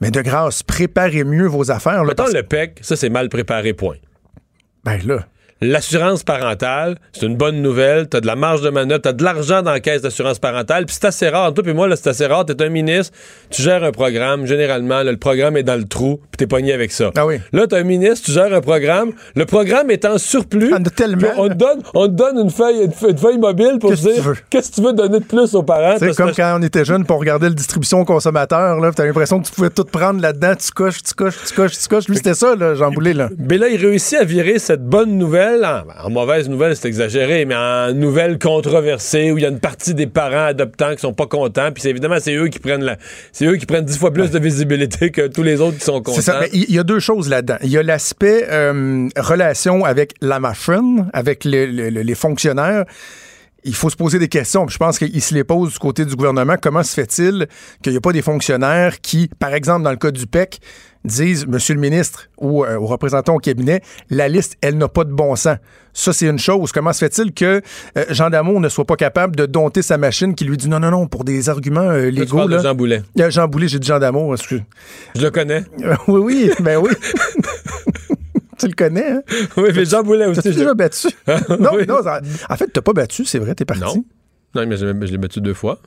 Mais 0.00 0.10
de 0.10 0.20
grâce, 0.20 0.62
préparez 0.62 1.24
mieux 1.24 1.46
vos 1.46 1.70
affaires. 1.70 2.02
Là, 2.02 2.08
Mettons 2.08 2.24
parce- 2.24 2.34
le 2.34 2.42
PEC, 2.42 2.80
ça, 2.82 2.96
c'est 2.96 3.08
mal 3.08 3.28
préparé, 3.30 3.72
point. 3.72 3.96
Ben 4.84 4.98
là. 5.06 5.26
L'assurance 5.62 6.22
parentale, 6.22 6.96
c'est 7.12 7.24
une 7.24 7.36
bonne 7.36 7.62
nouvelle. 7.62 8.08
T'as 8.08 8.20
de 8.20 8.26
la 8.26 8.36
marge 8.36 8.60
de 8.60 8.68
manœuvre, 8.68 9.00
t'as 9.00 9.14
de 9.14 9.24
l'argent 9.24 9.62
dans 9.62 9.70
la 9.70 9.80
caisse 9.80 10.02
d'assurance 10.02 10.38
parentale. 10.38 10.84
Puis 10.84 10.96
c'est 11.00 11.06
assez 11.06 11.28
rare. 11.30 11.54
Toi 11.54 11.64
puis 11.64 11.72
moi, 11.72 11.88
là, 11.88 11.96
c'est 11.96 12.10
assez 12.10 12.26
rare. 12.26 12.44
T'es 12.44 12.62
un 12.62 12.68
ministre, 12.68 13.16
tu 13.48 13.62
gères 13.62 13.82
un 13.82 13.90
programme. 13.90 14.44
Généralement, 14.44 15.02
là, 15.02 15.12
le 15.12 15.16
programme 15.16 15.56
est 15.56 15.62
dans 15.62 15.76
le 15.76 15.84
trou, 15.84 16.20
puis 16.30 16.36
t'es 16.36 16.46
pogné 16.46 16.74
avec 16.74 16.92
ça. 16.92 17.10
Ah 17.16 17.24
oui. 17.24 17.36
Là, 17.52 17.66
t'es 17.66 17.76
un 17.76 17.84
ministre, 17.84 18.26
tu 18.26 18.32
gères 18.32 18.52
un 18.52 18.60
programme. 18.60 19.12
Le 19.34 19.46
programme 19.46 19.90
est 19.90 20.04
en 20.04 20.18
surplus. 20.18 20.68
puis 20.68 21.14
on 21.38 21.48
te 21.48 21.54
donne, 21.54 21.82
on 21.94 22.06
te 22.06 22.12
donne 22.12 22.38
une 22.38 22.50
feuille, 22.50 22.84
une 22.84 22.92
feuille, 22.92 23.12
une 23.12 23.18
feuille 23.18 23.38
mobile 23.38 23.78
pour 23.80 23.92
te 23.92 23.96
dire 23.96 24.34
qu'est-ce 24.50 24.70
que 24.72 24.74
tu 24.74 24.82
veux 24.82 24.92
donner 24.92 25.20
de 25.20 25.24
plus 25.24 25.54
aux 25.54 25.62
parents? 25.62 25.96
C'est 25.98 26.14
comme 26.14 26.32
quand 26.32 26.58
on 26.58 26.62
était 26.62 26.84
jeune 26.84 27.06
pour 27.06 27.18
regarder 27.18 27.48
la 27.48 27.54
distribution 27.54 28.04
consommateur, 28.04 28.78
là, 28.78 28.90
t'as 28.94 29.06
l'impression 29.06 29.40
que 29.40 29.46
tu 29.46 29.52
pouvais 29.52 29.70
tout 29.70 29.84
prendre 29.84 30.20
là-dedans, 30.20 30.52
tu 30.54 30.70
coches, 30.70 31.02
tu 31.02 31.14
coches, 31.14 31.38
tu 31.46 31.54
coches, 31.54 31.78
tu 31.78 31.88
coches. 31.88 32.08
Lui, 32.08 32.16
c'était 32.16 32.34
ça, 32.34 32.54
là, 32.54 32.74
Jean 32.74 32.90
Boulet, 32.90 33.14
là. 33.14 33.30
Mais 33.38 33.56
là, 33.56 33.68
il 33.68 33.80
réussit 33.80 34.18
à 34.18 34.24
virer 34.24 34.58
cette 34.58 34.84
bonne 34.84 35.16
nouvelle, 35.16 35.45
en, 35.64 36.06
en 36.06 36.10
mauvaise 36.10 36.48
nouvelle, 36.48 36.76
c'est 36.76 36.88
exagéré, 36.88 37.44
mais 37.44 37.54
en 37.54 37.92
nouvelle 37.92 38.38
controversée 38.38 39.30
où 39.30 39.38
il 39.38 39.42
y 39.42 39.46
a 39.46 39.48
une 39.48 39.60
partie 39.60 39.94
des 39.94 40.06
parents 40.06 40.46
adoptants 40.46 40.94
qui 40.94 41.00
sont 41.00 41.12
pas 41.14 41.26
contents, 41.26 41.70
puis 41.72 41.86
évidemment 41.88 42.16
c'est 42.20 42.34
eux 42.34 42.48
qui 42.48 42.58
prennent 42.58 42.84
la, 42.84 42.96
c'est 43.32 43.46
eux 43.46 43.56
qui 43.56 43.66
prennent 43.66 43.84
dix 43.84 43.98
fois 43.98 44.12
plus 44.12 44.30
de 44.30 44.38
visibilité 44.38 45.10
que 45.10 45.26
tous 45.28 45.42
les 45.42 45.60
autres 45.60 45.78
qui 45.78 45.84
sont 45.84 46.00
contents. 46.02 46.12
C'est 46.16 46.22
ça. 46.22 46.38
Mais 46.40 46.48
il 46.52 46.66
il 46.68 46.74
y 46.74 46.78
a 46.78 46.84
deux 46.84 47.00
choses 47.00 47.28
là-dedans. 47.28 47.56
Il 47.62 47.70
y 47.70 47.78
a 47.78 47.82
l'aspect 47.82 48.46
euh, 48.50 49.08
relation 49.16 49.84
avec 49.84 50.14
la 50.20 50.40
machine, 50.40 51.08
avec 51.12 51.44
le- 51.44 51.66
le- 51.66 51.90
le- 51.90 52.02
les 52.02 52.14
fonctionnaires. 52.14 52.84
Il 53.64 53.74
faut 53.74 53.90
se 53.90 53.96
poser 53.96 54.18
des 54.20 54.28
questions. 54.28 54.64
Puis 54.66 54.74
Je 54.74 54.78
pense 54.78 54.98
qu'il 54.98 55.20
se 55.22 55.34
les 55.34 55.42
pose 55.42 55.72
du 55.72 55.78
côté 55.78 56.04
du 56.04 56.14
gouvernement. 56.14 56.54
Comment 56.60 56.82
se 56.84 56.94
fait-il 56.94 57.46
qu'il 57.82 57.92
n'y 57.92 57.98
a 57.98 58.00
pas 58.00 58.12
des 58.12 58.22
fonctionnaires 58.22 59.00
qui, 59.00 59.28
par 59.40 59.54
exemple, 59.54 59.82
dans 59.82 59.90
le 59.90 59.96
cas 59.96 60.12
du 60.12 60.26
PEC, 60.26 60.60
disent, 61.06 61.46
Monsieur 61.46 61.74
le 61.74 61.80
ministre 61.80 62.28
ou 62.38 62.64
euh, 62.64 62.76
aux 62.78 62.86
représentants 62.86 63.34
au 63.34 63.38
cabinet, 63.38 63.80
la 64.10 64.28
liste, 64.28 64.56
elle 64.60 64.76
n'a 64.78 64.88
pas 64.88 65.04
de 65.04 65.12
bon 65.12 65.34
sens. 65.36 65.56
Ça, 65.92 66.12
c'est 66.12 66.26
une 66.26 66.38
chose. 66.38 66.72
Comment 66.72 66.92
se 66.92 66.98
fait-il 66.98 67.32
que 67.32 67.62
euh, 67.96 68.04
Jean 68.10 68.28
Damour 68.28 68.60
ne 68.60 68.68
soit 68.68 68.84
pas 68.84 68.96
capable 68.96 69.34
de 69.34 69.46
dompter 69.46 69.80
sa 69.80 69.96
machine 69.96 70.34
qui 70.34 70.44
lui 70.44 70.56
dit 70.58 70.68
non, 70.68 70.78
non, 70.80 70.90
non, 70.90 71.06
pour 71.06 71.24
des 71.24 71.48
arguments 71.48 71.80
euh, 71.80 72.04
Là, 72.10 72.10
tu 72.10 72.18
légaux. 72.20 72.46
de. 72.48 72.58
Jean 72.58 72.74
Boulet. 72.74 73.02
Jean 73.30 73.48
Boulet, 73.48 73.68
j'ai 73.68 73.78
dit 73.78 73.86
Jean 73.88 73.98
Damour, 73.98 74.34
excuse. 74.34 74.62
Je 75.14 75.22
le 75.22 75.30
connais. 75.30 75.64
oui, 76.08 76.20
oui, 76.20 76.50
ben 76.60 76.76
oui. 76.78 76.90
tu 78.58 78.66
le 78.68 78.74
connais, 78.74 79.10
hein? 79.10 79.22
Oui, 79.56 79.70
mais 79.74 79.84
Jean 79.84 80.02
Boulet 80.02 80.26
aussi. 80.26 80.40
Je- 80.44 80.50
déjà 80.58 80.74
battu? 80.74 81.08
non, 81.58 81.70
Oui. 81.74 81.86
non, 81.86 81.98
en 82.48 82.56
fait, 82.56 82.66
t'as 82.72 82.82
pas 82.82 82.92
battu, 82.92 83.24
c'est 83.24 83.38
vrai, 83.38 83.54
t'es 83.54 83.64
parti. 83.64 83.82
Non. 83.82 84.04
Non, 84.54 84.66
mais 84.66 84.76
je, 84.76 84.86
je 84.86 85.12
l'ai 85.12 85.18
battu 85.18 85.40
deux 85.40 85.54
fois. 85.54 85.78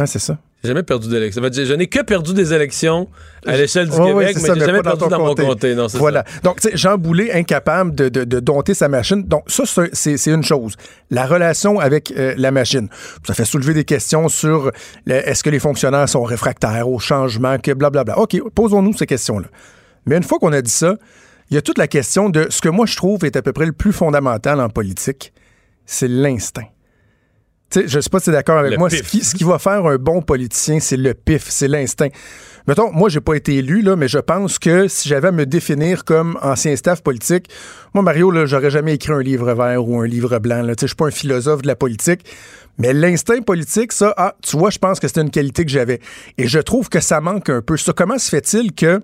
Ah, 0.00 0.06
c'est 0.06 0.18
ça. 0.20 0.38
J'ai 0.62 0.68
jamais 0.68 0.82
perdu 0.82 1.08
d'élection. 1.08 1.42
Je 1.52 1.72
n'ai 1.74 1.86
que 1.86 2.00
perdu 2.02 2.32
des 2.34 2.52
élections 2.52 3.08
à 3.46 3.56
l'échelle 3.56 3.88
du 3.88 3.96
Québec, 3.96 4.36
c'est 4.38 4.48
mais 4.48 4.54
j'ai 4.60 4.66
jamais 4.66 4.82
perdu 4.82 5.04
dans 5.08 5.18
mon 5.18 5.34
comté. 5.34 5.74
Non, 5.74 5.86
Voilà. 5.94 6.24
ça. 6.26 6.40
Donc, 6.42 6.58
Jean 6.74 6.96
Boulet, 6.98 7.32
incapable 7.32 7.94
de, 7.94 8.08
de- 8.08 8.24
de 8.24 8.40
dompter 8.40 8.74
sa 8.74 8.88
machine. 8.88 9.22
Donc, 9.24 9.44
ça, 9.48 9.64
c'est- 9.92 10.26
une 10.30 10.42
chose. 10.42 10.74
La 11.10 11.26
relation 11.26 11.78
avec 11.80 12.12
euh, 12.16 12.34
la 12.36 12.50
machine. 12.50 12.88
Ça 13.26 13.34
fait 13.34 13.44
soulever 13.44 13.74
des 13.74 13.84
questions 13.84 14.28
sur 14.28 14.70
est-ce 15.06 15.42
que 15.42 15.50
les 15.50 15.58
fonctionnaires 15.60 16.08
sont 16.08 16.22
réfractaires 16.24 16.88
au 16.88 16.98
changement, 16.98 17.58
que 17.58 17.72
blablabla. 17.72 18.18
OK, 18.18 18.36
posons-nous 18.54 18.96
ces 18.96 19.06
questions-là. 19.06 19.46
Mais 20.06 20.16
une 20.16 20.22
fois 20.24 20.38
qu'on 20.38 20.52
a 20.52 20.62
dit 20.62 20.70
ça, 20.70 20.94
il 21.50 21.54
y 21.54 21.58
a 21.58 21.62
toute 21.62 21.78
la 21.78 21.86
question 21.88 22.28
de 22.30 22.46
ce 22.50 22.60
que 22.60 22.68
moi 22.68 22.84
je 22.86 22.96
trouve 22.96 23.24
est 23.24 23.36
à 23.36 23.42
peu 23.42 23.52
près 23.52 23.66
le 23.66 23.72
plus 23.72 23.92
fondamental 23.92 24.60
en 24.60 24.68
politique, 24.68 25.32
c'est 25.86 26.08
l'instinct. 26.08 26.66
Je 27.74 28.00
sais 28.00 28.10
pas 28.10 28.18
si 28.18 28.24
tu 28.24 28.30
es 28.30 28.32
d'accord 28.32 28.58
avec 28.58 28.72
Le 28.72 28.78
moi. 28.78 28.88
Ce 28.88 29.02
qui, 29.02 29.22
ce 29.22 29.34
qui 29.34 29.44
va 29.44 29.58
faire 29.58 29.84
un 29.84 29.96
bon 29.96 30.22
politicien, 30.22 30.80
c'est 30.80 30.96
le 30.96 31.12
pif, 31.12 31.44
c'est 31.48 31.68
l'instinct. 31.68 32.08
Mettons, 32.66 32.92
moi, 32.92 33.08
j'ai 33.08 33.20
pas 33.20 33.34
été 33.34 33.56
élu, 33.56 33.82
là, 33.82 33.96
mais 33.96 34.08
je 34.08 34.18
pense 34.18 34.58
que 34.58 34.88
si 34.88 35.08
j'avais 35.08 35.28
à 35.28 35.32
me 35.32 35.46
définir 35.46 36.04
comme 36.04 36.38
ancien 36.42 36.76
staff 36.76 37.02
politique, 37.02 37.48
moi, 37.94 38.02
Mario, 38.02 38.30
là, 38.30 38.46
j'aurais 38.46 38.70
jamais 38.70 38.94
écrit 38.94 39.12
un 39.12 39.20
livre 39.20 39.52
vert 39.54 39.86
ou 39.86 40.00
un 40.00 40.06
livre 40.06 40.38
blanc. 40.38 40.66
Je 40.66 40.86
suis 40.86 40.94
pas 40.96 41.06
un 41.06 41.10
philosophe 41.10 41.62
de 41.62 41.66
la 41.66 41.76
politique. 41.76 42.24
Mais 42.78 42.92
l'instinct 42.92 43.42
politique, 43.42 43.92
ça, 43.92 44.14
ah, 44.16 44.34
tu 44.42 44.56
vois, 44.56 44.70
je 44.70 44.78
pense 44.78 45.00
que 45.00 45.08
c'est 45.08 45.20
une 45.20 45.30
qualité 45.30 45.64
que 45.64 45.70
j'avais. 45.70 46.00
Et 46.36 46.46
je 46.46 46.58
trouve 46.58 46.88
que 46.88 47.00
ça 47.00 47.20
manque 47.20 47.50
un 47.50 47.60
peu. 47.60 47.76
Ça, 47.76 47.92
comment 47.92 48.18
se 48.18 48.28
fait-il 48.28 48.72
que 48.72 49.02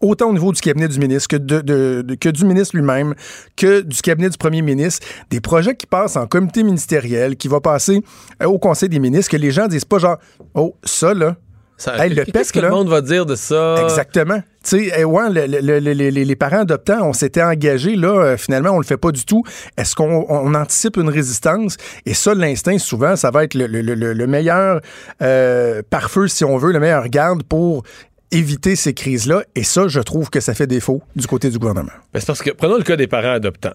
autant 0.00 0.28
au 0.28 0.32
niveau 0.32 0.52
du 0.52 0.60
cabinet 0.60 0.88
du 0.88 0.98
ministre 0.98 1.28
que, 1.28 1.36
de, 1.36 1.60
de- 1.60 2.02
de- 2.02 2.14
que 2.14 2.28
du 2.28 2.44
ministre 2.44 2.76
lui-même, 2.76 3.14
que 3.56 3.80
du 3.80 4.00
cabinet 4.02 4.28
du 4.30 4.38
premier 4.38 4.62
ministre, 4.62 5.06
des 5.30 5.40
projets 5.40 5.74
qui 5.74 5.86
passent 5.86 6.16
en 6.16 6.26
comité 6.26 6.62
ministériel, 6.62 7.36
qui 7.36 7.48
va 7.48 7.60
passer 7.60 8.02
euh, 8.42 8.46
au 8.46 8.58
conseil 8.58 8.88
des 8.88 8.98
ministres, 8.98 9.30
que 9.32 9.36
les 9.36 9.50
gens 9.50 9.66
disent 9.66 9.84
pas 9.84 9.98
genre, 9.98 10.18
oh, 10.54 10.74
ça 10.84 11.14
là, 11.14 11.36
Ça- 11.78 11.94
Hey, 12.02 12.14
Qu'est-ce 12.32 12.54
que 12.54 12.58
le 12.60 12.70
monde 12.70 12.88
va 12.88 13.02
dire 13.02 13.26
de 13.26 13.34
ça? 13.34 13.76
Exactement. 13.84 14.38
Tu 14.64 14.78
sais, 14.88 14.92
eh, 14.96 15.04
ouais, 15.04 15.28
le- 15.30 15.46
le- 15.46 15.78
le- 15.78 15.92
le- 15.92 16.08
les, 16.08 16.36
parents 16.36 16.60
adoptants, 16.60 17.06
on 17.06 17.12
s'était 17.12 17.42
engagés, 17.42 17.96
là, 17.96 18.08
euh, 18.08 18.36
finalement, 18.38 18.70
on 18.70 18.78
le 18.78 18.84
fait 18.84 18.96
pas 18.96 19.12
du 19.12 19.26
tout. 19.26 19.42
Est-ce 19.76 19.94
qu'on 19.94 20.24
on 20.28 20.54
anticipe 20.54 20.96
une 20.96 21.10
résistance? 21.10 21.76
Et 22.06 22.14
ça, 22.14 22.34
l'instinct, 22.34 22.78
souvent, 22.78 23.14
ça 23.14 23.30
va 23.30 23.44
être 23.44 23.52
le 23.54 24.26
meilleur 24.26 24.80
euh, 25.22 25.82
pare-feu, 25.90 26.28
si 26.28 26.44
on 26.46 26.56
veut, 26.56 26.72
le 26.72 26.80
meilleur 26.80 27.08
garde 27.08 27.42
pour 27.42 27.82
éviter 28.30 28.76
ces 28.76 28.94
crises-là. 28.94 29.44
Et 29.54 29.62
ça, 29.64 29.88
je 29.88 30.00
trouve 30.00 30.30
que 30.30 30.40
ça 30.40 30.54
fait 30.54 30.66
défaut 30.66 31.02
du 31.14 31.26
côté 31.26 31.50
du 31.50 31.58
gouvernement. 31.58 31.92
Ben, 32.12 32.20
c'est 32.20 32.26
parce 32.26 32.42
que, 32.42 32.50
prenons 32.50 32.76
le 32.76 32.82
cas 32.82 32.96
des 32.96 33.06
parents 33.06 33.32
adoptants. 33.32 33.74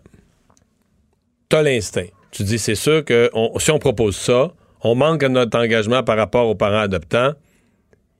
T'as 1.49 1.61
l'instinct. 1.63 2.05
Tu 2.31 2.43
dis, 2.43 2.59
c'est 2.59 2.75
sûr 2.75 3.03
que 3.03 3.29
on- 3.33 3.59
si 3.59 3.71
on 3.71 3.79
propose 3.79 4.15
ça, 4.15 4.51
on 4.83 4.95
manque 4.95 5.23
à 5.23 5.29
notre 5.29 5.57
engagement 5.59 6.01
par 6.03 6.17
rapport 6.17 6.47
aux 6.47 6.55
parents 6.55 6.79
adoptants, 6.79 7.33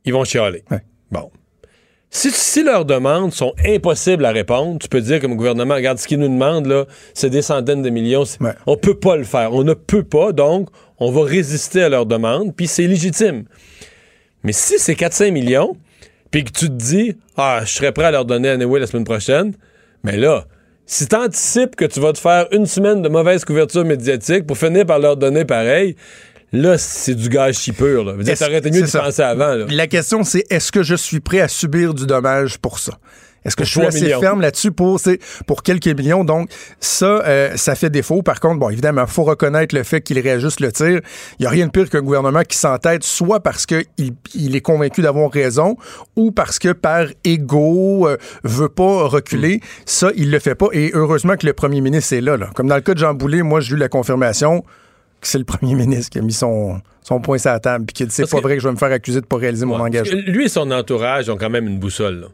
ils 0.05 0.13
vont 0.13 0.23
chialer. 0.25 0.63
Bon. 1.11 1.31
Si, 2.09 2.29
si 2.31 2.61
leurs 2.63 2.83
demandes 2.83 3.31
sont 3.31 3.53
impossibles 3.65 4.25
à 4.25 4.31
répondre, 4.31 4.77
tu 4.79 4.89
peux 4.89 4.99
dire 4.99 5.21
comme 5.21 5.35
gouvernement, 5.37 5.75
regarde, 5.75 5.97
ce 5.97 6.07
qu'ils 6.07 6.19
nous 6.19 6.27
demandent, 6.27 6.65
là, 6.65 6.85
c'est 7.13 7.29
des 7.29 7.41
centaines 7.41 7.81
de 7.81 7.89
millions. 7.89 8.25
c'est- 8.25 8.39
On 8.67 8.75
peut 8.75 8.95
pas 8.99 9.15
le 9.15 9.23
faire. 9.23 9.53
On 9.53 9.63
ne 9.63 9.73
peut 9.73 10.03
pas, 10.03 10.33
donc 10.33 10.67
on 10.99 11.09
va 11.09 11.23
résister 11.23 11.83
à 11.83 11.89
leurs 11.89 12.05
demandes, 12.05 12.53
puis 12.53 12.67
c'est 12.67 12.85
légitime. 12.85 13.45
Mais 14.43 14.51
si 14.51 14.77
c'est 14.77 14.95
4-5 14.95 15.31
millions, 15.31 15.77
puis 16.31 16.45
que 16.45 16.51
tu 16.51 16.67
te 16.67 16.73
dis, 16.73 17.15
ah, 17.37 17.61
je 17.65 17.71
serais 17.71 17.91
prêt 17.91 18.05
à 18.05 18.11
leur 18.11 18.25
donner 18.25 18.49
anyway 18.49 18.79
la 18.79 18.87
semaine 18.87 19.03
prochaine, 19.03 19.53
mais 20.03 20.17
là, 20.17 20.45
si 20.85 21.07
tu 21.07 21.15
anticipes 21.15 21.75
que 21.75 21.85
tu 21.85 21.99
vas 21.99 22.13
te 22.13 22.19
faire 22.19 22.47
une 22.51 22.65
semaine 22.65 23.01
de 23.01 23.09
mauvaise 23.09 23.45
couverture 23.45 23.85
médiatique 23.85 24.47
pour 24.47 24.57
finir 24.57 24.85
par 24.85 24.99
leur 24.99 25.17
donner 25.17 25.45
pareil, 25.45 25.95
là, 26.51 26.77
c'est 26.77 27.15
du 27.15 27.29
gâchis 27.29 27.71
pur. 27.71 28.03
Là. 28.03 28.13
Aurait 28.13 28.57
été 28.57 28.71
mieux 28.71 28.81
de 28.81 28.91
penser 28.91 29.21
avant. 29.21 29.55
Là. 29.55 29.65
La 29.69 29.87
question, 29.87 30.23
c'est 30.23 30.45
est-ce 30.49 30.71
que 30.71 30.83
je 30.83 30.95
suis 30.95 31.19
prêt 31.19 31.41
à 31.41 31.47
subir 31.47 31.93
du 31.93 32.05
dommage 32.05 32.57
pour 32.57 32.79
ça? 32.79 32.97
Est-ce 33.43 33.55
que 33.55 33.63
je 33.63 33.69
suis 33.71 33.79
3 33.79 33.87
assez 33.89 34.01
millions. 34.05 34.19
ferme 34.21 34.41
là-dessus 34.41 34.71
pour, 34.71 34.99
pour 35.47 35.63
quelques 35.63 35.87
millions? 35.87 36.23
Donc, 36.23 36.49
ça, 36.79 37.05
euh, 37.25 37.51
ça 37.55 37.73
fait 37.75 37.89
défaut. 37.89 38.21
Par 38.21 38.39
contre, 38.39 38.59
bon, 38.59 38.69
évidemment, 38.69 39.01
il 39.07 39.11
faut 39.11 39.23
reconnaître 39.23 39.73
le 39.75 39.81
fait 39.83 40.01
qu'il 40.01 40.19
réajuste 40.19 40.59
le 40.59 40.71
tir. 40.71 41.01
Il 41.39 41.41
n'y 41.41 41.45
a 41.47 41.49
rien 41.49 41.65
de 41.65 41.71
pire 41.71 41.89
qu'un 41.89 42.01
gouvernement 42.03 42.43
qui 42.43 42.57
s'entête 42.57 43.03
soit 43.03 43.39
parce 43.39 43.65
qu'il 43.65 43.83
il 44.35 44.55
est 44.55 44.61
convaincu 44.61 45.01
d'avoir 45.01 45.31
raison 45.31 45.75
ou 46.15 46.31
parce 46.31 46.59
que 46.59 46.71
par 46.71 47.05
ego, 47.23 48.07
euh, 48.07 48.17
veut 48.43 48.69
pas 48.69 49.07
reculer. 49.07 49.59
Ça, 49.85 50.11
il 50.15 50.29
le 50.29 50.39
fait 50.39 50.55
pas. 50.55 50.67
Et 50.73 50.91
heureusement 50.93 51.35
que 51.35 51.45
le 51.47 51.53
premier 51.53 51.81
ministre 51.81 52.13
est 52.13 52.21
là, 52.21 52.37
là. 52.37 52.49
Comme 52.53 52.67
dans 52.67 52.75
le 52.75 52.81
cas 52.81 52.93
de 52.93 52.99
Jean 52.99 53.13
Boulet, 53.15 53.41
moi, 53.41 53.59
j'ai 53.59 53.73
eu 53.73 53.77
la 53.77 53.89
confirmation. 53.89 54.61
que 55.19 55.27
c'est 55.27 55.37
le 55.39 55.45
premier 55.45 55.73
ministre 55.83 56.09
qui 56.11 56.19
a 56.19 56.21
mis 56.21 56.33
son, 56.33 56.79
son 57.03 57.19
point 57.21 57.37
sur 57.37 57.51
la 57.51 57.59
table 57.59 57.85
puis 57.85 57.93
qu'il 57.93 58.07
dit 58.07 58.13
c'est 58.13 58.29
pas 58.29 58.37
que- 58.37 58.43
vrai 58.43 58.55
que 58.57 58.61
je 58.61 58.67
vais 58.67 58.73
me 58.73 58.77
faire 58.79 58.91
accuser 58.91 59.21
de 59.21 59.25
pas 59.25 59.37
réaliser 59.37 59.65
mon 59.65 59.79
engagement. 59.79 60.19
Lui 60.27 60.45
et 60.45 60.49
son 60.49 60.69
entourage 60.71 61.29
ont 61.29 61.37
quand 61.37 61.49
même 61.49 61.67
une 61.67 61.79
boussole. 61.79 62.21
là. 62.21 62.27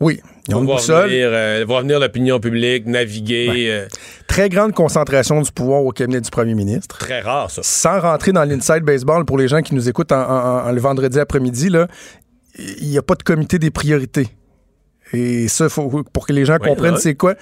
Oui, 0.00 0.20
ils 0.48 0.54
ont 0.54 0.64
voir 0.64 0.78
venir, 0.80 1.28
euh, 1.32 1.64
voir 1.66 1.82
venir 1.82 1.98
l'opinion 2.00 2.38
publique, 2.40 2.86
naviguer. 2.86 3.68
euh, 3.70 3.86
Très 4.26 4.48
grande 4.48 4.72
concentration 4.72 5.40
du 5.42 5.50
pouvoir 5.52 5.82
au 5.84 5.90
cabinet 5.92 6.20
du 6.20 6.30
premier 6.30 6.54
ministre. 6.54 6.98
très 6.98 7.20
rare, 7.20 7.50
ça. 7.50 7.62
Sans 7.64 8.00
rentrer 8.00 8.32
dans 8.32 8.44
l'inside 8.44 8.82
baseball 8.82 9.24
pour 9.24 9.38
les 9.38 9.48
gens 9.48 9.62
qui 9.62 9.74
nous 9.74 9.88
écoutent 9.88 10.12
en, 10.12 10.20
en- 10.20 10.66
en- 10.68 10.72
le 10.72 10.80
vendredi 10.80 11.18
après-midi, 11.18 11.68
là, 11.70 11.88
il 12.58 12.88
n'y 12.88 12.98
a 12.98 13.02
pas 13.02 13.14
de 13.14 13.22
comité 13.22 13.58
des 13.58 13.70
priorités. 13.70 14.28
Et 15.12 15.46
ça, 15.48 15.68
faut, 15.68 16.02
pour 16.12 16.26
que 16.26 16.32
les 16.32 16.44
gens 16.44 16.58
comprennent 16.58 16.96
c'est 16.96 17.14
quoi. 17.14 17.34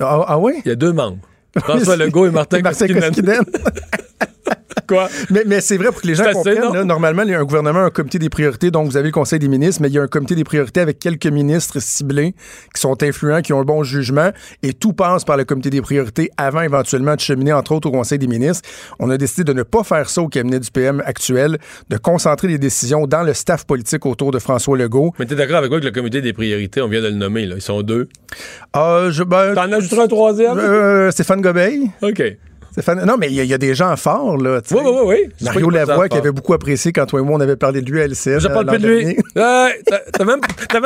Ah, 0.00 0.24
ah 0.28 0.38
oui? 0.38 0.54
Il 0.64 0.68
y 0.68 0.72
a 0.72 0.76
deux 0.76 0.92
membres. 0.92 1.18
François 1.58 1.96
Legault 1.96 2.26
et 2.26 2.30
Martin, 2.30 2.60
Koskinen. 2.60 3.00
Koskinen. 3.00 3.40
Quoi? 4.86 5.08
Mais, 5.30 5.42
mais 5.46 5.60
c'est 5.60 5.76
vrai 5.76 5.88
pour 5.88 6.00
que 6.00 6.06
les 6.06 6.14
gens 6.14 6.30
comprennent. 6.32 6.72
là, 6.72 6.84
normalement, 6.84 7.22
il 7.22 7.30
y 7.30 7.34
a 7.34 7.40
un 7.40 7.44
gouvernement, 7.44 7.80
un 7.80 7.90
comité 7.90 8.18
des 8.18 8.28
priorités, 8.28 8.70
donc 8.70 8.86
vous 8.88 8.96
avez 8.96 9.08
le 9.08 9.12
Conseil 9.12 9.38
des 9.38 9.48
ministres, 9.48 9.82
mais 9.82 9.88
il 9.88 9.94
y 9.94 9.98
a 9.98 10.02
un 10.02 10.06
comité 10.08 10.34
des 10.34 10.44
priorités 10.44 10.80
avec 10.80 10.98
quelques 10.98 11.26
ministres 11.26 11.80
ciblés 11.80 12.34
qui 12.74 12.80
sont 12.80 13.02
influents, 13.02 13.40
qui 13.42 13.52
ont 13.52 13.60
un 13.60 13.64
bon 13.64 13.82
jugement, 13.82 14.30
et 14.62 14.72
tout 14.72 14.92
passe 14.92 15.24
par 15.24 15.36
le 15.36 15.44
comité 15.44 15.70
des 15.70 15.82
priorités 15.82 16.30
avant 16.36 16.60
éventuellement 16.62 17.14
de 17.14 17.20
cheminer, 17.20 17.52
entre 17.52 17.72
autres, 17.72 17.88
au 17.88 17.92
Conseil 17.92 18.18
des 18.18 18.26
ministres. 18.26 18.68
On 18.98 19.10
a 19.10 19.16
décidé 19.16 19.44
de 19.44 19.52
ne 19.52 19.62
pas 19.62 19.82
faire 19.84 20.08
ça 20.08 20.22
au 20.22 20.28
cabinet 20.28 20.60
du 20.60 20.70
PM 20.70 21.02
actuel, 21.04 21.58
de 21.88 21.96
concentrer 21.96 22.48
les 22.48 22.58
décisions 22.58 23.06
dans 23.06 23.22
le 23.22 23.34
staff 23.34 23.64
politique 23.66 24.06
autour 24.06 24.30
de 24.30 24.38
François 24.38 24.76
Legault. 24.76 25.12
Mais 25.18 25.26
t'es 25.26 25.34
d'accord 25.34 25.56
avec 25.56 25.70
moi 25.70 25.80
que 25.80 25.84
le 25.84 25.90
comité 25.92 26.20
des 26.20 26.32
priorités, 26.32 26.80
on 26.80 26.88
vient 26.88 27.00
de 27.02 27.08
le 27.08 27.14
nommer, 27.14 27.46
là. 27.46 27.56
Ils 27.56 27.62
sont 27.62 27.82
deux. 27.82 28.08
Ah, 28.72 29.06
je, 29.10 29.22
ben, 29.22 29.54
T'en 29.54 29.70
ajouteras 29.72 30.04
un 30.04 30.08
troisième? 30.08 30.58
euh, 30.58 31.10
Stéphane 31.10 31.40
Gobeil. 31.40 31.90
OK. 32.02 32.22
Non, 33.06 33.16
mais 33.18 33.28
il 33.28 33.34
y, 33.34 33.40
a- 33.40 33.44
il 33.44 33.50
y 33.50 33.54
a 33.54 33.58
des 33.58 33.74
gens 33.74 33.96
forts, 33.96 34.36
là. 34.36 34.60
Oui, 34.70 34.80
oui, 34.84 34.90
oui, 35.04 35.16
Mario 35.40 35.70
Lavoie, 35.70 36.08
qui 36.08 36.18
avait 36.18 36.30
beaucoup 36.32 36.52
apprécié 36.54 36.92
quand 36.92 37.06
toi 37.06 37.20
et 37.20 37.22
moi, 37.22 37.36
on 37.36 37.40
avait 37.40 37.56
parlé 37.56 37.80
de 37.82 37.90
lui 37.90 38.00
à 38.00 38.04
LCN. 38.06 38.38
Je 38.40 38.48
euh, 38.48 38.52
parle 38.52 38.66
plus 38.68 38.78
de 38.78 38.88
lui. 38.88 39.16
t'as- 39.34 40.24
même, 40.24 40.40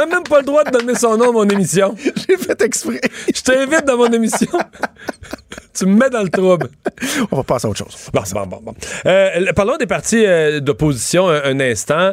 même 0.08 0.22
pas 0.28 0.38
le 0.40 0.44
droit 0.46 0.64
de 0.64 0.70
donner 0.70 0.94
son 0.94 1.16
nom 1.16 1.30
à 1.30 1.32
mon 1.32 1.48
émission. 1.48 1.94
J'ai 2.28 2.36
fait 2.36 2.60
exprès. 2.62 3.00
Je 3.34 3.40
t'invite 3.42 3.84
dans 3.86 3.96
mon 3.96 4.10
émission. 4.12 4.46
tu 5.74 5.86
me 5.86 5.94
mets 5.96 6.10
dans 6.10 6.22
le 6.22 6.28
trouble. 6.28 6.68
On 7.30 7.36
va 7.38 7.42
passer 7.44 7.66
à 7.66 7.70
autre 7.70 7.78
chose. 7.78 7.96
Bon, 8.12 8.22
c'est 8.24 8.34
bon, 8.34 8.46
bon, 8.46 8.60
bon. 8.62 8.74
Euh, 9.06 9.52
parlons 9.54 9.76
des 9.76 9.86
partis 9.86 10.24
euh, 10.26 10.60
d'opposition 10.60 11.28
un, 11.28 11.42
un 11.44 11.60
instant. 11.60 12.12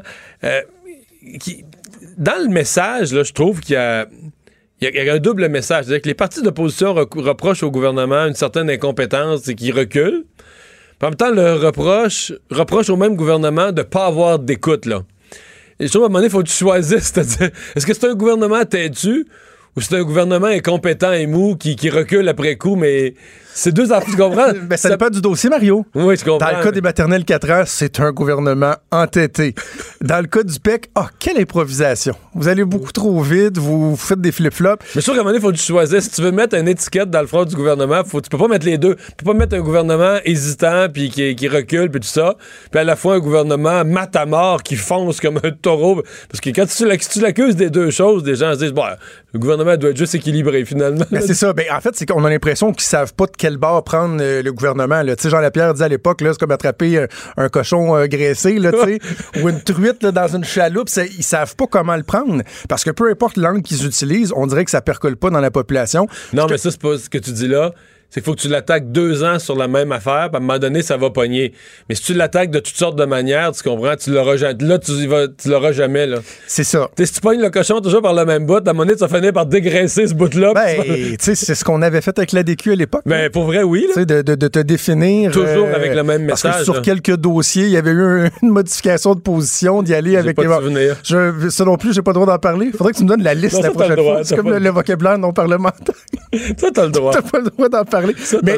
Qui- 1.40 1.66
dans 2.18 2.42
le 2.42 2.48
message, 2.50 3.14
là, 3.14 3.22
je 3.24 3.32
trouve 3.34 3.60
qu'il 3.60 3.74
y 3.74 3.78
a, 3.78 4.08
il 4.82 4.94
y 4.94 5.10
a- 5.10 5.14
un 5.14 5.20
double 5.20 5.48
message. 5.50 5.86
C'est-à-dire 5.86 6.02
que 6.02 6.08
les 6.08 6.14
partis 6.14 6.42
d'opposition 6.42 6.94
reprochent 6.94 7.64
au 7.64 7.72
gouvernement 7.72 8.26
une 8.28 8.36
certaine 8.36 8.70
incompétence 8.70 9.48
et 9.48 9.56
qui 9.56 9.72
recule. 9.72 10.26
En 11.02 11.08
même 11.08 11.16
temps, 11.16 11.32
le 11.32 11.54
reproche, 11.54 12.34
reproche 12.50 12.90
au 12.90 12.96
même 12.96 13.16
gouvernement 13.16 13.72
de 13.72 13.82
ne 13.82 13.84
pas 13.84 14.06
avoir 14.08 14.40
d'écoute, 14.40 14.86
là. 14.86 15.04
Et 15.80 15.86
un 15.86 15.90
moment 16.00 16.10
donné, 16.16 16.26
il 16.26 16.32
faut 16.32 16.42
que 16.42 16.48
tu 16.48 16.54
choisisses. 16.54 17.04
C'est-à-dire, 17.14 17.52
est-ce 17.76 17.86
que 17.86 17.94
c'est 17.94 18.08
un 18.08 18.16
gouvernement 18.16 18.66
têtu 18.66 19.28
ou 19.76 19.82
c'est 19.82 19.96
un 19.96 20.04
gouvernement 20.04 20.48
incompétent 20.48 21.12
et 21.12 21.28
mou 21.28 21.56
qui, 21.56 21.76
qui 21.76 21.90
recule 21.92 22.28
après 22.30 22.56
coup, 22.56 22.76
mais 22.76 23.14
c'est 23.58 23.72
deux 23.72 23.91
affaires, 23.91 24.10
tu 24.10 24.16
comprends? 24.16 24.51
Ben, 24.68 24.78
ça 24.78 24.89
dépend 24.89 25.10
du 25.10 25.22
dossier, 25.22 25.49
Mario. 25.49 25.86
Oui, 25.95 26.16
je 26.16 26.24
comprends. 26.24 26.51
Dans 26.51 26.58
le 26.58 26.64
cas 26.64 26.72
des 26.72 26.82
maternelles 26.82 27.26
4 27.26 27.51
ans, 27.51 27.64
c'est 27.66 27.99
un 27.99 28.12
gouvernement 28.12 28.76
entêté. 28.91 29.55
Dans 30.01 30.20
le 30.20 30.28
cas 30.28 30.43
du 30.43 30.60
PEC, 30.60 30.89
ah, 30.93 31.08
quelle 31.20 31.39
improvisation. 31.39 32.16
Vous 32.36 32.47
allez 32.47 32.66
beaucoup 32.66 32.91
trop 32.91 33.20
vite, 33.22 33.58
vous 33.58 33.95
faites 33.95 34.22
des 34.22 34.32
flip-flops. 34.32 34.86
Mais 34.95 35.01
sûr 35.01 35.14
qu'à 35.14 35.22
un 35.22 35.24
moment 35.24 35.30
donné, 35.30 35.39
il 35.39 35.41
faut 35.41 35.51
que 35.51 35.58
tu 35.58 35.64
choisisses. 35.64 36.03
Si 36.03 36.12
tu 36.12 36.22
veux 36.22 36.32
mettre 36.32 36.55
une 36.55 36.68
étiquette 36.68 37.10
dans 37.10 37.22
le 37.22 37.28
front 37.28 37.45
du 37.45 37.55
gouvernement, 37.55 38.03
faut, 38.05 38.22
tu 38.22 38.30
peux 38.30 38.38
pas 38.38 38.47
mettre 38.47 38.66
les 38.66 38.78
deux. 38.78 38.95
Tu 38.95 39.24
peux 39.24 39.32
pas 39.32 39.38
mettre 39.38 39.55
un 39.55 39.62
gouvernement 39.62 40.18
hésitant 40.24 40.88
puis 40.93 41.10
qui, 41.10 41.36
qui 41.36 41.47
recule 41.47 41.89
puis 41.89 42.01
tout 42.01 42.08
ça, 42.08 42.36
puis 42.70 42.80
à 42.80 42.84
la 42.84 42.95
fois 42.95 43.16
un 43.16 43.20
gouvernement 43.20 43.84
mat 43.86 44.16
à 44.16 44.26
mort 44.26 44.62
qui 44.62 44.76
fonce 44.76 45.20
comme 45.20 45.39
un 45.43 45.51
taureau. 45.51 46.03
Parce 46.30 46.41
que 46.41 46.49
quand 46.49 46.66
tu, 46.66 46.74
si 46.74 47.10
tu 47.10 47.22
l'accuses 47.22 47.55
des 47.55 47.70
deux 47.70 47.89
choses, 47.89 48.24
des 48.24 48.36
gens 48.36 48.53
se 48.53 48.60
disent, 48.60 48.74
bon, 48.74 48.86
le 49.34 49.39
gouvernement 49.39 49.78
doit 49.78 49.91
être 49.91 49.97
juste 49.97 50.16
équilibré 50.16 50.66
finalement. 50.66 51.05
Ben, 51.10 51.22
c'est 51.26 51.34
ça. 51.34 51.53
Ben, 51.53 51.66
en 51.72 51.82
fait, 51.82 51.95
c'est 51.95 52.05
qu'on 52.05 52.24
a 52.24 52.30
l'impression 52.30 52.72
qu'ils 52.72 52.84
savent 52.84 53.14
pas 53.14 53.26
de 53.26 53.32
quel 53.48 53.56
bord 53.56 53.82
prendre 53.86 54.18
euh, 54.20 54.43
le 54.43 54.52
gouvernement. 54.52 55.02
là. 55.04 55.16
Jean 55.24 55.39
Lapierre 55.39 55.72
disait 55.72 55.86
à 55.86 55.88
l'époque, 55.88 56.22
c'est 56.22 56.38
comme 56.38 56.52
attraper 56.52 57.00
un, 57.00 57.08
un 57.38 57.48
cochon 57.48 57.95
euh, 57.95 58.06
graissé, 58.08 58.60
là, 58.60 58.72
ou 59.41 59.48
une 59.48 59.62
truite 59.62 60.04
là, 60.04 60.12
dans 60.12 60.28
une 60.36 60.43
chaloupe. 60.43 60.89
Ils 61.18 61.24
savent 61.24 61.56
pas 61.56 61.66
comment 61.66 61.95
le 61.95 62.04
prendre. 62.04 62.43
Parce 62.68 62.84
que 62.84 62.91
peu 62.91 63.10
importe 63.10 63.38
l'angle 63.38 63.62
qu'ils 63.62 63.86
utilisent, 63.86 64.34
on 64.36 64.48
dirait 64.48 64.66
que 64.66 64.72
ça 64.72 64.82
percole 64.82 65.16
pas 65.16 65.30
dans 65.30 65.39
la 65.39 65.50
population. 65.50 66.08
Non, 66.34 66.48
mais 66.50 66.58
ça, 66.58 66.72
c'est 66.72 66.82
pas 66.82 66.98
ce 66.98 67.10
que 67.10 67.18
tu 67.20 67.32
dis 67.32 67.48
là. 67.48 67.72
C'est 68.10 68.22
qu'il 68.22 68.26
faut 68.32 68.36
que 68.36 68.41
tu 68.41 68.47
l'attaques 68.47 68.89
deux 68.91 69.24
ans 69.26 69.38
sur 69.38 69.55
la 69.58 69.68
même 69.68 69.91
affaire, 69.91 70.30
puis 70.30 70.36
à 70.36 70.38
un 70.38 70.39
moment 70.39 70.60
donné, 70.60 70.82
ça 70.82 70.95
va 70.95 71.10
pogner. 71.10 71.51
Mais 71.89 71.95
si 71.95 72.03
tu 72.03 72.14
l'attaques 72.14 72.51
de 72.51 72.60
toutes 72.60 72.78
sortes 72.78 72.97
de 72.97 73.03
manières, 73.03 73.51
tu 73.51 73.62
comprends, 73.64 73.95
tu 73.97 74.12
l'auras 74.12 74.38
jamais. 74.38 74.55
Là, 74.64 74.80
tu, 74.80 75.05
vas- 75.08 75.28
tu 75.28 75.49
l'auras 75.49 75.74
jamais, 75.74 76.08
là. 76.08 76.20
C'est 76.47 76.64
ça. 76.64 76.89
T'sais, 76.95 77.05
si 77.05 77.14
tu 77.14 77.20
pognes 77.20 77.41
le 77.41 77.49
cochon 77.49 77.82
toujours 77.82 78.01
par 78.01 78.14
le 78.14 78.24
même 78.24 78.45
bout, 78.45 78.55
à 78.66 78.70
un 78.70 78.74
moment 78.74 78.86
donné, 78.86 78.93
tu 78.95 79.05
vas 79.05 79.10
finir 79.14 79.34
par 79.34 79.45
dégraisser 79.45 80.08
ce 80.08 80.14
bout-là. 80.14 80.53
Ben, 80.53 80.82
tu 80.84 81.16
sais, 81.20 81.36
c'est 81.36 81.53
ce 81.53 81.66
qu'on 81.66 81.82
avait 81.82 81.99
fait 81.99 82.18
avec 82.18 82.32
l'ADQ 82.32 82.72
à 82.72 82.76
l'époque. 82.76 83.01
Ben, 83.05 83.30
pour 83.30 83.43
vrai, 83.43 83.64
oui. 83.64 83.86
Tu 83.93 84.05
de, 84.05 84.22
de- 84.22 84.36
de 84.36 84.47
te 84.47 84.60
définir. 84.60 85.30
euh, 85.30 85.34
Toujours 85.34 85.68
avec 85.76 85.93
le 85.93 86.03
même 86.03 86.28
Parce 86.28 86.43
que 86.43 86.47
message, 86.47 86.64
sur 86.64 86.76
là. 86.76 86.82
quelques 86.82 87.18
dossiers, 87.18 87.66
il 87.66 87.72
y 87.72 87.78
avait 87.78 87.91
eu 87.91 88.01
un- 88.01 88.30
une 88.41 88.49
modification 88.51 89.16
de 89.16 89.20
position, 89.20 89.84
d'y 89.84 89.93
aller 89.93 90.16
avec 90.16 90.38
pas 90.38 90.43
les-. 90.62 90.93
Je, 91.03 91.49
ça 91.49 91.66
non 91.66 91.76
plus, 91.76 91.93
j'ai 91.93 92.01
pas 92.01 92.12
le 92.12 92.16
droit 92.22 92.26
d'en 92.28 92.39
parler. 92.39 92.72
Faudrait 92.72 92.93
que 92.93 92.97
tu 92.99 93.03
me 93.03 93.10
donnes 93.10 93.24
la 93.24 93.34
liste 93.34 93.55
Non, 93.58 93.64
la 93.64 93.72
prochaine 93.72 93.95
droit, 93.95 94.14
fois. 94.16 94.24
C'est 94.24 94.38
comme 94.38 94.49
le 94.58 94.70
vocabulaire 94.70 95.18
non 95.18 95.34
parlementaire. 95.34 95.93
Ça, 96.58 96.68
t'as 96.74 96.86
le 96.86 96.91
droit. 96.91 97.12
T'as 97.12 97.22
pas 97.22 97.39
le 97.39 97.49
droit 97.49 97.68
d'en 97.68 97.84
parler. 97.84 97.97
Ça, 98.18 98.38
mais, 98.43 98.58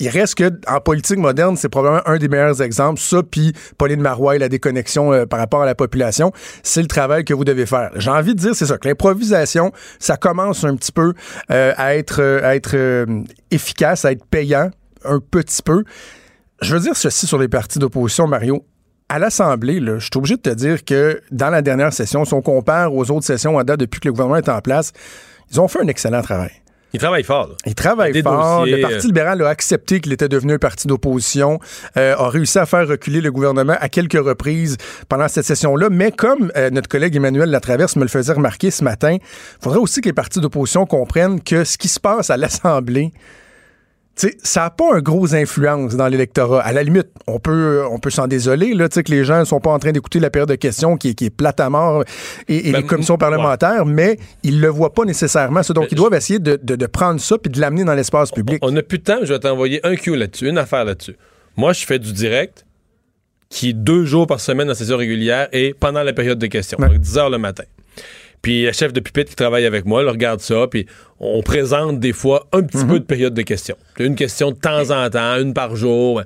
il 0.00 0.08
reste 0.08 0.34
que 0.36 0.50
en 0.66 0.80
politique 0.80 1.18
moderne, 1.18 1.56
c'est 1.56 1.68
probablement 1.68 2.02
un 2.06 2.18
des 2.18 2.28
meilleurs 2.28 2.62
exemples. 2.62 3.00
Ça, 3.00 3.22
puis 3.22 3.52
Pauline 3.78 4.00
Marois 4.00 4.36
et 4.36 4.38
la 4.38 4.48
déconnexion 4.48 5.12
euh, 5.12 5.26
par 5.26 5.38
rapport 5.38 5.62
à 5.62 5.66
la 5.66 5.74
population, 5.74 6.32
c'est 6.62 6.82
le 6.82 6.88
travail 6.88 7.24
que 7.24 7.34
vous 7.34 7.44
devez 7.44 7.66
faire. 7.66 7.90
J'ai 7.96 8.10
envie 8.10 8.34
de 8.34 8.40
dire, 8.40 8.54
c'est 8.54 8.66
ça, 8.66 8.78
que 8.78 8.88
l'improvisation, 8.88 9.72
ça 9.98 10.16
commence 10.16 10.64
un 10.64 10.76
petit 10.76 10.92
peu 10.92 11.14
euh, 11.50 11.72
à 11.76 11.96
être, 11.96 12.20
euh, 12.20 12.40
à 12.42 12.56
être 12.56 12.74
euh, 12.74 13.22
efficace, 13.50 14.04
à 14.04 14.12
être 14.12 14.24
payant, 14.26 14.70
un 15.04 15.20
petit 15.20 15.62
peu. 15.62 15.84
Je 16.60 16.74
veux 16.74 16.80
dire 16.80 16.96
ceci 16.96 17.26
sur 17.26 17.38
les 17.38 17.48
partis 17.48 17.78
d'opposition, 17.78 18.26
Mario. 18.26 18.64
À 19.08 19.18
l'Assemblée, 19.18 19.80
je 19.80 19.98
suis 19.98 20.10
obligé 20.16 20.36
de 20.36 20.42
te 20.42 20.50
dire 20.50 20.84
que 20.84 21.20
dans 21.30 21.50
la 21.50 21.60
dernière 21.60 21.92
session, 21.92 22.24
si 22.24 22.32
on 22.32 22.40
compare 22.40 22.94
aux 22.94 23.10
autres 23.10 23.26
sessions 23.26 23.58
à 23.58 23.64
date 23.64 23.80
depuis 23.80 24.00
que 24.00 24.08
le 24.08 24.12
gouvernement 24.12 24.38
est 24.38 24.48
en 24.48 24.60
place, 24.60 24.92
ils 25.50 25.60
ont 25.60 25.68
fait 25.68 25.80
un 25.82 25.88
excellent 25.88 26.22
travail. 26.22 26.61
Il 26.92 27.00
travaille 27.00 27.24
fort, 27.24 27.48
là. 27.48 27.54
Il 27.64 27.74
travaille 27.74 28.22
fort. 28.22 28.60
dossiers, 28.60 28.76
le 28.76 28.82
Parti 28.82 28.96
euh, 28.96 29.08
libéral 29.08 29.42
a 29.42 29.48
accepté 29.48 30.00
qu'il 30.00 30.12
était 30.12 30.28
devenu 30.28 30.54
un 30.54 30.58
parti 30.58 30.86
d'opposition, 30.86 31.58
euh, 31.96 32.14
a 32.16 32.28
réussi 32.28 32.58
à 32.58 32.66
faire 32.66 32.86
reculer 32.86 33.20
le 33.20 33.32
gouvernement 33.32 33.76
à 33.80 33.88
quelques 33.88 34.22
reprises 34.22 34.76
pendant 35.08 35.28
cette 35.28 35.44
session-là. 35.46 35.88
Mais 35.90 36.12
comme 36.12 36.52
euh, 36.56 36.70
notre 36.70 36.88
collègue 36.88 37.16
Emmanuel 37.16 37.50
Latraverse 37.50 37.96
me 37.96 38.02
le 38.02 38.08
faisait 38.08 38.32
remarquer 38.32 38.70
ce 38.70 38.84
matin, 38.84 39.14
il 39.14 39.62
faudrait 39.62 39.78
aussi 39.78 40.00
que 40.00 40.08
les 40.08 40.12
partis 40.12 40.40
d'opposition 40.40 40.84
comprennent 40.84 41.40
que 41.42 41.64
ce 41.64 41.78
qui 41.78 41.88
se 41.88 42.00
passe 42.00 42.30
à 42.30 42.36
l'Assemblée, 42.36 43.12
ça 44.14 44.60
n'a 44.60 44.70
pas 44.70 44.94
un 44.94 45.00
gros 45.00 45.34
influence 45.34 45.96
dans 45.96 46.06
l'électorat. 46.06 46.60
À 46.60 46.72
la 46.72 46.82
limite, 46.82 47.08
on 47.26 47.38
peut, 47.38 47.82
on 47.90 47.98
peut 47.98 48.10
s'en 48.10 48.26
désoler, 48.26 48.74
là, 48.74 48.88
que 48.88 49.10
les 49.10 49.24
gens 49.24 49.40
ne 49.40 49.44
sont 49.44 49.58
pas 49.60 49.70
en 49.70 49.78
train 49.78 49.92
d'écouter 49.92 50.20
la 50.20 50.28
période 50.30 50.48
de 50.50 50.54
questions 50.54 50.96
qui, 50.96 51.08
est- 51.10 51.14
qui 51.14 51.24
est 51.26 51.30
plate 51.30 51.60
à 51.60 51.70
mort 51.70 52.04
et, 52.48 52.68
et 52.68 52.72
Ben, 52.72 52.82
les 52.82 52.86
commissions 52.86 53.16
parlementaires, 53.16 53.86
mais 53.86 54.18
ils 54.42 54.60
le 54.60 54.68
voient 54.68 54.92
pas 54.92 55.04
nécessairement. 55.04 55.62
ça. 55.62 55.72
Donc, 55.72 55.88
ils 55.90 55.94
doivent 55.96 56.14
essayer 56.14 56.38
de, 56.38 56.58
de- 56.62 56.76
de 56.76 56.86
prendre 56.86 57.20
ça 57.20 57.38
puis 57.38 57.50
de 57.50 57.58
l'amener 57.60 57.84
dans 57.84 57.94
l'espace 57.94 58.30
public. 58.30 58.58
On 58.62 58.70
n'a 58.70 58.82
plus 58.82 58.98
de 58.98 59.04
temps, 59.04 59.18
je 59.22 59.32
vais 59.32 59.38
t'envoyer 59.40 59.80
un 59.86 59.96
cue 59.96 60.14
là-dessus, 60.14 60.48
une 60.48 60.58
affaire 60.58 60.84
là-dessus. 60.84 61.16
Moi, 61.56 61.72
je 61.72 61.84
fais 61.86 61.98
du 61.98 62.12
direct 62.12 62.66
qui 63.48 63.70
est 63.70 63.74
deux 63.74 64.04
jours 64.04 64.26
par 64.26 64.40
semaine 64.40 64.70
en 64.70 64.74
session 64.74 64.96
régulière 64.96 65.48
et 65.52 65.74
pendant 65.78 66.02
la 66.02 66.12
période 66.12 66.38
de 66.38 66.46
questions, 66.46 66.78
donc 66.78 66.98
10 66.98 67.18
heures 67.18 67.30
le 67.30 67.38
matin. 67.38 67.64
Puis 68.42 68.64
le 68.64 68.72
chef 68.72 68.92
de 68.92 68.98
pupitre 69.00 69.30
qui 69.30 69.36
travaille 69.36 69.64
avec 69.66 69.84
moi, 69.86 70.02
il 70.02 70.08
regarde 70.08 70.40
ça, 70.40 70.66
puis 70.68 70.86
on 71.20 71.42
présente 71.42 72.00
des 72.00 72.12
fois 72.12 72.46
un 72.52 72.62
petit 72.62 72.84
peu 72.84 72.98
de 72.98 73.04
période 73.04 73.34
de 73.34 73.42
questions. 73.42 73.76
Une 74.00 74.16
question 74.16 74.50
de 74.50 74.56
temps 74.56 74.90
en 74.90 75.08
temps, 75.10 75.36
une 75.38 75.54
par 75.54 75.76
jour. 75.76 76.22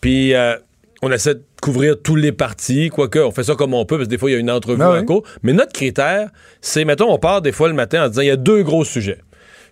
Puis 0.00 0.34
euh, 0.34 0.54
on 1.02 1.10
essaie 1.10 1.34
de 1.34 1.42
couvrir 1.62 1.96
tous 2.02 2.16
les 2.16 2.32
partis, 2.32 2.88
quoique 2.90 3.18
on 3.18 3.30
fait 3.30 3.44
ça 3.44 3.54
comme 3.54 3.72
on 3.74 3.84
peut, 3.86 3.96
parce 3.96 4.06
que 4.06 4.10
des 4.10 4.18
fois, 4.18 4.30
il 4.30 4.34
y 4.34 4.36
a 4.36 4.38
une 4.38 4.50
entrevue 4.50 4.82
Ah 4.82 4.92
en 5.00 5.04
cours. 5.04 5.22
Mais 5.42 5.52
notre 5.54 5.72
critère, 5.72 6.28
c'est, 6.60 6.84
mettons, 6.84 7.10
on 7.12 7.18
part 7.18 7.40
des 7.42 7.52
fois 7.52 7.68
le 7.68 7.74
matin 7.74 8.04
en 8.04 8.08
disant, 8.08 8.22
il 8.22 8.28
y 8.28 8.30
a 8.30 8.36
deux 8.36 8.62
gros 8.62 8.84
sujets. 8.84 9.18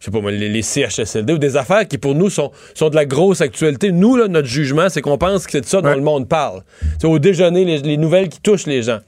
Je 0.00 0.04
sais 0.06 0.10
pas, 0.10 0.20
moi, 0.20 0.30
les, 0.30 0.48
les 0.48 0.62
CHSLD 0.62 1.32
ou 1.32 1.38
des 1.38 1.56
affaires 1.56 1.86
qui, 1.88 1.98
pour 1.98 2.14
nous, 2.14 2.30
sont, 2.30 2.52
sont 2.74 2.88
de 2.88 2.94
la 2.94 3.04
grosse 3.04 3.40
actualité. 3.40 3.90
Nous, 3.90 4.16
là, 4.16 4.28
notre 4.28 4.46
jugement, 4.48 4.88
c'est 4.88 5.00
qu'on 5.02 5.18
pense 5.18 5.44
que 5.44 5.52
c'est 5.52 5.60
de 5.62 5.66
ça 5.66 5.80
dont 5.82 5.88
Ouais. 5.88 5.96
le 5.96 6.02
monde 6.02 6.28
parle. 6.28 6.62
C'est 7.00 7.08
au 7.08 7.18
déjeuner, 7.18 7.64
les, 7.64 7.78
les 7.78 7.96
nouvelles 7.96 8.28
qui 8.28 8.40
touchent 8.40 8.66
les 8.66 8.82
gens. 8.82 9.00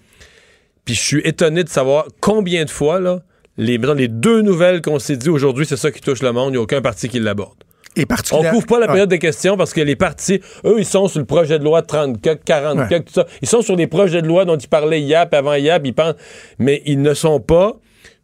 Puis 0.91 0.97
je 0.97 1.05
suis 1.05 1.21
étonné 1.25 1.63
de 1.63 1.69
savoir 1.69 2.07
combien 2.21 2.65
de 2.65 2.71
fois, 2.71 2.99
là, 2.99 3.21
les, 3.57 3.79
mettons, 3.79 3.95
les 3.95 4.09
deux 4.09 4.43
nouvelles 4.43 4.83
qu'on 4.83 4.99
s'est 4.99 5.17
dit 5.17 5.29
aujourd'hui, 5.29 5.65
c'est 5.65 5.77
ça 5.77 5.93
qui 5.93 6.01
touche 6.01 6.21
le 6.21 6.33
monde. 6.33 6.49
Il 6.49 6.53
n'y 6.53 6.57
a 6.57 6.63
aucun 6.63 6.81
parti 6.83 7.09
qui 7.09 7.21
l'aborde. 7.21 7.55
Et 7.95 8.03
On 8.03 8.07
particulièrement. 8.07 8.51
couvre 8.51 8.67
pas 8.67 8.81
la 8.81 8.87
période 8.89 9.09
des 9.09 9.21
questions 9.21 9.57
parce 9.57 9.73
que 9.73 9.81
les 9.83 9.95
partis, 9.95 10.41
eux, 10.65 10.75
ils 10.79 10.85
sont 10.85 11.07
sur 11.07 11.21
le 11.21 11.27
projet 11.27 11.61
de 11.61 11.65
loi 11.65 11.83
30 11.83 12.21
quelques, 12.21 12.43
40 12.43 12.77
Ouais. 12.91 13.01
tout 13.05 13.13
ça. 13.13 13.25
Ils 13.41 13.47
sont 13.49 13.63
sur 13.63 13.77
les 13.77 13.87
projets 13.87 14.21
de 14.21 14.27
loi 14.27 14.45
dont 14.45 14.57
ils 14.57 14.67
parlaient 14.69 15.01
hier, 15.01 15.29
puis 15.29 15.39
avant 15.39 15.55
hier, 15.55 15.79
puis 15.81 15.91
ils 15.91 15.95
pensent, 15.95 16.17
mais 16.59 16.83
ils 16.87 17.01
ne 17.01 17.15
sont 17.15 17.39
pas 17.39 17.75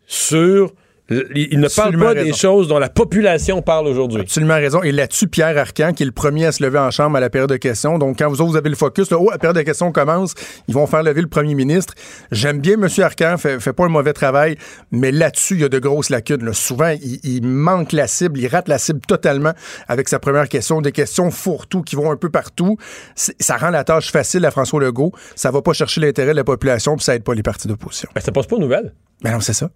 sur 0.08 0.72
Il, 1.08 1.60
ne 1.60 1.68
parle 1.68 1.96
pas 1.96 2.08
raison. 2.08 2.24
des 2.24 2.32
choses 2.32 2.68
dont 2.68 2.80
la 2.80 2.88
population 2.88 3.62
parle 3.62 3.86
aujourd'hui. 3.86 4.22
Absolument 4.22 4.54
raison. 4.54 4.82
Et 4.82 4.90
là-dessus, 4.90 5.28
Pierre 5.28 5.56
Arcan, 5.56 5.92
qui 5.92 6.02
est 6.02 6.06
le 6.06 6.12
premier 6.12 6.46
à 6.46 6.52
se 6.52 6.62
lever 6.64 6.80
en 6.80 6.90
chambre 6.90 7.16
à 7.16 7.20
la 7.20 7.30
période 7.30 7.50
de 7.50 7.56
questions. 7.56 7.96
Donc, 7.98 8.18
quand 8.18 8.28
vous 8.28 8.40
autres, 8.40 8.50
vous 8.50 8.56
avez 8.56 8.70
le 8.70 8.76
focus, 8.76 9.10
là, 9.10 9.18
oh, 9.20 9.30
la 9.30 9.38
période 9.38 9.56
de 9.56 9.62
questions 9.62 9.92
commence, 9.92 10.34
ils 10.66 10.74
vont 10.74 10.86
faire 10.88 11.04
lever 11.04 11.20
le 11.20 11.28
premier 11.28 11.54
ministre. 11.54 11.94
J'aime 12.32 12.58
bien 12.58 12.74
M. 12.74 12.88
Arcan, 12.98 13.36
fait, 13.38 13.60
fait 13.60 13.72
pas 13.72 13.84
un 13.84 13.88
mauvais 13.88 14.14
travail, 14.14 14.56
mais 14.90 15.12
là-dessus, 15.12 15.54
il 15.54 15.60
y 15.60 15.64
a 15.64 15.68
de 15.68 15.78
grosses 15.78 16.10
lacunes. 16.10 16.44
là. 16.44 16.52
Souvent, 16.52 16.88
il, 16.88 17.20
il 17.22 17.46
manque 17.46 17.92
la 17.92 18.08
cible, 18.08 18.40
il 18.40 18.48
rate 18.48 18.66
la 18.66 18.78
cible 18.78 19.00
totalement 19.00 19.52
avec 19.86 20.08
sa 20.08 20.18
première 20.18 20.48
question. 20.48 20.80
Des 20.80 20.92
questions 20.92 21.30
fourre-tout 21.30 21.82
qui 21.82 21.94
vont 21.94 22.10
un 22.10 22.16
peu 22.16 22.30
partout. 22.30 22.78
Ça 23.14 23.56
rend 23.56 23.70
la 23.70 23.84
tâche 23.84 24.10
facile 24.10 24.44
à 24.44 24.50
François 24.50 24.80
Legault. 24.80 25.12
Ça 25.36 25.52
va 25.52 25.62
pas 25.62 25.72
chercher 25.72 26.00
l'intérêt 26.00 26.32
de 26.32 26.36
la 26.36 26.44
population, 26.44 26.96
puis 26.96 27.04
ça 27.04 27.14
aide 27.14 27.22
pas 27.22 27.34
les 27.34 27.44
partis 27.44 27.68
d'opposition. 27.68 28.08
Ben, 28.14 28.20
ça 28.20 28.32
passe 28.32 28.46
pas 28.46 28.56
aux 28.56 28.60
nouvelles. 28.60 28.92
Ben 29.22 29.32
non, 29.32 29.40
c'est 29.40 29.52
ça. 29.52 29.70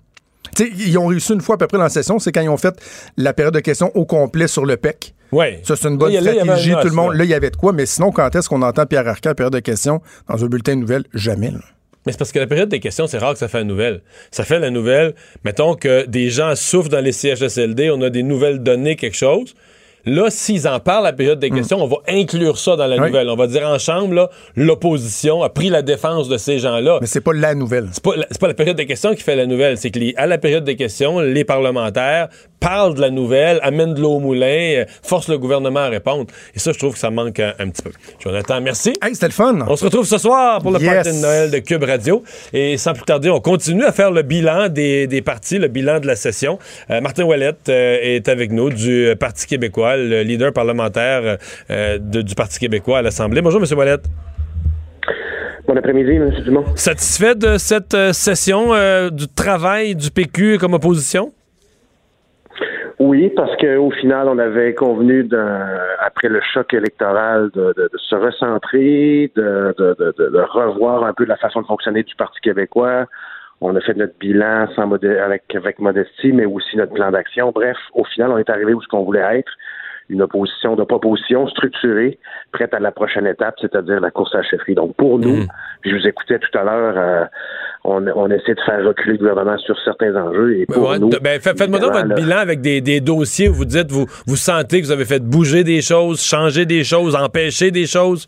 Ils 0.58 0.98
ont 0.98 1.06
réussi 1.06 1.32
une 1.32 1.40
fois 1.40 1.54
à 1.54 1.58
peu 1.58 1.66
près 1.66 1.78
dans 1.78 1.84
la 1.84 1.90
session, 1.90 2.18
c'est 2.18 2.32
quand 2.32 2.40
ils 2.40 2.48
ont 2.48 2.56
fait 2.56 2.74
la 3.16 3.32
période 3.32 3.54
de 3.54 3.60
questions 3.60 3.90
au 3.94 4.04
complet 4.04 4.46
sur 4.48 4.64
le 4.64 4.76
PEC. 4.76 5.14
Oui. 5.32 5.46
Ça, 5.62 5.76
c'est 5.76 5.88
une 5.88 5.96
bonne 5.96 6.12
Là, 6.12 6.20
là, 6.20 6.30
avait 6.30 6.40
stratégie. 6.40 6.72
Tout 6.80 6.88
le 6.88 6.94
monde, 6.94 7.12
là. 7.12 7.18
là, 7.18 7.24
il 7.24 7.30
y 7.30 7.34
avait 7.34 7.50
de 7.50 7.56
quoi. 7.56 7.72
Mais 7.72 7.86
sinon, 7.86 8.10
quand 8.10 8.34
est-ce 8.34 8.48
qu'on 8.48 8.62
entend 8.62 8.84
Pierre 8.86 9.06
Arcan, 9.06 9.34
période 9.34 9.52
de 9.52 9.60
questions, 9.60 10.00
dans 10.28 10.44
un 10.44 10.48
bulletin 10.48 10.74
de 10.74 10.80
nouvelles? 10.80 11.04
Jamais. 11.14 11.50
là. 11.50 11.60
Mais 12.06 12.12
c'est 12.12 12.18
parce 12.18 12.32
que 12.32 12.38
la 12.38 12.46
période 12.46 12.68
des 12.68 12.80
questions, 12.80 13.06
c'est 13.06 13.18
rare 13.18 13.34
que 13.34 13.38
ça 13.38 13.48
fait 13.48 13.58
la 13.58 13.64
nouvelle. 13.64 14.00
Ça 14.30 14.44
fait 14.44 14.58
la 14.58 14.70
nouvelle, 14.70 15.14
mettons 15.44 15.74
que 15.74 16.06
des 16.06 16.30
gens 16.30 16.54
souffrent 16.56 16.88
dans 16.88 17.04
les 17.04 17.12
CHSLD, 17.12 17.90
on 17.90 18.00
a 18.00 18.08
des 18.08 18.22
nouvelles 18.22 18.60
données, 18.60 18.96
quelque 18.96 19.16
chose. 19.16 19.54
Là, 20.06 20.30
s'ils 20.30 20.66
en 20.66 20.80
parlent 20.80 21.06
à 21.06 21.10
la 21.10 21.16
période 21.16 21.38
des 21.38 21.50
questions, 21.50 21.82
on 21.82 21.86
va 21.86 21.96
inclure 22.08 22.58
ça 22.58 22.76
dans 22.76 22.86
la 22.86 22.96
Hmm. 22.96 23.00
Oui. 23.02 23.06
nouvelle. 23.08 23.28
On 23.28 23.36
va 23.36 23.46
dire 23.46 23.66
en 23.68 23.78
chambre, 23.78 24.30
l'opposition 24.56 25.42
a 25.42 25.48
pris 25.50 25.68
la 25.68 25.82
défense 25.82 26.28
de 26.28 26.36
ces 26.38 26.58
gens-là. 26.58 26.98
Mais 27.00 27.06
c'est 27.06 27.20
pas 27.20 27.32
la 27.34 27.54
nouvelle. 27.54 27.88
C'est 27.92 28.02
pas, 28.02 28.12
pas 28.40 28.48
la 28.48 28.54
période 28.54 28.76
des 28.76 28.86
questions 28.86 29.14
qui 29.14 29.22
fait 29.22 29.36
la 29.36 29.46
nouvelle. 29.46 29.76
C'est 29.78 29.90
que 29.90 29.98
les- 29.98 30.14
à 30.16 30.26
la 30.26 30.38
période 30.38 30.64
des 30.64 30.76
questions, 30.76 31.20
les 31.20 31.44
parlementaires 31.44 32.28
parlent 32.60 32.94
de 32.94 33.00
la 33.00 33.10
nouvelle, 33.10 33.58
amènent 33.62 33.94
de 33.94 34.00
l'eau 34.00 34.12
au 34.16 34.20
moulin, 34.20 34.46
euh, 34.80 34.84
forcent 35.02 35.28
le 35.28 35.38
gouvernement 35.38 35.80
à 35.80 35.88
répondre. 35.88 36.26
Et 36.54 36.58
ça, 36.58 36.72
je 36.72 36.78
trouve 36.78 36.92
que 36.92 36.98
ça 36.98 37.10
manque 37.10 37.40
un, 37.40 37.54
un 37.58 37.70
petit 37.70 37.82
peu. 37.82 37.90
Jonathan, 38.22 38.60
merci. 38.60 38.90
Hey, 39.02 39.14
c'était 39.14 39.26
le 39.28 39.32
fun. 39.32 39.58
On 39.66 39.76
se 39.76 39.84
retrouve 39.84 40.04
ce 40.06 40.18
soir 40.18 40.60
pour 40.60 40.70
le 40.72 40.78
Yes. 40.80 40.92
party 40.94 41.10
de 41.16 41.22
Noël 41.22 41.50
de 41.50 41.58
Cube 41.58 41.82
Radio. 41.84 42.22
Et 42.52 42.76
sans 42.76 42.92
plus 42.92 43.04
tarder, 43.04 43.30
on 43.30 43.40
continue 43.40 43.84
à 43.84 43.92
faire 43.92 44.10
le 44.10 44.22
bilan 44.22 44.68
des, 44.68 45.06
des 45.06 45.22
partis, 45.22 45.58
le 45.58 45.68
bilan 45.68 46.00
de 46.00 46.06
la 46.06 46.16
session. 46.16 46.58
Euh, 46.90 47.00
Martin 47.00 47.24
Ouellette 47.24 47.68
euh, 47.70 47.98
est 48.02 48.28
avec 48.28 48.52
nous 48.52 48.68
du 48.70 49.08
Parti 49.18 49.46
québécois, 49.46 49.96
le 49.96 50.22
leader 50.22 50.52
parlementaire 50.52 51.38
euh, 51.70 51.98
de- 51.98 52.22
du 52.22 52.34
Parti 52.34 52.58
québécois 52.58 52.98
à 52.98 53.02
l'Assemblée. 53.02 53.40
Bonjour, 53.40 53.60
M. 53.62 53.78
Ouellette. 53.78 54.04
Bon 55.66 55.76
après-midi, 55.76 56.12
M. 56.12 56.30
Dumont. 56.44 56.64
Satisfait 56.74 57.34
de 57.34 57.56
cette 57.56 57.96
session 58.12 58.74
euh, 58.74 59.08
du 59.10 59.28
travail 59.28 59.94
du 59.94 60.10
PQ 60.10 60.58
comme 60.58 60.74
opposition? 60.74 61.32
Oui, 63.00 63.30
parce 63.34 63.56
qu'au 63.56 63.90
final, 63.92 64.28
on 64.28 64.38
avait 64.38 64.74
convenu, 64.74 65.26
après 66.00 66.28
le 66.28 66.40
choc 66.52 66.74
électoral, 66.74 67.48
de, 67.54 67.72
de- 67.74 67.88
de 67.90 67.98
se 67.98 68.14
recentrer, 68.14 69.32
de, 69.36 69.74
de- 69.78 70.40
revoir 70.52 71.04
un 71.04 71.14
peu 71.14 71.24
la 71.24 71.38
façon 71.38 71.62
de 71.62 71.66
fonctionner 71.66 72.02
du 72.02 72.14
Parti 72.14 72.38
québécois. 72.42 73.06
On 73.62 73.74
a 73.74 73.80
fait 73.80 73.94
notre 73.96 74.18
bilan 74.18 74.68
sans 74.76 74.90
avec, 74.92 75.42
avec 75.54 75.78
modestie, 75.78 76.32
mais 76.32 76.44
aussi 76.44 76.76
notre 76.76 76.92
plan 76.92 77.10
d'action. 77.10 77.52
Bref, 77.54 77.78
au 77.94 78.04
final, 78.04 78.32
on 78.32 78.38
est 78.38 78.50
arrivé 78.50 78.74
où 78.74 78.82
ce 78.82 78.88
qu'on 78.88 79.04
voulait 79.04 79.38
être. 79.38 79.52
Une 80.10 80.22
opposition 80.22 80.74
de 80.76 80.82
proposition 80.84 81.46
structurée, 81.48 82.18
prête 82.52 82.74
à 82.74 82.80
la 82.80 82.90
prochaine 82.90 83.26
étape, 83.26 83.54
c'est-à-dire 83.60 84.00
la 84.00 84.10
course 84.10 84.34
à 84.34 84.38
la 84.38 84.42
chefferie. 84.42 84.74
Donc, 84.74 84.94
pour 84.96 85.18
nous, 85.18 85.46
puis 85.80 85.90
je 85.92 85.96
vous 85.96 86.06
écoutais 86.06 86.38
tout 86.38 86.58
à 86.58 86.64
l'heure, 86.64 86.94
euh, 86.98 87.24
on, 87.84 88.04
on 88.08 88.28
essaie 88.30 88.54
de 88.54 88.60
faire 88.66 88.84
reculer 88.84 89.12
le 89.12 89.18
gouvernement 89.18 89.56
sur 89.58 89.78
certains 89.84 90.14
enjeux. 90.16 90.58
Et 90.58 90.66
pour 90.66 90.88
Ouais, 90.90 90.98
nous, 90.98 91.08
ben, 91.10 91.40
fait- 91.40 91.56
Faites-moi 91.56 91.78
donc 91.78 91.92
votre 91.92 92.06
là, 92.08 92.14
bilan 92.16 92.36
avec 92.38 92.60
des, 92.60 92.80
des 92.80 93.00
dossiers 93.00 93.48
où 93.48 93.54
vous 93.54 93.64
dites, 93.64 93.90
vous, 93.90 94.06
vous 94.26 94.36
sentez 94.36 94.80
que 94.80 94.86
vous 94.86 94.92
avez 94.92 95.04
fait 95.06 95.22
bouger 95.22 95.64
des 95.64 95.80
choses, 95.80 96.20
changer 96.22 96.66
des 96.66 96.82
choses, 96.84 97.14
empêcher 97.16 97.70
des 97.70 97.86
choses. 97.86 98.26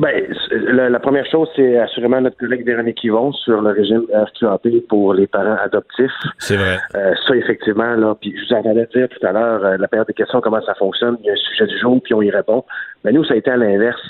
Ben, 0.00 0.32
c- 0.32 0.56
la, 0.72 0.88
la 0.88 1.00
première 1.00 1.26
chose, 1.26 1.48
c'est 1.56 1.76
assurément 1.78 2.20
notre 2.20 2.36
collègue 2.36 2.64
Véronique 2.64 3.02
Yvon 3.02 3.32
sur 3.32 3.60
le 3.60 3.70
régime 3.70 4.04
RQAP 4.14 4.68
pour 4.88 5.12
les 5.14 5.26
parents 5.26 5.56
adoptifs. 5.62 6.12
C'est 6.38 6.56
vrai. 6.56 6.78
Euh, 6.94 7.14
ça, 7.26 7.34
effectivement, 7.34 7.94
là, 7.96 8.14
puis 8.20 8.32
je 8.36 8.46
vous 8.46 8.54
entendais 8.60 8.86
dire 8.94 9.08
tout 9.08 9.26
à 9.26 9.32
l'heure, 9.32 9.64
euh, 9.64 9.76
la 9.76 9.88
période 9.88 10.06
des 10.06 10.14
questions, 10.14 10.40
comment 10.40 10.60
ça 10.62 10.74
fonctionne, 10.74 11.16
il 11.20 11.26
y 11.26 11.30
a 11.30 11.32
un 11.32 11.36
sujet 11.36 11.66
du 11.66 11.78
jour, 11.78 12.00
puis 12.02 12.14
on 12.14 12.22
y 12.22 12.30
répond. 12.30 12.64
Mais 13.04 13.12
nous, 13.12 13.24
ça 13.24 13.34
a 13.34 13.36
été 13.36 13.50
à 13.50 13.56
l'inverse. 13.56 14.00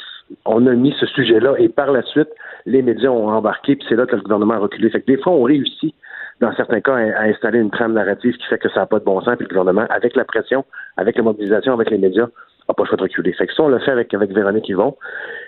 On 0.44 0.66
a 0.66 0.74
mis 0.74 0.94
ce 1.00 1.06
sujet-là, 1.06 1.54
et 1.58 1.70
par 1.70 1.90
la 1.90 2.02
suite, 2.02 2.28
les 2.66 2.82
médias 2.82 3.08
ont 3.08 3.28
embarqué, 3.30 3.76
puis 3.76 3.86
c'est 3.88 3.96
là 3.96 4.04
que 4.04 4.14
le 4.14 4.20
gouvernement 4.22 4.54
a 4.54 4.58
reculé. 4.58 4.90
Fait 4.90 5.00
que 5.00 5.06
des 5.06 5.16
fois, 5.16 5.32
on 5.32 5.42
réussit, 5.44 5.94
dans 6.40 6.52
certains 6.54 6.82
cas, 6.82 6.96
à, 6.96 7.20
à 7.20 7.22
installer 7.24 7.60
une 7.60 7.70
trame 7.70 7.94
narrative 7.94 8.34
qui 8.36 8.46
fait 8.46 8.58
que 8.58 8.68
ça 8.68 8.80
n'a 8.80 8.86
pas 8.86 8.98
de 8.98 9.04
bon 9.04 9.22
sens, 9.22 9.36
puis 9.36 9.46
le 9.48 9.56
gouvernement, 9.56 9.86
avec 9.88 10.14
la 10.16 10.24
pression, 10.26 10.66
avec 10.98 11.16
la 11.16 11.22
mobilisation, 11.22 11.72
avec 11.72 11.88
les 11.90 11.96
médias, 11.98 12.28
n'a 12.68 12.74
pas 12.74 12.82
le 12.82 12.88
choix 12.88 12.96
de 12.96 13.02
reculer. 13.02 13.32
Fait 13.32 13.46
que 13.46 13.62
on 13.62 13.68
l'a 13.68 13.80
fait 13.80 13.90
avec, 13.90 14.12
avec 14.14 14.30
Véronique 14.30 14.68
Yvon. 14.68 14.96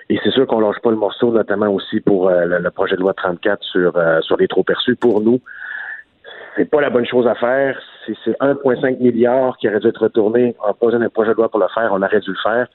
Et 0.09 0.19
c'est 0.23 0.31
sûr 0.31 0.47
qu'on 0.47 0.61
lâche 0.61 0.81
pas 0.83 0.91
le 0.91 0.97
morceau, 0.97 1.31
notamment 1.33 1.69
aussi 1.69 2.01
pour 2.01 2.29
euh, 2.29 2.47
le, 2.47 2.71
projet 2.71 2.97
de 2.97 3.01
loi 3.01 3.15
34 3.15 3.63
sur, 3.63 3.97
euh, 3.97 4.21
sur 4.23 4.37
les 4.37 4.49
trop 4.49 4.63
perçus. 4.63 4.97
Pour 4.97 5.21
nous, 5.21 5.41
c'est 6.57 6.69
pas 6.69 6.81
la 6.81 6.91
bonne 6.91 7.07
chose 7.07 7.27
à 7.27 7.35
faire. 7.35 7.79
C'est 8.07 8.17
c'est 8.25 8.39
1,5 8.41 8.99
milliard 8.99 9.57
qui 9.59 9.69
aurait 9.69 9.81
dû 9.81 9.89
être 9.89 10.03
retourné 10.03 10.57
en 10.61 10.75
posant 10.75 11.01
un 11.01 11.09
projet 11.09 11.31
de 11.31 11.37
loi 11.37 11.49
pour 11.49 11.61
le 11.61 11.69
faire. 11.75 11.91
On 11.93 12.03
aurait 12.03 12.21
dû 12.21 12.31
le 12.31 12.37
faire. 12.43 12.67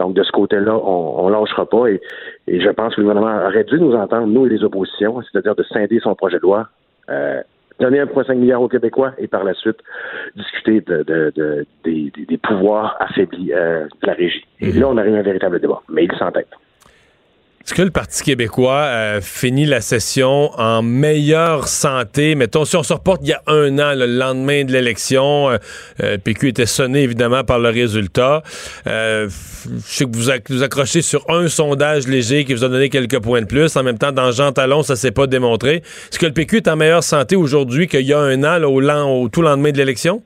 Donc, 0.00 0.14
de 0.14 0.22
ce 0.24 0.32
côté-là, 0.32 0.74
on, 0.74 1.24
on 1.24 1.28
lâchera 1.28 1.66
pas. 1.66 1.86
Et, 1.86 2.00
et 2.48 2.60
je 2.60 2.68
pense 2.70 2.94
que 2.94 3.00
le 3.00 3.06
gouvernement 3.06 3.46
aurait 3.46 3.64
dû 3.64 3.78
nous 3.78 3.94
entendre, 3.94 4.26
nous 4.26 4.46
et 4.46 4.48
les 4.48 4.64
oppositions, 4.64 5.22
c'est-à-dire 5.22 5.54
de 5.54 5.62
scinder 5.62 6.00
son 6.00 6.14
projet 6.16 6.38
de 6.38 6.42
loi, 6.42 6.68
euh, 7.10 7.40
donner 7.80 8.00
1,5 8.00 8.34
milliard 8.34 8.62
aux 8.62 8.68
Québécois 8.68 9.12
et 9.18 9.26
par 9.26 9.44
la 9.44 9.54
suite 9.54 9.78
discuter 10.36 10.80
de, 10.80 11.02
de- 11.02 11.32
de- 11.34 11.66
des, 11.84 12.38
pouvoirs 12.38 12.96
affaiblis 13.00 13.52
euh, 13.52 13.84
de 14.02 14.06
la 14.06 14.12
régie. 14.14 14.44
Et 14.60 14.72
là, 14.72 14.88
on 14.88 14.96
aurait 14.98 15.10
eu 15.10 15.16
un 15.16 15.22
véritable 15.22 15.60
débat. 15.60 15.82
Mais 15.88 16.04
il 16.04 16.12
s'entête. 16.16 16.48
Est-ce 17.66 17.72
que 17.72 17.80
le 17.80 17.90
Parti 17.90 18.22
québécois 18.22 18.82
euh, 18.82 19.20
finit 19.22 19.64
la 19.64 19.80
session 19.80 20.50
en 20.60 20.82
meilleure 20.82 21.66
santé? 21.66 22.34
Mettons, 22.34 22.66
si 22.66 22.76
on 22.76 22.82
se 22.82 22.92
reporte 22.92 23.22
il 23.22 23.28
y 23.28 23.32
a 23.32 23.40
un 23.46 23.78
an, 23.78 23.94
le 23.94 24.04
lendemain 24.04 24.64
de 24.64 24.72
l'élection, 24.72 25.48
euh, 25.48 25.56
euh, 26.02 26.18
PQ 26.18 26.48
était 26.48 26.66
sonné 26.66 27.00
évidemment 27.00 27.42
par 27.42 27.58
le 27.58 27.70
résultat. 27.70 28.42
Euh, 28.86 29.30
je 29.64 29.80
sais 29.80 30.04
que 30.04 30.10
vous, 30.14 30.30
vous 30.50 30.62
accrochez 30.62 31.00
sur 31.00 31.24
un 31.30 31.48
sondage 31.48 32.06
léger 32.06 32.44
qui 32.44 32.52
vous 32.52 32.64
a 32.64 32.68
donné 32.68 32.90
quelques 32.90 33.20
points 33.20 33.40
de 33.40 33.46
plus. 33.46 33.74
En 33.78 33.82
même 33.82 33.96
temps, 33.96 34.12
dans 34.12 34.30
Jean 34.30 34.52
Talon, 34.52 34.82
ça 34.82 34.94
s'est 34.94 35.10
pas 35.10 35.26
démontré. 35.26 35.76
Est-ce 35.76 36.18
que 36.18 36.26
le 36.26 36.34
PQ 36.34 36.58
est 36.58 36.68
en 36.68 36.76
meilleure 36.76 37.02
santé 37.02 37.34
aujourd'hui 37.34 37.88
qu'il 37.88 38.02
y 38.02 38.12
a 38.12 38.18
un 38.18 38.44
an, 38.44 38.58
là, 38.58 38.68
au, 38.68 39.22
au 39.22 39.28
tout 39.30 39.40
lendemain 39.40 39.72
de 39.72 39.78
l'élection? 39.78 40.22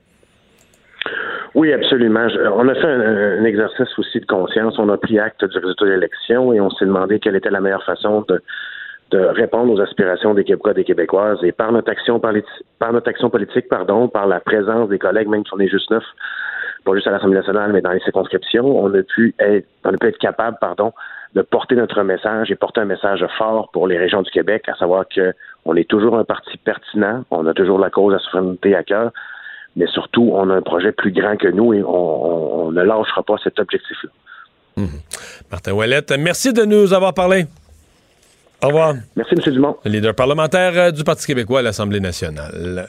Oui, 1.59 1.73
absolument. 1.73 2.29
On 2.55 2.69
a 2.69 2.75
fait 2.77 2.87
un, 2.87 3.41
un 3.41 3.45
exercice 3.45 3.99
aussi 3.99 4.21
de 4.21 4.27
conscience. 4.27 4.79
On 4.79 4.89
a 4.91 4.97
pris 4.97 5.19
acte 5.19 5.45
du 5.45 5.59
résultat 5.59 5.87
de 5.87 5.91
l'élection 5.91 6.53
et 6.53 6.61
on 6.61 6.71
s'est 6.71 6.85
demandé 6.87 7.19
quelle 7.19 7.35
était 7.35 7.51
la 7.51 7.61
meilleure 7.61 7.83
façon 7.83 8.25
de, 8.29 8.41
de 9.11 9.19
répondre 9.19 9.73
aux 9.73 9.81
aspirations 9.81 10.35
des 10.35 10.45
Québécois 10.45 10.71
et 10.71 10.75
des 10.75 10.85
Québécoises. 10.85 11.43
Et 11.43 11.51
par 11.51 11.73
notre 11.73 11.91
action, 11.91 12.21
par, 12.21 12.31
les- 12.31 12.45
par 12.79 12.93
notre 12.93 13.09
action 13.09 13.29
politique, 13.29 13.69
pardon, 13.69 14.07
par 14.07 14.29
la 14.29 14.39
présence 14.39 14.89
des 14.89 15.01
collègues, 15.01 15.27
même 15.27 15.45
si 15.45 15.53
on 15.53 15.59
est 15.59 15.67
juste 15.69 15.91
neuf, 15.91 16.05
pas 16.85 16.95
juste 16.95 17.09
à 17.09 17.11
l'Assemblée 17.11 17.39
nationale, 17.39 17.73
mais 17.73 17.81
dans 17.81 17.91
les 17.91 18.01
circonscriptions, 18.01 18.65
on 18.65 18.95
a 18.95 19.03
pu 19.03 19.35
être, 19.41 19.67
on 19.85 19.95
a 19.95 19.99
pu 19.99 20.07
être 20.07 20.19
capable, 20.19 20.59
pardon, 20.61 20.93
de 21.35 21.43
porter 21.43 21.75
notre 21.75 22.05
message 22.05 22.53
et 22.53 22.55
porter 22.55 22.83
un 22.83 22.85
message 22.85 23.27
fort 23.37 23.71
pour 23.73 23.89
les 23.89 23.99
régions 23.99 24.23
du 24.23 24.31
Québec, 24.31 24.63
à 24.69 24.75
savoir 24.77 25.07
que 25.13 25.33
on 25.65 25.75
est 25.75 25.91
toujours 25.91 26.17
un 26.17 26.25
parti 26.25 26.57
pertinent, 26.59 27.25
on 27.33 27.47
a 27.49 27.53
toujours 27.53 27.81
la 27.81 27.91
cause 27.91 28.13
la 28.13 28.21
souveraineté 28.21 28.77
à 28.77 28.85
cœur, 28.85 29.11
mais 29.79 29.87
surtout, 29.87 30.31
on 30.35 30.51
a 30.51 30.55
un 30.57 30.63
projet 30.63 30.93
plus 30.93 31.11
grand 31.13 31.37
que 31.39 31.49
nous 31.49 31.73
et 31.73 31.83
on, 31.83 31.89
on- 31.89 32.67
on 32.67 32.71
ne 32.73 32.83
lâchera 32.83 33.23
pas 33.23 33.37
cet 33.43 33.59
objectif-là. 33.59 34.11
Martin 35.51 35.73
Ouellette, 35.73 36.13
merci 36.19 36.53
de 36.53 36.65
nous 36.65 36.93
avoir 36.93 37.15
parlé. 37.15 37.47
Au 38.63 38.67
revoir. 38.69 38.95
Merci, 39.17 39.35
M. 39.37 39.53
Dumont. 39.55 39.77
Le 39.85 39.91
leader 39.91 40.15
parlementaire 40.15 40.73
euh, 40.77 40.91
du 40.91 41.03
Parti 41.05 41.27
québécois 41.27 41.61
à 41.61 41.63
l'Assemblée 41.63 42.01
nationale. 42.01 42.87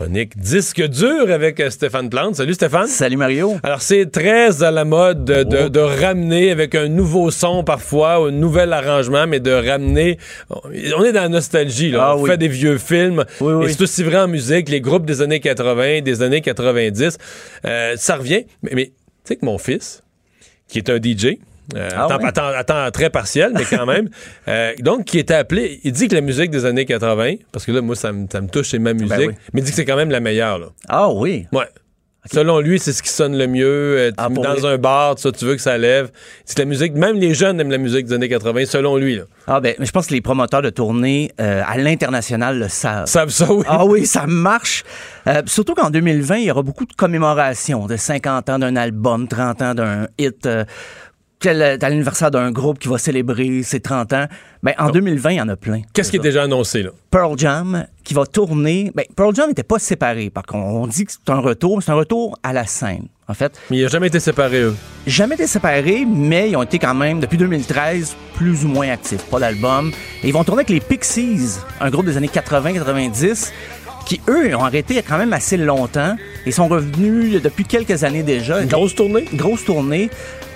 Chronique 0.00 0.36
disque 0.38 0.82
dur 0.88 1.30
avec 1.30 1.58
euh, 1.58 1.70
Stéphane 1.70 2.10
Plante. 2.10 2.34
Salut 2.34 2.52
Stéphane. 2.52 2.86
Salut 2.86 3.16
Mario. 3.16 3.56
Alors 3.62 3.80
c'est 3.80 4.04
très 4.12 4.62
à 4.62 4.70
la 4.70 4.84
mode 4.84 5.24
de, 5.24 5.42
de- 5.42 5.68
de 5.68 5.80
ramener 5.80 6.50
avec 6.50 6.74
un 6.74 6.88
nouveau 6.88 7.30
son 7.30 7.64
parfois, 7.64 8.16
un 8.16 8.30
nouvel 8.30 8.74
arrangement, 8.74 9.26
mais 9.26 9.40
de 9.40 9.50
ramener. 9.52 10.18
On 10.50 11.02
est 11.02 11.12
dans 11.12 11.22
la 11.22 11.30
nostalgie 11.30 11.90
là. 11.92 12.08
Ah 12.10 12.16
on 12.16 12.20
oui. 12.22 12.28
fait 12.30 12.36
des 12.36 12.48
vieux 12.48 12.76
films. 12.76 13.24
Oui, 13.40 13.64
Et 13.64 13.72
c'est 13.72 13.80
aussi 13.80 14.02
vrai 14.02 14.18
en 14.18 14.28
musique, 14.28 14.68
les 14.68 14.82
groupes 14.82 15.06
des 15.06 15.22
années 15.22 15.40
80, 15.40 16.02
des 16.02 16.20
années 16.20 16.42
90. 16.42 17.16
Euh, 17.64 17.94
ça 17.96 18.16
revient. 18.16 18.44
Mais, 18.62 18.72
mais 18.74 18.84
tu 18.86 18.92
sais 19.24 19.36
que 19.36 19.46
mon 19.46 19.56
fils, 19.56 20.02
qui 20.68 20.76
est 20.76 20.90
un 20.90 20.96
DJ. 21.02 21.38
Euh, 21.74 21.88
Ah 21.96 22.08
ouais? 22.18 22.90
très 22.92 23.10
partiel, 23.10 23.52
mais 23.54 23.64
quand 23.64 23.86
même. 23.86 24.08
Euh, 24.48 24.72
donc, 24.78 25.04
qui 25.06 25.18
était 25.18 25.34
appelé. 25.34 25.80
Il 25.82 25.90
dit 25.92 26.06
que 26.06 26.14
la 26.14 26.20
musique 26.20 26.50
des 26.50 26.64
années 26.66 26.84
80, 26.84 27.34
parce 27.50 27.64
que 27.66 27.72
là, 27.72 27.80
moi, 27.80 27.96
ça 27.96 28.12
me, 28.12 28.26
ça 28.30 28.40
me 28.40 28.48
touche, 28.48 28.68
c'est 28.70 28.78
ma 28.78 28.92
musique, 28.92 29.08
Ben 29.08 29.28
oui. 29.28 29.34
mais 29.52 29.60
il 29.60 29.64
dit 29.64 29.70
que 29.70 29.76
c'est 29.76 29.84
quand 29.84 29.96
même 29.96 30.10
la 30.10 30.20
meilleure. 30.20 30.58
Là. 30.58 30.66
Ah 30.88 31.10
oui? 31.10 31.46
Ouais. 31.52 31.64
Selon 32.32 32.58
lui, 32.58 32.78
c'est 32.80 32.92
ce 32.92 33.02
qui 33.04 33.08
sonne 33.08 33.36
le 33.38 33.46
mieux. 33.46 33.64
Euh, 33.98 34.10
Ah, 34.16 34.28
dans 34.28 34.66
un 34.66 34.78
bar, 34.78 35.16
ça, 35.18 35.30
tu 35.32 35.44
veux 35.44 35.54
que 35.54 35.60
ça 35.60 35.78
lève. 35.78 36.10
C'est 36.44 36.58
la 36.58 36.64
musique, 36.64 36.94
même 36.94 37.16
les 37.16 37.34
jeunes 37.34 37.60
aiment 37.60 37.70
la 37.70 37.78
musique 37.78 38.06
des 38.06 38.14
années 38.14 38.28
80, 38.28 38.66
selon 38.66 38.96
lui. 38.96 39.16
Là. 39.16 39.22
Ah 39.46 39.60
ben, 39.60 39.74
mais 39.78 39.86
je 39.86 39.92
pense 39.92 40.08
que 40.08 40.12
les 40.14 40.20
promoteurs 40.20 40.62
de 40.62 40.70
tournée 40.70 41.30
euh, 41.40 41.62
à 41.64 41.76
l'international 41.78 42.58
le 42.58 42.68
savent. 42.68 43.06
Savent 43.06 43.30
ça, 43.30 43.52
oui. 43.52 43.64
Ah 43.68 43.84
oui, 43.84 44.06
ça 44.06 44.26
marche. 44.26 44.82
Euh, 45.28 45.42
surtout 45.46 45.74
qu'en 45.74 45.90
2020, 45.90 46.36
il 46.38 46.44
y 46.46 46.50
aura 46.50 46.62
beaucoup 46.62 46.84
de 46.86 46.94
commémorations 46.94 47.86
de 47.86 47.96
50 47.96 48.50
ans 48.50 48.58
d'un 48.58 48.74
album, 48.76 49.28
30 49.28 49.62
ans 49.62 49.74
d'un 49.74 50.08
hit. 50.18 50.48
Quel 51.38 51.62
à 51.62 51.76
l'anniversaire 51.76 52.30
d'un 52.30 52.50
groupe 52.50 52.78
qui 52.78 52.88
va 52.88 52.98
célébrer 52.98 53.62
ses 53.62 53.80
30 53.80 54.12
ans? 54.12 54.26
Ben, 54.62 54.74
en 54.78 54.90
2020, 54.90 55.30
il 55.30 55.36
y 55.36 55.40
en 55.40 55.48
a 55.48 55.56
plein. 55.56 55.82
Qu'est-ce 55.92 56.10
qui 56.10 56.16
est 56.16 56.20
déjà 56.20 56.44
annoncé, 56.44 56.82
là? 56.82 56.90
Pearl 57.10 57.38
Jam 57.38 57.86
qui 58.04 58.14
va 58.14 58.26
tourner. 58.26 58.90
Ben, 58.94 59.04
Pearl 59.14 59.34
Jam 59.34 59.48
n'était 59.48 59.62
pas 59.62 59.78
séparé. 59.78 60.30
Par 60.30 60.44
contre, 60.44 60.66
on 60.66 60.86
dit 60.86 61.04
que 61.04 61.12
c'est 61.12 61.30
un 61.30 61.38
retour. 61.38 61.82
C'est 61.82 61.90
un 61.90 61.96
retour 61.96 62.38
à 62.42 62.52
la 62.52 62.66
scène, 62.66 63.08
en 63.28 63.34
fait. 63.34 63.60
Mais 63.70 63.78
il 63.78 63.82
n'a 63.82 63.88
jamais 63.88 64.08
été 64.08 64.20
séparé, 64.20 64.62
eux. 64.62 64.74
Jamais 65.06 65.34
été 65.34 65.46
séparés, 65.46 66.06
mais 66.06 66.50
ils 66.50 66.56
ont 66.56 66.62
été 66.62 66.78
quand 66.78 66.94
même, 66.94 67.20
depuis 67.20 67.38
2013, 67.38 68.16
plus 68.34 68.64
ou 68.64 68.68
moins 68.68 68.88
actifs. 68.90 69.22
Pas 69.24 69.38
d'album. 69.38 69.92
Et 70.22 70.28
ils 70.28 70.32
vont 70.32 70.42
tourner 70.42 70.60
avec 70.60 70.70
les 70.70 70.80
Pixies, 70.80 71.58
un 71.80 71.90
groupe 71.90 72.06
des 72.06 72.16
années 72.16 72.30
80-90, 72.32 73.52
qui, 74.06 74.20
eux, 74.28 74.56
ont 74.56 74.64
arrêté 74.64 75.02
quand 75.02 75.18
même 75.18 75.32
assez 75.32 75.56
longtemps 75.56 76.16
et 76.46 76.52
sont 76.52 76.68
revenus 76.68 77.42
depuis 77.42 77.64
quelques 77.64 78.04
années 78.04 78.22
déjà. 78.22 78.62
Une 78.62 78.68
grosse 78.68 78.94
tournée? 78.94 79.24
Grosse 79.34 79.64
tournée. 79.64 80.10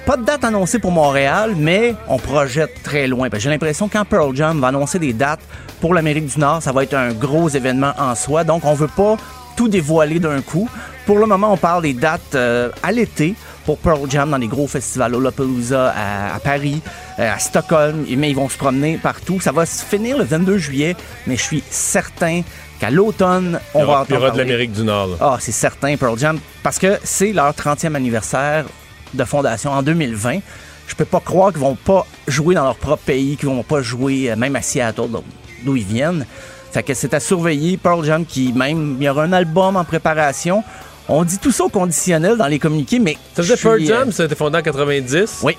Pas 0.07 0.17
de 0.17 0.25
date 0.25 0.45
annoncée 0.45 0.79
pour 0.79 0.91
Montréal, 0.91 1.55
mais 1.57 1.95
on 2.09 2.19
projette 2.19 2.83
très 2.83 3.07
loin. 3.07 3.29
J'ai 3.37 3.51
l'impression 3.51 3.87
que 3.87 3.93
quand 3.93 4.05
Pearl 4.05 4.35
Jam 4.35 4.61
va 4.61 4.69
annoncer 4.69 4.99
des 4.99 5.13
dates 5.13 5.41
pour 5.81 5.95
l'Amérique 5.95 6.27
du 6.27 6.41
Nord, 6.41 6.63
ça 6.63 6.73
va 6.73 6.83
être 6.83 6.95
un 6.95 7.13
gros 7.13 7.49
événement 7.49 7.93
en 7.99 8.15
soi. 8.15 8.43
Donc, 8.43 8.65
on 8.65 8.75
veut 8.75 8.89
pas 8.89 9.17
tout 9.57 9.69
dévoiler 9.69 10.19
d'un 10.19 10.41
coup. 10.41 10.69
Pour 11.07 11.19
le 11.19 11.27
moment, 11.27 11.53
on 11.53 11.57
parle 11.57 11.83
des 11.83 11.93
dates 11.93 12.35
euh, 12.35 12.71
à 12.83 12.91
l'été 12.93 13.35
pour 13.67 13.79
Pearl 13.79 14.11
Jam 14.11 14.31
dans 14.31 14.39
les 14.39 14.49
gros 14.49 14.67
festivals 14.67 15.13
Lollapalooza 15.13 15.93
à, 15.95 16.35
à 16.35 16.41
Paris, 16.41 16.81
euh, 17.19 17.33
à 17.33 17.39
Stockholm, 17.39 18.05
mais 18.17 18.31
ils 18.31 18.37
vont 18.37 18.49
se 18.49 18.57
promener 18.57 18.97
partout. 18.97 19.39
Ça 19.41 19.53
va 19.53 19.65
se 19.67 19.85
finir 19.85 20.19
le 20.19 20.25
22 20.25 20.59
juillet, 20.59 20.97
mais 21.27 21.37
je 21.37 21.43
suis 21.43 21.63
certain 21.71 22.43
qu'à 22.81 22.91
l'automne, 22.91 23.61
on 23.75 23.85
va 23.85 23.85
il 23.85 23.85
y 23.85 23.85
aura 23.85 24.01
entendre 24.03 24.33
de 24.33 24.39
l'Amérique 24.39 24.73
du 24.73 24.83
Nord. 24.83 25.09
là. 25.09 25.17
Ah, 25.21 25.37
c'est 25.39 25.53
certain, 25.53 25.97
Pearl 25.97 26.19
Jam, 26.19 26.39
parce 26.63 26.79
que 26.79 26.99
c'est 27.05 27.33
leur 27.33 27.53
30e 27.53 27.95
anniversaire 27.95 28.65
de 29.15 29.25
fondation 29.25 29.71
en 29.73 29.83
2020. 29.83 30.39
Je 30.87 30.95
peux 30.95 31.05
pas 31.05 31.21
croire 31.21 31.53
qu'ils 31.53 31.61
vont 31.61 31.77
pas 31.77 32.05
jouer 32.27 32.55
dans 32.55 32.65
leur 32.65 32.75
propre 32.77 33.03
pays, 33.05 33.37
qu'ils 33.37 33.49
vont 33.49 33.63
pas 33.63 33.81
jouer 33.83 34.31
euh, 34.31 34.37
même 34.37 34.57
à 34.57 34.63
Seattle, 34.63 35.09
d'où- 35.65 35.77
ils 35.77 35.85
viennent. 35.85 36.27
Fait 36.73 36.83
que 36.83 36.95
c'est 36.95 37.15
à 37.15 37.21
surveiller. 37.21 37.77
Pearl 37.77 38.05
Jam 38.05 38.25
qui 38.25 38.53
même, 38.53 38.97
il 39.01 39.05
y 39.05 39.09
aura 39.09 39.25
un 39.25 39.33
album 39.33 39.77
en 39.77 39.85
préparation. 39.85 40.63
On 41.09 41.25
dit 41.25 41.39
tout 41.39 41.51
ça 41.53 41.65
au 41.65 41.69
conditionnel 41.69 42.37
dans 42.37 42.47
les 42.47 42.59
communiqués, 42.61 42.99
mais... 43.01 43.17
Ça 43.35 43.43
veut 43.43 43.49
dire 43.49 43.59
Pearl 43.61 43.81
Jam, 43.85 44.09
euh, 44.09 44.13
ça 44.13 44.23
a 44.23 44.27
été 44.27 44.35
fondé 44.37 44.59
en 44.59 44.63
90? 44.63 45.41
Oui. 45.43 45.57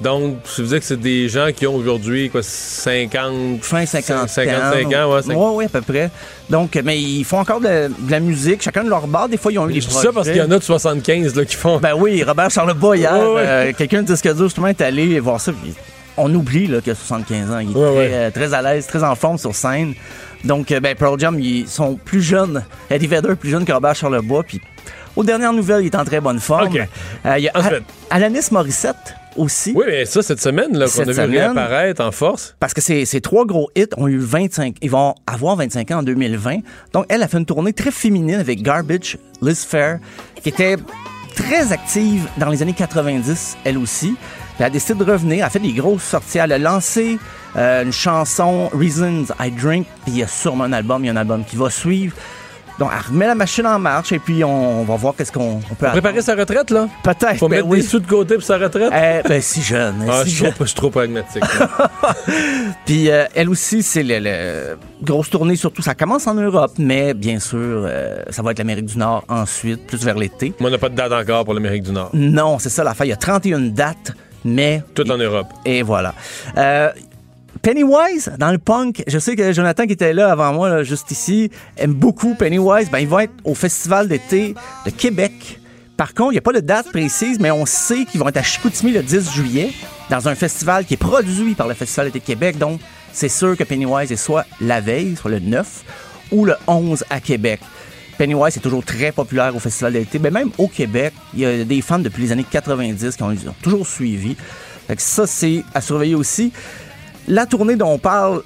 Donc, 0.00 0.36
ça 0.44 0.62
veut 0.62 0.68
dire 0.68 0.78
que 0.78 0.84
c'est 0.84 1.00
des 1.00 1.28
gens 1.28 1.48
qui 1.54 1.66
ont 1.66 1.74
aujourd'hui, 1.74 2.30
quoi, 2.30 2.40
50... 2.42 3.62
Fin 3.62 3.84
50 3.84 4.28
55 4.28 4.94
ans, 4.94 5.12
ouais. 5.14 5.22
cinq- 5.22 5.36
Ouais, 5.36 5.50
ouais, 5.56 5.64
à 5.64 5.68
peu 5.68 5.80
près. 5.82 6.10
Donc, 6.48 6.80
mais 6.84 7.00
ils 7.00 7.24
font 7.24 7.38
encore 7.40 7.60
de, 7.60 7.88
de 7.88 8.10
la 8.10 8.20
musique, 8.20 8.62
chacun 8.62 8.84
de 8.84 8.88
leur 8.90 9.06
bar. 9.08 9.28
Des 9.28 9.36
fois, 9.36 9.50
ils 9.52 9.58
ont 9.58 9.68
eu 9.68 9.72
des 9.74 9.80
Je 9.80 9.88
dis 9.88 9.94
ça 9.94 10.10
parce 10.14 10.28
qu'il 10.28 10.36
y 10.36 10.42
en 10.42 10.50
a 10.50 10.58
de 10.58 10.62
75 10.62 11.34
là, 11.34 11.44
qui 11.44 11.56
font... 11.56 11.78
Ben 11.78 11.94
oui, 11.96 12.22
Robert 12.22 12.50
Charlebois, 12.50 12.96
hier, 12.96 13.12
Ouais, 13.12 13.34
ouais. 13.34 13.42
euh, 13.44 13.72
quelqu'un 13.76 14.02
de 14.02 14.06
disque 14.12 14.28
justement, 14.38 14.68
est 14.68 14.80
allé 14.80 15.18
voir 15.18 15.40
ça. 15.40 15.52
on 16.16 16.32
oublie 16.32 16.68
là, 16.68 16.80
qu'il 16.80 16.92
a 16.92 16.94
75 16.94 17.50
ans. 17.50 17.58
Il 17.58 17.70
est 17.70 17.72
très, 17.72 18.14
euh, 18.14 18.30
très 18.30 18.54
à 18.54 18.62
l'aise, 18.62 18.86
très 18.86 19.02
en 19.02 19.14
forme 19.16 19.38
sur 19.38 19.54
scène. 19.54 19.94
Donc, 20.44 20.70
euh, 20.70 20.78
ben, 20.78 20.94
Pearl 20.94 21.18
Jam, 21.18 21.38
ils 21.40 21.66
sont 21.68 21.96
plus 21.96 22.22
jeunes. 22.22 22.64
Eddie 22.88 23.08
Vedder 23.08 23.34
plus 23.34 23.50
jeune 23.50 23.64
que 23.64 23.72
Robert 23.72 23.96
Charlebois. 23.96 24.44
Puis, 24.44 24.60
aux 25.16 25.24
dernières 25.24 25.52
nouvelles, 25.52 25.82
il 25.82 25.86
est 25.86 25.96
en 25.96 26.04
très 26.04 26.20
bonne 26.20 26.38
forme. 26.38 26.68
OK. 26.68 26.80
Euh, 27.26 27.34
il 27.38 27.44
y 27.44 27.48
a 27.48 27.52
Alanis 28.10 28.46
Morissette 28.52 28.94
aussi. 29.38 29.72
Oui, 29.74 29.84
mais 29.86 30.04
ça, 30.04 30.22
cette 30.22 30.40
semaine, 30.40 30.76
là, 30.76 30.86
qu'on 30.86 31.02
a 31.02 31.04
vu 31.04 31.14
semaine. 31.14 31.30
réapparaître 31.30 32.02
en 32.02 32.12
force. 32.12 32.54
Parce 32.60 32.74
que 32.74 32.80
ces, 32.80 33.04
ces 33.04 33.20
trois 33.20 33.46
gros 33.46 33.70
hits 33.76 33.86
ont 33.96 34.08
eu 34.08 34.18
25. 34.18 34.76
Ils 34.82 34.90
vont 34.90 35.14
avoir 35.26 35.56
25 35.56 35.90
ans 35.92 35.98
en 35.98 36.02
2020. 36.02 36.58
Donc, 36.92 37.06
elle 37.08 37.22
a 37.22 37.28
fait 37.28 37.38
une 37.38 37.46
tournée 37.46 37.72
très 37.72 37.90
féminine 37.90 38.40
avec 38.40 38.62
Garbage, 38.62 39.18
Liz 39.40 39.64
Fair, 39.64 39.98
qui 40.42 40.48
était 40.50 40.76
très 41.34 41.72
active 41.72 42.28
dans 42.36 42.48
les 42.48 42.62
années 42.62 42.72
90, 42.72 43.58
elle 43.64 43.78
aussi. 43.78 44.08
Puis 44.08 44.16
elle 44.58 44.66
a 44.66 44.70
décidé 44.70 45.04
de 45.04 45.10
revenir. 45.10 45.38
Elle 45.38 45.42
a 45.44 45.50
fait 45.50 45.60
des 45.60 45.72
grosses 45.72 46.02
sorties. 46.02 46.38
Elle 46.38 46.52
a 46.52 46.58
lancé 46.58 47.16
euh, 47.56 47.84
une 47.84 47.92
chanson, 47.92 48.68
Reasons 48.72 49.26
I 49.40 49.50
Drink. 49.52 49.86
Puis 50.04 50.14
il 50.14 50.18
y 50.18 50.22
a 50.24 50.26
sûrement 50.26 50.64
un 50.64 50.72
album. 50.72 51.04
Il 51.04 51.06
y 51.06 51.10
a 51.10 51.12
un 51.12 51.16
album 51.16 51.44
qui 51.44 51.54
va 51.54 51.70
suivre. 51.70 52.16
Donc, 52.78 52.90
elle 52.94 53.06
remet 53.12 53.26
la 53.26 53.34
machine 53.34 53.66
en 53.66 53.78
marche 53.78 54.12
et 54.12 54.18
puis 54.20 54.44
on, 54.44 54.80
on 54.80 54.84
va 54.84 54.94
voir 54.96 55.14
qu'est-ce 55.16 55.32
qu'on 55.32 55.60
on 55.70 55.74
peut 55.74 55.86
Préparer 55.88 56.22
sa 56.22 56.34
retraite, 56.36 56.70
là? 56.70 56.88
Peut-être. 57.02 57.36
Faut 57.36 57.48
ben 57.48 57.56
mettre 57.56 57.68
oui. 57.68 57.80
des 57.80 57.86
sous 57.86 57.98
de 57.98 58.06
côté 58.06 58.34
pour 58.34 58.44
sa 58.44 58.56
retraite? 58.58 58.92
Eh, 58.94 59.28
ben, 59.28 59.40
si 59.42 59.62
jeune. 59.62 59.96
Ah, 60.08 60.22
si 60.22 60.30
je 60.30 60.34
suis 60.36 60.44
jeune. 60.44 60.52
trop, 60.54 60.64
je 60.64 60.68
suis 60.68 60.76
trop 60.76 60.90
pragmatique. 60.90 61.42
Puis 62.86 63.10
euh, 63.10 63.24
elle 63.34 63.48
aussi, 63.48 63.82
c'est 63.82 64.02
le, 64.02 64.18
le- 64.20 64.78
grosse 65.02 65.30
tournée, 65.30 65.56
surtout 65.56 65.82
ça 65.82 65.94
commence 65.94 66.26
en 66.26 66.34
Europe, 66.34 66.72
mais 66.78 67.14
bien 67.14 67.38
sûr, 67.40 67.58
euh, 67.60 68.22
ça 68.30 68.42
va 68.42 68.52
être 68.52 68.58
l'Amérique 68.58 68.86
du 68.86 68.98
Nord 68.98 69.24
ensuite, 69.28 69.86
plus 69.86 70.04
vers 70.04 70.16
l'été. 70.16 70.52
Mais 70.60 70.66
on 70.66 70.70
n'a 70.70 70.78
pas 70.78 70.88
de 70.88 70.94
date 70.94 71.12
encore 71.12 71.44
pour 71.44 71.54
l'Amérique 71.54 71.82
du 71.82 71.92
Nord. 71.92 72.10
Non, 72.14 72.58
c'est 72.58 72.70
ça 72.70 72.84
l'affaire. 72.84 73.06
Il 73.06 73.10
y 73.10 73.12
a 73.12 73.16
31 73.16 73.58
dates, 73.60 74.12
mais 74.44 74.82
Tout 74.94 75.10
en 75.10 75.16
Europe. 75.18 75.48
et 75.64 75.82
voilà. 75.82 76.14
Euh, 76.56 76.90
Pennywise, 77.62 78.32
dans 78.38 78.50
le 78.50 78.58
punk, 78.58 79.02
je 79.06 79.18
sais 79.18 79.34
que 79.36 79.52
Jonathan 79.52 79.86
qui 79.86 79.92
était 79.92 80.12
là 80.12 80.30
avant 80.30 80.52
moi, 80.52 80.82
juste 80.82 81.10
ici, 81.10 81.50
aime 81.76 81.92
beaucoup 81.92 82.34
Pennywise. 82.34 82.90
Ben, 82.90 82.98
il 82.98 83.08
va 83.08 83.24
être 83.24 83.32
au 83.44 83.54
Festival 83.54 84.08
d'été 84.08 84.54
de 84.84 84.90
Québec. 84.90 85.58
Par 85.96 86.14
contre, 86.14 86.32
il 86.32 86.34
n'y 86.34 86.38
a 86.38 86.42
pas 86.42 86.52
de 86.52 86.60
date 86.60 86.90
précise, 86.92 87.40
mais 87.40 87.50
on 87.50 87.66
sait 87.66 88.04
qu'ils 88.04 88.20
vont 88.20 88.28
être 88.28 88.36
à 88.36 88.42
Chicoutimi 88.42 88.92
le 88.92 89.02
10 89.02 89.32
juillet, 89.32 89.72
dans 90.10 90.28
un 90.28 90.34
festival 90.34 90.84
qui 90.84 90.94
est 90.94 90.98
produit 90.98 91.54
par 91.54 91.66
le 91.66 91.74
Festival 91.74 92.06
d'été 92.06 92.20
de 92.20 92.24
Québec. 92.24 92.58
Donc, 92.58 92.80
c'est 93.12 93.28
sûr 93.28 93.56
que 93.56 93.64
Pennywise 93.64 94.12
est 94.12 94.16
soit 94.16 94.44
la 94.60 94.80
veille, 94.80 95.16
soit 95.16 95.30
le 95.30 95.40
9, 95.40 95.84
ou 96.30 96.44
le 96.44 96.54
11 96.68 97.04
à 97.10 97.20
Québec. 97.20 97.60
Pennywise 98.16 98.56
est 98.56 98.60
toujours 98.60 98.84
très 98.84 99.12
populaire 99.12 99.54
au 99.56 99.58
Festival 99.58 99.92
d'été, 99.92 100.18
mais 100.18 100.30
même 100.30 100.50
au 100.58 100.68
Québec, 100.68 101.14
il 101.34 101.40
y 101.40 101.46
a 101.46 101.64
des 101.64 101.80
fans 101.82 101.98
depuis 101.98 102.22
les 102.22 102.32
années 102.32 102.46
90 102.48 103.16
qui 103.16 103.22
ont, 103.22 103.34
toujours 103.62 103.86
suivi. 103.86 104.36
Que 104.88 104.94
ça, 104.98 105.26
c'est 105.26 105.64
à 105.74 105.80
surveiller 105.80 106.14
aussi. 106.14 106.52
La 107.28 107.46
tournée 107.46 107.76
dont 107.76 107.90
on 107.92 107.98
parle 107.98 108.42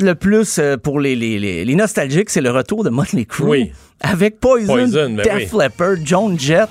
le 0.00 0.14
plus 0.14 0.58
euh, 0.58 0.76
pour 0.76 0.98
les, 1.00 1.14
les, 1.16 1.38
les, 1.38 1.64
les 1.64 1.74
nostalgiques, 1.74 2.30
c'est 2.30 2.40
le 2.40 2.50
retour 2.50 2.84
de 2.84 2.90
Motley 2.90 3.24
Crue. 3.26 3.44
Oui. 3.48 3.72
Avec 4.00 4.40
Poison, 4.40 4.66
Poison, 4.72 5.10
ben 5.10 5.22
Def 5.22 5.52
oui. 5.52 5.62
Leppard, 5.64 5.96
Joan 6.04 6.38
Jett. 6.38 6.68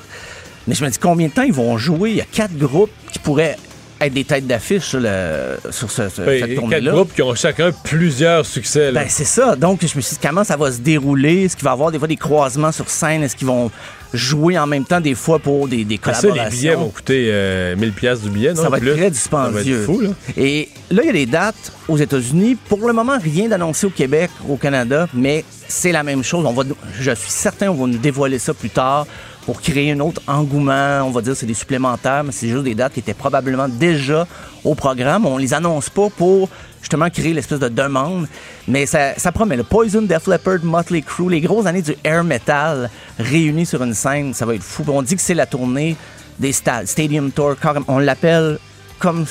Mais 0.68 0.74
je 0.74 0.84
me 0.84 0.90
dis 0.90 0.98
combien 0.98 1.28
de 1.28 1.34
temps 1.34 1.44
ils 1.44 1.54
vont 1.54 1.78
jouer? 1.78 2.12
Il 2.12 2.16
y 2.18 2.22
a 2.22 2.26
quatre 2.32 2.58
groupes 2.58 2.90
qui 3.12 3.20
pourraient 3.20 3.56
être 4.02 4.14
des 4.14 4.24
têtes 4.24 4.48
d'affiche 4.48 4.84
sur, 4.84 5.00
le- 5.02 5.58
sur 5.72 5.92
ce- 5.92 6.08
ce- 6.10 6.22
Ben, 6.22 6.40
cette 6.40 6.50
quatre 6.50 6.60
tournée-là. 6.60 6.92
groupes 6.92 7.14
qui 7.14 7.22
ont 7.22 7.36
chacun 7.36 7.72
plusieurs 7.84 8.46
succès. 8.46 8.92
là. 8.92 9.02
Ben, 9.04 9.08
c'est 9.10 9.26
ça. 9.26 9.56
Donc, 9.58 9.82
je 9.86 9.96
me 9.98 10.02
suis 10.02 10.16
dit, 10.16 10.20
comment 10.26 10.44
ça 10.46 10.56
va 10.56 10.72
se 10.72 10.80
dérouler? 10.80 11.44
Est-ce 11.44 11.56
qu'il 11.58 11.66
va 11.66 11.72
y 11.72 11.74
avoir 11.74 11.92
des 11.92 12.00
fois 12.00 12.08
des 12.08 12.16
croisements 12.16 12.72
sur 12.72 12.90
scène? 12.90 13.22
Est-ce 13.24 13.36
qu'ils 13.36 13.48
vont 13.48 13.70
jouer 14.14 14.58
en 14.58 14.66
même 14.68 14.86
temps 14.86 15.00
des 15.02 15.16
fois 15.16 15.40
pour 15.40 15.68
des, 15.68 15.84
des 15.84 16.00
Ah, 16.04 16.14
ça, 16.14 16.22
collaborations? 16.22 16.52
les 16.52 16.58
billets 16.58 16.76
vont 16.76 16.90
coûter 16.90 17.30
euh, 17.32 17.76
1000 17.76 17.92
pièces 17.94 18.22
du 18.22 18.30
billet, 18.30 18.54
non? 18.54 18.62
Ça 18.64 18.70
va 18.70 18.78
être 18.78 18.84
très 18.84 18.94
Ça 18.94 18.98
va 19.00 19.06
être 19.06 19.14
dispendieux. 19.14 19.84
fou, 19.84 20.00
là. 20.02 20.10
Et 20.38 20.70
là, 20.90 21.02
il 21.04 21.08
y 21.08 21.10
a 21.10 21.14
des 21.14 21.26
dates 21.26 21.72
aux 21.88 21.98
États-Unis. 21.98 22.56
Pour 22.68 22.86
le 22.88 22.94
moment, 22.94 23.18
rien 23.22 23.48
d'annoncé 23.48 23.86
au 23.88 23.92
Québec, 23.92 24.30
au 24.50 24.56
Canada, 24.56 25.08
mais 25.14 25.46
c'est 25.68 25.92
la 25.92 26.04
même 26.04 26.24
chose. 26.24 26.46
On 26.46 26.54
va, 26.54 26.64
je 27.00 27.12
suis 27.12 27.30
certain, 27.30 27.70
on 27.70 27.76
va 27.76 27.88
nous 27.88 27.98
dévoiler 28.00 28.40
ça 28.40 28.54
plus 28.54 28.70
tard 28.72 29.06
pour 29.46 29.62
créer 29.62 29.92
un 29.92 30.00
autre 30.00 30.22
engouement. 30.28 31.02
On 31.06 31.12
va 31.12 31.22
dire 31.22 31.34
que 31.34 31.40
c'est 31.40 31.46
des 31.46 31.54
supplémentaires, 31.54 32.24
mais 32.24 32.32
c'est 32.32 32.50
juste 32.50 32.64
des 32.64 32.76
dates 32.76 32.94
qui 32.94 33.00
étaient 33.00 33.14
probablement 33.14 33.68
déjà 33.68 34.28
au 34.64 34.76
programme. 34.76 35.26
On 35.26 35.38
les 35.38 35.54
annonce 35.54 35.90
pas 35.90 36.10
pour 36.10 36.50
justement 36.82 37.10
créer 37.10 37.34
l'espèce 37.34 37.60
de 37.60 37.70
demande, 37.70 38.28
mais 38.68 38.86
ça, 38.86 39.14
ça 39.18 39.32
promet. 39.32 39.58
Le 39.58 39.64
Poison, 39.64 40.02
Def 40.02 40.28
Leppard, 40.28 40.64
Motley 40.64 41.02
Crue, 41.02 41.30
les 41.30 41.42
grosses 41.42 41.66
années 41.66 41.82
du 41.82 41.96
air 42.04 42.24
metal 42.24 42.90
réunis 43.18 43.66
sur 43.66 43.84
une 43.84 43.94
scène, 43.94 44.34
ça 44.34 44.46
va 44.46 44.56
être 44.56 44.64
fou. 44.64 44.84
On 44.88 45.02
dit 45.02 45.16
que 45.16 45.22
c'est 45.22 45.34
la 45.34 45.46
tournée 45.46 45.96
des 46.40 46.54
stades, 46.54 46.88
Stadium 46.88 47.32
Tour, 47.32 47.56
on 47.88 48.00
l'appelle 48.00 48.60
comme 48.98 49.26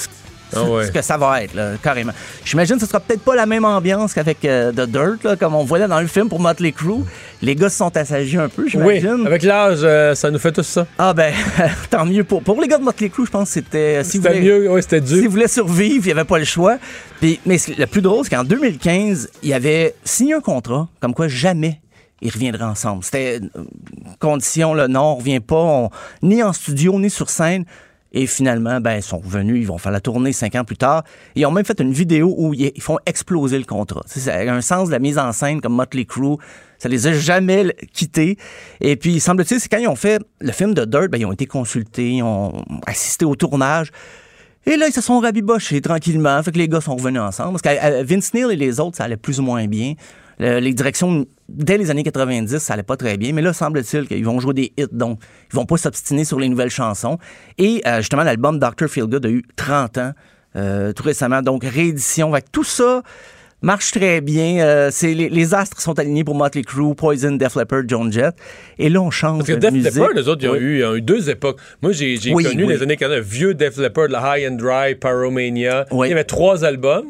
Ah 0.54 0.62
ouais. 0.64 0.86
ce 0.86 0.90
que 0.92 1.02
ça 1.02 1.16
va 1.16 1.42
être, 1.42 1.54
là, 1.54 1.72
carrément. 1.82 2.12
J'imagine 2.44 2.76
que 2.76 2.80
ce 2.82 2.86
sera 2.86 3.00
peut-être 3.00 3.22
pas 3.22 3.36
la 3.36 3.46
même 3.46 3.64
ambiance 3.64 4.14
qu'avec 4.14 4.44
euh, 4.44 4.72
The 4.72 4.88
Dirt, 4.88 5.24
là, 5.24 5.36
comme 5.36 5.54
on 5.54 5.64
voyait 5.64 5.88
dans 5.88 6.00
le 6.00 6.06
film 6.06 6.28
pour 6.28 6.40
Motley 6.40 6.72
Crue. 6.72 7.04
Les 7.42 7.54
gars 7.54 7.68
se 7.68 7.76
sont 7.76 7.96
assagis 7.96 8.36
un 8.38 8.48
peu, 8.48 8.62
Oui, 8.64 8.70
j'imagine. 8.70 9.26
avec 9.26 9.42
l'âge, 9.42 9.78
euh, 9.82 10.14
ça 10.14 10.30
nous 10.30 10.38
fait 10.38 10.50
tout 10.52 10.62
ça. 10.62 10.86
Ah 10.98 11.14
ben, 11.14 11.32
tant 11.90 12.04
mieux 12.04 12.24
pour, 12.24 12.42
pour 12.42 12.60
les 12.60 12.66
gars 12.68 12.78
de 12.78 12.84
Motley 12.84 13.08
Crue, 13.10 13.26
je 13.26 13.30
pense 13.30 13.48
que 13.48 13.54
c'était... 13.54 14.02
si 14.04 14.18
vous 14.18 14.24
C'était 14.24 14.40
mieux, 14.40 14.70
oui, 14.72 14.82
c'était 14.82 15.00
dur. 15.00 15.18
S'ils 15.18 15.28
voulaient 15.28 15.48
survivre, 15.48 16.04
il 16.06 16.12
n'y 16.14 16.18
avait 16.18 16.24
pas 16.24 16.38
le 16.38 16.44
choix. 16.44 16.78
Puis, 17.20 17.38
mais 17.46 17.58
le 17.76 17.86
plus 17.86 18.00
drôle, 18.02 18.24
c'est 18.24 18.34
qu'en 18.34 18.44
2015, 18.44 19.28
il 19.42 19.52
avait 19.52 19.94
signé 20.04 20.34
un 20.34 20.40
contrat 20.40 20.88
comme 21.00 21.14
quoi 21.14 21.28
jamais 21.28 21.80
ils 22.20 22.32
reviendraient 22.32 22.64
ensemble. 22.64 23.04
C'était 23.04 23.36
une 23.38 23.50
condition, 24.18 24.74
là, 24.74 24.88
non, 24.88 25.02
on 25.02 25.14
revient 25.16 25.38
pas, 25.38 25.54
on- 25.56 25.90
ni 26.22 26.42
en 26.42 26.52
studio, 26.52 26.98
ni 26.98 27.10
sur 27.10 27.30
scène. 27.30 27.64
Et 28.12 28.26
finalement, 28.26 28.80
ben, 28.80 28.96
ils 28.96 29.02
sont 29.02 29.18
revenus, 29.18 29.60
ils 29.60 29.66
vont 29.66 29.76
faire 29.76 29.92
la 29.92 30.00
tournée 30.00 30.32
cinq 30.32 30.54
ans 30.54 30.64
plus 30.64 30.78
tard. 30.78 31.04
Ils 31.34 31.44
ont 31.44 31.50
même 31.50 31.64
fait 31.64 31.78
une 31.80 31.92
vidéo 31.92 32.34
où 32.38 32.54
ils 32.54 32.80
font 32.80 32.98
exploser 33.04 33.58
le 33.58 33.64
contrat. 33.64 34.02
Ça 34.06 34.34
a 34.34 34.50
un 34.50 34.62
sens 34.62 34.88
de 34.88 34.92
la 34.92 34.98
mise 34.98 35.18
en 35.18 35.32
scène 35.32 35.60
comme 35.60 35.74
Motley 35.74 36.06
Crue. 36.06 36.36
Ça 36.78 36.88
les 36.88 37.06
a 37.06 37.12
jamais 37.12 37.74
quittés. 37.92 38.38
Et 38.80 38.96
puis, 38.96 39.20
semble-t-il, 39.20 39.60
c'est 39.60 39.68
quand 39.68 39.78
ils 39.78 39.88
ont 39.88 39.96
fait 39.96 40.22
le 40.40 40.52
film 40.52 40.72
de 40.72 40.84
Dirt, 40.86 41.08
ben, 41.10 41.20
ils 41.20 41.26
ont 41.26 41.32
été 41.32 41.44
consultés, 41.46 42.12
ils 42.12 42.22
ont 42.22 42.64
assisté 42.86 43.26
au 43.26 43.34
tournage. 43.36 43.90
Et 44.64 44.76
là, 44.76 44.86
ils 44.88 44.92
se 44.92 45.00
sont 45.00 45.18
rabibochés 45.20 45.80
tranquillement. 45.80 46.42
Fait 46.42 46.52
que 46.52 46.58
les 46.58 46.68
gars 46.68 46.80
sont 46.80 46.96
revenus 46.96 47.20
ensemble. 47.20 47.58
Parce 47.60 47.76
que 47.76 48.02
Vince 48.04 48.32
Neil 48.32 48.52
et 48.52 48.56
les 48.56 48.80
autres, 48.80 48.96
ça 48.96 49.04
allait 49.04 49.16
plus 49.16 49.38
ou 49.38 49.42
moins 49.42 49.66
bien. 49.66 49.94
Le- 50.38 50.60
les 50.60 50.72
directions, 50.72 51.26
dès 51.48 51.78
les 51.78 51.90
années 51.90 52.02
90, 52.02 52.58
ça 52.58 52.74
allait 52.74 52.82
pas 52.82 52.96
très 52.96 53.16
bien. 53.16 53.32
Mais 53.32 53.42
là, 53.42 53.52
semble-t-il 53.52 54.06
qu'ils 54.06 54.24
vont 54.24 54.38
jouer 54.40 54.54
des 54.54 54.72
hits. 54.76 54.86
Donc, 54.92 55.20
ils 55.52 55.56
vont 55.56 55.66
pas 55.66 55.76
s'obstiner 55.76 56.24
sur 56.24 56.38
les 56.38 56.48
nouvelles 56.48 56.70
chansons. 56.70 57.18
Et 57.56 57.82
euh, 57.86 57.98
justement, 57.98 58.22
l'album 58.22 58.58
Dr. 58.58 58.88
Feelgood 58.88 59.24
a 59.24 59.30
eu 59.30 59.42
30 59.56 59.98
ans 59.98 60.12
euh, 60.56 60.92
tout 60.92 61.02
récemment. 61.02 61.42
Donc, 61.42 61.64
réédition. 61.64 62.32
Fait 62.34 62.42
que 62.42 62.50
tout 62.52 62.64
ça 62.64 63.02
marche 63.60 63.90
très 63.90 64.20
bien. 64.20 64.58
Euh, 64.60 64.88
c'est 64.92 65.14
les, 65.14 65.28
les 65.28 65.54
astres 65.54 65.80
sont 65.80 65.98
alignés 65.98 66.22
pour 66.24 66.34
Motley 66.36 66.62
Crue, 66.62 66.94
Poison, 66.94 67.32
Def 67.32 67.56
Leppard, 67.56 67.82
Joan 67.88 68.12
Jett. 68.12 68.36
Et 68.78 68.88
là, 68.88 69.00
on 69.00 69.10
change 69.10 69.38
Parce 69.38 69.48
que 69.48 69.54
de 69.54 69.58
Def 69.60 69.72
musique. 69.72 69.94
Leppard, 69.94 70.12
les 70.14 70.28
autres, 70.28 70.42
ils 70.44 70.48
ont, 70.48 70.52
Oui. 70.52 70.58
eu, 70.58 70.78
ils 70.78 70.84
ont 70.84 70.94
eu 70.94 71.02
deux 71.02 71.28
époques. 71.30 71.58
Moi, 71.82 71.92
j'ai 71.92 72.16
j'ai 72.18 72.32
Oui, 72.32 72.44
connu 72.44 72.64
oui. 72.64 72.74
les 72.74 72.82
années 72.82 72.96
80, 72.96 73.20
vieux 73.20 73.54
Def 73.54 73.76
Leppard, 73.78 74.08
le 74.08 74.16
High 74.16 74.48
and 74.50 74.56
Dry, 74.56 74.94
Pyromania. 74.94 75.86
Il 75.92 76.08
y 76.08 76.12
avait 76.12 76.24
trois 76.24 76.64
albums. 76.64 77.06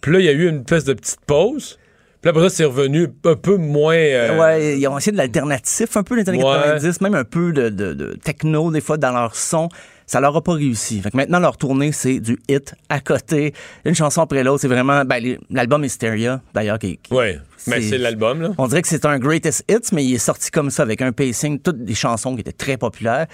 Puis 0.00 0.12
là, 0.12 0.20
il 0.20 0.24
y 0.24 0.28
a 0.28 0.32
eu 0.32 0.48
une 0.48 0.60
espèce 0.60 0.84
de 0.84 0.92
petite 0.94 1.18
pause. 1.26 1.78
Puis 2.26 2.30
après 2.36 2.48
ça, 2.48 2.56
c'est 2.56 2.64
revenu 2.64 3.06
un 3.24 3.34
peu 3.36 3.56
moins. 3.56 3.94
euh, 3.94 4.36
Ouais, 4.38 4.78
ils 4.80 4.88
ont 4.88 4.98
essayé 4.98 5.12
de 5.12 5.16
l'alternatif 5.16 5.96
un 5.96 6.02
peu 6.02 6.16
les 6.16 6.28
années 6.28 6.38
Ouais. 6.42 6.54
90, 6.64 7.00
même 7.00 7.14
un 7.14 7.22
peu 7.22 7.52
de, 7.52 7.68
de- 7.68 7.94
de 7.94 8.14
techno 8.22 8.72
des 8.72 8.80
fois 8.80 8.96
dans 8.96 9.12
leur 9.12 9.36
son. 9.36 9.68
Ça 10.06 10.20
leur 10.20 10.36
a 10.36 10.42
pas 10.42 10.54
réussi. 10.54 11.00
Fait 11.00 11.10
que 11.12 11.16
maintenant, 11.16 11.38
leur 11.38 11.56
tournée, 11.56 11.92
c'est 11.92 12.18
du 12.18 12.36
hit 12.48 12.74
à 12.88 12.98
côté, 13.00 13.54
une 13.84 13.94
chanson 13.94 14.22
après 14.22 14.42
l'autre. 14.42 14.60
C'est 14.60 14.68
vraiment. 14.68 15.04
Ben, 15.04 15.36
l'album 15.50 15.84
Hysteria, 15.84 16.40
d'ailleurs, 16.52 16.78
qui, 16.80 16.98
qui- 16.98 17.14
Ouais, 17.14 17.38
mais 17.68 17.80
c'est 17.80 17.98
l'album, 17.98 18.40
là. 18.42 18.50
On 18.58 18.66
dirait 18.66 18.82
que 18.82 18.88
c'est 18.88 19.04
un 19.04 19.18
greatest 19.20 19.64
hits, 19.70 19.88
mais 19.92 20.04
il 20.04 20.14
est 20.14 20.18
sorti 20.18 20.50
comme 20.50 20.70
ça, 20.70 20.82
avec 20.82 21.02
un 21.02 21.12
pacing, 21.12 21.60
toutes 21.60 21.84
des 21.84 21.94
chansons 21.94 22.34
qui 22.34 22.40
étaient 22.40 22.50
très 22.52 22.76
populaires. 22.76 23.26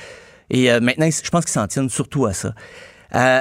Et 0.50 0.70
euh, 0.70 0.80
maintenant, 0.80 1.08
je 1.10 1.30
pense 1.30 1.44
qu'ils 1.46 1.52
s'en 1.52 1.66
tiennent 1.66 1.88
surtout 1.88 2.26
à 2.26 2.34
ça. 2.34 2.54
Euh, 3.14 3.40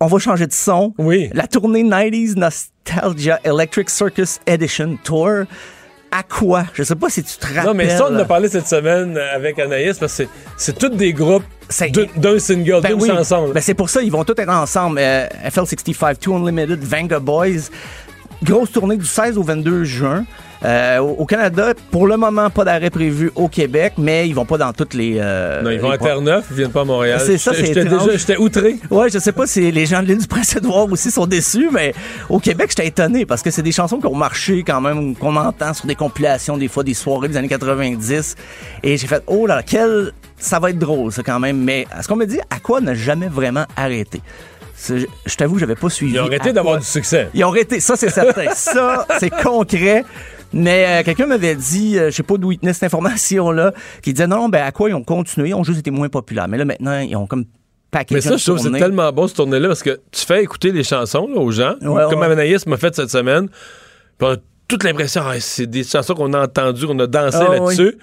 on 0.00 0.06
va 0.06 0.18
changer 0.18 0.46
de 0.46 0.52
son. 0.52 0.94
Oui. 0.98 1.28
La 1.34 1.46
tournée 1.46 1.84
90s 1.84 2.36
Nostalgia 2.36 3.38
Electric 3.44 3.90
Circus 3.90 4.40
Edition 4.46 4.96
Tour. 5.04 5.44
À 6.12 6.22
quoi? 6.24 6.64
Je 6.74 6.82
sais 6.82 6.96
pas 6.96 7.08
si 7.10 7.22
tu 7.22 7.36
te 7.36 7.46
rappelles. 7.46 7.66
Non, 7.66 7.74
mais 7.74 7.88
ça, 7.90 8.08
on 8.10 8.14
en 8.16 8.18
a 8.18 8.24
parlé 8.24 8.48
cette 8.48 8.66
semaine 8.66 9.16
avec 9.16 9.58
Anaïs, 9.60 9.96
parce 9.98 10.16
que 10.16 10.24
c'est- 10.24 10.28
c'est 10.56 10.76
tous 10.78 10.88
des 10.88 11.12
groupes 11.12 11.44
d'un- 11.92 12.06
d'un 12.16 12.38
single, 12.40 12.80
Ben 12.82 12.94
d'une 12.94 13.02
oui. 13.02 13.08
là. 13.08 13.22
Ben 13.54 13.60
c'est 13.60 13.74
pour 13.74 13.88
ça, 13.90 14.02
ils 14.02 14.10
vont 14.10 14.24
tous 14.24 14.34
être 14.40 14.48
ensemble. 14.48 14.98
Euh, 15.00 15.28
FL65, 15.44 16.18
Two 16.18 16.34
Unlimited, 16.34 16.82
Vanga 16.82 17.20
Boys. 17.20 17.68
Grosse 18.42 18.72
tournée 18.72 18.96
du 18.96 19.04
16 19.06 19.36
au 19.38 19.42
22 19.44 19.84
juin. 19.84 20.24
Euh, 20.62 20.98
au 20.98 21.24
Canada, 21.24 21.72
pour 21.90 22.06
le 22.06 22.18
moment, 22.18 22.50
pas 22.50 22.64
d'arrêt 22.64 22.90
prévu 22.90 23.32
au 23.34 23.48
Québec, 23.48 23.94
mais 23.96 24.28
ils 24.28 24.34
vont 24.34 24.44
pas 24.44 24.58
dans 24.58 24.72
toutes 24.74 24.92
les. 24.92 25.16
euh, 25.18 25.62
Non, 25.62 25.70
ils 25.70 25.80
vont 25.80 25.90
à 25.90 25.96
Terre-Neuve, 25.96 26.44
ils 26.50 26.56
viennent 26.56 26.70
pas 26.70 26.82
à 26.82 26.84
Montréal. 26.84 27.18
c'est 27.24 27.38
ça, 27.38 27.52
c'est 27.54 27.64
J'étais 27.64 27.80
étrange. 27.82 28.04
déjà, 28.04 28.16
j'étais 28.18 28.36
outré. 28.36 28.76
Ouais, 28.90 29.08
je 29.10 29.18
sais 29.18 29.32
pas 29.32 29.46
si 29.46 29.70
les 29.72 29.86
gens 29.86 30.02
de 30.02 30.08
l'île 30.08 30.18
du 30.18 30.26
Prince-Édouard 30.26 30.92
aussi 30.92 31.10
sont 31.10 31.26
déçus, 31.26 31.68
mais 31.72 31.94
au 32.28 32.38
Québec, 32.38 32.66
j'étais 32.70 32.88
étonné 32.88 33.24
parce 33.24 33.40
que 33.42 33.50
c'est 33.50 33.62
des 33.62 33.72
chansons 33.72 33.98
qui 34.00 34.06
ont 34.06 34.14
marché 34.14 34.62
quand 34.66 34.82
même, 34.82 35.16
qu'on 35.16 35.34
entend 35.36 35.72
sur 35.72 35.86
des 35.86 35.94
compilations, 35.94 36.58
des 36.58 36.68
fois 36.68 36.84
des 36.84 36.92
soirées 36.94 37.28
des 37.28 37.38
années 37.38 37.48
90. 37.48 38.34
Et 38.82 38.96
j'ai 38.98 39.06
fait, 39.06 39.22
oh 39.28 39.46
là, 39.46 39.62
quel. 39.64 40.12
Ça 40.36 40.58
va 40.58 40.70
être 40.70 40.78
drôle, 40.78 41.12
ça, 41.12 41.22
quand 41.22 41.38
même. 41.40 41.58
Mais 41.58 41.86
est-ce 41.98 42.08
qu'on 42.08 42.16
me 42.16 42.24
dit 42.26 42.40
à 42.50 42.60
quoi 42.60 42.80
n'a 42.80 42.94
jamais 42.94 43.28
vraiment 43.28 43.64
arrêté? 43.76 44.20
C'est- 44.74 45.06
Je 45.26 45.34
t'avoue 45.36 45.58
j'avais 45.58 45.74
pas 45.74 45.90
suivi. 45.90 46.14
Ils 46.14 46.20
ont 46.20 46.24
arrêté 46.26 46.48
à 46.48 46.52
d'avoir 46.52 46.78
du 46.78 46.84
succès. 46.86 47.28
Ils 47.34 47.44
ont 47.44 47.48
arrêté, 47.48 47.80
ça 47.80 47.94
c'est 47.96 48.08
certain. 48.08 48.50
ça, 48.54 49.06
c'est 49.18 49.28
concret. 49.28 50.04
Mais 50.52 50.84
euh, 50.86 51.02
quelqu'un 51.04 51.26
m'avait 51.26 51.54
dit, 51.54 51.98
euh, 51.98 52.10
je 52.10 52.16
sais 52.16 52.22
pas 52.22 52.36
d'où 52.36 52.52
il 52.52 52.58
tenait 52.58 52.72
cette 52.72 52.84
information-là, 52.84 53.72
qui 54.02 54.12
disait 54.12 54.26
non, 54.26 54.48
ben 54.48 54.62
à 54.64 54.72
quoi 54.72 54.88
ils 54.90 54.94
ont 54.94 55.04
continué, 55.04 55.50
ils 55.50 55.54
ont 55.54 55.64
juste 55.64 55.78
été 55.80 55.90
moins 55.90 56.08
populaires. 56.08 56.48
Mais 56.48 56.58
là 56.58 56.64
maintenant, 56.64 56.98
ils 56.98 57.16
ont 57.16 57.26
comme 57.26 57.44
paquet 57.90 58.16
Mais 58.16 58.20
ça, 58.20 58.36
je 58.36 58.44
trouve 58.44 58.56
que 58.56 58.62
c'est 58.62 58.78
tellement 58.78 59.10
bon, 59.12 59.28
ce 59.28 59.34
tournée-là, 59.34 59.68
parce 59.68 59.82
que 59.82 60.00
tu 60.10 60.24
fais 60.24 60.42
écouter 60.42 60.72
les 60.72 60.84
chansons 60.84 61.28
là, 61.28 61.36
aux 61.40 61.50
gens, 61.50 61.74
Ouais, 61.82 62.04
comme 62.10 62.20
ouais. 62.20 62.26
Anaïs 62.26 62.66
m'a 62.66 62.76
fait 62.76 62.94
cette 62.94 63.10
semaine. 63.10 63.48
Puis 63.48 64.28
on 64.28 64.32
a 64.32 64.36
toute 64.68 64.84
l'impression, 64.84 65.22
ah, 65.24 65.38
c'est 65.40 65.66
des 65.66 65.84
chansons 65.84 66.14
qu'on 66.14 66.32
a 66.32 66.44
entendues, 66.44 66.86
qu'on 66.86 66.98
a 66.98 67.06
dansé 67.06 67.38
Ah, 67.40 67.54
là-dessus. 67.54 67.96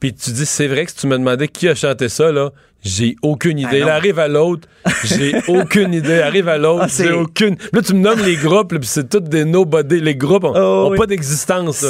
Puis 0.00 0.14
tu 0.14 0.30
dis, 0.30 0.46
c'est 0.46 0.66
vrai 0.66 0.86
que 0.86 0.90
si 0.90 0.96
tu 0.96 1.06
me 1.06 1.18
demandais 1.18 1.46
qui 1.46 1.68
a 1.68 1.74
chanté 1.74 2.08
ça, 2.08 2.32
là, 2.32 2.50
j'ai 2.82 3.16
aucune 3.22 3.58
idée. 3.58 3.68
Ah, 3.76 3.80
non. 3.80 3.86
là, 3.86 3.94
arrive 3.96 4.18
à 4.18 4.28
l'autre, 4.28 4.68
j'ai 5.04 5.34
aucune 5.48 5.92
idée. 5.94 6.20
Arrive 6.20 6.48
à 6.48 6.58
l'autre, 6.58 6.84
Ah, 6.84 6.88
c'est- 6.88 7.04
j'ai 7.04 7.12
aucune. 7.12 7.56
Là, 7.72 7.82
tu 7.82 7.94
me 7.94 8.00
nommes 8.00 8.20
les 8.24 8.36
groupes, 8.36 8.68
puis 8.78 8.88
c'est 8.88 9.08
tous 9.08 9.20
des 9.20 9.44
nobody. 9.44 10.00
Les 10.00 10.14
groupes 10.16 10.44
ont, 10.44 10.52
Ah, 10.54 10.60
ont 10.86 10.90
oui. 10.90 10.98
pas 10.98 11.06
d'existence. 11.06 11.84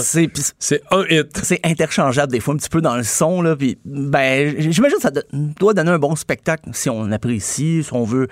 C'est 0.58 0.82
un 0.90 1.04
hit. 1.08 1.40
c'est 1.42 1.60
interchangeable 1.64 2.32
des 2.32 2.40
fois 2.40 2.54
un 2.54 2.56
petit 2.56 2.68
peu 2.68 2.80
dans 2.80 2.96
le 2.96 3.02
son 3.02 3.42
là 3.42 3.56
puis 3.56 3.78
ben 3.84 4.54
j'imagine 4.58 4.96
que 4.96 5.02
ça 5.02 5.10
do- 5.10 5.20
doit 5.32 5.74
donner 5.74 5.90
un 5.90 5.98
bon 5.98 6.14
spectacle 6.16 6.64
si 6.72 6.88
on 6.90 7.10
apprécie 7.12 7.82
si 7.84 7.92
on 7.92 8.04
veut 8.04 8.28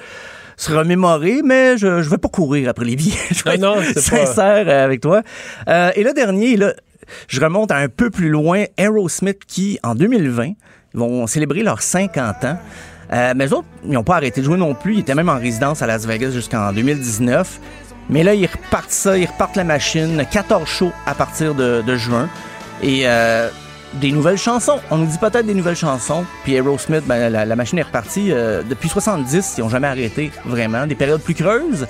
se 0.57 0.73
remémorer 0.73 1.43
mais 1.45 1.77
je 1.79 2.03
je 2.03 2.11
vais 2.11 2.19
pas 2.19 2.29
courir 2.29 2.69
après 2.69 2.85
les 2.85 2.97
billets 2.97 3.15
je 3.31 3.43
vais 3.45 3.59
Non, 3.59 3.77
non, 3.77 3.81
être 3.83 3.99
c'est 3.99 4.11
pas- 4.11 4.27
sincère 4.27 4.69
euh, 4.69 4.85
avec 4.85 5.01
toi 5.01 5.23
Euh, 5.69 5.91
et 5.97 6.03
le 6.03 6.13
dernier 6.13 6.57
là 6.57 6.75
je 7.29 7.41
remonte 7.41 7.71
à 7.71 7.77
un 7.77 7.89
peu 7.89 8.11
plus 8.11 8.29
loin 8.29 8.65
Aerosmith 8.77 9.45
qui 9.47 9.79
en 9.83 9.95
2020 9.95 10.53
vont 10.95 11.27
célébrer 11.27 11.63
leurs 11.63 11.83
50 11.83 12.45
ans 12.45 12.59
Euh, 13.11 13.33
mais 13.35 13.47
eux 13.47 13.55
autres, 13.55 13.69
ils 13.85 13.93
n'ont 13.93 14.05
pas 14.05 14.17
arrêté 14.17 14.43
de 14.43 14.45
jouer 14.47 14.59
non 14.59 14.75
plus. 14.75 14.95
Ils 14.97 15.01
étaient 15.01 15.15
même 15.15 15.31
en 15.31 15.39
résidence 15.39 15.81
à 15.81 15.87
Las 15.87 16.05
Vegas 16.07 16.31
jusqu'en 16.31 16.73
2019. 16.75 17.59
Mais 18.11 18.23
là, 18.23 18.35
ils 18.35 18.47
repartent 18.47 18.91
ça, 18.91 19.17
ils 19.17 19.25
repartent 19.27 19.57
la 19.57 19.65
machine. 19.65 20.23
14 20.31 20.69
shows 20.69 20.93
à 21.07 21.15
partir 21.15 21.55
de, 21.55 21.97
juin. 21.97 22.29
Et 22.83 23.03
euh, 23.07 23.49
des 23.95 24.13
nouvelles 24.13 24.37
chansons. 24.37 24.79
On 24.91 24.99
nous 24.99 25.07
dit 25.07 25.17
peut-être 25.19 25.47
des 25.47 25.55
nouvelles 25.55 25.75
chansons. 25.77 26.25
Puis 26.45 26.55
Aerosmith, 26.55 27.07
ben, 27.07 27.31
la, 27.33 27.47
la 27.47 27.57
machine 27.57 27.79
est 27.79 27.83
repartie. 27.83 28.31
euh, 28.31 28.63
depuis 28.63 28.91
70, 28.91 29.55
ils 29.57 29.63
n'ont 29.63 29.71
jamais 29.71 29.89
arrêté, 29.89 30.31
vraiment. 30.45 30.87
Des 30.87 30.95
périodes 30.95 31.23
plus 31.23 31.35
creuses. 31.35 31.87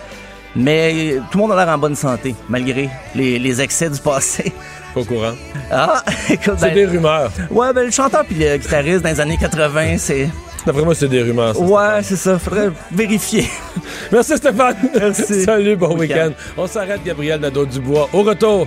Mais 0.54 1.16
tout 1.30 1.38
le 1.38 1.42
monde 1.42 1.52
a 1.52 1.56
l'air 1.64 1.74
en 1.74 1.78
bonne 1.78 1.96
santé, 1.96 2.34
malgré 2.48 2.88
les, 3.16 3.38
les 3.40 3.60
excès 3.60 3.90
du 3.90 3.98
passé. 4.00 4.52
Pas 4.98 5.12
au 5.12 5.16
courant. 5.16 5.32
Ah, 5.70 6.02
écoute, 6.30 6.54
C'est 6.58 6.66
ben- 6.68 6.74
des 6.74 6.86
rumeurs. 6.86 7.30
Ouais, 7.50 7.72
ben 7.72 7.84
le 7.84 7.90
chanteur 7.90 8.24
puis 8.24 8.36
le 8.38 8.56
guitariste 8.56 9.02
dans 9.02 9.10
les 9.10 9.20
années 9.20 9.38
80, 9.40 9.96
c'est... 9.98 10.28
D'après 10.66 10.82
moi, 10.82 10.94
c'est 10.94 11.08
des 11.08 11.22
rumeurs. 11.22 11.54
ça. 11.54 11.60
Ouais, 11.62 12.02
c'est 12.02 12.16
ça. 12.16 12.38
Faudrait 12.38 12.70
vérifier. 12.90 13.48
Merci 14.12 14.36
Stéphane. 14.36 14.76
Merci. 14.98 15.42
Salut, 15.44 15.76
bon 15.76 15.96
Week-end. 15.96 16.28
week-end. 16.28 16.32
On 16.56 16.66
s'arrête, 16.66 17.00
Gabriel 17.04 17.40
Nadeau-Dubois. 17.40 18.08
Au 18.12 18.22
retour. 18.22 18.66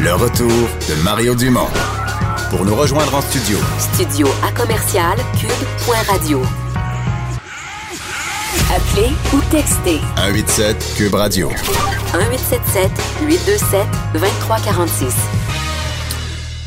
Le 0.00 0.12
retour 0.14 0.48
de 0.88 1.02
Mario 1.02 1.34
Dumont. 1.34 1.68
Pour 2.50 2.64
nous 2.64 2.74
rejoindre 2.74 3.14
en 3.14 3.20
studio, 3.22 3.58
Studio 3.78 4.28
à 4.46 4.52
commercial 4.52 5.16
cube.radio. 5.40 6.42
Appelez 8.70 9.10
ou 9.34 9.40
textez 9.50 9.98
187 10.16 10.94
Cube 10.96 11.14
Radio. 11.14 11.48
1877 11.48 12.90
827 13.26 13.86
2346. 14.14 15.14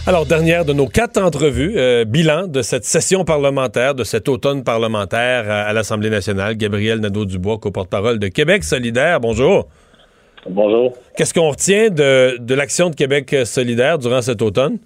Alors, 0.06 0.26
dernière 0.26 0.66
de 0.66 0.74
nos 0.74 0.88
quatre 0.88 1.22
entrevues, 1.22 1.74
euh, 1.78 2.06
bilan 2.06 2.48
de 2.48 2.62
cette 2.62 2.84
session 2.84 3.24
parlementaire, 3.24 3.96
de 3.96 4.04
cet 4.04 4.30
automne 4.30 4.64
parlementaire 4.64 5.50
à, 5.50 5.62
à 5.64 5.74
l'Assemblée 5.74 6.10
nationale. 6.10 6.56
Gabriel 6.56 7.00
Nadeau-Dubois, 7.00 7.58
co-porte-parole 7.58 8.20
de 8.20 8.28
Québec 8.28 8.64
solidaire. 8.64 9.20
Bonjour. 9.20 9.68
Bonjour. 10.50 10.94
Qu'est-ce 11.18 11.34
qu'on 11.34 11.50
retient 11.50 11.90
de, 11.90 12.38
de 12.38 12.54
l'action 12.54 12.90
de 12.90 12.96
Québec 12.96 13.36
solidaire 13.46 13.98
durant 13.98 14.22
cet 14.22 14.42
automne? 14.42 14.78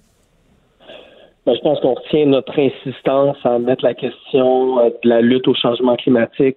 Ben, 1.44 1.54
je 1.54 1.60
pense 1.60 1.80
qu'on 1.80 1.94
retient 1.94 2.26
notre 2.26 2.56
insistance 2.58 3.36
à 3.44 3.58
mettre 3.58 3.84
la 3.84 3.94
question 3.94 4.78
euh, 4.78 4.90
de 5.02 5.08
la 5.08 5.20
lutte 5.20 5.48
au 5.48 5.54
changement 5.54 5.96
climatique 5.96 6.56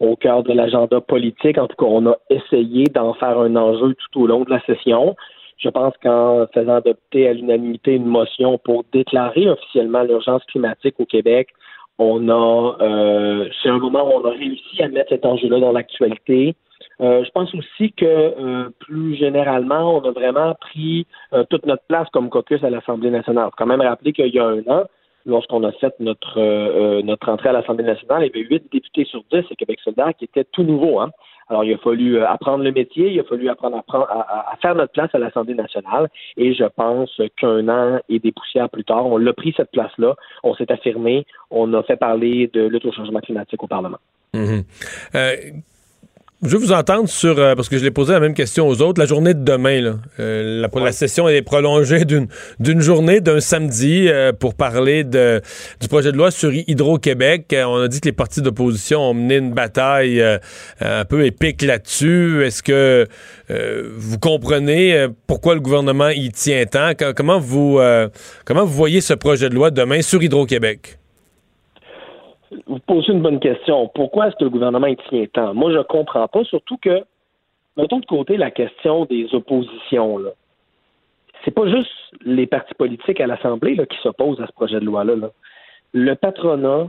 au 0.00 0.16
cœur 0.16 0.42
de 0.42 0.52
l'agenda 0.52 1.00
politique. 1.00 1.58
En 1.58 1.66
tout 1.66 1.76
cas, 1.76 1.86
on 1.86 2.06
a 2.06 2.16
essayé 2.30 2.84
d'en 2.84 3.14
faire 3.14 3.38
un 3.38 3.56
enjeu 3.56 3.94
tout 3.94 4.22
au 4.22 4.26
long 4.26 4.44
de 4.44 4.50
la 4.50 4.60
session. 4.62 5.16
Je 5.58 5.68
pense 5.70 5.94
qu'en 6.02 6.46
faisant 6.52 6.76
adopter 6.76 7.28
à 7.28 7.32
l'unanimité 7.32 7.94
une 7.94 8.06
motion 8.06 8.58
pour 8.58 8.84
déclarer 8.92 9.48
officiellement 9.48 10.02
l'urgence 10.02 10.44
climatique 10.44 10.96
au 10.98 11.06
Québec, 11.06 11.48
on 11.98 12.28
a, 12.28 12.76
euh, 12.82 13.48
c'est 13.62 13.70
un 13.70 13.78
moment 13.78 14.06
où 14.06 14.20
on 14.20 14.28
a 14.28 14.32
réussi 14.32 14.82
à 14.82 14.88
mettre 14.88 15.08
cet 15.08 15.24
enjeu-là 15.24 15.60
dans 15.60 15.72
l'actualité. 15.72 16.54
Euh, 17.00 17.24
je 17.24 17.30
pense 17.30 17.54
aussi 17.54 17.92
que 17.92 18.04
euh, 18.04 18.70
plus 18.80 19.16
généralement, 19.16 19.96
on 19.96 20.00
a 20.00 20.10
vraiment 20.10 20.54
pris 20.54 21.06
euh, 21.32 21.44
toute 21.48 21.66
notre 21.66 21.82
place 21.88 22.08
comme 22.12 22.30
caucus 22.30 22.62
à 22.64 22.70
l'Assemblée 22.70 23.10
nationale. 23.10 23.46
faut 23.46 23.56
quand 23.58 23.66
même 23.66 23.82
rappeler 23.82 24.12
qu'il 24.12 24.34
y 24.34 24.38
a 24.38 24.46
un 24.46 24.60
an, 24.68 24.84
lorsqu'on 25.26 25.62
a 25.64 25.72
fait 25.72 25.94
notre 26.00 26.38
euh, 26.38 26.98
euh, 26.98 27.02
notre 27.02 27.28
entrée 27.28 27.50
à 27.50 27.52
l'Assemblée 27.52 27.84
nationale, 27.84 28.22
il 28.22 28.26
y 28.26 28.30
avait 28.30 28.48
huit 28.48 28.64
députés 28.72 29.04
sur 29.04 29.22
dix 29.32 29.44
et 29.50 29.56
Québec 29.56 29.78
solidaire 29.84 30.12
qui 30.18 30.24
étaient 30.24 30.44
tout 30.44 30.62
nouveaux. 30.62 31.00
Hein? 31.00 31.10
Alors, 31.48 31.62
il 31.62 31.72
a 31.74 31.78
fallu 31.78 32.16
euh, 32.16 32.28
apprendre 32.28 32.64
le 32.64 32.72
métier, 32.72 33.10
il 33.12 33.20
a 33.20 33.24
fallu 33.24 33.48
apprendre 33.48 33.76
à, 33.76 33.96
à- 33.96 34.20
à- 34.20 34.52
à 34.52 34.56
faire 34.56 34.74
notre 34.74 34.92
place 34.92 35.10
à 35.14 35.18
l'Assemblée 35.18 35.54
nationale. 35.54 36.08
Et 36.36 36.54
je 36.54 36.64
pense 36.64 37.20
qu'un 37.36 37.68
an 37.68 38.00
et 38.08 38.18
des 38.18 38.32
poussières 38.32 38.68
plus 38.68 38.82
tard, 38.84 39.06
on 39.06 39.16
l'a 39.16 39.32
pris 39.32 39.52
cette 39.56 39.70
place-là, 39.70 40.16
on 40.42 40.54
s'est 40.56 40.70
affirmé, 40.72 41.24
on 41.50 41.72
a 41.74 41.82
fait 41.84 41.96
parler 41.96 42.48
de 42.52 42.62
lutte 42.66 42.84
au 42.86 42.92
changement 42.92 43.20
climatique 43.20 43.62
au 43.62 43.68
Parlement. 43.68 43.98
Mhm. 44.34 44.64
Euh, 45.14 45.34
je 46.42 46.48
veux 46.50 46.58
vous 46.58 46.72
entendre 46.72 47.08
sur, 47.08 47.38
euh, 47.38 47.54
parce 47.54 47.68
que 47.68 47.78
je 47.78 47.84
l'ai 47.84 47.90
posé 47.90 48.12
la 48.12 48.20
même 48.20 48.34
question 48.34 48.68
aux 48.68 48.82
autres, 48.82 49.00
la 49.00 49.06
journée 49.06 49.32
de 49.34 49.42
demain. 49.42 49.80
Là. 49.80 49.94
Euh, 50.20 50.60
la, 50.60 50.80
la 50.80 50.92
session 50.92 51.28
est 51.28 51.42
prolongée 51.42 52.04
d'une, 52.04 52.28
journée, 52.80 53.20
d'un 53.20 53.40
samedi, 53.40 54.06
euh, 54.08 54.32
pour 54.32 54.54
parler 54.54 55.02
de, 55.04 55.40
du 55.80 55.88
projet 55.88 56.12
de 56.12 56.16
loi 56.16 56.30
sur 56.30 56.52
Hydro-Québec. 56.52 57.56
On 57.66 57.80
a 57.82 57.88
dit 57.88 58.00
que 58.00 58.08
les 58.08 58.12
partis 58.12 58.42
d'opposition 58.42 59.00
ont 59.00 59.14
mené 59.14 59.36
une 59.36 59.52
bataille 59.54 60.22
un 60.80 61.04
peu 61.04 61.24
épique 61.24 61.62
là-dessus. 61.62 62.44
Est-ce 62.44 62.62
que 62.62 63.06
vous 63.96 64.18
comprenez 64.18 65.06
pourquoi 65.26 65.54
le 65.54 65.60
gouvernement 65.60 66.08
y 66.10 66.30
tient 66.30 66.64
tant? 66.66 66.92
Co- 66.94 67.14
Comment 67.14 67.38
vous, 67.38 67.80
comment 68.44 68.64
vous 68.64 68.74
voyez 68.74 69.00
ce 69.00 69.14
projet 69.14 69.48
de 69.48 69.54
loi 69.54 69.70
demain 69.70 70.02
sur 70.02 70.22
Hydro-Québec? 70.22 70.98
Vous 72.66 72.78
posez 72.78 73.12
une 73.12 73.22
bonne 73.22 73.40
question. 73.40 73.88
Pourquoi 73.94 74.28
est-ce 74.28 74.36
que 74.36 74.44
le 74.44 74.50
gouvernement 74.50 74.86
y 74.86 74.96
tient 75.08 75.26
tant? 75.32 75.54
Moi, 75.54 75.72
je 75.72 75.80
comprends 75.80 76.28
pas, 76.28 76.44
surtout 76.44 76.76
que, 76.76 77.04
mettons 77.76 77.98
de 77.98 78.06
côté 78.06 78.36
la 78.36 78.50
question 78.50 79.04
des 79.04 79.34
oppositions, 79.34 80.18
là. 80.18 80.30
C'est 81.44 81.50
pas 81.52 81.68
juste 81.68 81.92
les 82.22 82.46
partis 82.46 82.74
politiques 82.74 83.20
à 83.20 83.26
l'Assemblée 83.26 83.76
qui 83.88 83.98
s'opposent 84.02 84.40
à 84.40 84.46
ce 84.46 84.52
projet 84.52 84.80
de 84.80 84.84
loi-là. 84.84 85.14
là. 85.14 85.30
Le 85.92 86.14
patronat, 86.14 86.88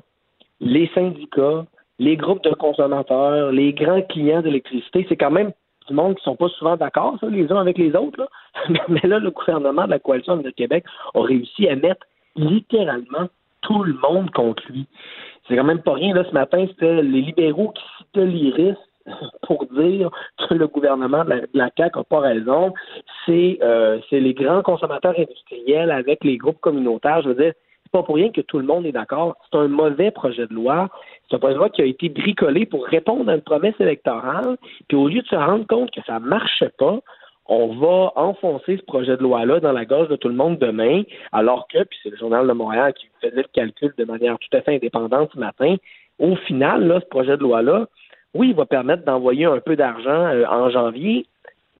les 0.59 0.89
syndicats, 0.95 1.65
les 1.99 2.15
groupes 2.15 2.43
de 2.43 2.53
consommateurs, 2.53 3.51
les 3.51 3.73
grands 3.73 4.01
clients 4.01 4.41
d'électricité, 4.41 5.05
c'est 5.09 5.17
quand 5.17 5.31
même 5.31 5.51
du 5.87 5.93
monde 5.93 6.15
qui 6.15 6.23
sont 6.23 6.35
pas 6.35 6.49
souvent 6.49 6.75
d'accord, 6.75 7.17
les 7.23 7.51
uns 7.51 7.57
avec 7.57 7.77
les 7.77 7.95
autres. 7.95 8.29
Mais 8.87 9.01
là, 9.03 9.19
le 9.19 9.31
gouvernement 9.31 9.85
de 9.85 9.91
la 9.91 9.99
Coalition 9.99 10.37
de 10.37 10.49
Québec 10.49 10.85
a 11.13 11.21
réussi 11.21 11.67
à 11.67 11.75
mettre 11.75 12.05
littéralement 12.35 13.27
tout 13.61 13.83
le 13.83 13.93
monde 13.93 14.31
contre 14.31 14.63
lui. 14.69 14.85
C'est 15.47 15.55
quand 15.55 15.63
même 15.63 15.81
pas 15.81 15.93
rien. 15.93 16.13
Là, 16.13 16.23
ce 16.27 16.33
matin, 16.33 16.65
c'était 16.67 17.01
les 17.01 17.21
libéraux 17.21 17.71
qui 17.71 17.83
citaient 17.97 18.25
l'IRIS 18.25 18.75
pour 19.43 19.65
dire 19.67 20.09
que 20.37 20.53
le 20.53 20.67
gouvernement 20.67 21.23
de 21.23 21.47
la, 21.53 21.69
CAQ 21.77 21.99
n'a 21.99 22.03
pas 22.03 22.19
raison. 22.19 22.73
C'est 23.25 23.59
euh, 23.61 23.99
les 24.11 24.33
grands 24.33 24.61
consommateurs 24.61 25.15
industriels 25.17 25.91
avec 25.91 26.23
les 26.23 26.37
groupes 26.37 26.59
communautaires. 26.59 27.21
Je 27.21 27.29
veux 27.29 27.35
dire, 27.35 27.53
c'est 27.83 27.91
pas 27.91 28.03
pour 28.03 28.15
rien 28.15 28.31
que 28.31 28.41
tout 28.41 28.59
le 28.59 28.65
monde 28.65 28.85
est 28.85 28.91
d'accord. 28.91 29.37
C'est 29.49 29.57
un 29.57 29.69
mauvais 29.69 30.11
projet 30.11 30.45
de 30.47 30.53
loi. 30.53 30.89
C'est 31.29 31.37
un 31.37 31.39
projet 31.39 31.53
de 31.53 31.59
loi 31.59 31.69
qui 31.69 31.81
a 31.81 31.85
été 31.85 32.09
bricolé 32.09 32.65
pour 32.65 32.85
répondre 32.85 33.29
à 33.29 33.35
une 33.35 33.41
promesse 33.41 33.79
électorale. 33.79 34.57
Puis 34.89 34.97
au 34.97 35.07
lieu 35.07 35.21
de 35.21 35.27
se 35.27 35.35
rendre 35.35 35.65
compte 35.67 35.91
que 35.91 36.01
ça 36.05 36.19
marchait 36.19 36.73
pas, 36.77 36.99
on 37.47 37.75
va 37.75 38.11
enfoncer 38.15 38.77
ce 38.77 38.83
projet 38.83 39.17
de 39.17 39.23
loi-là 39.23 39.59
dans 39.59 39.71
la 39.71 39.85
gorge 39.85 40.09
de 40.09 40.15
tout 40.15 40.29
le 40.29 40.35
monde 40.35 40.57
demain, 40.59 41.03
alors 41.31 41.67
que, 41.67 41.83
puis 41.83 41.97
c'est 42.03 42.09
le 42.09 42.17
Journal 42.17 42.47
de 42.47 42.53
Montréal 42.53 42.93
qui 42.93 43.07
faisait 43.21 43.35
le 43.35 43.47
calcul 43.53 43.93
de 43.97 44.05
manière 44.05 44.37
tout 44.39 44.57
à 44.57 44.61
fait 44.61 44.75
indépendante 44.75 45.31
ce 45.33 45.39
matin, 45.39 45.75
au 46.19 46.35
final, 46.35 46.87
là, 46.87 46.99
ce 46.99 47.05
projet 47.05 47.37
de 47.37 47.43
loi-là, 47.43 47.87
oui, 48.33 48.49
il 48.49 48.55
va 48.55 48.65
permettre 48.65 49.03
d'envoyer 49.05 49.45
un 49.45 49.59
peu 49.59 49.75
d'argent 49.75 50.25
euh, 50.27 50.45
en 50.45 50.69
janvier, 50.69 51.25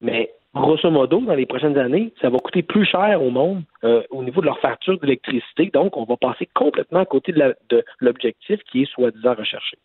mais 0.02 0.32
grosso 0.54 0.90
modo, 0.90 1.20
dans 1.22 1.36
les 1.36 1.46
prochaines 1.46 1.78
années, 1.78 2.14
ça 2.22 2.30
va 2.30 2.38
coûter 2.40 2.64
plus 2.64 2.86
cher 2.86 3.22
au 3.22 3.30
monde 3.30 3.64
euh, 3.84 4.02
au 4.10 4.24
niveau 4.24 4.42
de 4.42 4.46
leur 4.46 4.60
facture 4.60 5.00
d'électricité. 5.00 5.70
Donc, 5.74 5.98
on 5.98 6.04
va 6.06 6.18
passer 6.18 6.48
complètement 6.54 7.00
à 7.00 7.06
côté 7.06 7.32
de 7.32 7.84
l'objectif 8.00 8.60
qui 8.72 8.84
est 8.84 8.92
soi-disant 8.92 9.36
recherché. 9.36 9.78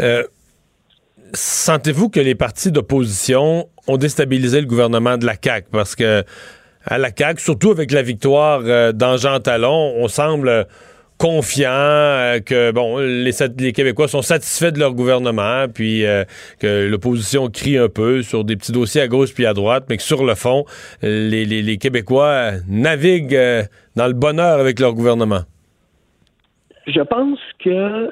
Euh, 0.00 0.22
Sentez-vous 1.32 2.08
que 2.08 2.20
les 2.20 2.34
partis 2.34 2.72
d'opposition 2.72 3.68
ont 3.86 3.96
déstabilisé 3.96 4.60
le 4.60 4.66
gouvernement 4.66 5.18
de 5.18 5.26
la 5.26 5.34
CAQ? 5.42 5.68
Parce 5.70 5.94
que 5.94 6.24
à 6.84 6.98
la 6.98 7.10
CAQ, 7.16 7.40
surtout 7.42 7.70
avec 7.70 7.92
la 7.92 8.02
victoire 8.02 8.62
euh, 8.64 8.92
Talon, 8.92 9.94
on 9.96 10.08
semble 10.08 10.66
confiant 11.20 11.68
euh, 11.70 12.40
que 12.40 12.70
bon 12.72 12.96
les, 12.96 13.32
Québécois 13.74 14.08
sont 14.08 14.22
satisfaits 14.22 14.70
de 14.72 14.78
leur 14.78 14.94
gouvernement, 14.94 15.66
puis 15.68 16.06
euh, 16.06 16.24
que 16.58 16.88
l'opposition 16.88 17.50
crie 17.50 17.76
un 17.76 17.90
peu 17.90 18.22
sur 18.22 18.42
des 18.42 18.56
petits 18.56 18.72
dossiers 18.72 19.02
à 19.02 19.08
gauche 19.08 19.34
puis 19.34 19.44
à 19.44 19.52
droite, 19.52 19.84
mais 19.90 19.98
que 19.98 20.02
sur 20.02 20.24
le 20.24 20.34
fond, 20.34 20.64
les, 21.02 21.44
les- 21.44 21.76
Québécois 21.76 22.52
naviguent 22.66 23.34
euh, 23.36 23.62
dans 23.96 24.06
le 24.06 24.14
bonheur 24.14 24.58
avec 24.58 24.80
leur 24.80 24.94
gouvernement. 24.94 25.42
Je 26.86 27.02
pense 27.02 27.38
que, 27.62 28.10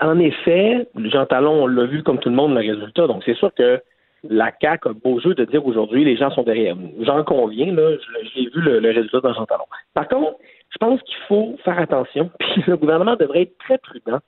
en 0.00 0.18
effet, 0.18 0.86
Jean 0.96 1.26
Talon, 1.26 1.64
on 1.64 1.66
l'a 1.66 1.84
vu 1.84 2.02
comme 2.02 2.18
tout 2.18 2.28
le 2.28 2.34
monde, 2.34 2.54
le 2.54 2.60
résultat. 2.60 3.06
Donc, 3.06 3.22
c'est 3.24 3.34
sûr 3.34 3.52
que 3.54 3.80
la 4.28 4.50
CAQ 4.60 4.88
a 4.88 4.92
beau 4.92 5.20
jeu 5.20 5.34
de 5.34 5.44
dire 5.44 5.64
aujourd'hui, 5.66 6.04
les 6.04 6.16
gens 6.16 6.30
sont 6.30 6.42
derrière 6.42 6.76
nous. 6.76 6.92
J'en 7.00 7.22
conviens, 7.24 7.72
là, 7.74 7.96
j'ai 8.34 8.42
vu 8.50 8.60
le, 8.60 8.80
le 8.80 8.88
résultat 8.90 9.20
dans 9.20 9.34
Jean 9.34 9.46
Talon. 9.46 9.66
Par 9.92 10.08
contre, 10.08 10.36
je 10.70 10.78
pense 10.78 11.00
qu'il 11.02 11.18
faut 11.28 11.56
faire 11.64 11.78
attention, 11.78 12.30
puis 12.38 12.64
le 12.66 12.76
gouvernement 12.76 13.16
devrait 13.16 13.42
être 13.42 13.58
très 13.58 13.78
prudent 13.78 14.18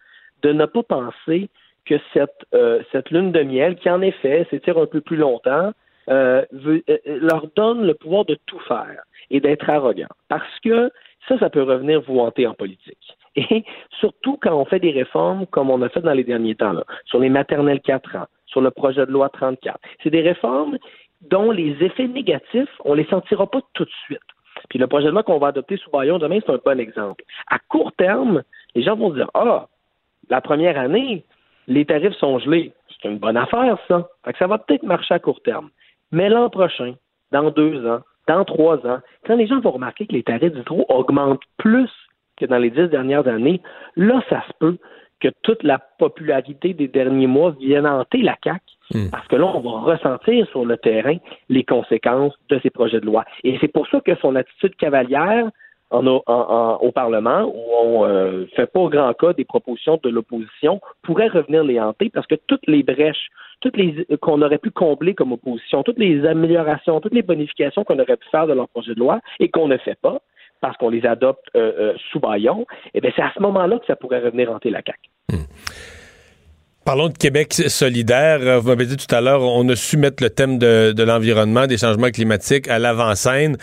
de 0.42 0.52
ne 0.52 0.66
pas 0.66 0.82
penser 0.82 1.48
que 1.86 1.94
cette, 2.12 2.44
euh, 2.54 2.82
cette 2.92 3.10
lune 3.10 3.32
de 3.32 3.42
miel, 3.42 3.76
qui 3.76 3.88
en 3.88 4.02
effet 4.02 4.46
s'étire 4.50 4.76
un 4.76 4.86
peu 4.86 5.00
plus 5.00 5.16
longtemps, 5.16 5.72
euh, 6.08 6.44
veut- 6.52 6.82
euh, 6.90 6.98
euh, 7.06 7.18
leur 7.20 7.46
donne 7.56 7.86
le 7.86 7.94
pouvoir 7.94 8.24
de 8.26 8.36
tout 8.46 8.60
faire 8.60 9.02
et 9.30 9.40
d'être 9.40 9.68
arrogant. 9.70 10.08
Parce 10.28 10.60
que 10.62 10.90
ça, 11.28 11.38
ça 11.38 11.48
peut 11.50 11.62
revenir 11.62 12.00
vous 12.02 12.18
hanter 12.20 12.46
en 12.46 12.54
politique. 12.54 13.16
Et 13.36 13.64
surtout 14.00 14.38
quand 14.40 14.54
on 14.54 14.64
fait 14.64 14.80
des 14.80 14.92
réformes 14.92 15.46
comme 15.46 15.70
on 15.70 15.82
a 15.82 15.88
fait 15.88 16.00
dans 16.00 16.12
les 16.12 16.24
derniers 16.24 16.54
temps, 16.54 16.72
là, 16.72 16.84
sur 17.04 17.18
les 17.18 17.28
maternelles 17.28 17.80
4 17.80 18.16
ans, 18.16 18.26
sur 18.46 18.60
le 18.60 18.70
projet 18.70 19.04
de 19.06 19.12
loi 19.12 19.28
34. 19.28 19.78
C'est 20.02 20.10
des 20.10 20.22
réformes 20.22 20.78
dont 21.22 21.50
les 21.50 21.76
effets 21.80 22.08
négatifs, 22.08 22.70
on 22.84 22.94
les 22.94 23.04
sentira 23.04 23.46
pas 23.46 23.60
tout 23.74 23.84
de 23.84 23.90
suite. 24.04 24.20
Puis 24.70 24.78
le 24.78 24.86
projet 24.86 25.06
de 25.06 25.10
loi 25.10 25.22
qu'on 25.22 25.38
va 25.38 25.48
adopter 25.48 25.76
sous 25.76 25.90
Bayon 25.90 26.18
demain, 26.18 26.38
c'est 26.44 26.52
un 26.52 26.60
bon 26.64 26.80
exemple. 26.80 27.24
À 27.48 27.58
court 27.58 27.92
terme, 27.92 28.42
les 28.74 28.82
gens 28.82 28.96
vont 28.96 29.10
dire 29.10 29.30
Ah, 29.34 29.68
la 30.30 30.40
première 30.40 30.78
année, 30.78 31.24
les 31.66 31.84
tarifs 31.84 32.14
sont 32.14 32.38
gelés. 32.38 32.72
C'est 32.88 33.08
une 33.08 33.18
bonne 33.18 33.36
affaire, 33.36 33.78
ça. 33.88 34.08
Fait 34.24 34.36
ça 34.38 34.46
va 34.46 34.58
peut-être 34.58 34.82
marcher 34.82 35.14
à 35.14 35.18
court 35.18 35.42
terme. 35.42 35.70
Mais 36.10 36.28
l'an 36.28 36.48
prochain, 36.48 36.94
dans 37.32 37.50
deux 37.50 37.86
ans, 37.86 38.00
dans 38.26 38.44
trois 38.44 38.84
ans, 38.86 39.00
quand 39.26 39.36
les 39.36 39.46
gens 39.46 39.60
vont 39.60 39.72
remarquer 39.72 40.06
que 40.06 40.12
les 40.12 40.22
tarifs 40.22 40.52
d'hydro 40.52 40.86
augmentent 40.88 41.44
plus 41.58 41.90
que 42.36 42.46
dans 42.46 42.58
les 42.58 42.70
dix 42.70 42.88
dernières 42.88 43.26
années, 43.28 43.60
là, 43.96 44.20
ça 44.28 44.42
se 44.46 44.52
peut 44.58 44.76
que 45.20 45.28
toute 45.42 45.62
la 45.62 45.78
popularité 45.98 46.74
des 46.74 46.88
derniers 46.88 47.26
mois 47.26 47.54
vienne 47.58 47.86
hanter 47.86 48.18
la 48.22 48.36
CAQ. 48.44 48.60
Parce 49.10 49.26
que 49.28 49.36
là, 49.36 49.46
on 49.46 49.60
va 49.60 49.92
ressentir 49.92 50.46
sur 50.50 50.64
le 50.64 50.76
terrain 50.76 51.16
les 51.48 51.64
conséquences 51.64 52.34
de 52.50 52.58
ces 52.62 52.70
projets 52.70 53.00
de 53.00 53.06
loi. 53.06 53.24
Et 53.42 53.56
c'est 53.60 53.72
pour 53.72 53.88
ça 53.88 54.00
que 54.00 54.14
son 54.16 54.36
attitude 54.36 54.76
cavalière 54.76 55.48
en, 55.90 56.06
en- 56.06 56.22
en- 56.26 56.76
au 56.82 56.92
Parlement, 56.92 57.44
où 57.44 57.62
on 57.82 58.04
euh, 58.04 58.44
fait 58.54 58.66
pas 58.70 58.86
grand 58.88 59.12
cas 59.14 59.32
des 59.32 59.44
propositions 59.44 59.98
de 60.02 60.08
l'opposition, 60.10 60.80
pourrait 61.02 61.28
revenir 61.28 61.64
les 61.64 61.80
hanter 61.80 62.10
parce 62.12 62.26
que 62.26 62.34
toutes 62.46 62.66
les 62.66 62.82
brèches, 62.82 63.28
toutes 63.60 63.76
les 63.76 64.04
qu'on 64.20 64.42
aurait 64.42 64.58
pu 64.58 64.70
combler 64.70 65.14
comme 65.14 65.32
opposition, 65.32 65.82
toutes 65.82 65.98
les 65.98 66.26
améliorations, 66.26 67.00
toutes 67.00 67.14
les 67.14 67.22
bonifications 67.22 67.84
qu'on 67.84 67.98
aurait 67.98 68.16
pu 68.16 68.28
faire 68.30 68.46
de 68.46 68.52
leur 68.52 68.68
projet 68.68 68.94
de 68.94 69.00
loi 69.00 69.20
et 69.40 69.48
qu'on 69.48 69.68
ne 69.68 69.76
fait 69.78 69.98
pas 70.00 70.18
parce 70.60 70.76
qu'on 70.76 70.90
les 70.90 71.04
adopte 71.06 71.44
euh, 71.56 71.72
euh, 71.78 71.94
sous 72.10 72.20
baillon, 72.20 72.66
eh 72.94 73.00
bien, 73.00 73.10
c'est 73.14 73.22
à 73.22 73.32
ce 73.34 73.40
moment-là 73.40 73.78
que 73.78 73.86
ça 73.86 73.96
pourrait 73.96 74.20
revenir 74.20 74.50
hanter 74.50 74.70
la 74.70 74.80
CAQ. 74.84 75.42
Parlons 76.84 77.08
de 77.08 77.18
Québec 77.18 77.52
solidaire. 77.52 78.38
Euh, 78.40 78.58
Vous 78.58 78.68
m'avez 78.68 78.86
dit 78.86 78.96
tout 78.96 79.12
à 79.12 79.20
l'heure, 79.20 79.42
on 79.42 79.68
a 79.68 79.76
su 79.76 79.96
mettre 79.96 80.22
le 80.22 80.30
thème 80.30 80.58
de, 80.58 81.02
l'environnement, 81.02 81.66
des 81.66 81.78
changements 81.78 82.10
climatiques 82.10 82.68
à 82.68 82.78
l'avant-scène. 82.78 83.56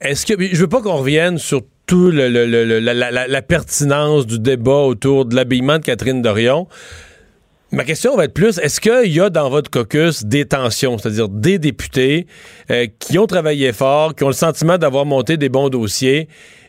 Est-ce 0.00 0.26
que 0.26 0.42
je 0.42 0.60
veux 0.60 0.68
pas 0.68 0.82
qu'on 0.82 0.96
revienne 0.96 1.38
sur 1.38 1.60
tout 1.86 2.10
la 2.12 3.42
pertinence 3.42 4.26
du 4.26 4.38
débat 4.38 4.72
autour 4.72 5.24
de 5.24 5.34
l'habillement 5.34 5.78
de 5.78 5.84
Catherine 5.84 6.22
Dorion. 6.22 6.68
Ma 7.72 7.84
question 7.84 8.16
va 8.16 8.24
être 8.24 8.34
plus, 8.34 8.58
est-ce 8.58 8.80
qu'il 8.80 9.12
y 9.12 9.20
a 9.20 9.30
dans 9.30 9.48
votre 9.48 9.70
caucus 9.70 10.24
des 10.24 10.44
tensions, 10.44 10.98
c'est-à-dire 10.98 11.28
des 11.28 11.60
députés 11.60 12.26
euh, 12.68 12.86
qui 12.98 13.16
ont 13.16 13.26
travaillé 13.26 13.72
fort, 13.72 14.16
qui 14.16 14.24
ont 14.24 14.28
le 14.28 14.32
sentiment 14.32 14.76
d'avoir 14.76 15.06
monté 15.06 15.36
des 15.36 15.48
bons 15.48 15.68
dossiers 15.68 16.26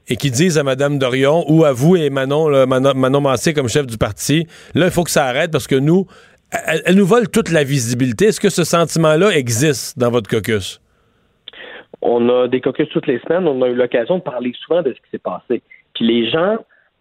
et 0.08 0.16
qui 0.16 0.30
disent 0.30 0.60
à 0.60 0.64
Mme 0.64 1.00
Dorion 1.00 1.44
ou 1.48 1.66
à 1.66 1.72
vous 1.72 1.96
et 1.96 2.12
Manon, 2.12 2.48
là, 2.50 2.68
Manon, 2.68 3.20
Massé 3.22 3.56
comme 3.56 3.68
chef 3.68 3.88
du 3.88 3.98
parti, 3.98 4.46
là, 4.76 4.86
il 4.86 4.92
faut 4.92 5.04
que 5.04 5.10
ça 5.10 5.26
arrête 5.26 5.52
parce 5.52 5.66
que 5.66 5.76
nous, 5.76 6.06
elle, 6.68 6.84
elle 6.86 6.96
nous 6.96 7.06
vole 7.06 7.30
toute 7.30 7.50
la 7.50 7.64
visibilité. 7.64 8.26
Est-ce 8.26 8.40
que 8.40 8.50
ce 8.50 8.64
sentiment-là 8.64 9.36
existe 9.36 9.98
dans 9.98 10.12
votre 10.12 10.30
caucus? 10.30 10.82
On 12.02 12.30
a 12.30 12.48
des 12.48 12.62
caucus 12.62 12.90
toutes 12.90 13.08
les 13.08 13.20
semaines. 13.22 13.48
On 13.48 13.62
a 13.64 13.68
eu 13.68 13.76
l'occasion 13.76 14.18
de 14.18 14.24
parler 14.24 14.54
souvent 14.66 14.82
de 14.82 14.90
ce 14.90 14.96
qui 14.96 15.10
s'est 15.12 15.20
passé. 15.20 15.62
Puis 15.96 16.06
les 16.06 16.30
gens, 16.30 16.58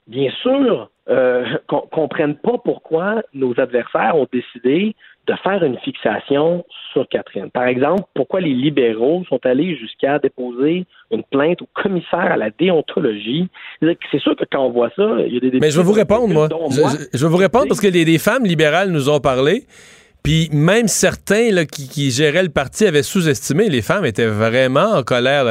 bien 0.06 0.30
sûr, 0.42 0.89
euh, 1.10 1.44
com- 1.66 1.82
comprennent 1.90 2.36
pas 2.36 2.58
pourquoi 2.64 3.22
nos 3.34 3.58
adversaires 3.58 4.16
ont 4.16 4.26
décidé 4.32 4.94
de 5.26 5.34
faire 5.44 5.62
une 5.62 5.78
fixation 5.78 6.64
sur 6.92 7.06
Catherine. 7.08 7.50
Par 7.50 7.64
exemple, 7.66 8.02
pourquoi 8.14 8.40
les 8.40 8.54
libéraux 8.54 9.22
sont 9.28 9.38
allés 9.44 9.76
jusqu'à 9.76 10.18
déposer 10.18 10.86
une 11.12 11.22
plainte 11.24 11.62
au 11.62 11.68
commissaire 11.74 12.32
à 12.32 12.36
la 12.36 12.50
déontologie. 12.50 13.48
C'est 14.10 14.18
sûr 14.20 14.34
que 14.34 14.44
quand 14.50 14.64
on 14.64 14.70
voit 14.70 14.90
ça, 14.96 15.06
il 15.26 15.34
y 15.34 15.36
a 15.36 15.40
des 15.40 15.60
Mais 15.60 15.70
je 15.70 15.76
vais 15.78 15.84
vous 15.84 15.92
répondre, 15.92 16.32
moi. 16.32 16.48
je 17.12 17.22
vais 17.24 17.30
vous 17.30 17.36
répondre 17.36 17.66
parce 17.68 17.80
que 17.80 17.86
les, 17.88 18.04
les 18.04 18.18
femmes 18.18 18.44
libérales 18.44 18.90
nous 18.90 19.08
ont 19.08 19.20
parlé. 19.20 19.64
Puis 20.22 20.48
même 20.52 20.88
certains 20.88 21.50
là, 21.50 21.64
qui, 21.64 21.88
qui 21.88 22.10
géraient 22.10 22.42
le 22.42 22.50
parti 22.50 22.86
avaient 22.86 23.02
sous-estimé. 23.02 23.68
Les 23.68 23.82
femmes 23.82 24.04
étaient 24.04 24.26
vraiment 24.26 24.92
en 24.92 25.02
colère. 25.02 25.44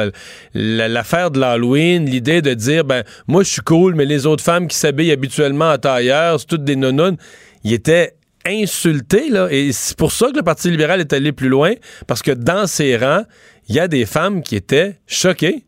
L'affaire 0.54 1.30
de 1.30 1.40
l'Halloween, 1.40 2.06
l'idée 2.06 2.42
de 2.42 2.54
dire, 2.54 2.84
ben 2.84 3.02
moi 3.26 3.42
je 3.42 3.50
suis 3.50 3.62
cool, 3.62 3.94
mais 3.94 4.04
les 4.04 4.26
autres 4.26 4.44
femmes 4.44 4.68
qui 4.68 4.76
s'habillent 4.76 5.12
habituellement 5.12 5.70
en 5.72 5.78
tailleur, 5.78 6.38
c'est 6.38 6.46
toutes 6.46 6.64
des 6.64 6.76
nounounes. 6.76 7.16
Ils 7.64 7.74
étaient 7.74 8.14
insultés, 8.46 9.28
là. 9.28 9.48
Et 9.50 9.72
c'est 9.72 9.98
pour 9.98 10.12
ça 10.12 10.30
que 10.30 10.36
le 10.36 10.42
Parti 10.42 10.70
libéral 10.70 11.00
est 11.00 11.12
allé 11.12 11.32
plus 11.32 11.48
loin, 11.48 11.72
parce 12.06 12.22
que 12.22 12.30
dans 12.30 12.66
ses 12.66 12.96
rangs, 12.96 13.24
il 13.68 13.74
y 13.74 13.80
a 13.80 13.88
des 13.88 14.06
femmes 14.06 14.42
qui 14.42 14.56
étaient 14.56 14.96
choquées. 15.06 15.64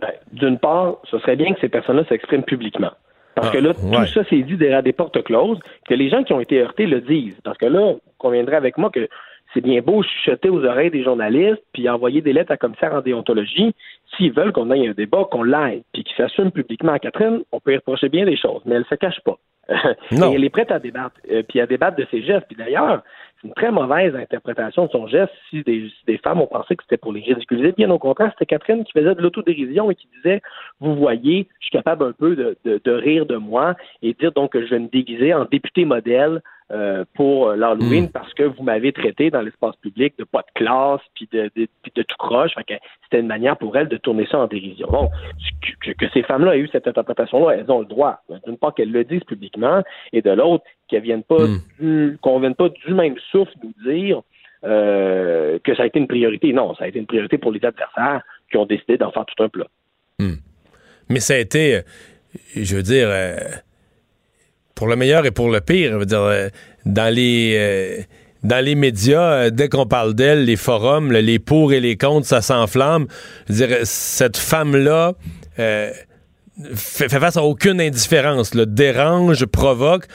Ben, 0.00 0.08
D'une 0.32 0.58
part, 0.58 0.96
ce 1.10 1.18
serait 1.18 1.36
bien 1.36 1.52
que 1.52 1.60
ces 1.60 1.68
personnes-là 1.68 2.04
s'expriment 2.08 2.44
publiquement. 2.44 2.92
Parce 3.34 3.48
Ah, 3.48 3.52
que 3.52 3.58
là, 3.58 3.70
ouais. 3.70 3.96
tout 4.06 4.12
ça 4.12 4.22
c'est 4.28 4.42
dit 4.42 4.56
derrière 4.56 4.82
des 4.82 4.92
portes 4.92 5.22
closes, 5.22 5.58
que 5.88 5.94
les 5.94 6.08
gens 6.10 6.22
qui 6.24 6.32
ont 6.32 6.40
été 6.40 6.60
heurtés 6.60 6.86
le 6.86 7.00
disent. 7.00 7.40
Parce 7.44 7.58
que 7.58 7.66
là, 7.66 7.92
vous 7.92 8.00
conviendrez 8.18 8.56
avec 8.56 8.76
moi 8.78 8.90
que 8.90 9.08
c'est 9.54 9.60
bien 9.60 9.80
beau 9.82 10.02
chuchoter 10.02 10.48
aux 10.48 10.64
oreilles 10.64 10.90
des 10.90 11.02
journalistes, 11.04 11.62
puis 11.72 11.88
envoyer 11.88 12.20
des 12.22 12.32
lettres 12.32 12.52
à 12.52 12.56
commissaire 12.56 12.94
en 12.94 13.00
déontologie. 13.02 13.74
S'ils 14.16 14.32
veulent 14.32 14.52
qu'on 14.52 14.70
ait 14.70 14.88
un 14.88 14.92
débat, 14.92 15.24
qu'on 15.30 15.42
l'aille, 15.42 15.82
puis 15.92 16.04
qu'ils 16.04 16.16
s'assument 16.16 16.50
publiquement 16.50 16.92
à 16.92 16.98
Catherine, 16.98 17.42
on 17.52 17.60
peut 17.60 17.72
y 17.74 17.76
reprocher 17.76 18.08
bien 18.08 18.24
des 18.24 18.36
choses, 18.36 18.62
mais 18.64 18.76
elle 18.76 18.84
se 18.86 18.94
cache 18.94 19.20
pas. 19.24 19.36
Non. 20.10 20.32
Et 20.32 20.34
elle 20.36 20.44
est 20.44 20.50
prête 20.50 20.70
à 20.70 20.78
débattre, 20.78 21.16
euh, 21.30 21.42
puis 21.48 21.60
à 21.60 21.66
débattre 21.66 21.96
de 21.96 22.06
ses 22.10 22.22
gestes. 22.22 22.46
Puis 22.48 22.56
d'ailleurs, 22.56 23.02
une 23.44 23.52
très 23.54 23.70
mauvaise 23.70 24.14
interprétation 24.14 24.86
de 24.86 24.90
son 24.90 25.06
geste 25.06 25.32
si 25.50 25.62
des, 25.62 26.18
femmes 26.18 26.40
ont 26.40 26.46
pensé 26.46 26.76
que 26.76 26.82
c'était 26.84 26.96
pour 26.96 27.12
les 27.12 27.20
ridiculiser. 27.20 27.72
Bien 27.72 27.90
au 27.90 27.98
contraire, 27.98 28.30
c'était 28.32 28.46
Catherine 28.46 28.84
qui 28.84 28.92
faisait 28.92 29.14
de 29.14 29.20
l'autodérision 29.20 29.90
et 29.90 29.94
qui 29.94 30.08
disait 30.16 30.40
Vous 30.80 30.94
voyez, 30.94 31.48
je 31.60 31.66
suis 31.66 31.72
capable 31.72 32.04
un 32.04 32.12
peu 32.12 32.36
de, 32.36 32.56
de- 32.64 32.80
de 32.82 32.92
rire 32.92 33.26
de 33.26 33.36
moi 33.36 33.74
et 34.02 34.14
dire 34.14 34.32
donc 34.32 34.52
que 34.52 34.64
je 34.64 34.70
vais 34.70 34.78
me 34.78 34.88
déguiser 34.88 35.34
en 35.34 35.44
député 35.44 35.84
modèle 35.84 36.40
euh, 36.70 37.04
pour 37.14 37.48
euh, 37.48 37.56
l'Halloween 37.56 38.08
parce 38.08 38.32
que 38.34 38.44
vous 38.44 38.62
m'avez 38.62 38.92
traité 38.92 39.30
dans 39.30 39.42
l'espace 39.42 39.76
public 39.76 40.14
de 40.18 40.24
pas 40.24 40.40
de 40.40 40.52
classe 40.54 41.00
puis 41.14 41.28
de, 41.32 41.50
de, 41.54 42.02
tout 42.02 42.16
croche. 42.18 42.52
C'était 42.56 43.20
une 43.20 43.26
manière 43.26 43.58
pour 43.58 43.76
elle 43.76 43.88
de 43.88 43.96
tourner 43.96 44.26
ça 44.30 44.38
en 44.38 44.46
dérision. 44.46 44.88
Bon, 44.90 45.10
que, 45.80 46.08
ces 46.14 46.22
femmes-là 46.22 46.56
aient 46.56 46.60
eu 46.60 46.68
cette 46.72 46.86
interprétation-là, 46.86 47.56
elles 47.56 47.70
ont 47.70 47.80
le 47.80 47.86
droit. 47.86 48.22
D'une 48.46 48.56
part 48.56 48.74
qu'elles 48.74 48.92
le 48.92 49.04
disent 49.04 49.24
publiquement 49.24 49.82
et 50.12 50.22
de 50.22 50.30
l'autre 50.30 50.64
qu'elles 50.88 51.02
viennent 51.02 51.24
pas 51.24 51.46
du, 51.78 52.18
qu'on 52.22 52.40
vienne 52.40 52.54
pas 52.54 52.68
du 52.68 52.94
même 52.94 53.16
souffle 53.30 53.52
nous 53.62 53.92
dire 53.92 54.22
euh, 54.64 55.58
que 55.64 55.74
ça 55.74 55.82
a 55.82 55.86
été 55.86 55.98
une 55.98 56.08
priorité. 56.08 56.52
Non, 56.52 56.74
ça 56.76 56.84
a 56.84 56.88
été 56.88 56.98
une 56.98 57.06
priorité 57.06 57.36
pour 57.36 57.52
les 57.52 57.64
adversaires 57.64 58.22
qui 58.50 58.56
ont 58.56 58.66
décidé 58.66 58.96
d'en 58.96 59.10
faire 59.10 59.26
tout 59.26 59.42
un 59.42 59.48
plat. 59.48 59.66
Mais 61.08 61.20
ça 61.20 61.34
a 61.34 61.38
été, 61.38 61.80
je 62.56 62.76
veux 62.76 62.82
dire, 62.82 63.08
euh, 63.10 63.36
pour 64.74 64.86
le 64.88 64.96
meilleur 64.96 65.26
et 65.26 65.30
pour 65.30 65.50
le 65.50 65.60
pire. 65.60 65.92
Je 65.92 65.96
veux 65.98 66.06
dire, 66.06 66.22
euh, 66.22 66.48
dans 66.84 67.12
les. 67.14 67.54
euh, 67.58 68.02
dans 68.42 68.64
les 68.64 68.74
médias, 68.74 69.32
euh, 69.34 69.50
dès 69.50 69.68
qu'on 69.68 69.86
parle 69.86 70.14
d'elle, 70.14 70.46
les 70.46 70.56
forums, 70.56 71.12
là, 71.12 71.20
les 71.20 71.38
pour 71.38 71.72
et 71.72 71.78
les 71.78 71.96
contre, 71.96 72.26
ça 72.26 72.42
s'enflamme. 72.42 73.06
Dire, 73.48 73.68
cette 73.84 74.36
femme-là 74.36 75.12
euh, 75.60 75.92
fait, 76.74 77.08
face 77.08 77.36
à 77.36 77.44
aucune 77.44 77.80
indifférence, 77.80 78.54
là, 78.54 78.66
dérange, 78.66 79.46
provoque, 79.46 80.06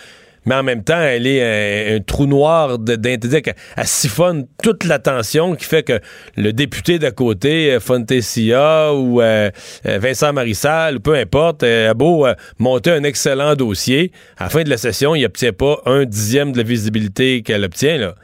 mais 0.48 0.56
en 0.56 0.64
même 0.64 0.84
temps, 0.84 1.00
elle 1.00 1.28
est 1.28 1.96
un, 1.96 2.00
trou 2.00 2.26
noir 2.26 2.80
d'intérêt. 2.80 3.42
Elle, 3.76 3.86
siphonne 3.86 4.48
toute 4.64 4.86
l'attention 4.86 5.56
qui 5.56 5.66
fait 5.66 5.84
que 5.84 6.00
le 6.38 6.54
député 6.54 7.00
d'à 7.00 7.12
côté, 7.12 7.74
euh, 7.74 7.80
Fontessia 7.80 8.94
ou 8.94 9.22
euh, 9.22 9.50
euh, 9.86 9.98
Vincent 10.00 10.32
Marissal, 10.32 11.02
peu 11.02 11.16
importe, 11.16 11.64
a 11.64 11.94
beau 11.94 12.26
monter 12.60 12.92
un 12.92 13.04
excellent 13.04 13.56
dossier, 13.56 14.12
à 14.38 14.46
la 14.46 14.50
fin 14.50 14.64
de 14.64 14.70
la 14.70 14.78
session, 14.78 15.16
il 15.16 15.22
n'obtient 15.24 15.52
pas 15.54 15.82
un 15.86 16.06
dixième 16.06 16.54
de 16.54 16.58
la 16.58 16.64
visibilité 16.64 17.42
qu'elle 17.42 17.66
obtient. 17.66 17.98
Là. 17.98 18.16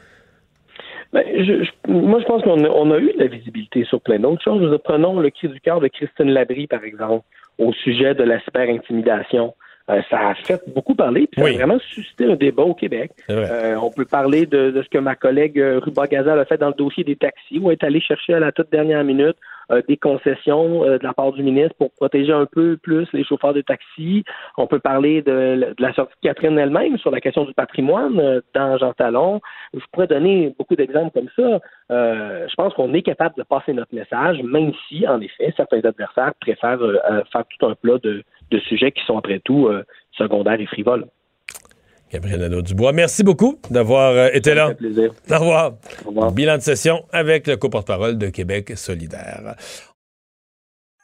Ben, 1.12 1.22
je- 1.36 1.62
je- 1.64 1.92
moi, 1.92 2.20
je 2.20 2.24
pense 2.24 2.42
qu'on 2.42 2.90
a, 2.90 2.98
eu 2.98 3.12
de 3.12 3.18
la 3.18 3.26
visibilité 3.26 3.84
sur 3.84 4.00
plein 4.00 4.18
d'autres 4.18 4.42
choses. 4.42 4.78
Prenons 4.82 5.20
le 5.20 5.28
cri 5.30 5.48
du 5.48 5.60
cœur 5.60 5.80
de 5.80 5.88
Christine 5.88 6.30
Labrie, 6.30 6.66
par 6.66 6.82
exemple, 6.84 7.24
au 7.58 7.72
sujet 7.72 8.14
de 8.14 8.24
la 8.24 8.40
cyber-intimidation. 8.40 9.54
Euh, 9.90 10.00
ça 10.08 10.28
a 10.28 10.34
fait 10.34 10.62
beaucoup 10.74 10.94
parler, 10.94 11.26
puis 11.30 11.42
ça 11.42 11.46
a 11.46 11.52
vraiment 11.52 11.78
suscité 11.78 12.24
un 12.24 12.36
débat 12.36 12.62
au 12.62 12.72
Québec. 12.74 13.12
Euh, 13.28 13.76
on 13.76 13.90
peut 13.90 14.06
parler 14.06 14.46
de, 14.46 14.70
de 14.70 14.82
ce 14.82 14.88
que 14.88 14.96
ma 14.96 15.14
collègue 15.14 15.60
euh, 15.60 15.78
Ruba 15.78 16.06
Gazal 16.06 16.38
a 16.38 16.46
fait 16.46 16.56
dans 16.56 16.68
le 16.68 16.74
dossier 16.74 17.04
des 17.04 17.16
taxis, 17.16 17.58
où 17.58 17.70
elle 17.70 17.76
est 17.78 17.84
allée 17.84 18.00
chercher 18.00 18.32
à 18.32 18.40
la 18.40 18.50
toute 18.50 18.72
dernière 18.72 19.04
minute 19.04 19.36
euh, 19.70 19.82
des 19.86 19.98
concessions 19.98 20.84
de 20.84 21.00
la 21.02 21.12
part 21.12 21.32
du 21.32 21.42
ministre 21.42 21.74
pour 21.76 21.90
protéger 21.92 22.32
un 22.32 22.46
peu 22.46 22.78
plus 22.78 23.06
les 23.12 23.24
chauffeurs 23.24 23.52
de 23.52 23.60
taxi. 23.60 24.24
On 24.56 24.66
peut 24.66 24.78
parler 24.78 25.20
de, 25.20 25.74
de 25.76 25.82
la 25.82 25.92
sortie 25.92 26.14
de 26.22 26.28
Catherine 26.28 26.58
elle-même 26.58 26.96
sur 26.96 27.10
la 27.10 27.20
question 27.20 27.44
du 27.44 27.52
patrimoine 27.52 28.40
dans 28.54 28.78
Jean 28.78 28.94
Talon. 28.94 29.42
Je 29.74 29.84
pourrais 29.92 30.06
donner 30.06 30.54
beaucoup 30.58 30.76
d'exemples 30.76 31.12
comme 31.12 31.28
ça. 31.36 31.60
Euh, 31.90 32.46
je 32.48 32.54
pense 32.54 32.72
qu'on 32.72 32.94
est 32.94 33.02
capable 33.02 33.34
de 33.36 33.42
passer 33.42 33.74
notre 33.74 33.94
message, 33.94 34.42
même 34.42 34.72
si, 34.88 35.06
en 35.06 35.20
effet, 35.20 35.52
certains 35.56 35.80
adversaires 35.84 36.32
préfèrent 36.40 36.80
faire 37.30 37.44
tout 37.58 37.66
un 37.66 37.74
plat 37.74 37.98
de, 38.02 38.22
de 38.50 38.58
sujets 38.60 38.92
qui 38.92 39.02
sont 39.06 39.18
après 39.18 39.40
tout 39.44 39.66
euh, 39.68 39.84
secondaires 40.16 40.60
et 40.60 40.66
frivoles. 40.66 41.06
Gabriel 42.12 42.40
Nadeau-Dubois, 42.40 42.92
merci 42.92 43.24
beaucoup 43.24 43.58
d'avoir 43.70 44.12
euh, 44.12 44.28
été 44.32 44.54
là. 44.54 44.74
plaisir. 44.74 45.12
Au 45.30 45.38
revoir. 45.38 45.72
Bilan 46.32 46.56
de 46.58 46.62
session 46.62 47.04
avec 47.12 47.46
le 47.46 47.56
co-porte-parole 47.56 48.18
de 48.18 48.28
Québec 48.28 48.72
solidaire. 48.76 49.56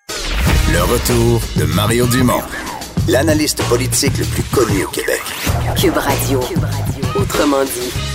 Le 0.08 0.82
retour 0.82 1.40
de 1.58 1.74
Mario 1.74 2.06
Dumont, 2.06 2.42
l'analyste 3.08 3.60
politique 3.68 4.16
le 4.18 4.24
plus 4.24 4.44
connu 4.54 4.84
au 4.84 4.88
Québec. 4.88 5.20
Cube 5.76 5.96
Radio. 5.96 6.38
Autrement 7.16 7.64
dit. 7.64 8.09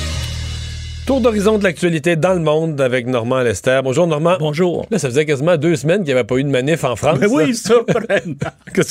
Tour 1.05 1.21
d'horizon 1.21 1.59
de 1.59 1.63
l'actualité 1.63 2.15
dans 2.15 2.33
le 2.33 2.39
monde 2.39 2.81
avec 2.81 3.05
Normand 3.05 3.41
Lester. 3.41 3.81
Bonjour 3.83 4.07
Normand. 4.07 4.37
Bonjour. 4.39 4.87
Là, 4.89 4.97
ça 4.97 5.07
faisait 5.07 5.25
quasiment 5.27 5.55
deux 5.55 5.75
semaines 5.75 5.99
qu'il 5.99 6.07
n'y 6.07 6.13
avait 6.13 6.23
pas 6.23 6.37
eu 6.37 6.43
de 6.43 6.49
manif 6.49 6.83
en 6.83 6.95
France. 6.95 7.19
Ben 7.19 7.29
oui, 7.31 7.53
surprenant. 7.55 8.05
Que- 8.73 8.81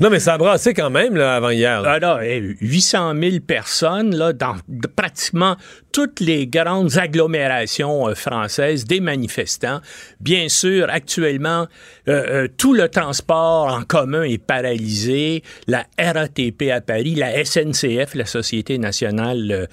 Non, 0.00 0.10
mais 0.10 0.20
ça 0.20 0.34
a 0.34 0.38
brassé 0.38 0.74
quand 0.74 0.90
même 0.90 1.16
là, 1.16 1.36
avant 1.36 1.48
hier. 1.48 1.80
là. 1.80 2.18
Eh, 2.22 2.38
800 2.60 3.14
000 3.18 3.36
personnes 3.46 4.14
là, 4.14 4.34
dans 4.34 4.56
pratiquement 4.94 5.56
toutes 5.90 6.20
les 6.20 6.46
grandes 6.46 6.98
agglomérations 6.98 8.08
euh, 8.08 8.14
françaises, 8.14 8.84
des 8.84 9.00
manifestants. 9.00 9.80
Bien 10.20 10.48
sûr, 10.48 10.88
actuellement, 10.90 11.66
euh, 12.08 12.44
euh, 12.44 12.48
tout 12.58 12.74
le 12.74 12.88
transport 12.88 13.72
en 13.72 13.82
commun 13.84 14.24
est 14.24 14.38
paralysé. 14.38 15.42
La 15.66 15.84
RATP 15.98 16.70
à 16.70 16.80
Paris, 16.82 17.14
la 17.14 17.42
SNCF, 17.44 18.14
la 18.14 18.26
Société 18.26 18.76
nationale 18.78 19.68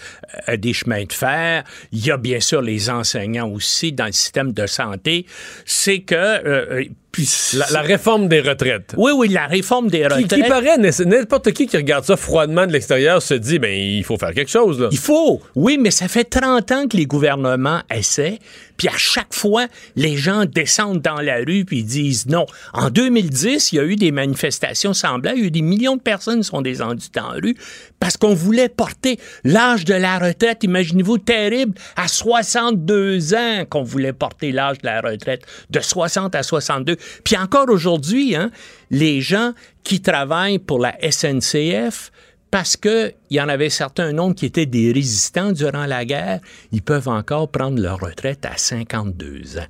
euh, 0.50 0.58
des 0.58 0.74
chemins 0.74 1.04
de 1.04 1.14
fer. 1.14 1.64
Il 1.91 2.06
y 2.06 2.12
a 2.12 2.18
bien 2.18 2.40
sûr 2.40 2.62
les 2.62 2.90
enseignants 2.90 3.49
aussi 3.49 3.91
dans 3.94 4.06
le 4.06 4.12
système 4.12 4.53
de 4.53 4.68
santé. 4.68 5.26
C'est 5.66 6.02
que... 6.02 6.16
euh, 6.16 6.82
euh, 6.82 6.86
puis 7.12 7.30
La, 7.54 7.66
la 7.72 7.82
réforme 7.82 8.28
des 8.28 8.40
retraites. 8.42 8.94
Oui, 8.98 9.12
oui, 9.16 9.28
la 9.28 9.46
réforme 9.48 9.90
des 9.90 10.00
Qui, 10.00 10.06
retraites. 10.06 10.34
qui 10.34 10.44
paraît, 10.44 10.76
n- 10.76 10.92
n'importe 11.06 11.52
qui 11.52 11.68
qui 11.68 11.76
regarde 11.78 12.06
ça 12.06 12.16
froidement 12.16 12.66
de 12.66 12.72
l'extérieur 12.72 13.22
se 13.22 13.34
dit, 13.34 13.60
ben, 13.60 13.72
il 13.74 14.04
faut 14.04 14.18
faire 14.18 14.34
quelque 14.34 14.52
chose. 14.52 14.80
Là. 14.80 14.88
Il 14.92 14.98
faut. 14.98 15.42
Oui, 15.56 15.78
mais 15.80 15.92
ça 15.92 16.08
fait 16.08 16.24
30 16.24 16.72
ans 16.72 16.88
que 16.88 16.96
les 16.96 17.06
gouvernements 17.06 17.82
essaient, 17.94 18.40
puis 18.78 18.88
à 18.88 18.98
chaque 18.98 19.34
fois, 19.34 19.68
les 19.96 20.16
gens 20.18 20.46
descendent 20.46 21.02
dans 21.02 21.20
la 21.22 21.38
rue 21.38 21.66
puis 21.66 21.80
ils 21.80 21.86
disent 21.86 22.28
non. 22.28 22.46
En 22.74 22.90
2010, 22.90 23.72
il 23.72 23.76
y 23.76 23.80
a 23.80 23.84
eu 23.84 23.96
des 23.96 24.12
manifestations 24.12 24.94
semblables, 24.94 25.38
il 25.38 25.42
y 25.42 25.44
a 25.46 25.48
eu 25.48 25.52
des 25.52 25.62
millions 25.62 25.98
de 25.98 26.02
personnes 26.02 26.40
qui 26.42 26.46
sont 26.48 26.62
descendues 26.62 27.08
dans 27.14 27.34
la 27.34 27.40
rue 27.44 27.56
parce 28.00 28.18
qu'on 28.18 28.34
voulait 28.34 28.70
porter 28.70 29.20
l'âge 29.44 29.86
de 29.86 29.94
la 29.94 30.18
retraite, 30.18 30.64
imaginez-vous, 30.64 31.20
terrible, 31.20 31.74
à 31.96 32.08
62 32.08 33.34
ans 33.36 33.66
qu'on 33.70 33.84
voulait 33.84 34.14
porter 34.14 34.52
l'âge 34.52 34.78
de 34.80 34.88
la 34.88 35.02
retraite, 35.02 35.44
de 35.70 35.80
60 35.80 36.34
à 36.36 36.44
62. 36.44 36.96
Puis 37.23 37.38
encore 37.38 37.69
aujourd'hui, 37.69 38.36
hein, 38.36 38.52
les 38.90 39.22
gens 39.22 39.53
qui 39.84 40.02
travaillent 40.02 40.60
pour 40.60 40.80
la 40.80 40.95
SNCF, 41.10 42.11
parce 42.52 42.76
qu'il 42.78 43.14
y 43.30 43.40
en 43.41 43.48
avait 43.49 43.69
certains 43.69 44.11
nombres 44.11 44.36
qui 44.36 44.45
étaient 44.45 44.65
des 44.65 44.91
résistants 44.91 45.52
durant 45.53 45.86
la 45.86 46.03
guerre, 46.06 46.40
ils 46.73 46.82
peuvent 46.82 47.07
encore 47.07 47.49
prendre 47.49 47.82
leur 47.82 47.99
retraite 47.99 48.45
à 48.45 48.57
52 48.57 49.57
ans. 49.57 49.65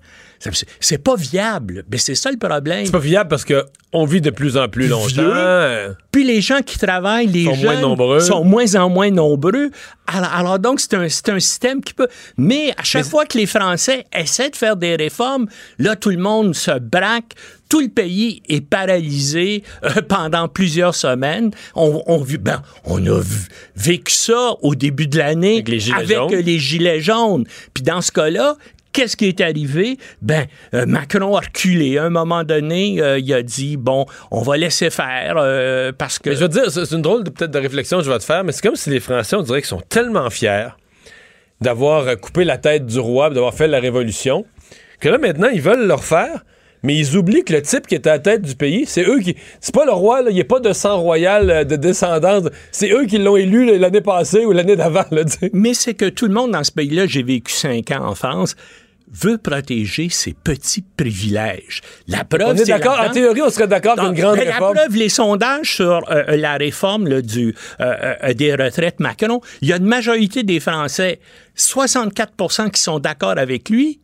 C'est- 0.79 0.97
pas 0.97 1.15
viable, 1.15 1.83
mais 1.91 1.99
c'est 1.99 2.15
ça 2.15 2.31
le 2.31 2.37
problème. 2.37 2.83
C'est 2.85 2.91
pas 2.91 2.97
viable 2.97 3.29
parce 3.29 3.45
qu'on 3.45 4.05
vit 4.05 4.21
de 4.21 4.31
plus 4.31 4.57
en 4.57 4.67
plus 4.67 4.87
longtemps. 4.87 5.07
Vieux. 5.21 5.95
Puis 6.11 6.23
les 6.23 6.41
gens 6.41 6.61
qui 6.65 6.79
travaillent, 6.79 7.27
les 7.27 7.45
Sont 7.45 7.55
moins 7.57 7.73
jeunes, 7.73 7.81
nombreux. 7.81 8.19
sont 8.21 8.43
moins 8.43 8.75
en 8.75 8.89
moins 8.89 9.11
nombreux. 9.11 9.69
Alors, 10.07 10.33
alors 10.33 10.59
donc, 10.59 10.79
c'est 10.79 10.95
un, 10.95 11.07
c'est 11.09 11.29
un 11.29 11.39
système 11.39 11.81
qui 11.83 11.93
peut... 11.93 12.07
Mais 12.37 12.73
à 12.75 12.83
chaque 12.83 13.05
fois 13.05 13.25
que 13.27 13.37
les 13.37 13.45
Français 13.45 14.05
essaient 14.11 14.49
de 14.49 14.55
faire 14.55 14.75
des 14.75 14.95
réformes, 14.95 15.45
là, 15.77 15.95
tout 15.95 16.09
le 16.09 16.17
monde 16.17 16.55
se 16.55 16.79
braque. 16.79 17.35
Tout 17.71 17.79
le 17.79 17.87
pays 17.87 18.43
est 18.49 18.59
paralysé 18.59 19.63
euh, 19.85 20.01
pendant 20.07 20.49
plusieurs 20.49 20.93
semaines. 20.93 21.51
On, 21.73 22.03
ben, 22.39 22.61
on 22.83 22.97
a 23.07 23.19
vu- 23.21 23.47
vécu 23.77 24.13
ça 24.13 24.55
au 24.61 24.75
début 24.75 25.07
de 25.07 25.17
l'année 25.17 25.53
Avec 25.55 25.69
les 25.69 25.79
gilets 25.79 25.95
avec 25.97 26.17
jaunes. 26.17 26.33
euh, 26.33 26.41
les 26.41 26.59
gilets 26.59 26.99
jaunes. 26.99 27.45
Puis 27.73 27.83
dans 27.83 28.01
ce 28.01 28.11
cas-là, 28.11 28.55
Qu'est-ce 28.93 29.15
qui 29.15 29.27
est 29.27 29.39
arrivé? 29.39 29.97
Ben, 30.21 30.47
euh, 30.73 30.85
Macron 30.85 31.37
a 31.37 31.39
reculé. 31.39 31.97
À 31.97 32.03
un 32.03 32.09
moment 32.09 32.43
donné, 32.43 33.01
euh, 33.01 33.19
il 33.19 33.33
a 33.33 33.41
dit, 33.41 33.77
bon, 33.77 34.05
on 34.31 34.41
va 34.41 34.57
laisser 34.57 34.89
faire 34.89 35.35
euh, 35.37 35.93
parce 35.97 36.19
que... 36.19 36.29
Mais 36.31 36.35
je 36.35 36.41
veux 36.41 36.49
dire, 36.49 36.69
c'est 36.69 36.91
une 36.91 37.01
drôle 37.01 37.23
de- 37.23 37.29
peut-être 37.29 37.51
de 37.51 37.59
réflexion 37.59 37.99
que 37.99 38.03
je 38.03 38.11
vais 38.11 38.19
te 38.19 38.25
faire, 38.25 38.43
mais 38.43 38.51
c'est 38.51 38.61
comme 38.61 38.75
si 38.75 38.89
les 38.89 38.99
Français, 38.99 39.37
on 39.37 39.43
dirait 39.43 39.61
qu'ils 39.61 39.69
sont 39.69 39.79
tellement 39.87 40.29
fiers 40.29 40.67
d'avoir 41.61 42.17
coupé 42.19 42.43
la 42.43 42.57
tête 42.57 42.85
du 42.85 42.99
roi, 42.99 43.29
d'avoir 43.29 43.53
fait 43.53 43.69
la 43.69 43.79
révolution, 43.79 44.45
que 44.99 45.07
là, 45.07 45.17
maintenant, 45.17 45.47
ils 45.47 45.61
veulent 45.61 45.87
le 45.87 45.93
refaire, 45.93 46.43
mais 46.83 46.95
ils 46.95 47.15
oublient 47.15 47.43
que 47.43 47.53
le 47.53 47.61
type 47.61 47.87
qui 47.87 47.95
est 47.95 48.07
à 48.07 48.11
la 48.11 48.19
tête 48.19 48.41
du 48.41 48.55
pays, 48.55 48.85
c'est 48.85 49.03
eux 49.03 49.19
qui. 49.19 49.35
C'est 49.59 49.73
pas 49.73 49.85
le 49.85 49.91
roi, 49.91 50.23
il 50.27 50.33
n'y 50.33 50.41
a 50.41 50.45
pas 50.45 50.59
de 50.59 50.73
sang 50.73 50.99
royal 50.99 51.49
euh, 51.49 51.63
de 51.63 51.75
descendance. 51.75 52.43
C'est 52.71 52.91
eux 52.91 53.05
qui 53.05 53.17
l'ont 53.17 53.37
élu 53.37 53.77
l'année 53.77 54.01
passée 54.01 54.45
ou 54.45 54.51
l'année 54.51 54.75
d'avant. 54.75 55.05
Mais 55.53 55.73
c'est 55.73 55.93
que 55.93 56.09
tout 56.09 56.27
le 56.27 56.33
monde 56.33 56.51
dans 56.51 56.63
ce 56.63 56.71
pays-là, 56.71 57.05
j'ai 57.05 57.23
vécu 57.23 57.51
cinq 57.51 57.91
ans 57.91 58.05
en 58.05 58.15
France, 58.15 58.55
veut 59.11 59.37
protéger 59.37 60.09
ses 60.09 60.33
petits 60.33 60.83
privilèges. 60.95 61.81
La 62.07 62.23
preuve, 62.23 62.47
On 62.47 62.55
est 62.55 62.65
d'accord. 62.65 62.99
En 62.99 63.09
théorie, 63.09 63.41
on 63.41 63.49
serait 63.49 63.67
d'accord 63.67 63.95
qu'une 63.95 64.13
grande 64.13 64.37
mais 64.37 64.51
réforme. 64.51 64.75
La 64.75 64.81
preuve, 64.83 64.95
les 64.95 65.09
sondages 65.09 65.75
sur 65.75 66.09
euh, 66.09 66.23
euh, 66.29 66.37
la 66.37 66.55
réforme 66.55 67.07
là, 67.07 67.21
du, 67.21 67.53
euh, 67.81 68.15
euh, 68.23 68.33
des 68.33 68.55
retraites 68.55 68.99
Macron, 68.99 69.41
il 69.61 69.67
y 69.67 69.73
a 69.73 69.77
une 69.77 69.85
majorité 69.85 70.43
des 70.43 70.59
Français, 70.59 71.19
64% 71.57 72.71
qui 72.71 72.81
sont 72.81 72.99
d'accord 72.99 73.37
avec 73.37 73.69
lui, 73.69 73.99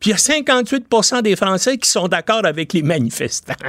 puis 0.00 0.10
il 0.10 0.12
y 0.12 0.14
a 0.14 0.16
58% 0.16 1.22
des 1.22 1.36
Français 1.36 1.78
qui 1.78 1.88
sont 1.90 2.06
d'accord 2.08 2.44
avec 2.44 2.72
les 2.72 2.82
manifestants. 2.82 3.54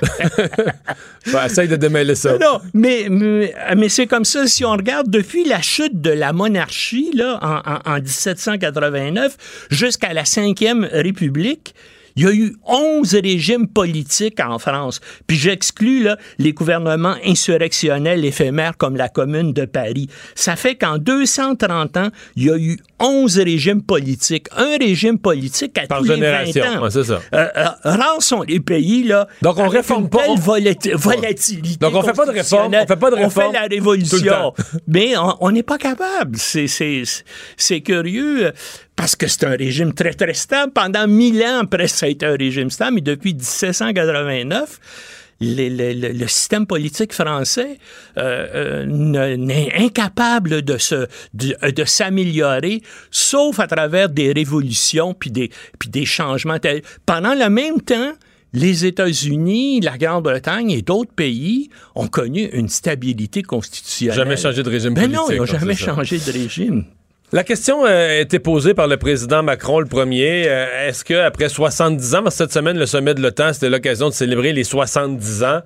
Ben, 1.33 1.45
essaye 1.45 1.67
de 1.67 1.75
démêler 1.75 2.15
ça. 2.15 2.37
Non, 2.37 2.61
mais, 2.73 3.07
mais, 3.09 3.53
mais 3.75 3.89
c'est 3.89 4.07
comme 4.07 4.23
ça, 4.23 4.47
si 4.47 4.63
on 4.63 4.71
regarde 4.71 5.09
depuis 5.09 5.43
la 5.43 5.61
chute 5.61 5.99
de 6.01 6.09
la 6.11 6.31
monarchie 6.31 7.11
là, 7.13 7.37
en, 7.41 7.91
en- 7.91 7.95
en 7.95 7.99
1789 7.99 9.35
jusqu'à 9.69 10.13
la 10.13 10.23
Cinquième 10.23 10.87
République, 10.89 11.75
il 12.17 12.23
y 12.23 12.27
a 12.27 12.33
eu 12.33 12.55
11 12.65 13.15
régimes 13.15 13.67
politiques 13.67 14.39
en 14.41 14.59
France. 14.59 14.99
Puis 15.27 15.37
j'exclus 15.37 16.03
là, 16.03 16.17
les 16.39 16.51
gouvernements 16.51 17.15
insurrectionnels 17.25 18.25
éphémères 18.25 18.75
comme 18.77 18.95
la 18.97 19.07
Commune 19.07 19.53
de 19.53 19.65
Paris. 19.65 20.09
Ça 20.35 20.55
fait 20.55 20.75
qu'en 20.75 20.97
230 20.97 21.95
ans, 21.97 22.09
il 22.35 22.45
y 22.45 22.49
a 22.51 22.57
eu 22.57 22.77
11 22.99 23.37
régimes 23.39 23.83
politiques. 23.83 24.47
Un 24.57 24.77
régime 24.77 25.19
politique 25.19 25.77
à 25.77 25.87
Par 25.87 25.99
tous 25.99 26.05
les 26.05 26.09
20 26.09 26.15
génération. 26.45 26.63
ans. 26.79 26.83
Ouais, 26.83 26.91
c'est 26.91 27.03
ça. 27.03 27.21
Euh, 27.33 27.47
euh, 27.55 27.65
rares 27.83 28.21
sont 28.21 28.41
les 28.41 28.59
pays, 28.59 29.03
là. 29.03 29.27
Donc, 29.41 29.57
on 29.59 29.67
réforme 29.67 30.09
pas, 30.09 30.19
telle 30.23 30.31
on- 30.31 30.35
volati- 30.35 30.93
volatilité. 30.95 31.77
Donc, 31.77 31.93
on 31.95 32.01
fait 32.01 32.13
pas 32.13 32.25
de 32.25 32.31
réforme, 32.31 32.73
on 32.73 32.87
fait 32.87 32.95
pas 32.95 33.11
de 33.11 33.15
On 33.15 33.19
réforme 33.23 33.53
fait 33.53 33.59
la 33.61 33.67
révolution. 33.67 34.53
Mais 34.87 35.15
on- 35.17 35.35
on 35.41 35.51
n'est 35.51 35.63
pas 35.63 35.77
capable. 35.77 36.37
C'est, 36.37 36.67
c'est, 36.67 37.03
c'est 37.55 37.81
curieux. 37.81 38.51
Parce 38.97 39.15
que 39.15 39.27
c'est 39.27 39.45
un 39.45 39.55
régime 39.55 39.93
très, 39.93 40.11
très 40.13 40.33
stable. 40.33 40.73
Pendant 40.73 41.07
mille 41.07 41.41
ans, 41.43 41.59
après, 41.63 41.87
ça 41.87 42.07
a 42.07 42.09
été 42.09 42.25
un 42.25 42.35
régime 42.35 42.69
stable. 42.69 42.95
Mais 42.95 43.01
depuis 43.01 43.33
1789, 43.33 44.79
le, 45.39 45.69
le- 45.69 45.93
le- 45.93 46.13
le 46.13 46.27
système 46.27 46.65
politique 46.65 47.13
français 47.13 47.77
euh, 48.17 48.47
euh, 48.55 48.85
ne- 48.87 49.35
n'est 49.35 49.71
incapable 49.77 50.63
de, 50.63 50.77
se, 50.79 51.07
de, 51.35 51.55
de 51.71 51.85
s'améliorer, 51.85 52.81
sauf 53.11 53.59
à 53.59 53.67
travers 53.67 54.09
des 54.09 54.31
révolutions 54.31 55.13
puis 55.13 55.29
des, 55.31 55.51
puis 55.79 55.89
des 55.89 56.05
changements. 56.05 56.57
tels- 56.57 56.81
Pendant 57.05 57.35
le 57.35 57.49
même 57.49 57.79
temps, 57.81 58.13
les 58.53 58.85
États-Unis, 58.87 59.79
la 59.81 59.97
Grande-Bretagne 59.99 60.71
et 60.71 60.81
d'autres 60.81 61.13
pays 61.13 61.69
ont 61.93 62.07
connu 62.07 62.45
une 62.53 62.69
stabilité 62.69 63.43
constitutionnelle. 63.43 64.15
Jamais 64.17 64.37
changé 64.37 64.63
de 64.63 64.69
régime 64.69 64.95
ben 64.95 65.11
non, 65.11 65.27
ils 65.29 65.33
n'ont 65.35 65.41
non, 65.41 65.45
jamais 65.45 65.75
changé 65.75 66.17
de 66.17 66.31
régime. 66.31 66.85
La 67.33 67.43
question 67.43 67.85
euh, 67.85 67.89
a 67.89 68.15
été 68.21 68.39
posée 68.39 68.73
par 68.73 68.87
le 68.87 68.95
président 68.95 69.43
Macron 69.43 69.81
le 69.81 69.85
premier. 69.85 70.45
Euh, 70.47 70.87
Est-ce 70.87 71.03
que 71.03 71.13
après 71.13 71.49
70 71.49 72.15
ans, 72.15 72.29
cette 72.29 72.53
semaine, 72.53 72.77
le 72.79 72.85
sommet 72.85 73.13
de 73.13 73.21
l'OTAN, 73.21 73.51
c'était 73.51 73.69
l'occasion 73.69 74.07
de 74.07 74.13
célébrer 74.13 74.53
les 74.53 74.63
70 74.63 75.43
ans. 75.43 75.59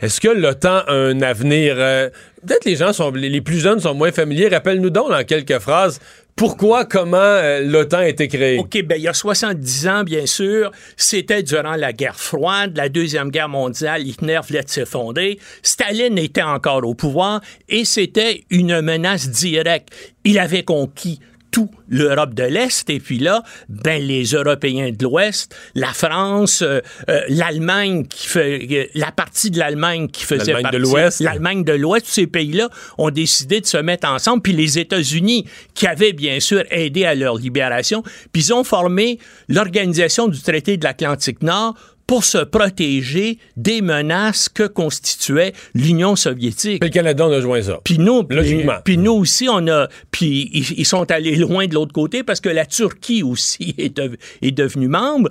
Est-ce 0.00 0.20
que 0.20 0.28
l'OTAN 0.28 0.84
a 0.86 0.92
un 0.92 1.20
avenir? 1.22 1.74
euh, 1.76 2.08
Peut-être 2.46 2.64
les 2.66 2.76
gens 2.76 2.92
sont, 2.92 3.10
les 3.10 3.40
plus 3.40 3.58
jeunes 3.58 3.80
sont 3.80 3.94
moins 3.94 4.12
familiers. 4.12 4.46
Rappelle-nous 4.46 4.90
donc 4.90 5.10
dans 5.10 5.24
quelques 5.24 5.58
phrases 5.58 5.98
pourquoi, 6.38 6.84
comment 6.84 7.16
euh, 7.18 7.60
l'OTAN 7.60 7.98
a 7.98 8.08
été 8.08 8.28
créée. 8.28 8.58
OK, 8.58 8.80
ben 8.84 8.96
il 8.96 9.02
y 9.02 9.08
a 9.08 9.12
70 9.12 9.88
ans, 9.88 10.04
bien 10.04 10.24
sûr, 10.24 10.70
c'était 10.96 11.42
durant 11.42 11.74
la 11.74 11.92
guerre 11.92 12.18
froide, 12.18 12.76
la 12.76 12.88
Deuxième 12.88 13.30
Guerre 13.30 13.48
mondiale, 13.48 14.06
Hitler 14.06 14.38
venait 14.46 14.62
de 14.62 14.68
s'effondrer, 14.68 15.38
Staline 15.62 16.16
était 16.16 16.42
encore 16.42 16.86
au 16.86 16.94
pouvoir 16.94 17.40
et 17.68 17.84
c'était 17.84 18.44
une 18.50 18.80
menace 18.80 19.28
directe. 19.28 19.88
Il 20.24 20.38
avait 20.38 20.62
conquis 20.62 21.18
tout 21.50 21.70
l'Europe 21.88 22.34
de 22.34 22.42
l'Est. 22.44 22.88
Et 22.90 23.00
puis 23.00 23.18
là, 23.18 23.42
ben 23.68 24.02
les 24.02 24.24
Européens 24.24 24.90
de 24.92 25.02
l'Ouest, 25.04 25.54
la 25.74 25.92
France, 25.92 26.62
euh, 26.62 26.80
euh, 27.08 27.20
l'Allemagne 27.28 28.06
qui 28.06 28.26
fait 28.28 28.66
euh, 28.70 28.84
la 28.94 29.10
partie 29.12 29.50
de 29.50 29.58
l'Allemagne 29.58 30.08
qui 30.08 30.24
faisait 30.24 30.52
L'Allemagne 30.52 30.72
de 30.72 30.78
partie- 30.78 30.92
l'Ouest. 30.92 31.20
l'Allemagne 31.20 31.64
de 31.64 31.72
l'Ouest, 31.72 32.06
tous 32.06 32.12
ces 32.12 32.26
pays-là 32.26 32.68
ont 32.98 33.10
décidé 33.10 33.60
de 33.60 33.66
se 33.66 33.78
mettre 33.78 34.08
ensemble, 34.08 34.42
puis 34.42 34.52
les 34.52 34.78
États-Unis, 34.78 35.46
qui 35.74 35.86
avaient 35.86 36.12
bien 36.12 36.40
sûr 36.40 36.64
aidé 36.70 37.04
à 37.04 37.14
leur 37.14 37.36
libération, 37.38 38.02
puis 38.32 38.42
ils 38.42 38.52
ont 38.52 38.64
formé 38.64 39.18
l'Organisation 39.48 40.28
du 40.28 40.40
traité 40.40 40.76
de 40.76 40.84
l'Atlantique 40.84 41.42
Nord 41.42 41.74
pour 42.08 42.24
se 42.24 42.38
protéger 42.38 43.38
des 43.56 43.82
menaces 43.82 44.48
que 44.48 44.66
constituait 44.66 45.52
l'Union 45.74 46.16
soviétique. 46.16 46.80
Puis 46.80 46.88
le 46.88 46.94
Canada, 46.94 47.26
on 47.28 47.32
a 47.32 47.40
joint 47.40 47.60
ça. 47.62 47.80
Puis 47.84 47.98
nous, 47.98 48.26
Logiquement. 48.30 48.78
puis 48.82 48.96
nous 48.96 49.12
aussi, 49.12 49.46
on 49.48 49.68
a, 49.68 49.88
puis 50.10 50.50
ils, 50.54 50.80
ils 50.80 50.86
sont 50.86 51.08
allés 51.12 51.36
loin 51.36 51.66
de 51.66 51.74
l'autre 51.74 51.92
côté 51.92 52.24
parce 52.24 52.40
que 52.40 52.48
la 52.48 52.64
Turquie 52.64 53.22
aussi 53.22 53.74
est 53.78 54.50
devenue 54.50 54.88
membre. 54.88 55.28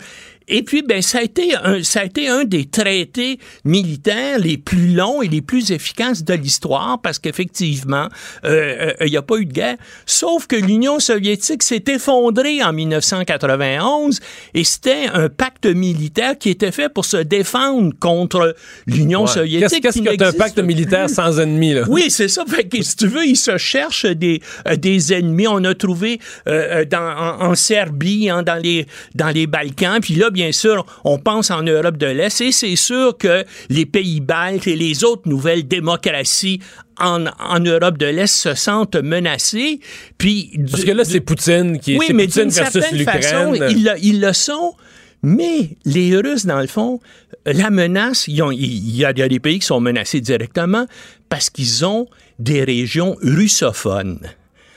Et 0.48 0.64
puis, 0.64 0.82
ben, 0.82 1.02
ça 1.02 1.20
a 1.20 1.22
été 1.24 1.56
un, 1.56 1.84
ça 1.84 2.02
a 2.02 2.06
été 2.06 2.28
un 2.28 2.44
des 2.44 2.66
traités 2.66 3.40
militaires 3.66 4.40
les 4.40 4.58
plus 4.58 4.94
longs 4.94 5.22
et 5.22 5.28
les 5.28 5.42
plus 5.42 5.72
efficaces 5.72 6.24
de 6.24 6.34
l'histoire 6.34 7.00
parce 7.02 7.20
qu'effectivement, 7.20 8.08
euh, 8.46 8.94
euh, 9.02 9.06
il 9.06 9.12
n'y 9.12 9.18
a 9.18 9.22
pas 9.22 9.38
eu 9.38 9.46
de 9.46 9.52
guerre. 9.54 9.78
Sauf 10.06 10.48
que 10.48 10.56
l'Union 10.56 11.00
soviétique 11.00 11.64
s'est 11.64 11.84
effondrée 11.88 12.64
en 12.64 12.72
1991 12.74 14.20
et 14.54 14.64
c'était 14.64 15.08
un 15.14 15.30
pacte 15.30 15.66
militaire 15.66 16.38
qui 16.38 16.50
était 16.50 16.72
fait 16.72 16.90
pour 16.90 17.06
se 17.06 17.18
défendre 17.18 17.94
contre 18.00 18.56
l'Union 18.86 19.22
Ouais. 19.22 19.28
soviétique. 19.28 19.70
Qu'est-ce 19.70 19.82
qu'est-ce 19.82 19.98
qui 20.00 20.04
que 20.04 20.16
t'as 20.16 20.26
un 20.26 20.32
n'existe 20.32 20.38
pacte 20.38 20.60
militaire 20.60 21.10
sans 21.10 21.40
ennemis, 21.40 21.74
là? 21.74 21.84
Oui, 21.90 22.10
c'est 22.10 22.28
ça. 22.28 22.44
Fait 22.48 22.68
que, 22.68 22.82
si 22.82 22.96
tu 22.96 23.08
veux, 23.08 23.26
ils 23.26 23.36
se 23.36 23.58
cherchent 23.58 24.06
des, 24.06 24.42
euh, 24.68 24.76
des 24.76 25.14
ennemis. 25.14 25.48
On 25.48 25.64
a 25.64 25.74
trouvé 25.74 26.20
euh, 26.48 26.82
euh, 26.82 26.86
dans, 26.86 27.00
en, 27.18 27.50
en 27.50 27.56
Serbie, 27.56 28.30
hein, 28.30 28.44
dans, 28.44 28.62
les, 28.62 28.86
dans 29.16 29.30
les 29.30 29.48
Balkans. 29.48 30.00
Puis 30.02 30.16
là, 30.16 30.30
bien 30.38 30.52
sûr, 30.52 30.86
on 31.04 31.18
pense 31.18 31.50
en 31.52 31.64
Europe 31.64 31.98
de 31.98 32.06
l'Est. 32.08 32.42
Et 32.42 32.52
c'est 32.52 32.76
sûr 32.76 33.18
que 33.18 33.44
les 33.70 33.86
pays 33.88 34.20
baltes 34.22 34.68
et 34.68 34.76
les 34.76 35.04
autres 35.04 35.28
nouvelles 35.28 35.68
démocraties 35.68 36.60
en, 37.00 37.26
en 37.56 37.60
Europe 37.60 37.98
de 37.98 38.06
l'Est 38.06 38.28
se 38.48 38.54
sentent 38.54 38.96
menacées. 38.98 39.80
Puis, 40.20 40.52
Parce 40.72 40.84
que 40.86 40.92
là, 40.92 41.04
c'est 41.06 41.22
Poutine 41.22 41.80
qui 41.80 41.96
est 41.96 41.98
oui, 42.00 42.06
c'est 42.08 42.14
mais 42.14 42.26
Poutine 42.28 42.50
versus 42.50 42.92
l'Ukraine. 42.92 43.56
ils, 43.72 43.84
le- 43.84 44.00
ils 44.02 44.22
le 44.22 44.34
sont. 44.34 44.76
Mais 45.24 45.72
les 45.86 46.16
Russes, 46.16 46.46
dans 46.46 46.62
le 46.62 46.68
fond, 46.68 47.00
la 47.48 47.72
menace, 47.72 48.28
il 48.28 48.36
y, 48.36 48.98
y 49.00 49.06
a 49.06 49.14
des 49.14 49.40
pays 49.40 49.58
qui 49.60 49.66
sont 49.66 49.80
menacés 49.80 50.22
directement 50.22 50.86
parce 51.30 51.50
qu'ils 51.50 51.84
ont 51.86 52.06
des 52.38 52.64
régions 52.64 53.16
russophones. 53.24 54.20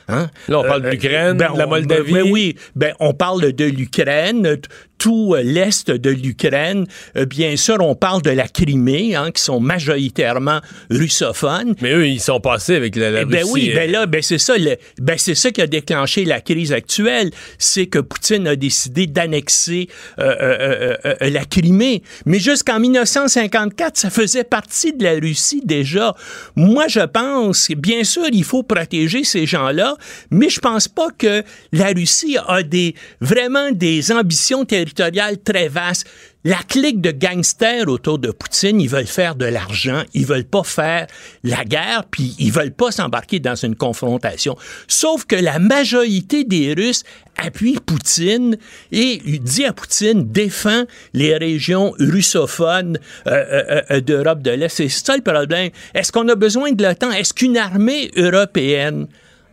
Hein? 0.09 0.29
Là, 0.49 0.59
on 0.61 0.65
parle 0.65 0.83
de 0.83 0.89
l'Ukraine, 0.89 1.37
de 1.37 1.43
la 1.43 1.67
Moldavie. 1.67 2.13
ben 2.13 2.25
oui, 2.33 2.57
ben, 2.75 2.95
on 2.99 3.13
parle 3.13 3.53
de 3.53 3.65
l'Ukraine, 3.67 4.57
tout 5.01 5.35
euh, 5.35 5.43
l'est 5.43 5.91
de 5.91 6.11
l'Ukraine. 6.11 6.87
Euh, 7.17 7.25
bien 7.25 7.57
sûr, 7.57 7.79
on 7.81 7.97
parle 7.97 8.23
de 8.23 8.31
la 8.31 8.47
Crimée, 8.47 9.17
hein, 9.17 9.33
qui 9.33 9.43
sont 9.43 9.59
majoritairement 9.59 10.61
russophones. 10.91 11.75
Mais 11.81 11.93
eux, 11.95 12.07
ils 12.07 12.21
sont 12.21 12.39
passés 12.39 12.77
avec 12.77 12.95
la, 12.97 13.11
la 13.11 13.23
Eh 13.23 13.25
ben 13.25 13.39
Russie. 13.41 13.51
oui, 13.53 13.71
euh, 13.73 13.75
ben 13.75 13.91
là, 13.91 14.07
ben 14.07 14.23
c'est 14.23 14.39
ça, 14.39 14.57
le- 14.59 14.77
ben 15.01 15.17
c'est 15.19 15.35
ça 15.35 15.51
qui 15.51 15.61
a 15.63 15.67
déclenché 15.67 16.25
la 16.25 16.41
crise 16.41 16.73
actuelle, 16.73 17.31
c'est 17.59 17.87
que 17.87 17.99
Poutine 17.99 18.47
a 18.47 18.57
décidé 18.57 19.07
d'annexer 19.07 19.89
euh, 20.19 20.23
euh, 20.41 20.97
euh, 21.05 21.15
euh, 21.23 21.31
la 21.31 21.45
Crimée. 21.47 22.03
Mais 22.27 22.39
jusqu'en 22.39 22.79
1954, 22.79 23.97
ça 23.97 24.11
faisait 24.11 24.45
partie 24.45 24.93
de 24.93 25.03
la 25.03 25.15
Russie 25.15 25.63
déjà. 25.65 26.15
Moi, 26.57 26.89
je 26.89 27.01
pense, 27.01 27.69
bien 27.71 28.05
sûr, 28.05 28.27
il 28.33 28.45
faut 28.45 28.63
protéger 28.63 29.25
ces 29.25 29.47
gens-là, 29.47 29.97
mais 30.31 30.51
je 30.51 30.61
pense 30.61 30.89
pas 30.89 31.09
que 31.17 31.43
la 31.73 31.89
Russie 31.89 32.37
a 32.47 32.63
des 32.63 32.95
vraiment 33.23 33.71
des 33.73 34.13
ambitions 34.13 34.65
territoriales 34.67 34.90
très 34.95 35.69
vastes. 35.69 36.07
La 36.43 36.57
clique 36.57 37.03
de 37.03 37.11
gangsters 37.11 37.87
autour 37.89 38.19
de 38.19 38.31
Poutine, 38.31 38.81
ils 38.81 38.89
veulent 38.89 39.07
faire 39.07 39.35
de 39.35 39.45
l'argent, 39.45 40.05
ils 40.15 40.25
veulent 40.25 40.47
pas 40.47 40.63
faire 40.63 41.07
la 41.45 41.65
guerre, 41.65 42.05
puis 42.11 42.35
ils 42.39 42.51
veulent 42.51 42.73
pas 42.73 42.91
s'embarquer 42.91 43.41
dans 43.41 43.57
une 43.57 43.77
confrontation. 43.77 44.57
Sauf 44.89 45.27
que 45.27 45.37
la 45.37 45.59
majorité 45.59 46.45
des 46.45 46.73
Russes 46.73 47.03
appuient 47.37 47.79
Poutine 47.85 48.57
et 48.91 49.21
dit 49.39 49.67
à 49.67 49.75
Poutine 49.75 50.33
défend 50.33 50.85
les 51.13 51.37
régions 51.37 51.93
russophones 51.99 52.99
euh, 53.27 53.31
euh, 53.33 53.83
euh, 53.91 54.01
d'Europe 54.01 54.41
de 54.41 54.53
l'Est. 54.53 54.75
C'est 54.75 54.89
ça 54.89 55.17
le 55.17 55.23
problème. 55.23 55.71
Est-ce 55.95 56.11
qu'on 56.11 56.29
a 56.29 56.35
besoin 56.37 56.73
de 56.73 56.83
l'OTAN? 56.83 57.11
Est-ce 57.11 57.35
qu'une 57.35 57.59
armée 57.59 58.11
européenne 58.17 59.09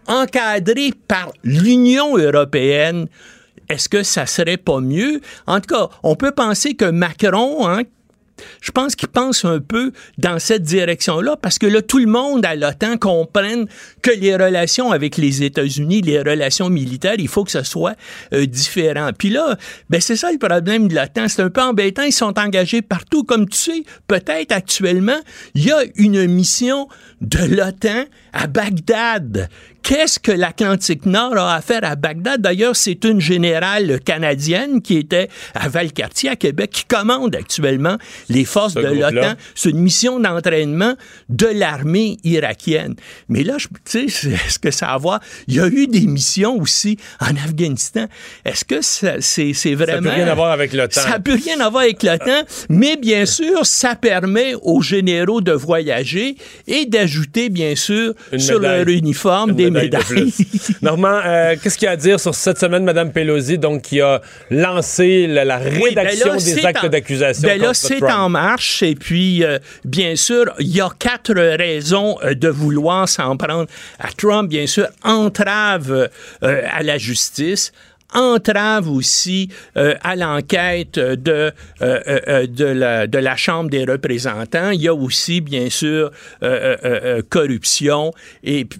encadrée 0.07 0.93
par 1.07 1.33
l'Union 1.43 2.17
européenne 2.17 3.07
est-ce 3.69 3.89
que 3.89 4.03
ça 4.03 4.25
serait 4.25 4.57
pas 4.57 4.79
mieux? 4.79 5.21
En 5.45 5.59
tout 5.59 5.75
cas, 5.75 5.89
on 6.03 6.15
peut 6.15 6.31
penser 6.31 6.75
que 6.75 6.85
Macron, 6.85 7.67
hein, 7.67 7.83
je 8.61 8.71
pense 8.71 8.95
qu'ils 8.95 9.07
pensent 9.07 9.45
un 9.45 9.59
peu 9.59 9.91
dans 10.17 10.39
cette 10.39 10.63
direction-là 10.63 11.37
parce 11.37 11.59
que 11.59 11.65
là, 11.65 11.81
tout 11.81 11.99
le 11.99 12.05
monde 12.05 12.45
à 12.45 12.55
l'OTAN 12.55 12.97
comprenne 12.97 13.67
que 14.01 14.11
les 14.11 14.35
relations 14.35 14.91
avec 14.91 15.17
les 15.17 15.43
États-Unis, 15.43 16.01
les 16.01 16.19
relations 16.19 16.69
militaires, 16.69 17.15
il 17.17 17.27
faut 17.27 17.43
que 17.43 17.51
ce 17.51 17.63
soit 17.63 17.95
euh, 18.33 18.45
différent. 18.45 19.11
Puis 19.17 19.29
là, 19.29 19.57
ben 19.89 20.01
c'est 20.01 20.15
ça 20.15 20.31
le 20.31 20.37
problème 20.37 20.87
de 20.87 20.95
l'OTAN. 20.95 21.27
C'est 21.27 21.41
un 21.41 21.49
peu 21.49 21.61
embêtant. 21.61 22.03
Ils 22.03 22.11
sont 22.11 22.37
engagés 22.39 22.81
partout. 22.81 23.23
Comme 23.23 23.47
tu 23.47 23.57
sais, 23.57 23.83
peut-être 24.07 24.51
actuellement, 24.51 25.19
il 25.55 25.65
y 25.65 25.71
a 25.71 25.83
une 25.95 26.27
mission 26.27 26.87
de 27.21 27.39
l'OTAN 27.39 28.05
à 28.33 28.47
Bagdad. 28.47 29.49
Qu'est-ce 29.83 30.19
que 30.19 30.31
l'Atlantique 30.33 31.05
Nord 31.05 31.37
a 31.37 31.55
à 31.55 31.61
faire 31.61 31.83
à 31.83 31.95
Bagdad? 31.95 32.41
D'ailleurs, 32.41 32.75
c'est 32.75 33.03
une 33.05 33.21
générale 33.21 33.99
canadienne 34.03 34.81
qui 34.81 34.97
était 34.97 35.29
à 35.55 35.69
Valcartier, 35.69 36.29
à 36.29 36.35
Québec, 36.35 36.71
qui 36.71 36.83
commande 36.85 37.35
actuellement 37.35 37.97
les 38.27 38.43
forces 38.43 38.73
Ce 38.73 38.79
de 38.79 38.87
l'OTAN. 38.87 39.33
C'est 39.55 39.69
une 39.69 39.79
mission 39.79 40.19
d'entraînement 40.19 40.95
de 41.29 41.47
l'armée 41.47 42.17
irakienne. 42.25 42.95
Mais 43.29 43.43
là, 43.43 43.55
je- 43.57 43.67
tu 43.89 44.09
sais, 44.09 44.29
est-ce 44.29 44.59
que 44.59 44.71
ça 44.71 44.89
a 44.89 44.95
à 44.95 44.97
voir? 44.97 45.21
Il 45.47 45.55
y 45.55 45.59
a 45.61 45.67
eu 45.67 45.87
des 45.87 46.01
missions 46.05 46.57
aussi 46.59 46.97
en 47.21 47.35
Afghanistan. 47.37 48.07
Est-ce 48.43 48.65
que 48.65 48.81
ça- 48.81 49.21
c'est 49.21 49.53
Ça 49.53 49.69
vraiment... 49.75 50.01
n'a 50.01 50.09
plus 50.11 50.21
rien 50.21 50.27
à 50.31 50.35
voir 50.35 50.51
avec 50.51 50.73
l'OTAN. 50.73 51.01
Ça 51.01 51.09
n'a 51.11 51.19
plus 51.19 51.35
rien 51.35 51.59
à 51.61 51.69
voir 51.69 51.83
avec 51.83 52.03
l'OTAN, 52.03 52.43
mais 52.69 52.97
bien 52.97 53.25
sûr, 53.25 53.65
ça 53.65 53.95
permet 53.95 54.53
aux 54.61 54.81
généraux 54.81 55.39
de 55.39 55.53
voyager 55.53 56.35
et 56.67 56.85
d'ajouter, 56.85 57.49
bien 57.49 57.75
sûr, 57.75 58.13
Une 58.33 58.39
sur 58.39 58.59
médaille. 58.59 58.85
leur 58.85 58.93
uniforme 58.93 59.51
Une 59.51 59.55
des 59.55 59.66
de 59.69 59.79
médailles. 59.79 60.03
plus. 60.03 60.33
Normand, 60.81 61.19
euh, 61.25 61.55
qu'est-ce 61.61 61.77
qu'il 61.77 61.85
y 61.85 61.89
a 61.89 61.91
à 61.91 61.95
dire 61.95 62.19
sur 62.19 62.33
cette 62.35 62.57
semaine, 62.59 62.83
Mme 62.83 63.11
Pelosi, 63.11 63.57
donc, 63.57 63.81
qui 63.83 64.01
a 64.01 64.21
lancé 64.49 65.27
la, 65.27 65.45
la 65.45 65.59
Oui, 65.59 65.93
ben 65.95 66.07
rédaction 66.07 66.33
là, 66.33 66.37
des 66.37 66.65
actes 66.65 66.83
en- 66.83 66.87
d'accusation 66.89 67.47
Ben 67.47 67.61
là, 67.61 67.73
c'est 67.73 68.03
en 68.03 68.29
marche. 68.29 68.83
Et 68.83 68.95
puis, 68.95 69.43
euh, 69.43 69.59
bien 69.85 70.15
sûr, 70.15 70.45
il 70.59 70.67
y 70.75 70.81
a 70.81 70.89
quatre 70.99 71.33
raisons 71.33 72.17
euh, 72.23 72.33
de 72.33 72.49
vouloir 72.49 73.07
s'en 73.07 73.37
prendre 73.37 73.67
à 73.99 74.09
Trump. 74.17 74.49
Bien 74.49 74.67
sûr, 74.67 74.87
entrave 75.03 76.09
euh, 76.43 76.61
à 76.71 76.83
la 76.83 76.97
justice 76.97 77.71
entrave 78.13 78.89
aussi 78.89 79.49
euh, 79.75 79.95
à 80.01 80.15
l'enquête 80.15 80.95
de, 80.97 81.51
euh, 81.81 81.99
euh, 82.27 82.47
de, 82.47 82.65
la, 82.65 83.07
de 83.07 83.17
la 83.17 83.35
Chambre 83.35 83.69
des 83.69 83.83
représentants. 83.85 84.71
Il 84.71 84.81
y 84.81 84.87
a 84.87 84.93
aussi, 84.93 85.41
bien 85.41 85.69
sûr, 85.69 86.11
corruption. 87.29 88.11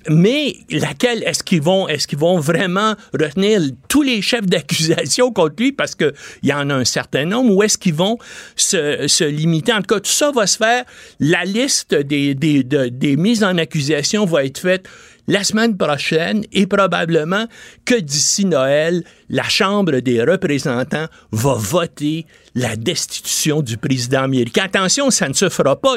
Mais 0.10 0.56
laquelle 0.72 1.24
est-ce 1.24 1.44
qu'ils 1.44 1.62
vont, 1.62 1.88
est-ce 1.88 2.08
qu'ils 2.08 2.20
vont 2.20 2.40
vraiment 2.40 2.96
retenir 3.14 3.62
tous 3.88 4.02
les 4.04 4.22
chefs 4.22 4.46
d'accusation 4.46 5.32
contre 5.32 5.56
lui? 5.60 5.72
Parce 5.72 5.96
qu'il 5.96 6.14
y 6.44 6.54
en 6.54 6.70
a 6.70 6.76
un 6.76 6.86
certain 6.86 7.26
nombre 7.26 7.54
ou 7.56 7.64
est-ce 7.64 7.78
qu'ils 7.78 7.94
vont 7.94 8.18
se, 8.56 9.08
se 9.08 9.24
limiter? 9.24 9.74
En 9.74 9.82
tout 9.82 9.96
cas, 9.96 10.00
tout 10.00 10.12
ça 10.12 10.32
va 10.32 10.48
se 10.48 10.58
faire. 10.58 10.84
La 11.20 11.44
liste 11.46 11.94
des, 11.94 12.34
des, 12.36 12.64
de- 12.64 12.88
des 12.90 13.18
mises 13.18 13.44
en 13.44 13.58
accusation 13.58 14.26
va 14.26 14.46
être 14.46 14.60
faite 14.60 14.88
la 15.28 15.44
semaine 15.44 15.76
prochaine 15.78 16.44
et 16.54 16.68
probablement 16.68 17.46
que 17.86 17.96
d'ici 17.96 18.46
Noël, 18.46 19.04
la 19.30 19.44
Chambre 19.44 20.00
des 20.00 20.24
représentants 20.24 21.08
va 21.32 21.54
voter 21.56 22.26
la 22.56 22.76
destitution 22.76 23.62
du 23.62 23.78
président 23.78 24.24
américain. 24.24 24.64
Attention, 24.66 25.12
ça 25.12 25.28
ne 25.28 25.34
se 25.34 25.50
fera 25.50 25.76
pas. 25.76 25.96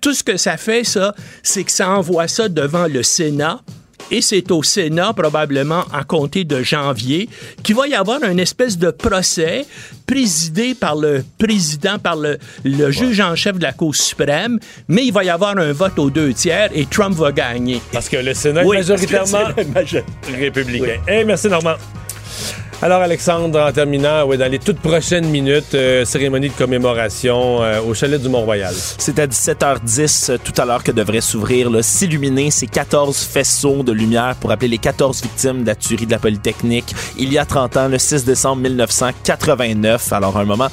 Tout 0.00 0.12
ce 0.12 0.24
que 0.24 0.36
ça 0.36 0.56
fait, 0.56 0.82
c'est 1.42 1.64
que 1.64 1.72
ça 1.72 1.90
envoie 1.90 2.28
ça 2.28 2.48
devant 2.48 2.86
le 2.86 3.02
Sénat. 3.02 3.60
Et 4.10 4.20
c'est 4.20 4.50
au 4.50 4.62
Sénat, 4.62 5.12
probablement 5.12 5.84
en 5.92 6.02
compter 6.04 6.44
de 6.44 6.62
janvier, 6.62 7.28
qu'il 7.62 7.74
va 7.74 7.88
y 7.88 7.94
avoir 7.94 8.22
une 8.22 8.38
espèce 8.38 8.78
de 8.78 8.90
procès 8.90 9.66
présidé 10.06 10.74
par 10.74 10.96
le 10.96 11.24
président, 11.38 11.98
par 11.98 12.16
le, 12.16 12.38
le 12.64 12.90
juge 12.90 13.20
en 13.20 13.34
chef 13.34 13.58
de 13.58 13.62
la 13.62 13.72
Cour 13.72 13.94
suprême, 13.96 14.58
mais 14.88 15.06
il 15.06 15.12
va 15.12 15.24
y 15.24 15.30
avoir 15.30 15.56
un 15.56 15.72
vote 15.72 15.98
aux 15.98 16.10
deux 16.10 16.32
tiers 16.32 16.70
et 16.74 16.86
Trump 16.86 17.16
va 17.16 17.32
gagner. 17.32 17.80
Parce 17.92 18.08
que 18.08 18.16
le 18.18 18.34
Sénat 18.34 18.64
Oui, 18.64 18.76
est 18.76 18.80
majoritairement 18.80 19.48
est 19.56 20.36
républicain. 20.36 21.00
Eh, 21.08 21.24
merci, 21.24 21.48
Normand. 21.48 21.76
Alors, 22.84 23.00
Alexandre, 23.00 23.58
en 23.62 23.72
terminant, 23.72 24.26
ouais, 24.26 24.36
dans 24.36 24.50
les 24.50 24.58
toutes 24.58 24.78
prochaines 24.78 25.26
minutes, 25.30 25.74
euh, 25.74 26.04
cérémonie 26.04 26.50
de 26.50 26.52
commémoration 26.52 27.62
euh, 27.62 27.80
au 27.80 27.94
chalet 27.94 28.20
du 28.20 28.28
Mont-Royal. 28.28 28.74
C'est 28.74 29.18
à 29.18 29.26
17h10 29.26 30.32
euh, 30.32 30.36
tout 30.36 30.52
à 30.60 30.66
l'heure 30.66 30.84
que 30.84 30.92
devrait 30.92 31.22
s'ouvrir, 31.22 31.70
s'illuminer 31.82 32.50
ces 32.50 32.66
14 32.66 33.16
faisceaux 33.16 33.82
de 33.82 33.92
lumière 33.92 34.36
pour 34.38 34.50
appeler 34.50 34.68
les 34.68 34.76
14 34.76 35.22
victimes 35.22 35.62
de 35.62 35.68
la 35.68 35.76
tuerie 35.76 36.04
de 36.04 36.10
la 36.10 36.18
Polytechnique 36.18 36.94
il 37.16 37.32
y 37.32 37.38
a 37.38 37.46
30 37.46 37.76
ans, 37.78 37.88
le 37.88 37.96
6 37.96 38.26
décembre 38.26 38.60
1989. 38.60 40.12
Alors, 40.12 40.36
un 40.36 40.44
moment 40.44 40.68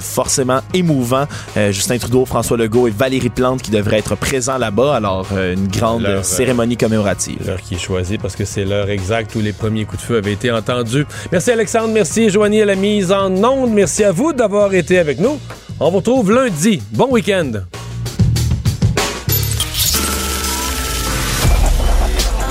forcément 0.00 0.60
émouvant. 0.72 1.26
Justin 1.56 1.98
Trudeau, 1.98 2.24
François 2.24 2.56
Legault 2.56 2.86
et 2.86 2.90
Valérie 2.90 3.28
Plante 3.28 3.60
qui 3.60 3.70
devraient 3.70 3.98
être 3.98 4.14
présents 4.14 4.56
là-bas. 4.56 4.94
Alors, 4.94 5.26
une 5.32 5.68
grande 5.68 6.22
cérémonie 6.22 6.76
commémorative. 6.76 7.42
L'heure 7.46 7.60
qui 7.60 7.74
est 7.74 7.78
choisie 7.78 8.18
parce 8.18 8.36
que 8.36 8.44
c'est 8.44 8.64
l'heure 8.64 8.88
exacte 8.88 9.34
où 9.34 9.40
les 9.40 9.52
premiers 9.52 9.84
coups 9.84 10.00
de 10.00 10.06
feu 10.06 10.16
avaient 10.16 10.32
été 10.32 10.50
entendus. 10.50 11.04
Merci 11.50 11.58
Alexandre, 11.58 11.92
merci 11.92 12.30
Joanie 12.30 12.62
à 12.62 12.64
la 12.64 12.76
mise 12.76 13.10
en 13.10 13.34
onde. 13.42 13.72
Merci 13.72 14.04
à 14.04 14.12
vous 14.12 14.32
d'avoir 14.32 14.72
été 14.72 15.00
avec 15.00 15.18
nous. 15.18 15.40
On 15.80 15.90
vous 15.90 15.96
retrouve 15.96 16.30
lundi. 16.30 16.80
Bon 16.92 17.08
week-end. 17.10 17.50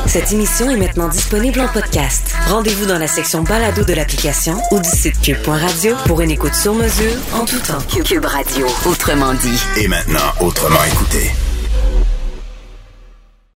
Cette 0.06 0.34
émission 0.34 0.70
est 0.70 0.76
maintenant 0.76 1.08
disponible 1.08 1.62
en 1.62 1.70
podcast. 1.70 2.36
Rendez-vous 2.50 2.88
dans 2.88 3.00
la 3.00 3.08
section 3.08 3.44
balado 3.44 3.86
de 3.86 3.94
l'application 3.94 4.58
ou 4.72 4.82
du 4.82 4.90
site 4.90 5.22
cube.radio 5.22 5.96
pour 6.06 6.20
une 6.20 6.32
écoute 6.32 6.54
sur 6.54 6.74
mesure 6.74 7.16
en 7.34 7.46
tout 7.46 7.60
temps. 7.60 8.04
Cube 8.04 8.26
Radio, 8.26 8.68
autrement 8.86 9.34
dit. 9.34 9.64
Et 9.82 9.88
maintenant, 9.88 10.34
autrement 10.42 10.84
écouté. 10.84 11.32